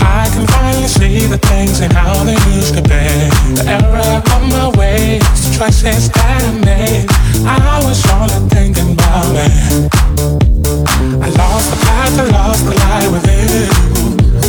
I 0.00 0.28
can 0.32 0.46
finally 0.46 0.88
see 0.88 1.26
the 1.26 1.36
things 1.36 1.80
and 1.80 1.92
how 1.92 2.24
they 2.24 2.38
used 2.56 2.74
to 2.76 2.80
be. 2.80 3.28
The 3.56 3.64
error 3.66 4.22
of 4.24 4.42
my 4.48 4.70
ways, 4.78 5.20
the 5.20 5.58
choices 5.58 6.08
that 6.12 6.42
I 6.42 6.64
made. 6.64 7.06
I 7.44 7.84
was 7.84 8.02
only 8.10 8.48
thinking 8.48 8.92
about 8.92 9.34
me. 9.34 9.88
I 11.20 11.28
lost 11.28 11.70
the 11.70 11.84
path, 11.84 12.18
I 12.18 12.24
lost 12.32 12.64
the 12.64 12.74
light 12.74 13.10
within 13.12 14.15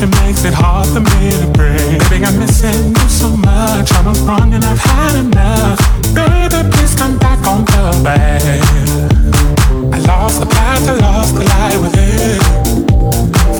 you 0.00 0.06
makes 0.24 0.44
it 0.44 0.54
hard 0.54 0.88
for 0.88 1.00
me 1.00 1.30
to 1.30 1.46
breathe. 1.52 2.00
Baby, 2.08 2.24
I'm 2.24 2.38
missing 2.38 2.94
you 2.96 3.08
so 3.08 3.28
much. 3.36 3.92
I 3.92 4.00
was 4.06 4.18
wrong 4.20 4.54
and 4.54 4.64
I've 4.64 4.78
had 4.78 5.14
enough. 5.20 5.78
Baby, 6.14 6.58
please 6.72 6.94
come 6.94 7.18
back 7.18 7.44
on 7.46 7.64
the 7.66 8.00
bed. 8.02 8.40
I 9.92 9.98
lost 10.08 10.40
the 10.40 10.46
path, 10.46 10.88
I 10.88 10.94
lost 11.04 11.34
the 11.34 11.44
light 11.44 11.78
within. 11.84 12.40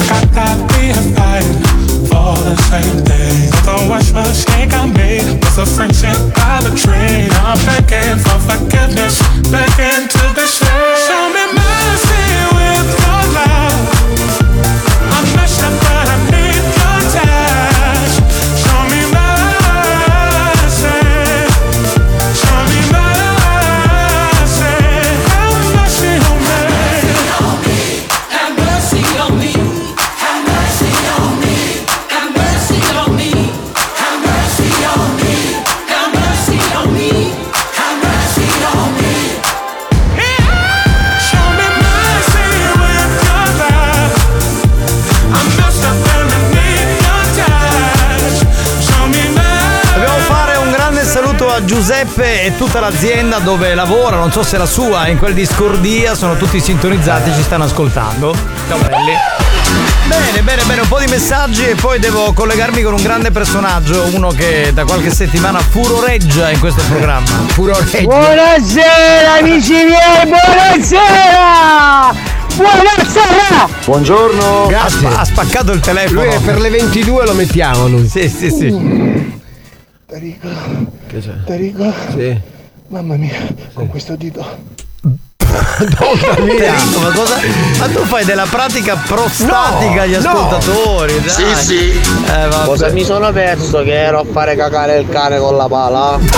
Forgot 0.00 0.26
that 0.32 0.56
we 0.72 0.90
are 0.96 1.08
fighting 1.12 1.60
for 2.08 2.32
the 2.48 2.56
same 2.72 3.04
thing. 3.04 3.52
Don't 3.66 3.88
watch 3.90 4.12
mistake 4.12 4.72
I 4.72 4.86
made. 4.86 5.44
Was 5.44 5.58
a 5.58 5.66
friendship 5.66 6.16
by 6.34 6.64
the 6.64 6.72
train. 6.72 7.28
I'm 7.44 7.60
begging 7.68 8.16
for 8.24 8.38
forgiveness, 8.48 9.20
begging 9.52 10.08
to 10.08 10.24
be 10.34 10.46
saved. 10.46 11.19
Giuseppe 51.70 52.42
e 52.42 52.56
tutta 52.56 52.80
l'azienda 52.80 53.38
dove 53.38 53.76
lavora, 53.76 54.16
non 54.16 54.32
so 54.32 54.42
se 54.42 54.58
la 54.58 54.66
sua, 54.66 55.06
in 55.06 55.18
quel 55.18 55.34
di 55.34 55.46
Scordia, 55.46 56.16
sono 56.16 56.36
tutti 56.36 56.58
sintonizzati, 56.58 57.32
ci 57.32 57.42
stanno 57.42 57.62
ascoltando. 57.62 58.34
Ciao 58.66 58.76
belli. 58.78 59.12
Bene, 60.08 60.42
bene, 60.42 60.64
bene, 60.64 60.80
un 60.80 60.88
po' 60.88 60.98
di 60.98 61.06
messaggi 61.06 61.64
e 61.64 61.76
poi 61.76 62.00
devo 62.00 62.32
collegarmi 62.32 62.82
con 62.82 62.94
un 62.94 63.02
grande 63.02 63.30
personaggio, 63.30 64.08
uno 64.12 64.30
che 64.30 64.72
da 64.74 64.82
qualche 64.82 65.12
settimana 65.12 65.60
furoreggia 65.60 66.50
in 66.50 66.58
questo 66.58 66.82
programma. 66.88 67.28
Furoreggia. 67.46 68.00
Buonasera 68.02 69.34
amici 69.38 69.74
miei, 69.74 70.26
buonasera! 70.26 72.12
Buonasera! 72.56 73.68
Buongiorno. 73.84 74.66
Ha, 74.76 74.88
spa- 74.88 75.20
ha 75.20 75.24
spaccato 75.24 75.70
il 75.70 75.78
telefono. 75.78 76.24
Lui 76.24 76.34
è 76.34 76.40
per 76.40 76.58
le 76.58 76.68
22 76.68 77.26
lo 77.26 77.34
mettiamo 77.34 77.86
lui. 77.86 78.08
Sì, 78.08 78.28
sì, 78.28 78.50
sì. 78.50 79.09
Tarico, 80.10 80.48
Che 81.06 81.20
c'è? 81.20 81.34
Tarico. 81.44 81.92
Sì. 82.10 82.36
Mamma 82.88 83.14
mia, 83.16 83.46
con 83.72 83.86
questo 83.86 84.16
dito. 84.16 84.44
Mia. 86.44 86.74
Ma 87.00 87.10
cosa. 87.14 87.38
Ma 87.78 87.86
tu 87.86 88.04
fai 88.04 88.24
della 88.24 88.46
pratica 88.48 88.96
prostatica 89.06 90.02
agli 90.02 90.14
No, 90.16 90.20
no. 90.20 90.28
ascoltatori, 90.28 91.20
dai. 91.20 91.30
Sì, 91.30 91.64
sì. 91.64 92.00
Eh. 92.26 92.48
Cosa 92.64 92.88
mi 92.90 93.04
sono 93.04 93.32
perso 93.32 93.82
che 93.82 93.94
ero 93.94 94.20
a 94.20 94.24
fare 94.30 94.54
cagare 94.56 94.98
il 94.98 95.08
cane 95.08 95.38
con 95.38 95.56
la 95.56 95.66
pala? 95.66 96.18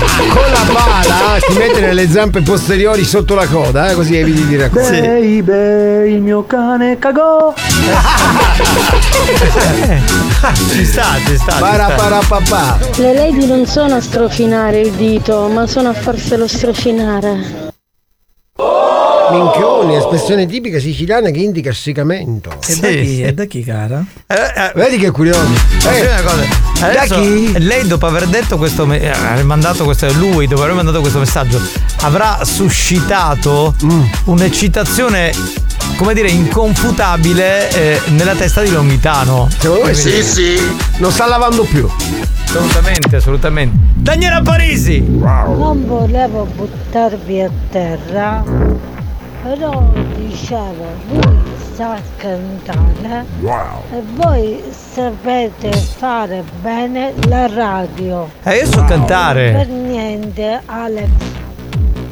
Con 0.00 0.42
la 0.50 0.72
pala 0.72 1.38
si 1.46 1.56
mette 1.58 1.80
nelle 1.80 2.08
zampe 2.08 2.40
posteriori 2.42 3.04
sotto 3.04 3.34
la 3.34 3.46
coda, 3.46 3.90
eh, 3.90 3.94
così 3.94 4.16
eviti 4.16 4.46
di 4.46 4.56
raccogliere. 4.56 5.06
Baby, 5.20 6.14
il 6.14 6.20
mio 6.20 6.44
cane 6.46 6.98
cagò. 6.98 7.52
ci 10.70 10.84
sta, 10.84 11.04
ci 11.26 11.36
sta. 11.36 11.56
Paraparapapà. 11.58 12.78
Le 12.96 13.14
lady 13.14 13.46
non 13.46 13.66
sono 13.66 13.96
a 13.96 14.00
strofinare 14.00 14.80
il 14.80 14.92
dito, 14.92 15.48
ma 15.48 15.66
sono 15.66 15.90
a 15.90 15.94
farselo 15.94 16.46
strofinare. 16.46 17.69
Minchioni, 19.30 19.96
espressione 19.96 20.46
tipica 20.46 20.78
siciliana 20.78 21.30
che 21.30 21.38
indica 21.38 21.70
essiccamento. 21.70 22.50
E 22.66 22.76
da 22.76 22.88
chi? 22.88 23.22
E 23.22 23.32
da 23.34 23.44
chi, 23.44 23.62
cara? 23.64 24.04
Vedi 24.74 24.96
che 24.98 25.10
curioso. 25.10 25.40
Dire 25.78 26.08
una 26.08 26.22
cosa? 26.22 26.44
Adesso, 26.86 27.14
da 27.14 27.20
chi? 27.20 27.58
Lei 27.58 27.86
dopo 27.86 28.06
aver 28.06 28.26
detto 28.26 28.56
questo 28.56 28.86
me- 28.86 29.00
eh, 29.00 29.08
aver 29.10 29.44
mandato 29.44 29.84
questo 29.84 30.10
lui 30.14 30.46
dopo 30.46 30.62
aver 30.62 30.74
mandato 30.74 31.00
questo 31.00 31.18
messaggio 31.18 31.60
avrà 32.02 32.38
suscitato 32.44 33.74
Mm. 33.84 34.02
un'eccitazione 34.24 35.32
come 35.96 36.14
dire 36.14 36.30
inconfutabile 36.30 37.68
eh, 37.70 38.00
nella 38.10 38.34
testa 38.34 38.62
di 38.62 38.70
Longhitano. 38.70 39.48
Secondo 39.58 39.84
me 39.86 39.92
Quindi- 39.92 40.22
sì. 40.22 40.58
Non 40.98 41.10
sta 41.12 41.26
lavando 41.26 41.64
più. 41.64 41.86
Assolutamente, 42.46 43.16
assolutamente. 43.16 43.76
Daniela 43.94 44.40
Parisi! 44.42 45.00
Non 45.00 45.84
volevo 45.86 46.46
buttarvi 46.56 47.40
a 47.42 47.50
terra, 47.70 48.42
però 49.42 49.82
dicevo, 50.16 50.86
lui 51.10 51.38
sa 51.74 51.98
cantare 52.16 53.24
e 53.90 54.02
voi 54.14 54.62
sapete 54.70 55.72
fare 55.72 56.44
bene 56.60 57.14
la 57.28 57.46
radio. 57.46 58.28
Eh, 58.42 58.56
io 58.56 58.66
so 58.66 58.84
cantare. 58.84 59.52
Per 59.52 59.68
niente 59.68 60.60
Alex 60.66 61.08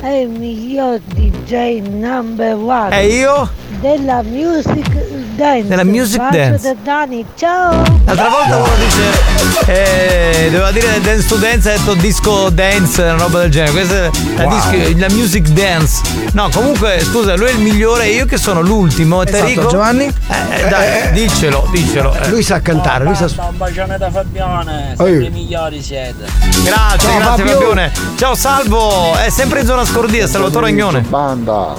è 0.00 0.08
il 0.08 0.28
miglior 0.28 1.00
DJ 1.00 1.80
number 1.80 2.54
one. 2.54 2.98
E 2.98 3.06
io? 3.08 3.48
Della 3.80 4.22
music 4.22 5.27
dance. 5.38 5.68
Della 5.68 5.84
music 5.84 6.18
Bacio 6.18 6.36
dance. 6.36 6.62
da 6.68 6.74
Dani, 6.82 7.24
ciao! 7.36 7.82
L'altra 8.04 8.28
volta 8.28 8.56
uno 8.56 8.68
dice 8.84 9.72
eh, 9.72 10.44
doveva 10.50 10.70
dire 10.72 11.00
dance 11.00 11.26
to 11.28 11.36
dance, 11.36 11.72
ha 11.72 11.76
detto 11.76 11.94
disco 11.94 12.50
dance, 12.50 13.02
una 13.02 13.16
roba 13.16 13.40
del 13.40 13.50
genere. 13.50 13.70
Questa 13.72 13.94
è 13.94 14.10
la, 14.36 14.44
Wow. 14.44 14.54
disco- 14.70 14.98
la 14.98 15.06
music 15.14 15.48
dance. 15.48 16.00
No, 16.32 16.48
comunque, 16.52 17.00
scusa, 17.00 17.36
lui 17.36 17.48
è 17.48 17.52
il 17.52 17.60
migliore, 17.60 18.08
io 18.08 18.24
che 18.26 18.36
sono 18.36 18.60
l'ultimo. 18.60 19.22
Esatto, 19.22 19.36
Enrico. 19.44 19.66
Giovanni? 19.68 20.04
Eh, 20.04 20.60
eh, 20.64 20.68
dai, 20.68 21.12
diccelo, 21.12 21.68
diccelo. 21.70 22.14
eh. 22.14 22.28
Lui 22.28 22.42
sa 22.42 22.60
cantare, 22.60 23.04
lui 23.04 23.14
sa. 23.14 23.26
Un 23.36 23.56
bacione 23.56 23.96
da 23.98 24.10
Fabione, 24.10 24.94
siete 24.96 25.24
i 25.24 25.30
migliori 25.30 25.82
siete. 25.82 26.24
Grazie, 26.64 27.08
Ciao, 27.10 27.18
grazie 27.18 27.44
Fabio. 27.44 27.52
Fabione. 27.52 27.92
Ciao 28.16 28.34
Salvo, 28.34 29.14
è 29.16 29.30
sempre 29.30 29.60
in 29.60 29.66
zona 29.66 29.84
scordia, 29.84 30.26
Salvatore 30.26 30.68
Agnone. 30.68 31.00
Banda. 31.00 31.74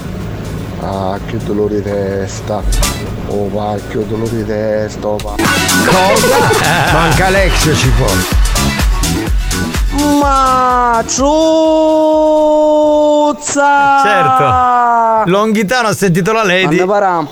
Ah, 0.82 1.18
che 1.26 1.38
dolore 1.44 1.76
di 1.76 1.82
testa. 1.84 2.62
Oh, 3.32 3.48
va, 3.52 3.76
che 3.90 4.08
dolore 4.08 4.36
di 4.38 4.46
testa. 4.46 5.08
oh, 5.08 5.18
va. 5.18 5.36
Cosa? 5.86 6.38
Manca 6.94 7.26
Alexio 7.28 7.76
ci 7.76 7.90
può. 7.90 8.08
Maciuzza! 10.20 11.22
Certo. 14.04 15.30
Longhitano 15.30 15.90
ha 15.90 15.94
sentito 15.94 16.32
la 16.32 16.44
lady. 16.44 16.78
Quando 16.78 16.86
parà? 16.86 17.28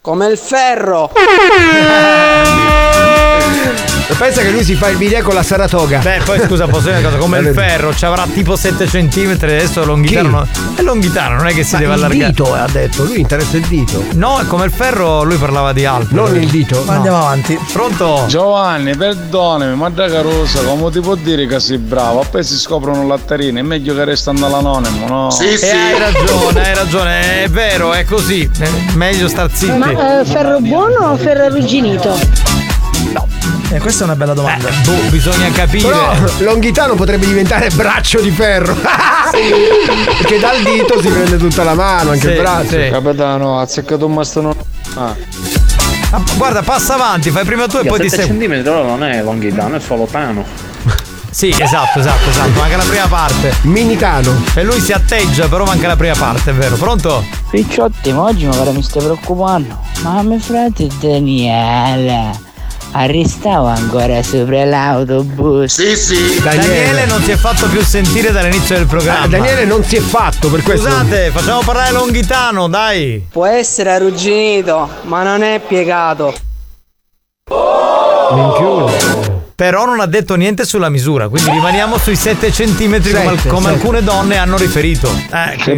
Come 0.00 0.26
il 0.28 0.38
ferro! 0.38 1.10
Pensa 4.16 4.40
che 4.42 4.50
lui 4.50 4.64
si 4.64 4.74
fa 4.74 4.88
il 4.88 4.96
video 4.96 5.22
con 5.22 5.34
la 5.34 5.42
Saratoga. 5.42 5.98
Beh, 6.00 6.20
poi 6.24 6.40
scusa, 6.40 6.66
posso 6.66 6.86
dire 6.86 6.98
una 6.98 7.06
cosa, 7.08 7.18
come 7.18 7.38
il 7.38 7.52
ferro, 7.54 7.94
ci 7.94 8.04
avrà 8.04 8.26
tipo 8.26 8.56
7 8.56 8.86
cm, 8.86 9.30
adesso 9.42 9.84
Longhitano. 9.84 10.28
Non- 10.30 10.48
È 10.74 10.82
Longhitano, 10.82 11.36
non 11.36 11.46
è 11.46 11.52
che 11.54 11.62
si 11.62 11.74
Ma 11.74 11.78
deve 11.80 11.92
il 11.94 11.98
allargare. 11.98 12.30
dito 12.32 12.52
ha 12.54 12.66
detto, 12.70 13.04
lui 13.04 13.20
interessa 13.20 13.56
il 13.56 13.66
dito. 13.66 14.04
No, 14.14 14.40
è 14.40 14.46
come 14.46 14.64
il 14.64 14.72
ferro, 14.72 15.22
lui 15.22 15.36
parlava 15.36 15.72
di 15.72 15.84
altro. 15.84 16.16
Non 16.26 16.34
il 16.36 16.48
dito. 16.48 16.82
Ma 16.84 16.94
andiamo 16.94 17.18
avanti. 17.18 17.58
Pronto? 17.72 18.24
Giovanni, 18.26 18.96
perdonami, 18.96 19.76
ma 19.76 19.88
da 19.90 20.08
carosa, 20.08 20.62
come 20.62 20.90
ti 20.90 21.00
può 21.00 21.14
dire 21.14 21.46
che 21.46 21.60
sei 21.60 21.78
bravo? 21.78 22.24
Poi 22.28 22.42
si 22.42 22.58
scoprono 22.58 23.06
latterine, 23.06 23.60
è 23.60 23.62
meglio 23.62 23.94
che 23.94 24.04
restano 24.04 24.46
all'anonimo, 24.46 25.06
no? 25.06 25.28
E 25.40 25.70
hai 25.70 25.98
ragione, 25.98 26.66
hai 26.66 26.74
ragione, 26.74 27.44
è 27.44 27.48
vero, 27.48 27.92
è 27.92 28.04
così. 28.04 28.50
È 28.58 28.68
meglio 28.94 29.28
star 29.28 29.48
zitti. 29.52 29.76
Ma 29.78 30.20
eh, 30.20 30.24
ferro 30.24 30.58
buono 30.60 31.10
o 31.12 31.16
ferro 31.16 31.44
arrugginito? 31.44 32.57
Eh, 33.70 33.78
questa 33.80 34.02
è 34.02 34.06
una 34.06 34.16
bella 34.16 34.32
domanda. 34.34 34.68
boh, 34.84 35.10
bisogna 35.10 35.50
capire. 35.50 35.88
Però 35.88 36.14
Longhitano 36.38 36.94
potrebbe 36.94 37.26
diventare 37.26 37.68
braccio 37.70 38.20
di 38.20 38.30
ferro. 38.30 38.74
Perché 40.18 40.38
dal 40.38 40.62
dito 40.62 41.00
si 41.02 41.08
prende 41.08 41.36
tutta 41.36 41.64
la 41.64 41.74
mano, 41.74 42.10
anche 42.12 42.28
Sì, 42.28 42.32
il 42.32 42.38
braccio. 42.40 42.68
sì. 42.82 42.88
Capitano, 42.90 43.58
ha 43.58 43.62
azzeccato 43.62 44.06
un 44.06 44.12
mastone. 44.14 44.54
Ah. 44.94 45.14
Ah, 46.10 46.22
guarda, 46.36 46.62
passa 46.62 46.94
avanti, 46.94 47.30
fai 47.30 47.44
prima 47.44 47.66
tu 47.66 47.76
e 47.76 47.84
poi 47.84 48.00
ti 48.00 48.08
7 48.08 48.22
seguo. 48.22 48.38
cm 48.46 48.62
però 48.62 48.82
non 48.84 49.04
è 49.04 49.22
longhitano, 49.22 49.76
è 49.76 49.80
solo 49.80 50.06
tano. 50.10 50.42
Sì, 51.30 51.50
esatto, 51.50 51.98
esatto, 51.98 52.30
esatto. 52.30 52.58
Manca 52.58 52.78
la 52.78 52.84
prima 52.84 53.06
parte. 53.06 53.54
Minitano. 53.62 54.44
E 54.54 54.64
lui 54.64 54.80
si 54.80 54.92
atteggia, 54.92 55.46
però 55.46 55.64
manca 55.66 55.86
la 55.86 55.96
prima 55.96 56.14
parte, 56.16 56.50
è 56.50 56.54
vero. 56.54 56.76
Pronto? 56.76 57.22
Picciotti, 57.50 58.12
ma 58.12 58.22
oggi 58.22 58.46
magari 58.46 58.72
mi 58.72 58.82
stai 58.82 59.02
preoccupando. 59.02 59.78
Ma 60.02 60.22
mio 60.22 60.38
frate 60.38 60.88
Daniele 60.98 62.46
arrestava 62.92 63.72
ancora 63.72 64.22
sopra 64.22 64.64
l'autobus. 64.64 65.72
Sì, 65.72 65.96
sì. 65.96 66.40
Daniele, 66.40 67.06
non 67.06 67.22
si 67.22 67.30
è 67.30 67.36
fatto 67.36 67.68
più 67.68 67.82
sentire 67.82 68.30
dall'inizio 68.32 68.76
del 68.76 68.86
programma. 68.86 69.24
Ah, 69.24 69.28
Daniele 69.28 69.64
non 69.64 69.82
si 69.84 69.96
è 69.96 70.00
fatto 70.00 70.48
per 70.48 70.62
questo. 70.62 70.88
Scusate, 70.88 71.30
facciamo 71.30 71.60
parlare 71.64 71.92
Longhitano, 71.92 72.68
dai. 72.68 73.26
Può 73.30 73.46
essere 73.46 73.92
arrugginito, 73.92 74.88
ma 75.02 75.22
non 75.22 75.42
è 75.42 75.60
piegato. 75.60 76.34
Però 79.58 79.84
non 79.84 79.98
ha 79.98 80.06
detto 80.06 80.36
niente 80.36 80.64
sulla 80.64 80.88
misura, 80.88 81.26
quindi 81.28 81.50
rimaniamo 81.50 81.98
sui 81.98 82.14
7 82.14 82.48
cm 82.52 83.00
come, 83.00 83.00
Sette, 83.02 83.48
come 83.48 83.60
sette. 83.62 83.74
alcune 83.74 84.02
donne 84.04 84.36
hanno 84.36 84.56
riferito. 84.56 85.08
Eh, 85.32 85.58
Se 85.60 85.72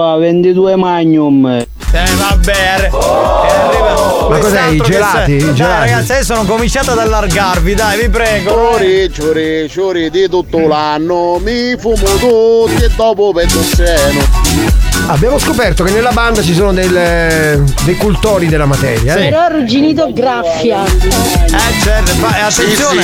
a 0.00 0.16
22 0.16 0.76
magnum. 0.76 1.44
eh, 1.48 1.66
vabbè, 1.90 2.52
arri- 2.52 2.84
e 2.84 3.52
arriva 3.52 4.28
Ma 4.28 4.38
cos'è, 4.38 4.66
i 4.68 4.76
gelati? 4.80 5.40
se- 5.40 5.44
I 5.44 5.44
Dai, 5.46 5.54
gelati? 5.54 5.90
ragazzi, 5.90 6.12
adesso 6.12 6.34
non 6.36 6.46
cominciate 6.46 6.90
ad 6.92 6.98
allargarvi, 6.98 7.74
dai, 7.74 7.98
vi 8.02 8.08
prego. 8.10 8.50
Ciori, 8.50 9.12
ciori, 9.12 9.68
ciori 9.68 10.08
di 10.10 10.28
tutto 10.28 10.60
l'anno, 10.64 11.40
mi 11.42 11.74
fumo 11.76 11.96
tutti 12.20 12.84
e 12.84 12.90
dopo 12.94 13.32
vedo 13.32 13.58
il 13.58 13.64
seno. 13.64 14.85
Abbiamo 15.08 15.38
scoperto 15.38 15.84
che 15.84 15.92
nella 15.92 16.10
banda 16.10 16.42
ci 16.42 16.52
sono 16.52 16.72
del- 16.72 17.62
dei 17.84 17.96
cultori 17.96 18.48
della 18.48 18.66
materia. 18.66 19.14
eh. 19.14 19.30
Ferro 19.30 19.38
arrugginito 19.40 20.12
graffia. 20.12 20.82
Eh 20.84 21.80
certo, 21.80 22.10
fa- 22.16 22.36
eh, 22.36 22.40
attenzione, 22.40 23.02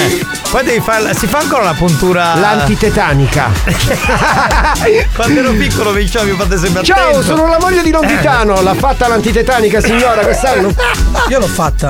poi 0.51 0.65
devi 0.65 0.81
fare, 0.81 1.15
si 1.15 1.27
fa 1.29 1.39
ancora 1.39 1.63
la 1.63 1.75
puntura 1.75 2.35
L'antitetanica. 2.35 3.51
Quando 5.15 5.39
ero 5.41 5.53
piccolo 5.53 5.93
mi 5.93 6.01
diceva 6.01 6.25
mi 6.25 6.33
fate 6.33 6.57
sempre 6.59 6.83
Ciao, 6.83 7.09
attento. 7.11 7.23
sono 7.23 7.47
la 7.47 7.59
moglie 7.61 7.83
di 7.83 7.91
Longhitano. 7.93 8.61
L'ha 8.63 8.75
fatta 8.75 9.07
l'antitetanica 9.07 9.81
signora 9.81 10.23
quest'anno? 10.23 10.75
Io 11.29 11.39
l'ho 11.39 11.47
fatta. 11.47 11.89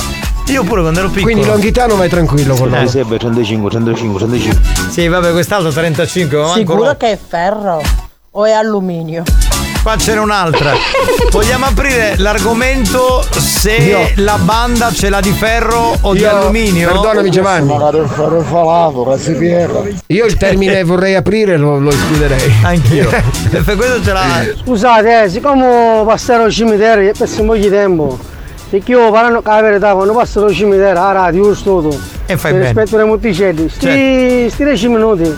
Io 0.49 0.63
pure 0.65 0.83
quando 0.83 0.99
ero 0.99 1.09
piccolo. 1.09 1.33
Quindi 1.33 1.47
Longhitano 1.49 1.97
vai 1.97 2.09
tranquillo 2.11 2.55
con 2.55 2.69
loro. 2.69 2.77
35, 2.87 3.19
35, 3.19 4.19
35. 4.21 4.61
Sì, 4.91 5.09
vabbè, 5.09 5.31
quest'altro 5.33 5.71
35, 5.71 6.37
ma 6.37 6.43
manco 6.45 6.59
Sicuro 6.59 6.85
no. 6.85 6.97
che 6.99 7.13
è 7.13 7.19
ferro 7.27 7.83
o 8.33 8.45
è 8.45 8.51
alluminio? 8.53 9.23
Qua 9.83 9.97
ce 9.97 10.13
n'è 10.15 10.21
un'altra. 10.21 10.73
Vogliamo 11.33 11.67
aprire 11.67 12.15
l'argomento 12.19 13.25
se 13.37 13.73
Io. 13.73 14.09
la 14.17 14.39
banda 14.39 14.93
ce 14.93 15.09
l'ha 15.09 15.21
di 15.21 15.33
ferro 15.33 15.97
o 16.03 16.13
di 16.13 16.21
Io- 16.21 16.31
alluminio? 16.31 16.87
Perdonami 16.89 17.31
Giovanni. 17.31 17.73
Io 20.07 20.25
il 20.25 20.37
termine 20.37 20.85
vorrei 20.85 21.17
aprire 21.17 21.57
lo, 21.57 21.81
lo 21.81 21.91
escluderei. 21.91 22.53
Anch'io. 22.63 23.09
Per 23.51 23.77
questo 23.77 24.03
ce 24.05 24.13
l'ha. 24.13 24.45
Scusate, 24.65 25.25
eh, 25.25 25.29
siccome 25.29 26.03
passare 26.07 26.45
al 26.45 26.53
cimitero 26.53 27.01
è 27.01 27.11
per 27.19 27.29
un 27.39 27.47
po' 27.47 27.57
di 27.57 27.69
tempo, 27.69 28.19
perché 28.71 28.93
io 28.93 29.11
parlando 29.11 29.43
con 29.43 29.53
la 29.53 29.63
verità, 29.63 29.93
quando 29.95 30.13
passo 30.13 30.45
al 30.45 30.55
cimitero, 30.55 31.01
a 31.01 31.11
radio, 31.13 31.47
io 31.49 31.55
studio, 31.57 31.99
E 32.27 32.37
fai 32.37 32.53
bene. 32.53 32.65
rispetto 32.67 32.97
ai 32.99 33.07
monticelli, 33.07 33.69
sti, 33.69 34.49
sti 34.49 34.65
10 34.65 34.89
minuti, 34.89 35.37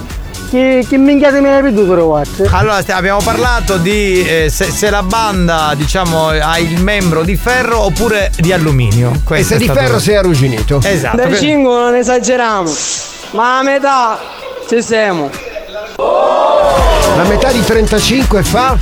che, 0.50 0.84
che 0.88 0.96
minchiate 0.96 1.40
mi 1.40 1.48
hai 1.48 1.62
veduto, 1.62 1.94
ragazzi? 1.94 2.42
Allora, 2.50 2.80
st- 2.82 2.90
abbiamo 2.90 3.20
parlato 3.22 3.76
di 3.76 4.24
eh, 4.26 4.48
se, 4.50 4.70
se 4.70 4.90
la 4.90 5.02
banda, 5.02 5.72
diciamo, 5.76 6.28
ha 6.28 6.58
il 6.58 6.80
membro 6.82 7.22
di 7.22 7.36
ferro 7.36 7.80
oppure 7.82 8.30
di 8.38 8.52
alluminio. 8.52 9.12
E 9.14 9.20
Questo 9.24 9.46
se 9.48 9.54
è 9.54 9.58
di 9.58 9.64
stato- 9.64 9.80
ferro 9.80 9.98
sei 9.98 10.16
arrugginito. 10.16 10.80
Esatto. 10.82 11.16
Dai 11.16 11.36
5 11.36 11.62
non 11.62 11.94
esageriamo. 11.94 12.72
Ma 13.32 13.58
a 13.58 13.62
metà 13.62 14.18
ci 14.68 14.82
siamo. 14.82 15.30
La 15.96 17.22
metà 17.28 17.52
di 17.52 17.62
35 17.64 18.42
fa 18.42 18.76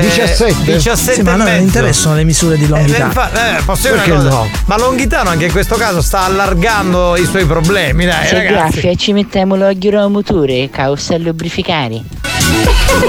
17. 0.00 0.72
17 0.72 1.12
Sì, 1.14 1.22
ma 1.22 1.32
a 1.32 1.36
non 1.36 1.46
mezzo. 1.46 1.62
interessano 1.62 2.14
le 2.16 2.24
misure 2.24 2.56
di 2.56 2.64
Eh, 2.64 2.68
longità. 2.68 3.04
infa- 3.04 3.58
eh, 3.58 3.62
posso 3.62 3.88
dire 3.92 4.06
no? 4.06 4.48
Ma 4.64 4.78
Longhitano 4.78 5.28
anche 5.30 5.46
in 5.46 5.52
questo 5.52 5.76
caso 5.76 6.00
sta 6.00 6.20
allargando 6.24 7.16
i 7.16 7.26
suoi 7.26 7.44
problemi, 7.44 8.06
dai, 8.06 8.26
Se 8.26 8.42
graffia 8.42 8.94
ci 8.94 9.12
mettiamo 9.12 9.54
al 9.54 9.76
motore, 10.10 10.70
causa 10.70 11.18
lubrificare. 11.18 12.00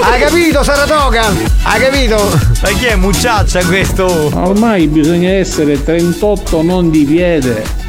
Hai 0.02 0.20
capito, 0.20 0.62
Saratoga? 0.62 1.26
Hai 1.62 1.80
capito? 1.80 2.38
Ma 2.62 2.68
chi 2.70 2.86
è 2.86 2.96
mucciaccia 2.96 3.64
questo? 3.64 4.04
Ormai 4.34 4.86
bisogna 4.88 5.30
essere 5.30 5.82
38 5.82 6.62
non 6.62 6.90
di 6.90 7.04
piede. 7.04 7.86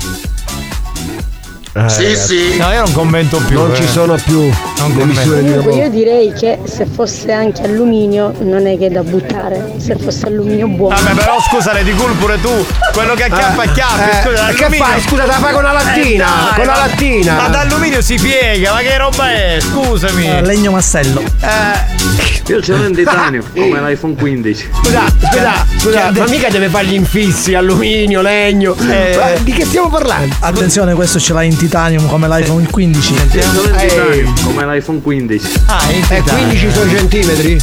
Sì, 1.87 2.15
sì. 2.17 2.57
No, 2.57 2.71
io 2.71 2.83
non 2.83 2.91
commento 2.93 3.37
più. 3.47 3.57
Non 3.59 3.71
eh. 3.71 3.75
ci 3.75 3.87
sono 3.87 4.15
più 4.15 4.41
le 4.41 4.53
commento. 4.75 5.05
misure 5.05 5.43
di 5.43 5.47
Comunque 5.49 5.71
io 5.73 5.77
lavoro. 5.83 5.89
direi 5.89 6.33
che 6.33 6.59
se 6.65 6.85
fosse 6.85 7.31
anche 7.31 7.61
alluminio 7.61 8.33
non 8.39 8.65
è 8.67 8.77
che 8.77 8.87
è 8.87 8.89
da 8.89 9.03
buttare, 9.03 9.75
se 9.77 9.95
fosse 9.95 10.25
alluminio 10.25 10.67
buono. 10.67 10.95
Vabbè, 10.95 11.13
però 11.13 11.39
scusa, 11.41 11.71
Lady 11.73 11.93
Cool 11.95 12.13
pure 12.15 12.41
tu, 12.41 12.65
quello 12.91 13.13
che 13.13 13.23
acchiappa 13.25 13.61
acchiappa, 13.63 14.09
eh, 14.19 14.23
scusa, 14.23 14.45
che 14.47 14.75
fai? 14.77 15.01
Scusa, 15.01 15.21
te 15.21 15.27
la 15.27 15.33
fai 15.33 15.53
con 15.53 15.63
la 15.63 15.71
lattina, 15.71 16.25
dai, 16.25 16.53
con 16.55 16.65
la 16.65 16.71
ma- 16.71 16.77
lattina. 16.87 17.35
Ma 17.35 17.47
d'alluminio 17.49 18.01
si 18.01 18.15
piega, 18.15 18.73
ma 18.73 18.79
che 18.79 18.97
roba 18.97 19.31
è? 19.31 19.57
Scusami. 19.59 20.27
Eh, 20.27 20.41
legno 20.41 20.71
massello. 20.71 21.21
Eh, 21.21 22.07
Io 22.47 22.61
ce 22.63 22.73
l'ho 22.73 22.83
in 22.85 22.95
titanio, 22.95 23.43
come 23.53 23.79
l'iPhone 23.79 24.15
15. 24.15 24.69
Scusa, 24.73 25.03
scusa, 25.31 25.65
scusa, 25.77 26.11
ma 26.11 26.25
mica 26.27 26.49
deve 26.49 26.67
fare 26.67 26.85
gli 26.87 26.93
infissi, 26.95 27.53
alluminio, 27.53 28.21
legno. 28.21 28.75
Eh. 28.79 29.15
Ma 29.19 29.39
di 29.39 29.51
che 29.53 29.65
stiamo 29.65 29.87
parlando? 29.89 30.35
Attenzione, 30.39 30.95
questo 30.95 31.19
ce 31.19 31.33
l'ha 31.33 31.43
in 31.43 31.55
titanium 31.69 32.07
come 32.07 32.27
l'iPhone 32.27 32.67
15. 32.67 33.15
Ce 33.29 33.45
l'ho 33.53 33.63
in 33.63 33.75
Ehi. 33.75 33.89
titanio, 33.89 34.33
come 34.43 34.65
l'iPhone 34.65 35.01
15. 35.01 35.51
ah, 35.67 35.77
titano. 35.87 36.23
15 36.23 36.71
sono 36.71 36.89
centimetri? 36.89 37.61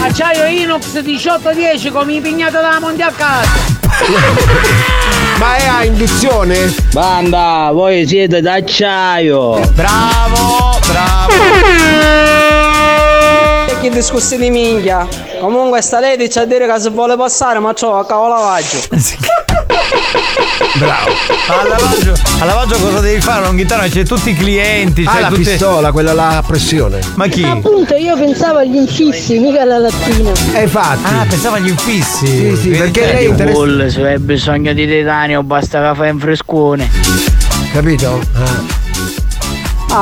Acciaio 0.00 0.44
Inox 0.46 1.00
1810 1.02 1.90
come 1.90 2.14
impegnata 2.14 2.60
dalla 2.60 2.80
Mondial 2.80 3.14
Casa. 3.14 3.48
Ma 5.38 5.54
è 5.54 5.66
a 5.66 5.84
induzione? 5.84 6.74
Banda, 6.92 7.70
voi 7.72 8.04
siete 8.08 8.40
d'acciaio. 8.40 9.60
Bravo, 9.72 10.78
bravo. 10.84 11.32
E 13.68 13.80
che 13.80 13.90
discorsi 13.90 14.36
di 14.36 14.50
minchia. 14.50 15.06
Comunque 15.38 15.80
sta 15.80 16.00
lady 16.00 16.26
c'è 16.26 16.40
a 16.40 16.44
dire 16.44 16.66
che 16.66 16.80
se 16.80 16.90
vuole 16.90 17.16
passare 17.16 17.60
ma 17.60 17.72
c'ho 17.72 17.98
a 17.98 18.04
cavolo 18.04 18.34
lavaggio. 18.34 18.78
Bravo. 20.78 21.10
Al 21.60 21.68
lavaggio, 21.68 22.12
al 22.40 22.46
lavaggio 22.46 22.76
cosa 22.78 23.00
devi 23.00 23.20
fare? 23.20 23.44
Longhitano 23.44 23.88
c'è 23.88 24.04
tutti 24.04 24.30
i 24.30 24.34
clienti, 24.34 25.04
Ah, 25.06 25.12
c'è 25.12 25.20
la 25.22 25.28
tutte... 25.28 25.40
pistola, 25.42 25.92
quella 25.92 26.12
là 26.12 26.36
a 26.38 26.42
pressione. 26.42 27.00
Ma 27.14 27.26
chi? 27.26 27.42
Appunto, 27.44 27.94
io 27.94 28.16
pensavo 28.16 28.58
agli 28.58 28.76
infissi, 28.76 29.38
mica 29.38 29.62
alla 29.62 29.78
lattina. 29.78 30.30
E 30.54 30.62
infatti. 30.62 31.04
Ah, 31.04 31.24
pensavo 31.28 31.56
agli 31.56 31.68
infissi. 31.68 32.26
Sì, 32.26 32.56
sì, 32.56 32.68
perché 32.70 33.00
lei 33.00 33.26
è 33.26 33.28
interessa- 33.28 33.58
Bull, 33.58 33.86
se 33.88 34.06
hai 34.06 34.18
bisogno 34.18 34.72
di 34.72 34.86
titanio 34.86 35.42
basta 35.42 35.90
che 35.90 35.96
fai 35.96 36.10
un 36.10 36.18
frescone. 36.18 36.90
Capito? 37.72 38.20
Ah. 38.34 38.86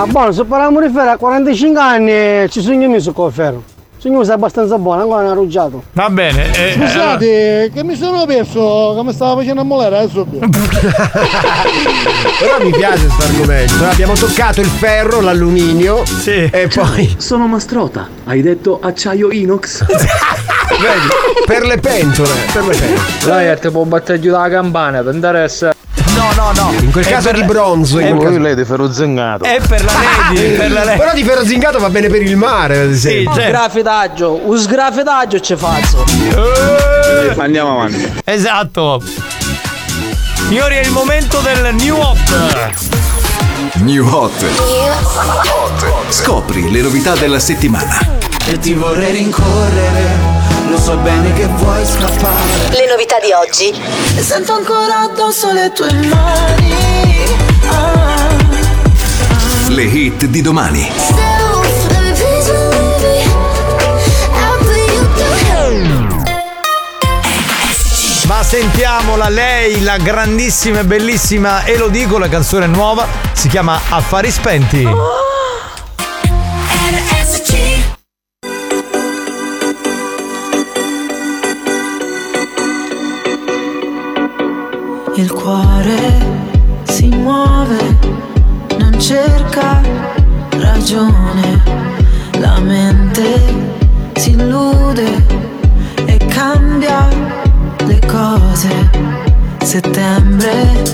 Ah, 0.00 0.06
buono, 0.06 0.32
se 0.32 0.44
parliamo 0.44 0.80
di 0.80 0.92
ferro 0.92 1.10
a 1.12 1.16
45 1.16 1.80
anni 1.80 2.50
ci 2.50 2.60
sono 2.60 2.88
messo 2.88 3.12
col 3.12 3.32
ferro. 3.32 3.62
Sono 4.06 4.18
messo 4.20 4.32
abbastanza 4.32 4.78
buono, 4.78 5.02
ancora 5.02 5.22
non 5.22 5.30
arruggiato. 5.32 5.82
Va 5.92 6.08
bene. 6.10 6.52
eh, 6.54 6.74
Scusate, 6.78 7.70
che 7.74 7.82
mi 7.82 7.96
sono 7.96 8.24
perso, 8.24 8.94
che 8.96 9.02
mi 9.02 9.12
stava 9.12 9.34
facendo 9.40 9.62
ammolare 9.62 9.98
adesso. 9.98 10.24
Però 12.38 12.62
mi 12.62 12.70
piace 12.70 13.06
questo 13.06 13.24
argomento. 13.24 13.84
eh. 13.84 13.86
Abbiamo 13.88 14.12
toccato 14.14 14.60
il 14.60 14.66
ferro, 14.68 15.20
l'alluminio 15.20 16.04
Sì. 16.04 16.48
e 16.52 16.68
poi 16.72 17.14
Sono 17.18 17.46
Mastrota. 17.48 18.06
Hai 18.24 18.42
detto 18.42 18.78
acciaio 18.80 19.30
inox? 19.32 19.84
vedi, 19.86 21.08
per 21.46 21.64
le 21.64 21.78
pentole, 21.78 22.30
per 22.52 22.64
le 22.64 22.76
pentole. 22.76 23.44
Lei 23.44 23.58
ti 23.58 23.70
può 23.70 23.82
battere 23.84 24.20
giù 24.20 24.30
la 24.30 24.48
campana, 24.48 25.02
ti 25.02 25.08
interessa? 25.14 25.74
No, 26.16 26.32
no, 26.34 26.52
no. 26.52 26.72
In 26.80 26.90
quel 26.90 27.04
È 27.04 27.08
caso 27.10 27.30
per- 27.30 27.40
di 27.40 27.44
bronzo, 27.44 27.98
in 28.00 28.06
è 28.06 28.08
quel 28.10 28.18
per- 28.20 28.28
caso- 28.28 28.40
lei 28.42 28.54
di 28.54 28.64
ferro 28.64 28.92
zingato. 28.92 29.44
È 29.44 29.60
per 29.66 29.84
la 29.84 29.92
Lady, 29.92 30.56
per 30.56 30.72
la 30.72 30.84
Lady. 30.84 30.98
Però 30.98 31.12
di 31.14 31.24
ferro 31.24 31.44
zingato 31.44 31.78
va 31.78 31.90
bene 31.90 32.08
per 32.08 32.22
il 32.22 32.36
mare, 32.36 32.78
ad 32.80 32.88
Sì, 32.92 32.94
esempio. 33.08 33.34
certo. 33.34 33.48
Sgrafitaggio, 33.48 34.40
un 34.48 34.58
sgrafitaggio 34.58 35.40
ci 35.40 35.56
faccio. 35.56 36.04
Eh, 36.06 37.34
Andiamo 37.40 37.72
avanti. 37.72 38.12
Esatto. 38.24 39.02
Signori, 40.48 40.76
è 40.76 40.80
il 40.84 40.90
momento 40.90 41.40
del 41.40 41.74
new 41.74 41.96
hot. 41.96 42.74
New 43.78 44.06
Hot. 44.08 44.44
Scopri 46.08 46.70
le 46.70 46.80
novità 46.80 47.14
della 47.14 47.38
settimana. 47.38 47.98
E 48.46 48.58
ti 48.58 48.72
vorrei 48.74 49.12
rincorrere, 49.12 50.35
lo 50.76 50.82
so 50.82 50.96
bene 50.98 51.32
che 51.32 51.46
vuoi 51.46 51.84
scappare. 51.86 52.68
Le 52.70 52.86
novità 52.86 53.18
di 53.18 53.32
oggi. 53.32 53.72
E 54.16 54.22
sento 54.22 54.52
ancora 54.52 55.00
addosso 55.00 55.50
le 55.52 55.72
tue 55.72 55.90
mani. 55.92 56.74
Ah. 57.68 58.36
Le 59.68 59.82
hit 59.82 60.26
di 60.26 60.42
domani. 60.42 60.92
Ma 68.26 68.42
sentiamola 68.42 69.28
lei, 69.28 69.82
la 69.82 69.96
grandissima 69.96 70.80
e 70.80 70.84
bellissima 70.84 71.64
Elodie 71.64 72.06
con 72.06 72.20
la 72.20 72.28
canzone 72.28 72.66
nuova, 72.66 73.06
si 73.32 73.48
chiama 73.48 73.80
Affari 73.88 74.30
spenti. 74.30 75.35
Il 85.18 85.32
cuore 85.32 85.96
si 86.82 87.08
muove, 87.08 87.96
non 88.78 89.00
cerca 89.00 89.80
ragione, 90.50 91.62
la 92.38 92.58
mente 92.60 93.40
si 94.16 94.32
illude 94.32 95.24
e 96.04 96.16
cambia 96.18 97.08
le 97.86 97.98
cose. 98.06 98.90
Settembre 99.62 100.84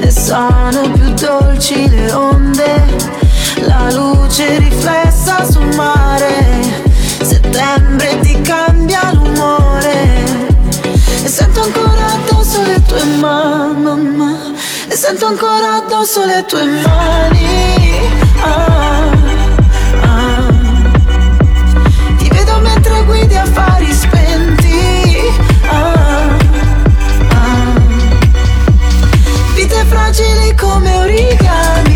e 0.00 0.10
sono 0.12 0.88
più 0.92 1.12
dolci 1.14 1.88
le 1.88 2.12
onde, 2.12 2.84
la 3.66 3.90
luce 3.92 4.58
riflessa 4.58 5.44
sul 5.44 5.74
mare. 5.74 6.84
Settembre 7.20 8.20
ti 8.20 8.40
cambia 8.42 9.15
tue 12.96 13.04
mani 13.04 14.54
E 14.88 14.96
sento 14.96 15.26
ancora 15.26 15.74
addosso 15.76 16.24
le 16.24 16.44
tue 16.46 16.64
mani 16.64 17.90
Ah, 18.40 19.10
ah. 20.02 20.52
Ti 22.18 22.28
vedo 22.28 22.58
mentre 22.60 23.04
guidi 23.04 23.36
affari 23.36 23.92
spenti 23.92 25.20
Ah, 25.68 26.36
ah. 27.30 27.80
Vite 29.54 29.84
fragili 29.88 30.54
come 30.54 30.96
origami 30.96 31.95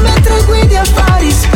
Mentre 0.00 0.42
guidi 0.44 0.76
affari 0.76 1.30
spenti 1.30 1.55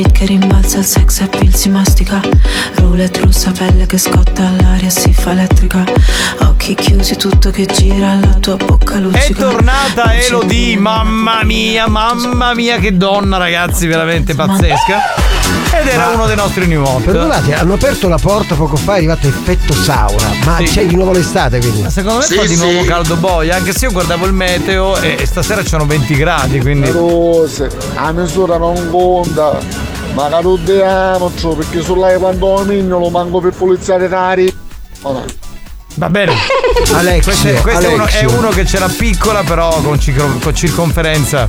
Beat 0.00 0.12
che 0.12 0.24
rimbalza, 0.26 0.78
il 0.78 0.84
sex 0.84 1.20
appeal 1.20 1.54
si 1.54 1.68
mastica 1.68 2.20
Roulette 2.76 3.20
russa, 3.20 3.50
pelle 3.50 3.86
che 3.86 3.98
scotta, 3.98 4.50
l'aria 4.60 4.88
si 4.90 5.12
fa 5.12 5.32
elettrica 5.32 5.84
Occhi 6.40 6.74
chiusi, 6.74 7.16
tutto 7.16 7.50
che 7.50 7.66
gira, 7.66 8.14
la 8.18 8.34
tua 8.40 8.56
bocca 8.56 8.96
È 8.96 9.00
luccica 9.00 9.48
tornata 9.48 10.14
Elodie, 10.14 10.76
mamma 10.78 11.42
mia, 11.44 11.86
mamma 11.88 12.54
mia 12.54 12.78
che 12.78 12.96
donna 12.96 13.36
ragazzi, 13.36 13.86
veramente 13.86 14.34
pazzesca. 14.34 14.98
Ed 15.72 15.86
era 15.86 16.06
Ma- 16.08 16.14
uno 16.14 16.26
dei 16.26 16.36
nostri 16.36 16.66
new 16.66 16.82
hot. 16.82 17.02
Perdonate, 17.02 17.54
hanno 17.54 17.74
aperto 17.74 18.08
la 18.08 18.18
porta 18.18 18.54
poco 18.54 18.76
fa, 18.76 18.94
è 18.94 18.96
arrivato 18.98 19.26
effetto 19.26 19.72
sauna. 19.72 20.30
Ma 20.44 20.56
Sì. 20.58 20.64
c'è 20.64 20.86
di 20.86 20.94
nuovo 20.94 21.12
l'estate 21.12 21.58
quindi. 21.60 21.82
Ma 21.82 21.90
secondo 21.90 22.18
me 22.18 22.24
fa 22.36 22.44
di 22.46 22.56
nuovo 22.56 22.84
caldo 22.84 23.16
boia, 23.16 23.56
anche 23.56 23.72
se 23.72 23.86
io 23.86 23.92
guardavo 23.92 24.26
il 24.26 24.32
meteo 24.32 24.96
e, 25.00 25.16
e 25.18 25.26
stasera 25.26 25.62
c'erano 25.62 25.86
20 25.86 26.14
gradi, 26.14 26.60
quindi. 26.60 26.90
Rose, 26.90 27.70
la 27.94 28.12
misura 28.12 28.58
non 28.58 28.88
conta. 28.90 29.58
Ma 30.14 30.28
carudiamoci 30.28 31.48
perché 31.56 31.82
sulla 31.82 32.12
condominio 32.14 32.98
lo 32.98 33.10
manco 33.10 33.40
per 33.40 33.52
puliziare 33.52 34.08
cari. 34.08 34.54
Va 35.94 36.08
bene. 36.08 36.34
Alexio, 36.94 37.32
questo 37.32 37.48
è, 37.48 37.60
questo 37.60 37.86
è 37.86 37.92
uno, 37.92 38.06
è 38.06 38.24
uno 38.24 38.48
che 38.50 38.64
c'era 38.64 38.88
piccola, 38.88 39.42
però 39.42 39.80
con, 39.80 39.98
con 40.40 40.54
circonferenza. 40.54 41.48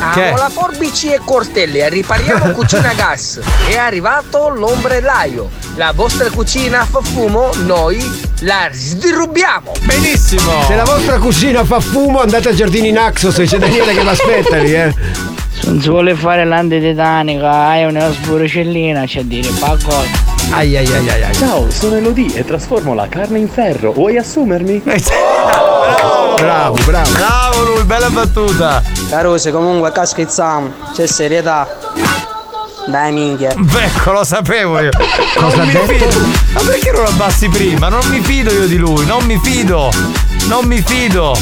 Amo 0.00 0.36
la 0.36 0.48
forbici 0.48 1.12
e 1.12 1.20
coltelli, 1.22 1.86
ripariamo 1.88 2.52
cucina 2.54 2.94
gas. 2.94 3.38
È 3.66 3.76
arrivato 3.76 4.48
l'ombrellaio. 4.48 5.50
La 5.76 5.92
vostra 5.94 6.30
cucina 6.30 6.86
fa 6.86 7.00
fumo, 7.02 7.50
noi 7.64 8.02
la 8.40 8.68
sdirubiamo. 8.72 9.72
Benissimo. 9.82 10.64
Se 10.66 10.74
la 10.74 10.84
vostra 10.84 11.18
cucina 11.18 11.64
fa 11.64 11.80
fumo, 11.80 12.20
andate 12.20 12.48
a 12.48 12.54
Giardini 12.54 12.90
Naxos 12.90 13.42
c'è 13.44 13.58
Daniele 13.58 13.92
che 13.94 14.00
vi 14.00 14.08
aspetta 14.08 14.56
lì, 14.56 14.74
eh. 14.74 14.94
Non 15.62 15.80
si 15.80 15.88
vuole 15.88 16.14
fare 16.14 16.44
l'antitetanica, 16.44 17.50
hai 17.50 17.84
una 17.84 18.10
sburocellina, 18.10 19.04
c'è 19.04 19.20
a 19.20 19.22
dire, 19.22 19.48
pago. 19.58 19.94
Ai 20.50 20.76
ai 20.76 20.86
ai 20.86 21.08
ai 21.08 21.22
ai. 21.22 21.34
Ciao, 21.34 21.70
sono 21.70 21.96
Elodie 21.96 22.34
e 22.34 22.44
trasformo 22.44 22.94
la 22.94 23.06
carne 23.08 23.38
in 23.38 23.48
ferro. 23.48 23.92
Vuoi 23.92 24.16
assumermi? 24.16 24.82
Bravo, 26.36 26.76
bravo. 26.84 27.10
Bravo 27.10 27.62
lui, 27.64 27.84
bella 27.84 28.10
battuta. 28.10 28.82
Carose, 29.10 29.52
comunque 29.52 29.92
qua 29.92 30.04
scherziamo, 30.04 30.72
c'è 30.94 31.06
serietà. 31.06 31.68
Dai 32.86 33.12
minchia. 33.12 33.50
Ecco, 33.50 34.12
lo 34.12 34.24
sapevo 34.24 34.80
io. 34.80 34.90
Cosa 35.36 35.56
non 35.58 35.66
mi 35.66 35.72
detto? 35.72 35.86
fido. 35.86 36.26
Ma 36.52 36.60
perché 36.62 36.90
non 36.90 37.02
lo 37.02 37.08
abbassi 37.08 37.48
prima? 37.48 37.88
Non 37.88 38.04
mi 38.08 38.20
fido 38.20 38.50
io 38.50 38.66
di 38.66 38.76
lui, 38.76 39.04
non 39.06 39.24
mi 39.24 39.38
fido. 39.40 39.90
Non 40.48 40.64
mi 40.64 40.82
fido. 40.84 41.36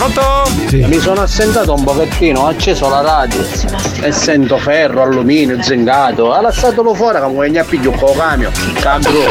Pronto? 0.00 0.50
Mi 0.88 0.98
sono 0.98 1.20
assentato 1.20 1.74
un 1.74 1.84
pochettino, 1.84 2.40
ho 2.40 2.46
acceso 2.46 2.88
la 2.88 3.02
radio 3.02 3.44
e 4.00 4.10
sento 4.12 4.56
ferro, 4.56 5.02
alluminio, 5.02 5.62
zingato. 5.62 6.32
Ha 6.32 6.40
lasciatelo 6.40 6.94
fuori 6.94 7.20
che 7.20 7.26
vuoi 7.26 7.50
ne 7.50 7.62
piglio 7.64 7.90
con 7.90 8.16
camion. 8.16 8.50
Cambio. 8.80 9.24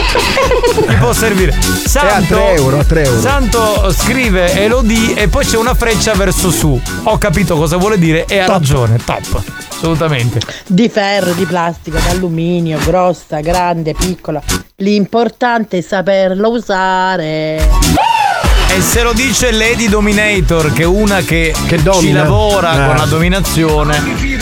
Mi 0.87 0.95
può 0.97 1.11
servire. 1.11 1.55
Santo, 1.59 2.35
tre 2.35 2.53
euro, 2.53 2.77
a 2.77 2.83
tre 2.83 3.03
euro. 3.03 3.19
Santo 3.19 3.91
scrive 3.91 4.53
Elodie 4.61 5.15
e 5.15 5.27
poi 5.27 5.43
c'è 5.43 5.57
una 5.57 5.73
freccia 5.73 6.13
verso 6.13 6.51
su. 6.51 6.79
Ho 7.01 7.17
capito 7.17 7.55
cosa 7.55 7.77
vuole 7.77 7.97
dire 7.97 8.25
e 8.27 8.37
ha 8.37 8.45
ragione. 8.45 8.97
Top. 9.03 9.41
Assolutamente. 9.71 10.39
Di 10.67 10.87
ferro, 10.87 11.31
di 11.31 11.45
plastica, 11.45 11.97
d'alluminio, 11.97 12.77
grossa, 12.85 13.39
grande, 13.39 13.95
piccola. 13.95 14.39
L'importante 14.75 15.79
è 15.79 15.81
saperlo 15.81 16.51
usare. 16.51 17.98
E 18.71 18.81
se 18.81 19.01
lo 19.03 19.13
dice 19.13 19.51
Lady 19.51 19.87
Dominator, 19.89 20.71
che 20.71 20.83
è 20.83 20.85
una 20.85 21.21
che, 21.21 21.53
ci 21.67 21.81
domina. 21.81 22.21
lavora 22.23 22.83
Eh. 22.83 22.87
con 22.87 22.95
la 22.95 23.05
dominazione. 23.05 24.37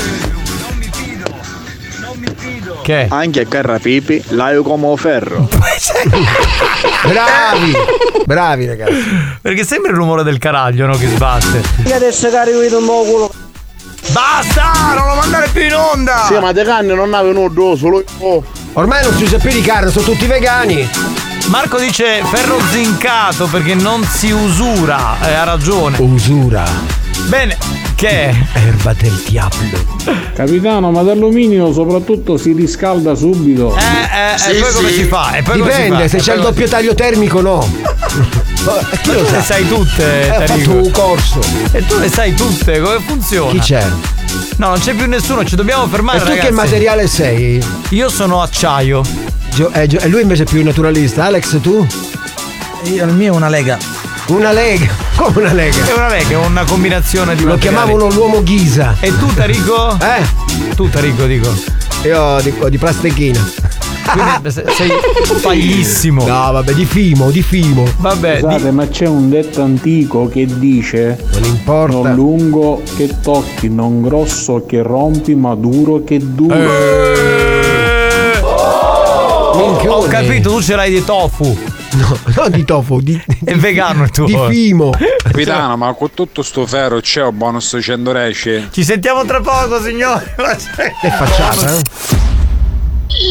Che? 2.84 3.08
Anche 3.10 3.42
a 3.42 3.46
Carrapipi 3.46 4.24
l'aio 4.30 4.64
come 4.64 4.96
ferro. 4.98 5.48
Bravi! 7.08 7.74
Bravi 8.26 8.66
ragazzi. 8.66 9.04
Perché 9.42 9.64
sembra 9.66 9.92
il 9.92 9.98
rumore 9.98 10.24
del 10.24 10.38
caraglio, 10.38 10.86
no? 10.86 10.96
Che 10.98 11.08
sbatte. 11.08 11.62
Che 11.84 11.94
adesso 11.94 12.30
carico 12.30 12.60
un 12.78 12.86
po' 12.86 13.04
culo. 13.04 13.32
Basta! 14.12 14.94
Non 14.96 15.08
lo 15.08 15.16
mandare 15.16 15.50
più 15.52 15.64
in 15.64 15.74
onda! 15.74 16.26
Sì, 16.28 16.36
ma 16.40 16.54
te 16.54 16.64
canne 16.64 16.94
non 16.94 17.14
avevano 17.14 17.50
due, 17.50 17.76
solo 17.78 18.04
io. 18.20 18.44
Ormai 18.74 19.04
non 19.04 19.14
si 19.16 19.24
usa 19.24 19.38
più 19.38 19.52
di 19.52 19.62
carne, 19.62 19.90
sono 19.92 20.06
tutti 20.06 20.26
vegani. 20.26 20.88
Marco 21.48 21.80
dice 21.80 22.22
ferro 22.26 22.60
zincato 22.72 23.48
perché 23.48 23.74
non 23.74 24.04
si 24.04 24.32
usura. 24.32 25.16
Eh, 25.22 25.34
ha 25.34 25.44
ragione. 25.44 25.98
Usura. 26.00 26.64
Bene, 27.28 27.58
che 27.96 28.10
è? 28.10 28.36
Erba 28.54 28.94
del 28.94 29.14
diavolo. 29.26 29.86
Capitano, 30.36 30.92
ma 30.92 31.02
d'alluminio 31.04 31.72
soprattutto 31.74 32.38
si 32.38 32.52
riscalda 32.52 33.16
subito. 33.16 33.76
Eh, 33.76 34.52
eh, 34.52 34.58
e 34.58 34.60
poi 34.62 34.74
come 34.74 34.92
si 34.92 35.04
fa? 35.04 35.36
E 35.36 35.42
poi 35.42 35.56
si 35.56 35.62
Dipende, 35.62 36.02
fa? 36.04 36.08
se 36.10 36.18
E 36.18 36.20
c'è 36.20 36.36
il 36.36 36.42
doppio 36.42 36.68
taglio 36.68 36.94
termico 36.94 37.42
no. 37.42 37.60
Chi 39.02 39.08
Ma 39.10 39.14
lo 39.14 39.20
tu 39.24 39.26
sa? 39.30 39.36
le 39.38 39.42
sai 39.44 39.68
tutte, 39.68 40.28
Eh, 40.28 40.30
ho 40.30 40.46
Tarico. 40.46 40.70
fatto 40.72 40.84
un 40.86 40.92
corso. 40.92 41.40
E 41.72 41.86
tu 41.86 41.98
le 41.98 42.10
sai 42.10 42.34
tutte, 42.36 42.80
come 42.82 43.00
funziona? 43.06 43.52
Chi 43.52 43.60
c'è? 43.60 43.86
No, 44.58 44.68
non 44.70 44.80
c'è 44.80 44.94
più 44.94 45.08
nessuno, 45.08 45.44
ci 45.46 45.56
dobbiamo 45.56 45.88
fermare. 45.88 46.18
E 46.18 46.22
tu 46.22 46.28
che 46.28 46.36
ragazzi. 46.36 46.54
materiale 46.54 47.08
sei? 47.08 47.64
Io 47.90 48.10
sono 48.10 48.42
acciaio. 48.42 49.02
Gio- 49.58 49.72
eh, 49.72 49.88
Gio- 49.88 49.98
e 50.02 50.08
lui 50.08 50.22
invece 50.22 50.44
è 50.44 50.46
più 50.46 50.64
naturalista. 50.64 51.24
Alex, 51.26 51.60
tu? 51.62 51.84
Io, 52.84 53.06
il 53.06 53.14
mio 53.14 53.34
è 53.34 53.36
una 53.36 53.50
lega. 53.50 53.76
Una 54.28 54.52
lega. 54.52 54.86
Come 55.16 55.40
una 55.40 55.54
lega? 55.54 55.78
È 55.84 55.94
una 55.94 56.10
lega, 56.10 56.30
è 56.30 56.36
una 56.36 56.64
combinazione 56.64 57.34
di 57.36 57.42
Lo 57.42 57.54
materiali. 57.56 57.86
chiamavano 57.88 58.14
l'uomo 58.14 58.44
Ghisa. 58.44 58.98
E 59.00 59.18
tu, 59.18 59.34
Tarico? 59.34 59.98
Eh? 60.00 60.76
Tu, 60.76 60.88
Tarico, 60.92 61.26
dico. 61.26 61.52
Io 62.04 62.40
dico 62.44 62.70
di 62.70 62.78
plastichina. 62.78 63.40
Quindi 64.12 64.52
se- 64.52 64.64
sei 64.78 64.92
faglissimo. 65.40 66.22
No, 66.28 66.52
vabbè, 66.52 66.74
di 66.74 66.86
fimo, 66.86 67.32
di 67.32 67.42
fimo. 67.42 67.84
Vabbè, 67.98 68.38
Scusate, 68.42 68.70
ma 68.70 68.88
c'è 68.88 69.08
un 69.08 69.28
detto 69.28 69.64
antico 69.64 70.28
che 70.28 70.46
dice: 70.46 71.18
Non 71.34 71.44
importa. 71.46 71.98
Non 71.98 72.14
lungo 72.14 72.84
che 72.96 73.10
tocchi, 73.24 73.70
non 73.70 74.04
grosso 74.04 74.66
che 74.68 74.84
rompi, 74.84 75.34
ma 75.34 75.56
duro 75.56 76.04
che 76.06 76.20
duro. 76.22 76.54
Minchione. 79.58 80.06
Ho 80.06 80.08
capito, 80.08 80.50
tu 80.52 80.62
ce 80.62 80.76
l'hai 80.76 80.92
di 80.92 81.04
tofu. 81.04 81.58
No, 81.92 82.18
non 82.36 82.52
di 82.52 82.64
tofu, 82.66 83.00
di, 83.02 83.20
È 83.44 83.54
vegano 83.56 84.04
il 84.04 84.12
tuo. 84.12 84.26
di 84.26 84.38
fimo. 84.50 84.92
Capitano, 85.24 85.78
ma 85.78 85.94
con 85.94 86.10
tutto 86.14 86.42
sto 86.44 86.66
ferro 86.68 87.00
c'è 87.00 87.24
un 87.24 87.38
bonus 87.38 87.78
100 87.82 88.12
resci? 88.12 88.68
Ci 88.72 88.84
sentiamo 88.84 89.26
tra 89.26 89.40
poco, 89.42 89.82
signori. 89.82 90.24
Che 90.36 91.10
facciata, 91.10 91.78
eh? 91.78 91.82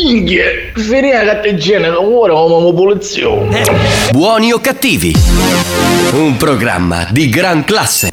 Inghie, 0.05 0.73
finire 0.75 1.25
la 1.25 1.35
catteggina, 1.35 2.01
ora 2.01 2.33
come 2.33 2.73
pulizia. 2.73 3.29
Buoni 4.11 4.51
o 4.53 4.59
cattivi? 4.59 5.15
Un 6.13 6.37
programma 6.37 7.07
di 7.11 7.29
gran 7.29 7.63
classe. 7.65 8.09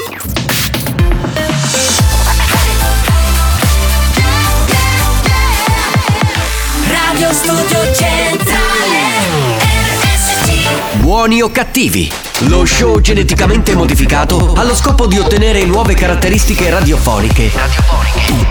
Buoni 11.24 11.42
o 11.42 11.50
cattivi? 11.50 12.12
Lo 12.50 12.66
show 12.66 13.00
geneticamente 13.00 13.76
modificato 13.76 14.52
allo 14.58 14.76
scopo 14.76 15.08
di 15.08 15.18
ottenere 15.20 15.64
nuove 15.64 15.94
caratteristiche 15.94 16.70
radiofoniche 16.70 17.50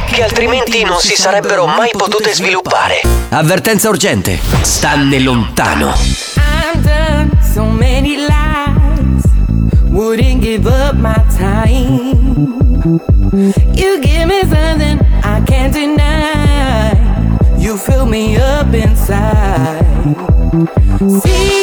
che 0.06 0.22
altrimenti 0.22 0.82
non 0.82 0.98
si 0.98 1.14
sarebbero 1.14 1.66
mai 1.66 1.90
potute 1.92 2.32
sviluppare. 2.32 3.02
Avvertenza 3.28 3.90
urgente. 3.90 4.38
Stanne 4.62 5.18
lontano. 5.18 5.92
I'm 6.36 6.82
done 6.82 7.38
so 7.42 7.64
many 7.64 8.16
lies 8.16 9.22
Wouldn't 9.90 10.40
give 10.40 10.66
up 10.66 10.94
my 10.94 11.22
time 11.36 12.56
You 13.74 14.00
give 14.00 14.24
me 14.24 14.40
something 14.48 14.98
I 15.22 15.42
can't 15.44 15.74
deny 15.74 16.32
inside. 18.74 19.84
See 21.20 21.61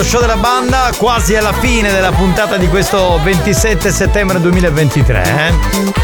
lo 0.00 0.06
show 0.06 0.20
della 0.20 0.36
banda, 0.36 0.90
quasi 0.96 1.36
alla 1.36 1.52
fine 1.52 1.92
della 1.92 2.10
puntata 2.10 2.56
di 2.56 2.68
questo 2.68 3.20
27 3.22 3.90
settembre 3.90 4.40
2023. 4.40 5.22
Eh? 5.22 5.52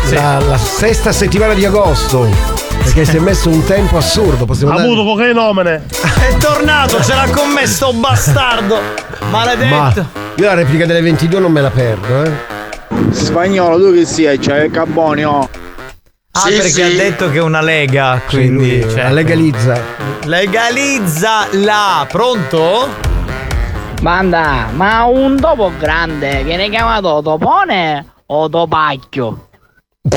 Sì. 0.05 0.15
La, 0.15 0.39
la 0.39 0.59
sesta 0.59 1.13
settimana 1.13 1.55
di 1.55 1.65
agosto. 1.65 2.29
Perché 2.83 3.07
si 3.07 3.17
è 3.17 3.21
messo 3.21 3.49
un 3.49 3.65
tempo 3.65 3.97
assurdo. 3.97 4.45
Possiamo 4.45 4.75
Ha 4.75 4.83
avuto 4.83 5.03
cocainomane. 5.03 5.87
È 6.29 6.37
tornato, 6.37 7.03
ce 7.03 7.15
l'ha 7.15 7.27
con 7.31 7.49
me 7.49 7.67
sto 7.67 7.95
bastardo. 7.95 8.79
Ma 9.21 9.29
Maledetto. 9.31 10.07
io 10.35 10.45
la 10.45 10.55
replica 10.55 10.85
delle 10.85 11.01
22 11.01 11.41
non 11.41 11.51
me 11.53 11.63
la 11.63 11.71
perdo, 11.71 12.25
eh. 12.25 12.33
Spagnolo, 13.13 13.79
tu 13.79 13.95
che 13.95 14.05
sei? 14.05 14.39
C'hai 14.39 14.67
il 14.67 14.73
carbonio? 14.73 15.49
Ah, 16.33 16.43
perché 16.49 16.83
ha 16.83 16.91
detto 16.91 17.31
che 17.31 17.39
è 17.39 17.43
una 17.43 17.63
lega, 17.63 18.21
quindi. 18.29 18.81
lui 18.83 18.91
cioè, 18.91 19.05
la 19.05 19.13
legalizza. 19.13 19.81
Legalizza 20.25 21.47
là, 21.53 22.07
pronto? 22.11 23.06
Banda, 24.01 24.69
ma 24.75 25.05
un 25.05 25.37
topo 25.41 25.73
grande 25.79 26.43
viene 26.45 26.69
chiamato 26.69 27.21
topone 27.23 28.05
o 28.27 28.49
topacchio? 28.49 29.49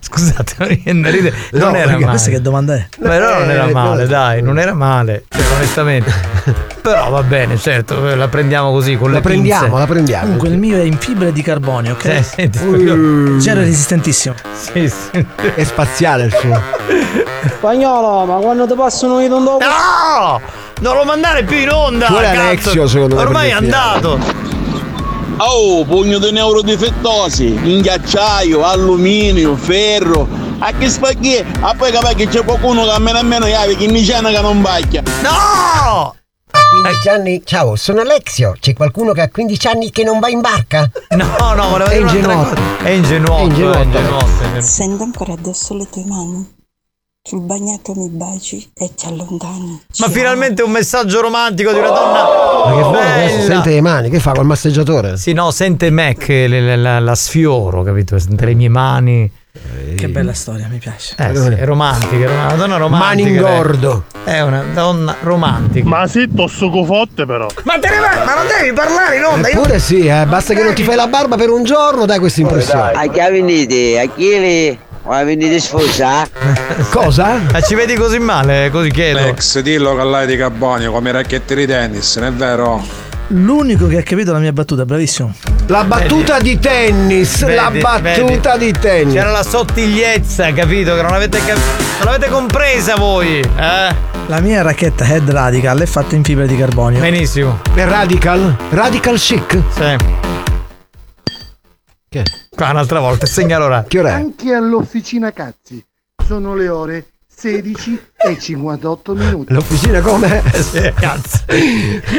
Scusate, 0.00 0.54
non 0.58 0.80
viene 0.82 1.10
ridere. 1.10 1.36
No, 1.52 1.66
non 1.66 1.76
era 1.76 1.92
male. 1.92 2.04
questa 2.06 2.30
che 2.30 2.40
domanda 2.40 2.74
è? 2.74 2.88
Però 2.98 3.38
non 3.38 3.50
era 3.50 3.66
Eh, 3.68 3.72
male, 3.72 4.02
no. 4.02 4.08
dai, 4.08 4.42
non 4.42 4.58
era 4.58 4.74
male, 4.74 5.24
cioè, 5.28 5.42
onestamente. 5.56 6.12
Però 6.82 7.10
va 7.10 7.22
bene, 7.22 7.56
certo, 7.58 8.14
la 8.14 8.28
prendiamo 8.28 8.70
così 8.72 8.96
con 8.96 9.12
le 9.12 9.20
pinze. 9.20 9.68
Comunque 9.68 10.48
il 10.48 10.58
mio 10.58 10.78
è 10.78 10.82
in 10.82 10.96
fibra 10.96 11.30
di 11.30 11.42
carbonio, 11.42 11.92
ok? 11.92 12.24
Sì, 12.24 12.50
senti, 12.50 12.58
Uh, 12.64 13.38
Zero 13.38 13.60
resistentissimo. 13.60 14.34
Sì, 14.54 14.88
sì. 14.88 15.26
È 15.54 15.64
spaziale 15.64 16.24
il 16.24 16.34
suo. 16.34 16.60
Spagnolo, 17.56 18.24
ma 18.24 18.36
quando 18.40 18.66
ti 18.66 18.74
passano 18.74 19.20
i 19.20 19.28
dopo? 19.28 19.58
No! 19.58 20.40
Non 20.80 20.96
lo 20.96 21.04
mandare 21.04 21.44
più 21.44 21.56
in 21.56 21.70
onda! 21.70 22.06
Cazzo. 22.06 22.40
Alexio, 22.40 22.86
secondo 22.86 23.14
me, 23.16 23.20
Ormai 23.22 23.48
è 23.50 23.52
andato! 23.52 24.18
Oh, 25.40 25.84
pugno 25.84 26.18
di 26.18 26.32
neurodifettosi, 26.32 27.46
in 27.46 27.80
ghiacciaio, 27.80 28.64
alluminio, 28.64 29.54
ferro. 29.54 30.26
A 30.58 30.72
che 30.72 30.88
spaghetti? 30.88 31.58
A 31.60 31.74
poi 31.76 31.92
capire 31.92 32.14
che 32.14 32.26
c'è 32.26 32.42
qualcuno 32.44 32.82
che 32.84 32.90
almeno 32.90 33.18
almeno 33.18 33.46
chiave, 33.46 33.76
che 33.76 33.86
mi 33.86 34.02
c'è 34.04 34.20
che 34.20 34.40
non 34.40 34.60
bacchia. 34.60 35.02
No! 35.22 36.16
15 36.82 37.08
anni, 37.08 37.42
ciao, 37.44 37.76
sono 37.76 38.00
Alexio. 38.00 38.54
C'è 38.58 38.74
qualcuno 38.74 39.12
che 39.12 39.20
ha 39.22 39.28
15 39.30 39.66
anni 39.68 39.90
che 39.90 40.02
non 40.02 40.18
va 40.18 40.28
in 40.28 40.40
barca? 40.40 40.90
No, 41.10 41.54
no, 41.54 41.68
volevo 41.68 41.90
È 41.90 41.96
dire 41.98 42.00
ingenuotto. 42.10 42.48
cosa. 42.48 42.60
È 42.82 42.88
ingenuotto, 42.90 43.72
è 43.72 43.82
ingenuotto. 43.82 44.60
Sento 44.60 45.02
ancora 45.04 45.32
addosso 45.34 45.74
le 45.74 45.86
tue 45.88 46.04
mani. 46.04 46.56
Sul 47.22 47.40
bagnato 47.40 47.92
mi 47.94 48.08
baci 48.08 48.70
e 48.74 48.94
ti 48.94 49.04
allontani. 49.06 49.82
Ma 49.98 50.08
finalmente 50.08 50.62
un 50.62 50.70
messaggio 50.70 51.20
romantico 51.20 51.72
di 51.72 51.78
una 51.78 51.88
donna. 51.90 52.22
Ma 52.22 52.74
che 52.74 52.80
buono 52.80 52.90
bella. 52.98 53.20
questo, 53.22 53.42
sente 53.42 53.70
le 53.70 53.80
mani, 53.82 54.08
che 54.08 54.18
fa 54.18 54.32
col 54.32 54.46
massaggiatore? 54.46 55.18
Sì, 55.18 55.32
no, 55.34 55.50
sente 55.50 55.90
me 55.90 56.14
che 56.16 56.46
le- 56.46 56.60
le- 56.62 56.76
la, 56.76 56.98
la 57.00 57.14
sfioro, 57.14 57.82
capito? 57.82 58.18
Sente 58.18 58.46
le 58.46 58.54
mie 58.54 58.68
mani. 58.70 59.30
Che 59.96 60.08
bella 60.08 60.32
storia, 60.32 60.68
mi 60.70 60.78
piace. 60.78 61.16
Eh, 61.18 61.34
sì, 61.34 61.48
è 61.48 61.64
romantica, 61.64 62.14
è 62.16 62.28
una 62.44 62.54
donna 62.54 62.76
romantica. 62.76 63.08
Mani 63.08 63.22
in 63.22 63.42
lei. 63.42 63.56
gordo. 63.56 64.04
È 64.24 64.40
una 64.40 64.62
donna 64.72 65.16
romantica. 65.20 65.86
Ma 65.88 66.06
sì, 66.06 66.28
tossuco 66.34 66.84
forte 66.84 67.26
però. 67.26 67.46
Ma 67.64 67.78
te 67.78 67.88
ne 67.90 67.98
vai, 67.98 68.24
ma 68.24 68.34
non 68.36 68.46
devi 68.46 68.72
parlare 68.72 69.16
in 69.16 69.24
onda. 69.24 69.48
io- 69.48 69.58
Eppure 69.58 69.80
sì, 69.80 70.06
eh, 70.06 70.24
basta 70.26 70.54
che 70.54 70.62
non 70.62 70.72
ti 70.72 70.82
fai 70.84 70.94
la 70.94 71.08
barba 71.08 71.36
per 71.36 71.50
un 71.50 71.64
giorno, 71.64 72.06
dai 72.06 72.20
questa 72.20 72.40
impressione. 72.40 72.92
A 72.92 73.06
chi 73.08 73.18
venite? 73.32 73.98
A 74.00 74.06
chi 74.06 74.78
Ma 75.08 75.24
venite 75.24 75.58
sposa? 75.58 76.28
Cosa? 76.90 77.40
Ma 77.50 77.60
ci 77.62 77.74
vedi 77.74 77.94
così 77.94 78.18
male? 78.18 78.68
Così 78.70 78.90
chiedo. 78.90 79.18
Alex, 79.18 79.60
dillo 79.60 79.96
che 79.96 80.02
l'hai 80.04 80.26
di 80.26 80.36
carbonio 80.36 80.92
come 80.92 81.10
racchette 81.12 81.54
di 81.54 81.66
tennis, 81.66 82.16
non 82.16 82.26
è 82.28 82.32
vero? 82.32 82.84
L'unico 83.28 83.86
che 83.86 83.98
ha 83.98 84.02
capito 84.02 84.32
la 84.32 84.38
mia 84.38 84.52
battuta, 84.52 84.84
bravissimo. 84.84 85.32
La 85.66 85.84
battuta 85.84 86.38
di 86.40 86.58
tennis, 86.58 87.42
la 87.46 87.68
Vedi, 87.68 87.80
battuta 87.80 88.56
vedi. 88.56 88.72
di 88.72 88.78
tennis. 88.78 89.14
C'era 89.14 89.30
la 89.30 89.42
sottigliezza, 89.42 90.52
capito? 90.52 90.94
Che 90.94 91.02
non 91.02 91.12
avete, 91.14 91.38
cap- 91.44 91.58
non 92.02 92.12
l'avete 92.12 92.28
compresa 92.30 92.96
voi. 92.96 93.40
Eh? 93.40 93.94
La 94.26 94.40
mia 94.40 94.60
racchetta 94.62 95.06
Head 95.06 95.30
Radical 95.30 95.78
è 95.80 95.86
fatta 95.86 96.14
in 96.14 96.22
fibra 96.24 96.44
di 96.46 96.56
carbonio. 96.56 97.00
Benissimo. 97.00 97.60
È 97.74 97.84
radical? 97.84 98.56
Radical 98.70 99.16
chic? 99.18 99.58
Sì. 99.74 99.96
Che? 102.10 102.22
Qua 102.58 102.70
un'altra 102.70 102.98
volta, 102.98 103.24
segnalo 103.24 103.66
ora. 103.66 103.84
Che 103.86 104.00
ora 104.00 104.08
è? 104.08 104.12
Anche 104.14 104.52
all'officina 104.52 105.30
cazzi. 105.30 105.80
Sono 106.26 106.56
le 106.56 106.68
ore 106.68 107.04
16 107.32 108.06
e 108.16 108.36
58 108.36 109.14
minuti. 109.14 109.52
L'officina 109.52 110.00
come? 110.00 110.42
sì, 110.60 110.92
cazzo. 110.98 111.44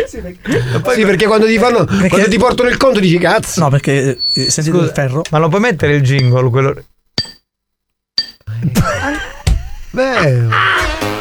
sì, 0.07 0.22
perché 1.03 1.28
quando 1.28 1.45
ti 1.45 1.60
fanno 1.60 1.86
quando 2.07 2.30
ti 2.30 2.38
portano 2.38 2.70
il 2.70 2.78
conto 2.78 3.02
dici 3.02 3.18
cazzo. 3.18 3.60
No, 3.60 3.70
perché 3.70 4.18
eh, 4.32 4.49
sentite 4.49 4.78
il 4.78 4.91
ferro. 4.95 5.24
Ma 5.30 5.40
lo 5.40 5.49
puoi 5.49 5.60
mettere 5.60 5.95
il 5.95 6.03
jingle? 6.03 6.49
Quello... 6.49 6.84
Beh. 9.91 10.41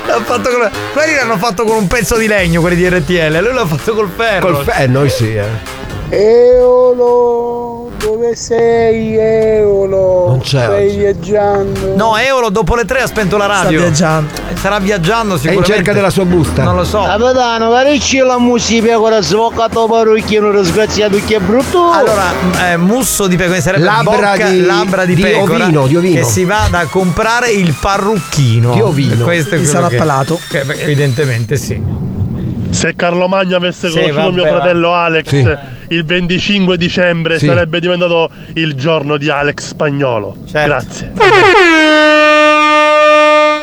L'ha 0.07 0.20
fatto 0.23 0.49
con... 0.49 0.70
Quelli 0.93 1.15
l'hanno 1.16 1.39
fatto 1.39 1.65
con 1.65 1.77
un 1.77 1.89
pezzo 1.89 2.16
di 2.16 2.28
legno, 2.28 2.61
quelli 2.61 2.77
di 2.77 2.89
RTL, 2.89 3.40
lui 3.40 3.53
l'ha 3.53 3.66
fatto 3.66 3.95
col 3.97 4.09
ferro. 4.09 4.53
Col 4.53 4.65
fe- 4.65 4.85
eh, 4.85 4.86
noi 4.86 5.11
sì, 5.11 5.35
eh. 5.35 5.88
Eolo, 6.10 7.90
dove 7.98 8.35
sei 8.35 9.16
Eolo? 9.16 10.24
Non 10.28 10.40
c'è 10.40 10.62
Stai 10.64 10.86
oggi. 10.86 10.97
viaggiando. 10.97 11.94
No, 11.97 12.16
Eolo 12.16 12.48
dopo 12.48 12.74
le 12.74 12.85
tre 12.85 13.02
ha 13.02 13.06
spento 13.06 13.36
la 13.36 13.47
radio. 13.47 13.80
viaggiando. 13.80 14.30
Starà 14.55 14.78
viaggiando 14.78 15.35
È 15.35 15.36
in 15.36 15.40
sicuramente. 15.43 15.72
cerca 15.74 15.93
della 15.93 16.10
sua 16.10 16.24
busta. 16.24 16.62
Non 16.64 16.76
lo 16.76 16.85
so. 16.85 17.02
Capitano, 17.02 17.70
carecci 17.70 18.18
la 18.18 18.39
musica 18.39 18.86
pecora 18.86 19.20
svoccato 19.20 19.86
parrucchino 19.86 20.51
disgraziato 20.51 21.18
che 21.26 21.36
è 21.36 21.40
brutto. 21.40 21.90
Allora, 21.90 22.24
eh, 22.70 22.76
musso 22.76 23.26
di 23.26 23.36
pecora 23.36 23.60
sarebbe 23.60 23.85
Labbra 23.85 24.32
bocca, 24.32 24.48
di- 24.48 24.64
labbra 24.64 25.05
di, 25.05 25.14
di 25.14 25.22
pecora 25.22 25.64
ovino, 25.64 25.86
di 25.86 25.97
ovino. 25.97 26.14
che 26.16 26.24
si 26.24 26.44
va 26.44 26.68
a 26.70 26.86
comprare 26.86 27.51
il 27.51 27.74
parrucchino. 27.78 28.72
Di 28.72 28.80
ovino. 28.80 29.24
Questo 29.24 29.55
è 29.55 29.59
quello 29.59 29.70
sarà 29.72 29.89
che- 29.89 29.97
pelato. 29.97 30.40
che- 30.48 30.64
evidentemente 30.78 31.56
sì. 31.56 31.80
Se 32.70 32.95
Carlo 32.95 33.28
Magno 33.28 33.57
avesse 33.57 33.89
Sì, 33.89 33.95
conosciuto 33.99 34.32
mio 34.32 34.43
vabbè, 34.43 34.51
va. 34.55 34.59
fratello 34.61 34.93
Alex 34.95 35.28
Sì. 35.28 35.57
il 35.89 36.05
25 36.05 36.77
dicembre 36.77 37.39
Sì. 37.39 37.47
sarebbe 37.47 37.81
diventato 37.81 38.31
il 38.55 38.74
giorno 38.74 39.16
di 39.16 39.28
Alex 39.31 39.69
Spagnolo. 39.69 40.36
Certo. 40.51 40.66
Grazie. 40.69 41.12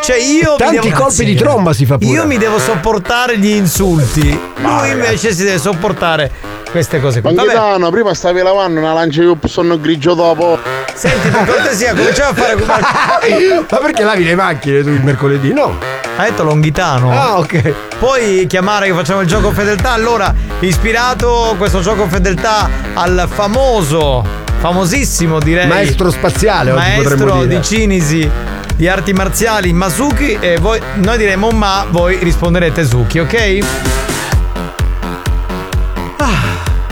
Cioè 0.01 0.17
io 0.17 0.51
mi 0.51 0.57
Tanti 0.57 0.89
devo- 0.89 1.01
colpi 1.03 1.25
di 1.25 1.33
tromba 1.35 1.73
si 1.73 1.85
fa 1.85 1.97
pure. 1.97 2.11
Io 2.11 2.25
mi 2.27 2.37
devo 2.37 2.59
sopportare 2.59 3.37
gli 3.39 3.47
insulti. 3.49 4.39
Lui 4.57 4.91
invece 4.91 5.33
si 5.33 5.43
deve 5.43 5.57
sopportare 5.57 6.29
queste 6.69 6.99
cose 6.99 7.21
qui. 7.21 7.33
Vabbè, 7.33 7.53
Manghitano, 7.55 7.89
prima 7.89 8.13
stavi 8.13 8.41
lavando 8.43 8.79
una 8.79 8.93
lancia 8.93 9.21
di 9.23 9.35
sonno 9.47 9.79
grigio 9.79 10.13
dopo. 10.13 10.59
senti, 10.93 11.27
per 11.29 11.45
cortesia, 11.45 11.93
cominciamo 11.95 12.29
a 12.29 12.33
fare 12.33 12.55
Ma 13.69 13.77
perché 13.77 14.03
lavi 14.03 14.23
le 14.25 14.35
macchine 14.35 14.83
tu 14.83 14.89
il 14.89 15.03
mercoledì? 15.03 15.53
No. 15.53 15.75
Ha 16.17 16.23
detto 16.23 16.43
Longhitano. 16.43 17.11
Ah, 17.11 17.37
ok. 17.39 17.73
Puoi 17.99 18.45
chiamare 18.47 18.87
che 18.87 18.93
facciamo 18.93 19.21
il 19.21 19.27
gioco 19.27 19.51
fedeltà? 19.51 19.91
Allora, 19.91 20.33
ispirato 20.59 21.55
questo 21.57 21.81
gioco 21.81 22.07
fedeltà 22.07 22.69
al 22.93 23.27
famoso, 23.29 24.23
famosissimo 24.59 25.39
direi. 25.39 25.67
Maestro 25.67 26.09
spaziale, 26.11 26.71
oggi 26.71 26.91
potremmo 26.95 27.25
Maestro 27.25 27.45
dire. 27.45 27.59
di 27.59 27.63
Cinisi 27.63 28.29
di 28.75 28.87
arti 28.87 29.13
marziali 29.13 29.71
Masuki 29.73 30.37
e 30.39 30.57
voi, 30.57 30.81
noi 30.95 31.17
diremo 31.17 31.49
ma, 31.49 31.85
voi 31.89 32.17
risponderete 32.21 32.85
Suki, 32.85 33.19
ok? 33.19 33.57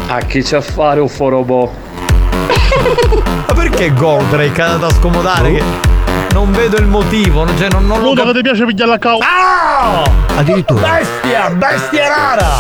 A 0.08 0.20
chi 0.20 0.44
c'è 0.44 0.58
a 0.58 0.62
fare 0.62 1.00
un 1.00 1.10
forobo? 1.10 1.74
Ma 3.48 3.54
perché 3.54 3.94
Goldrake 3.94 4.62
è 4.62 4.66
andato 4.66 4.86
a 4.86 4.94
scomodare? 4.94 5.54
Che 5.54 5.64
non 6.32 6.52
vedo 6.52 6.78
il 6.78 6.86
motivo, 6.86 7.46
cioè 7.58 7.70
non, 7.70 7.86
non 7.86 8.02
lo 8.02 8.10
Luca, 8.10 8.24
cap- 8.24 8.34
ti 8.34 8.42
piace 8.42 8.66
pigliare 8.66 8.92
la 8.92 8.98
cau? 8.98 9.20
Ah! 9.22 10.04
Addirittura. 10.38 11.00
Bestia, 11.00 11.50
bestia 11.50 12.08
rara! 12.08 12.52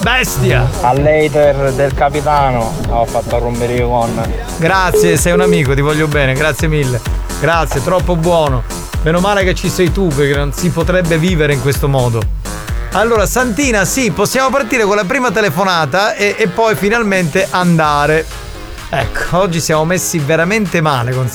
Bestia! 0.00 0.68
All'hater 0.80 1.72
del 1.72 1.94
capitano 1.94 2.74
ho 2.88 3.04
fatto 3.04 3.38
rompere 3.38 3.74
i 3.74 3.82
con. 3.82 4.22
Grazie, 4.56 5.16
sei 5.16 5.32
un 5.32 5.40
amico, 5.40 5.74
ti 5.74 5.80
voglio 5.80 6.08
bene, 6.08 6.34
grazie 6.34 6.66
mille. 6.68 7.00
Grazie, 7.40 7.82
troppo 7.82 8.16
buono. 8.16 8.62
Meno 9.02 9.20
male 9.20 9.44
che 9.44 9.54
ci 9.54 9.68
sei 9.68 9.92
tu, 9.92 10.08
perché 10.08 10.34
non 10.34 10.52
si 10.52 10.70
potrebbe 10.70 11.18
vivere 11.18 11.52
in 11.52 11.60
questo 11.60 11.88
modo. 11.88 12.20
Allora, 12.92 13.26
Santina, 13.26 13.84
sì, 13.84 14.10
possiamo 14.10 14.50
partire 14.50 14.84
con 14.84 14.96
la 14.96 15.04
prima 15.04 15.30
telefonata 15.30 16.14
e, 16.14 16.34
e 16.36 16.48
poi 16.48 16.74
finalmente 16.74 17.46
andare. 17.50 18.26
Ecco, 18.94 19.38
oggi 19.38 19.58
siamo 19.58 19.86
messi 19.86 20.18
veramente 20.18 20.82
male 20.82 21.12
con 21.12 21.26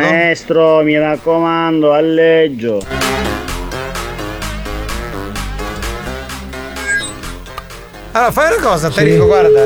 donna- 0.00 0.10
Maestro, 0.10 0.82
mi 0.82 0.98
raccomando, 0.98 1.92
alleggio. 1.92 2.82
Allora, 8.12 8.32
fai 8.32 8.56
una 8.56 8.66
cosa, 8.66 8.88
Terrico, 8.90 9.26
guarda. 9.26 9.62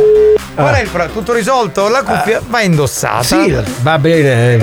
Qual 0.54 0.74
è 0.74 0.82
il 0.82 0.88
pro- 0.90 1.08
tutto 1.08 1.32
risolto? 1.32 1.88
La 1.88 2.02
cuffia 2.02 2.42
va 2.46 2.60
indossata. 2.62 3.22
Sì, 3.22 3.56
va 3.82 3.98
bene. 3.98 4.58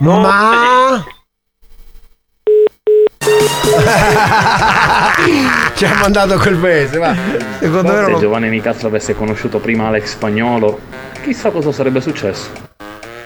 Ma 0.00 1.04
ci 5.74 5.84
ha 5.84 5.94
mandato 6.00 6.36
quel 6.38 6.56
mese, 6.56 6.98
va. 6.98 7.14
Secondo 7.58 7.92
me 7.92 8.04
Se 8.04 8.10
lo- 8.10 8.18
Giovanni 8.18 8.48
Nicastro 8.48 8.88
avesse 8.88 9.14
conosciuto 9.16 9.58
prima 9.58 9.86
Alex 9.88 10.10
Spagnolo, 10.10 10.78
chissà 11.22 11.50
cosa 11.50 11.72
sarebbe 11.72 12.00
successo. 12.00 12.48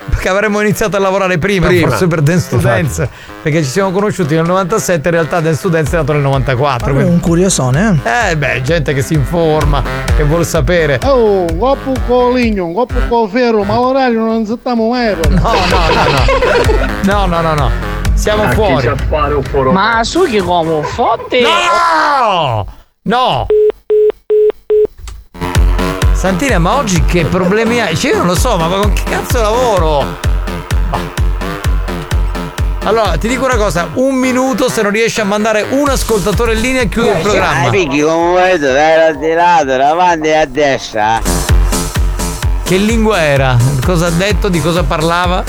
Perché 0.09 0.31
avremmo 0.31 0.61
iniziato 0.63 0.97
a 0.97 1.01
lavorare 1.01 1.37
prima, 1.39 1.67
Prima. 1.67 1.89
forse 1.91 2.07
per 2.09 2.23
Dance 2.23 2.47
Students. 2.47 3.07
Perché 3.43 3.63
ci 3.63 3.69
siamo 3.69 3.91
conosciuti 3.93 4.35
nel 4.35 4.47
97, 4.47 5.09
in 5.09 5.15
realtà 5.15 5.39
Dance 5.41 5.59
Students 5.59 5.93
è 5.93 5.97
nato 5.97 6.13
nel 6.13 6.23
94. 6.23 6.99
È 6.99 7.05
un 7.05 7.21
curiosone, 7.21 8.01
Eh 8.31 8.37
beh, 8.37 8.63
gente 8.63 8.95
che 8.95 9.03
si 9.03 9.13
informa, 9.15 9.83
che 10.17 10.25
vuol 10.25 10.45
sapere. 10.47 10.99
Oh, 11.05 11.45
un 11.49 11.59
coppo 11.59 11.93
con 12.07 12.33
ligno, 12.35 12.65
un 12.67 12.75
coppo 12.75 12.95
con 13.09 13.29
ferro, 13.29 13.63
ma 13.65 13.75
l'orario 13.75 14.21
non 14.25 14.47
sappiamo 14.47 14.89
mai. 14.89 15.15
No, 15.29 15.29
no, 15.29 15.41
no, 15.45 15.53
no. 16.11 16.25
No, 17.03 17.27
no, 17.27 17.41
no, 17.43 17.55
no. 17.55 17.71
Siamo 18.19 18.43
A 18.43 18.49
chi 18.49 18.55
fuori. 18.57 19.71
Ma 19.71 20.03
su 20.03 20.25
che 20.25 20.43
come 20.43 20.83
fotti? 20.83 21.41
No! 21.41 22.67
No! 23.03 23.47
Santina, 26.15 26.59
ma 26.59 26.75
oggi 26.75 27.05
che 27.05 27.25
problemi 27.27 27.81
hai? 27.81 27.97
Cioè, 27.97 28.11
io 28.11 28.17
non 28.17 28.27
lo 28.27 28.35
so, 28.35 28.57
ma 28.57 28.67
con 28.67 28.93
che 28.93 29.05
cazzo 29.05 29.41
lavoro? 29.41 30.05
Allora, 32.83 33.17
ti 33.19 33.29
dico 33.29 33.45
una 33.45 33.57
cosa, 33.57 33.89
un 33.95 34.17
minuto 34.17 34.69
se 34.69 34.83
non 34.83 34.91
riesci 34.91 35.21
a 35.21 35.25
mandare 35.25 35.65
un 35.71 35.89
ascoltatore 35.89 36.55
in 36.55 36.61
linea 36.61 36.85
chiudo 36.85 37.13
il 37.13 37.19
programma. 37.19 37.71
Picchi 37.71 38.01
come 38.01 38.43
vedo, 38.43 38.73
dai 38.73 39.17
di 39.17 39.33
lato, 39.33 39.77
davanti 39.77 40.27
e 40.27 40.35
a 40.35 40.45
destra. 40.45 41.21
Che 42.65 42.77
lingua 42.77 43.21
era? 43.21 43.57
Cosa 43.85 44.07
ha 44.07 44.11
detto? 44.11 44.49
Di 44.49 44.61
cosa 44.61 44.83
parlava? 44.83 45.45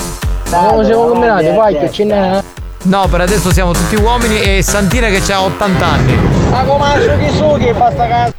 Non 0.50 0.84
siamo 0.84 1.08
combinati, 1.08 1.48
vai 1.48 1.76
che 1.76 1.90
ce 1.90 2.04
n'è. 2.04 2.42
No, 2.82 3.06
per 3.08 3.20
adesso 3.20 3.52
siamo 3.52 3.72
tutti 3.72 3.94
uomini 3.96 4.40
e 4.40 4.62
Santina 4.62 5.08
che 5.08 5.20
ha 5.32 5.42
80 5.42 5.84
anni. 5.84 6.18
Ma 6.50 6.62
come 6.64 7.16
che 7.18 7.30
su 7.36 7.56
che 7.58 7.74
basta 7.74 8.08
cazzo. 8.08 8.32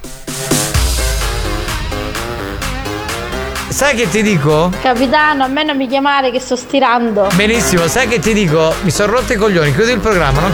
Sai 3.69 3.95
che 3.95 4.09
ti 4.09 4.23
dico? 4.23 4.71
Capitano, 4.81 5.43
a 5.43 5.47
me 5.47 5.63
non 5.63 5.77
mi 5.77 5.87
chiamare 5.87 6.31
che 6.31 6.39
sto 6.39 6.55
stirando. 6.55 7.29
Benissimo, 7.35 7.87
sai 7.87 8.07
che 8.07 8.19
ti 8.19 8.33
dico? 8.33 8.73
Mi 8.81 8.89
sono 8.89 9.13
rotto 9.13 9.33
i 9.33 9.35
coglioni, 9.35 9.73
chiudi 9.73 9.91
il 9.91 9.99
programma, 9.99 10.41
non. 10.41 10.51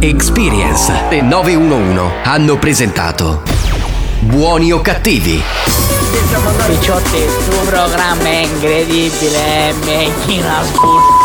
Experience 0.00 0.92
e 1.08 1.20
911 1.22 2.00
hanno 2.24 2.56
presentato 2.56 3.42
Buoni 4.20 4.72
o 4.72 4.80
cattivi? 4.80 5.42
Picciotti, 6.66 7.16
il 7.16 7.48
tuo 7.48 7.60
programma 7.62 8.24
è 8.24 8.42
incredibile, 8.42 9.72
mi 9.84 10.12
china 10.26 10.62
sputa. 10.62 11.17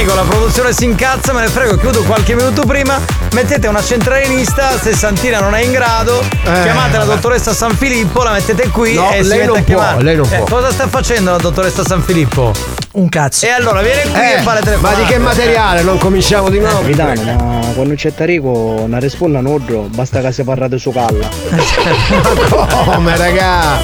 Frego, 0.00 0.14
la 0.14 0.22
produzione 0.22 0.72
si 0.72 0.84
incazza, 0.84 1.32
me 1.34 1.42
ne 1.42 1.48
frego, 1.48 1.76
chiudo 1.76 2.02
qualche 2.04 2.34
minuto 2.34 2.62
prima, 2.64 2.98
mettete 3.32 3.66
una 3.66 3.82
centralinista, 3.82 4.78
se 4.78 4.94
Santina 4.94 5.40
non 5.40 5.54
è 5.54 5.60
in 5.62 5.72
grado, 5.72 6.20
Eh, 6.20 6.62
chiamate 6.62 6.96
la 6.96 7.04
dottoressa 7.04 7.52
San 7.52 7.76
Filippo, 7.76 8.22
la 8.22 8.32
mettete 8.32 8.68
qui 8.70 8.94
No, 8.94 9.10
e 9.12 9.22
si 9.22 9.28
lei 9.28 9.46
mette 9.46 9.50
non 9.74 9.82
a 9.82 9.92
può, 9.92 10.00
lei 10.02 10.16
non 10.16 10.26
Eh, 10.30 10.36
può. 10.38 10.56
Cosa 10.58 10.70
sta 10.72 10.86
facendo 10.88 11.32
la 11.32 11.36
dottoressa 11.36 11.84
San 11.84 12.02
Filippo? 12.02 12.52
Un 12.92 13.08
cazzo. 13.08 13.44
E 13.46 13.50
allora 13.50 13.82
viene 13.82 14.02
qui 14.02 14.18
Eh, 14.20 14.38
e 14.38 14.42
fa 14.42 14.54
le 14.54 14.60
ma 14.60 14.64
telefonate. 14.64 15.00
di 15.02 15.06
che 15.06 15.18
materiale? 15.18 15.82
Non 15.82 15.98
cominciamo 15.98 16.48
di 16.48 16.58
nuovo. 16.58 16.80
Capitano, 16.80 17.22
ma 17.22 17.66
quando 17.74 17.94
c'è 17.94 18.12
Tarico 18.14 18.84
non 18.88 18.98
risponde 19.00 19.38
a 19.38 19.40
Nodro, 19.42 19.82
basta 19.82 20.20
che 20.20 20.32
si 20.32 20.42
parlate 20.44 20.78
su 20.78 20.90
calla. 20.92 21.28
Come 22.86 23.16
raga? 23.16 23.82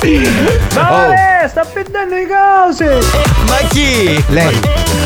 Vale, 0.72 1.47
sta 1.48 1.64
perdendo 1.70 2.16
i 2.16 2.26
cose! 2.26 2.98
Ma 3.47 3.56
chi? 3.68 4.24
Lei. 4.28 5.06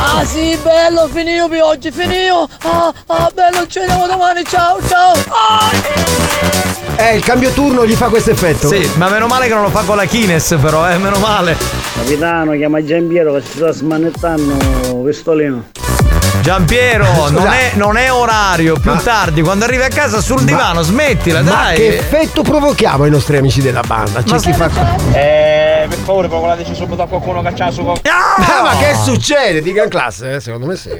Ah 0.00 0.24
sì, 0.24 0.56
bello, 0.62 1.08
finito 1.12 1.48
per 1.48 1.62
oggi, 1.62 1.90
finito. 1.90 2.48
Ah, 2.62 2.92
ah, 3.06 3.30
bello, 3.34 3.66
ci 3.66 3.80
vediamo 3.80 4.06
domani, 4.06 4.44
ciao, 4.44 4.78
ciao. 4.86 5.12
Ah. 5.28 5.70
Eh, 6.96 7.16
il 7.16 7.24
cambio 7.24 7.50
turno 7.50 7.84
gli 7.84 7.94
fa 7.94 8.06
questo 8.08 8.30
effetto. 8.30 8.68
Sì, 8.68 8.88
ma 8.94 9.08
meno 9.08 9.26
male 9.26 9.48
che 9.48 9.54
non 9.54 9.62
lo 9.64 9.70
fa 9.70 9.82
con 9.82 9.96
la 9.96 10.04
Kines 10.04 10.56
però, 10.60 10.88
eh, 10.88 10.98
meno 10.98 11.18
male. 11.18 11.56
Capitano, 11.94 12.52
chiama 12.52 12.84
Giampiero 12.84 13.32
che 13.34 13.42
si 13.42 13.56
sta 13.56 13.72
smanettando 13.72 14.56
pistolino. 15.04 15.64
Giampiero, 16.40 17.04
Scusa. 17.04 17.30
non 17.30 17.46
è, 17.52 17.72
non 17.74 17.96
è 17.96 18.12
orario, 18.12 18.78
più 18.78 18.94
tardi, 19.02 19.42
quando 19.42 19.64
arrivi 19.64 19.82
a 19.82 19.88
casa 19.88 20.20
sul 20.20 20.42
divano, 20.44 20.82
smettila, 20.82 21.42
Ma 21.42 21.50
dai. 21.50 21.76
che 21.76 21.96
effetto 21.98 22.42
provochiamo 22.42 23.04
ai 23.04 23.10
nostri 23.10 23.36
amici 23.36 23.60
della 23.60 23.82
banda? 23.84 24.22
C'è 24.22 24.34
Ma 24.34 24.38
chi 24.40 24.52
fa. 24.52 24.70
Eh, 25.12 25.57
per 25.88 25.98
favore, 25.98 26.28
pocolateci 26.28 26.74
subito 26.74 27.02
a 27.02 27.06
qualcuno 27.06 27.42
che 27.42 27.52
c'ha 27.54 27.70
su 27.70 27.80
Ah, 27.80 28.62
ma 28.62 28.76
che 28.78 28.94
succede? 28.94 29.62
Di 29.62 29.72
gran 29.72 29.88
classe, 29.88 30.34
eh? 30.34 30.40
Secondo 30.40 30.66
me 30.66 30.76
sì. 30.76 30.90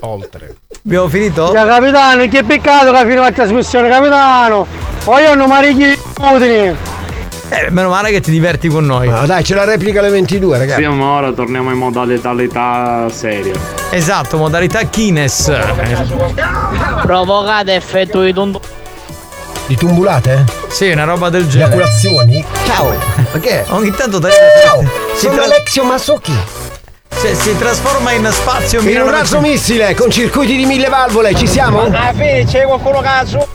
oltre. 0.00 0.54
Abbiamo 0.84 1.08
finito? 1.08 1.52
Ya, 1.52 1.66
capitano, 1.66 2.26
che 2.28 2.42
peccato 2.42 2.92
che 2.92 3.06
fino 3.06 3.20
alla 3.20 3.32
trasmissione, 3.32 3.88
capitano! 3.88 4.66
Poi 5.04 5.36
mi 5.36 5.60
righi 5.60 5.98
utili! 6.20 6.76
Eh, 7.52 7.68
meno 7.70 7.88
male 7.88 8.12
che 8.12 8.20
ti 8.20 8.30
diverti 8.30 8.68
con 8.68 8.86
noi. 8.86 9.08
Ma 9.08 9.26
dai, 9.26 9.42
c'è 9.42 9.56
la 9.56 9.64
replica 9.64 9.98
alle 9.98 10.10
22, 10.10 10.56
ragazzi. 10.56 10.82
Sì, 10.82 10.88
ma 10.88 11.10
ora 11.10 11.32
torniamo 11.32 11.72
in 11.72 11.78
modalità 11.78 13.08
seria. 13.10 13.54
Esatto, 13.90 14.36
modalità 14.36 14.84
Kines. 14.84 15.52
Provocate 17.02 17.74
effetto 17.74 18.22
di 18.22 18.32
tonto. 18.32 18.60
Di 19.70 19.76
tumbulate? 19.76 20.46
Sì, 20.66 20.90
una 20.90 21.04
roba 21.04 21.28
del 21.30 21.46
genere. 21.48 21.74
Eiaculazioni? 21.76 22.44
Ciao. 22.66 22.92
Ma 23.32 23.38
che? 23.38 23.62
Ogni 23.68 23.92
tanto 23.94 24.18
dai. 24.18 24.32
Ciao. 24.64 24.82
Sono 25.14 25.34
tra- 25.34 25.44
Alexio 25.44 25.84
Masocchi. 25.84 26.36
si- 27.16 27.36
si 27.36 27.56
trasforma 27.56 28.10
in 28.10 28.28
spazio 28.32 28.80
In 28.80 28.86
un 28.86 28.90
1900. 28.94 29.10
razzo 29.10 29.40
missile 29.40 29.94
con 29.94 30.10
circuiti 30.10 30.56
di 30.56 30.64
mille 30.66 30.88
valvole, 30.88 31.36
ci 31.36 31.46
siamo? 31.46 31.82
Alla 31.82 32.10
fine 32.12 32.44
c'è 32.46 32.64
qualcuno 32.64 33.00
cazzo! 33.00 33.46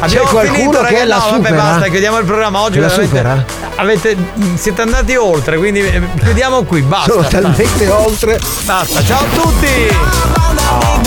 Abbiamo 0.00 0.24
C'è 0.26 0.30
qualcuno 0.32 0.54
finito, 0.58 0.76
che 0.82 0.82
ragazzi. 0.82 1.06
la 1.06 1.14
no, 1.16 1.20
vabbè, 1.30 1.34
supera? 1.36 1.62
basta, 1.62 1.86
chiudiamo 1.88 2.18
il 2.18 2.24
programma 2.26 2.60
oggi. 2.60 2.74
Che 2.74 2.80
la 2.80 2.88
supera? 2.90 3.44
Avete, 3.76 4.16
siete 4.56 4.82
andati 4.82 5.16
oltre, 5.16 5.56
quindi 5.56 5.80
eh, 5.80 6.02
chiudiamo 6.24 6.64
qui, 6.64 6.82
basta. 6.82 7.10
Sono 7.10 7.26
talmente 7.26 7.88
oltre. 7.88 8.38
Basta, 8.66 9.02
ciao 9.02 9.20
a 9.20 9.40
tutti! 9.40 11.03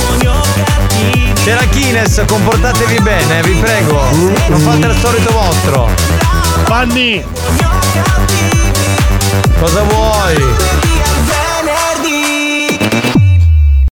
C'era 1.48 1.64
Kines, 1.70 2.26
comportatevi 2.28 3.00
bene, 3.00 3.42
vi 3.42 3.54
prego. 3.54 4.02
Non 4.50 4.60
fate 4.60 4.86
il 4.88 4.98
solito 5.00 5.32
vostro. 5.32 5.90
Fanni! 6.66 7.24
Cosa 9.58 9.82
vuoi? 9.84 10.97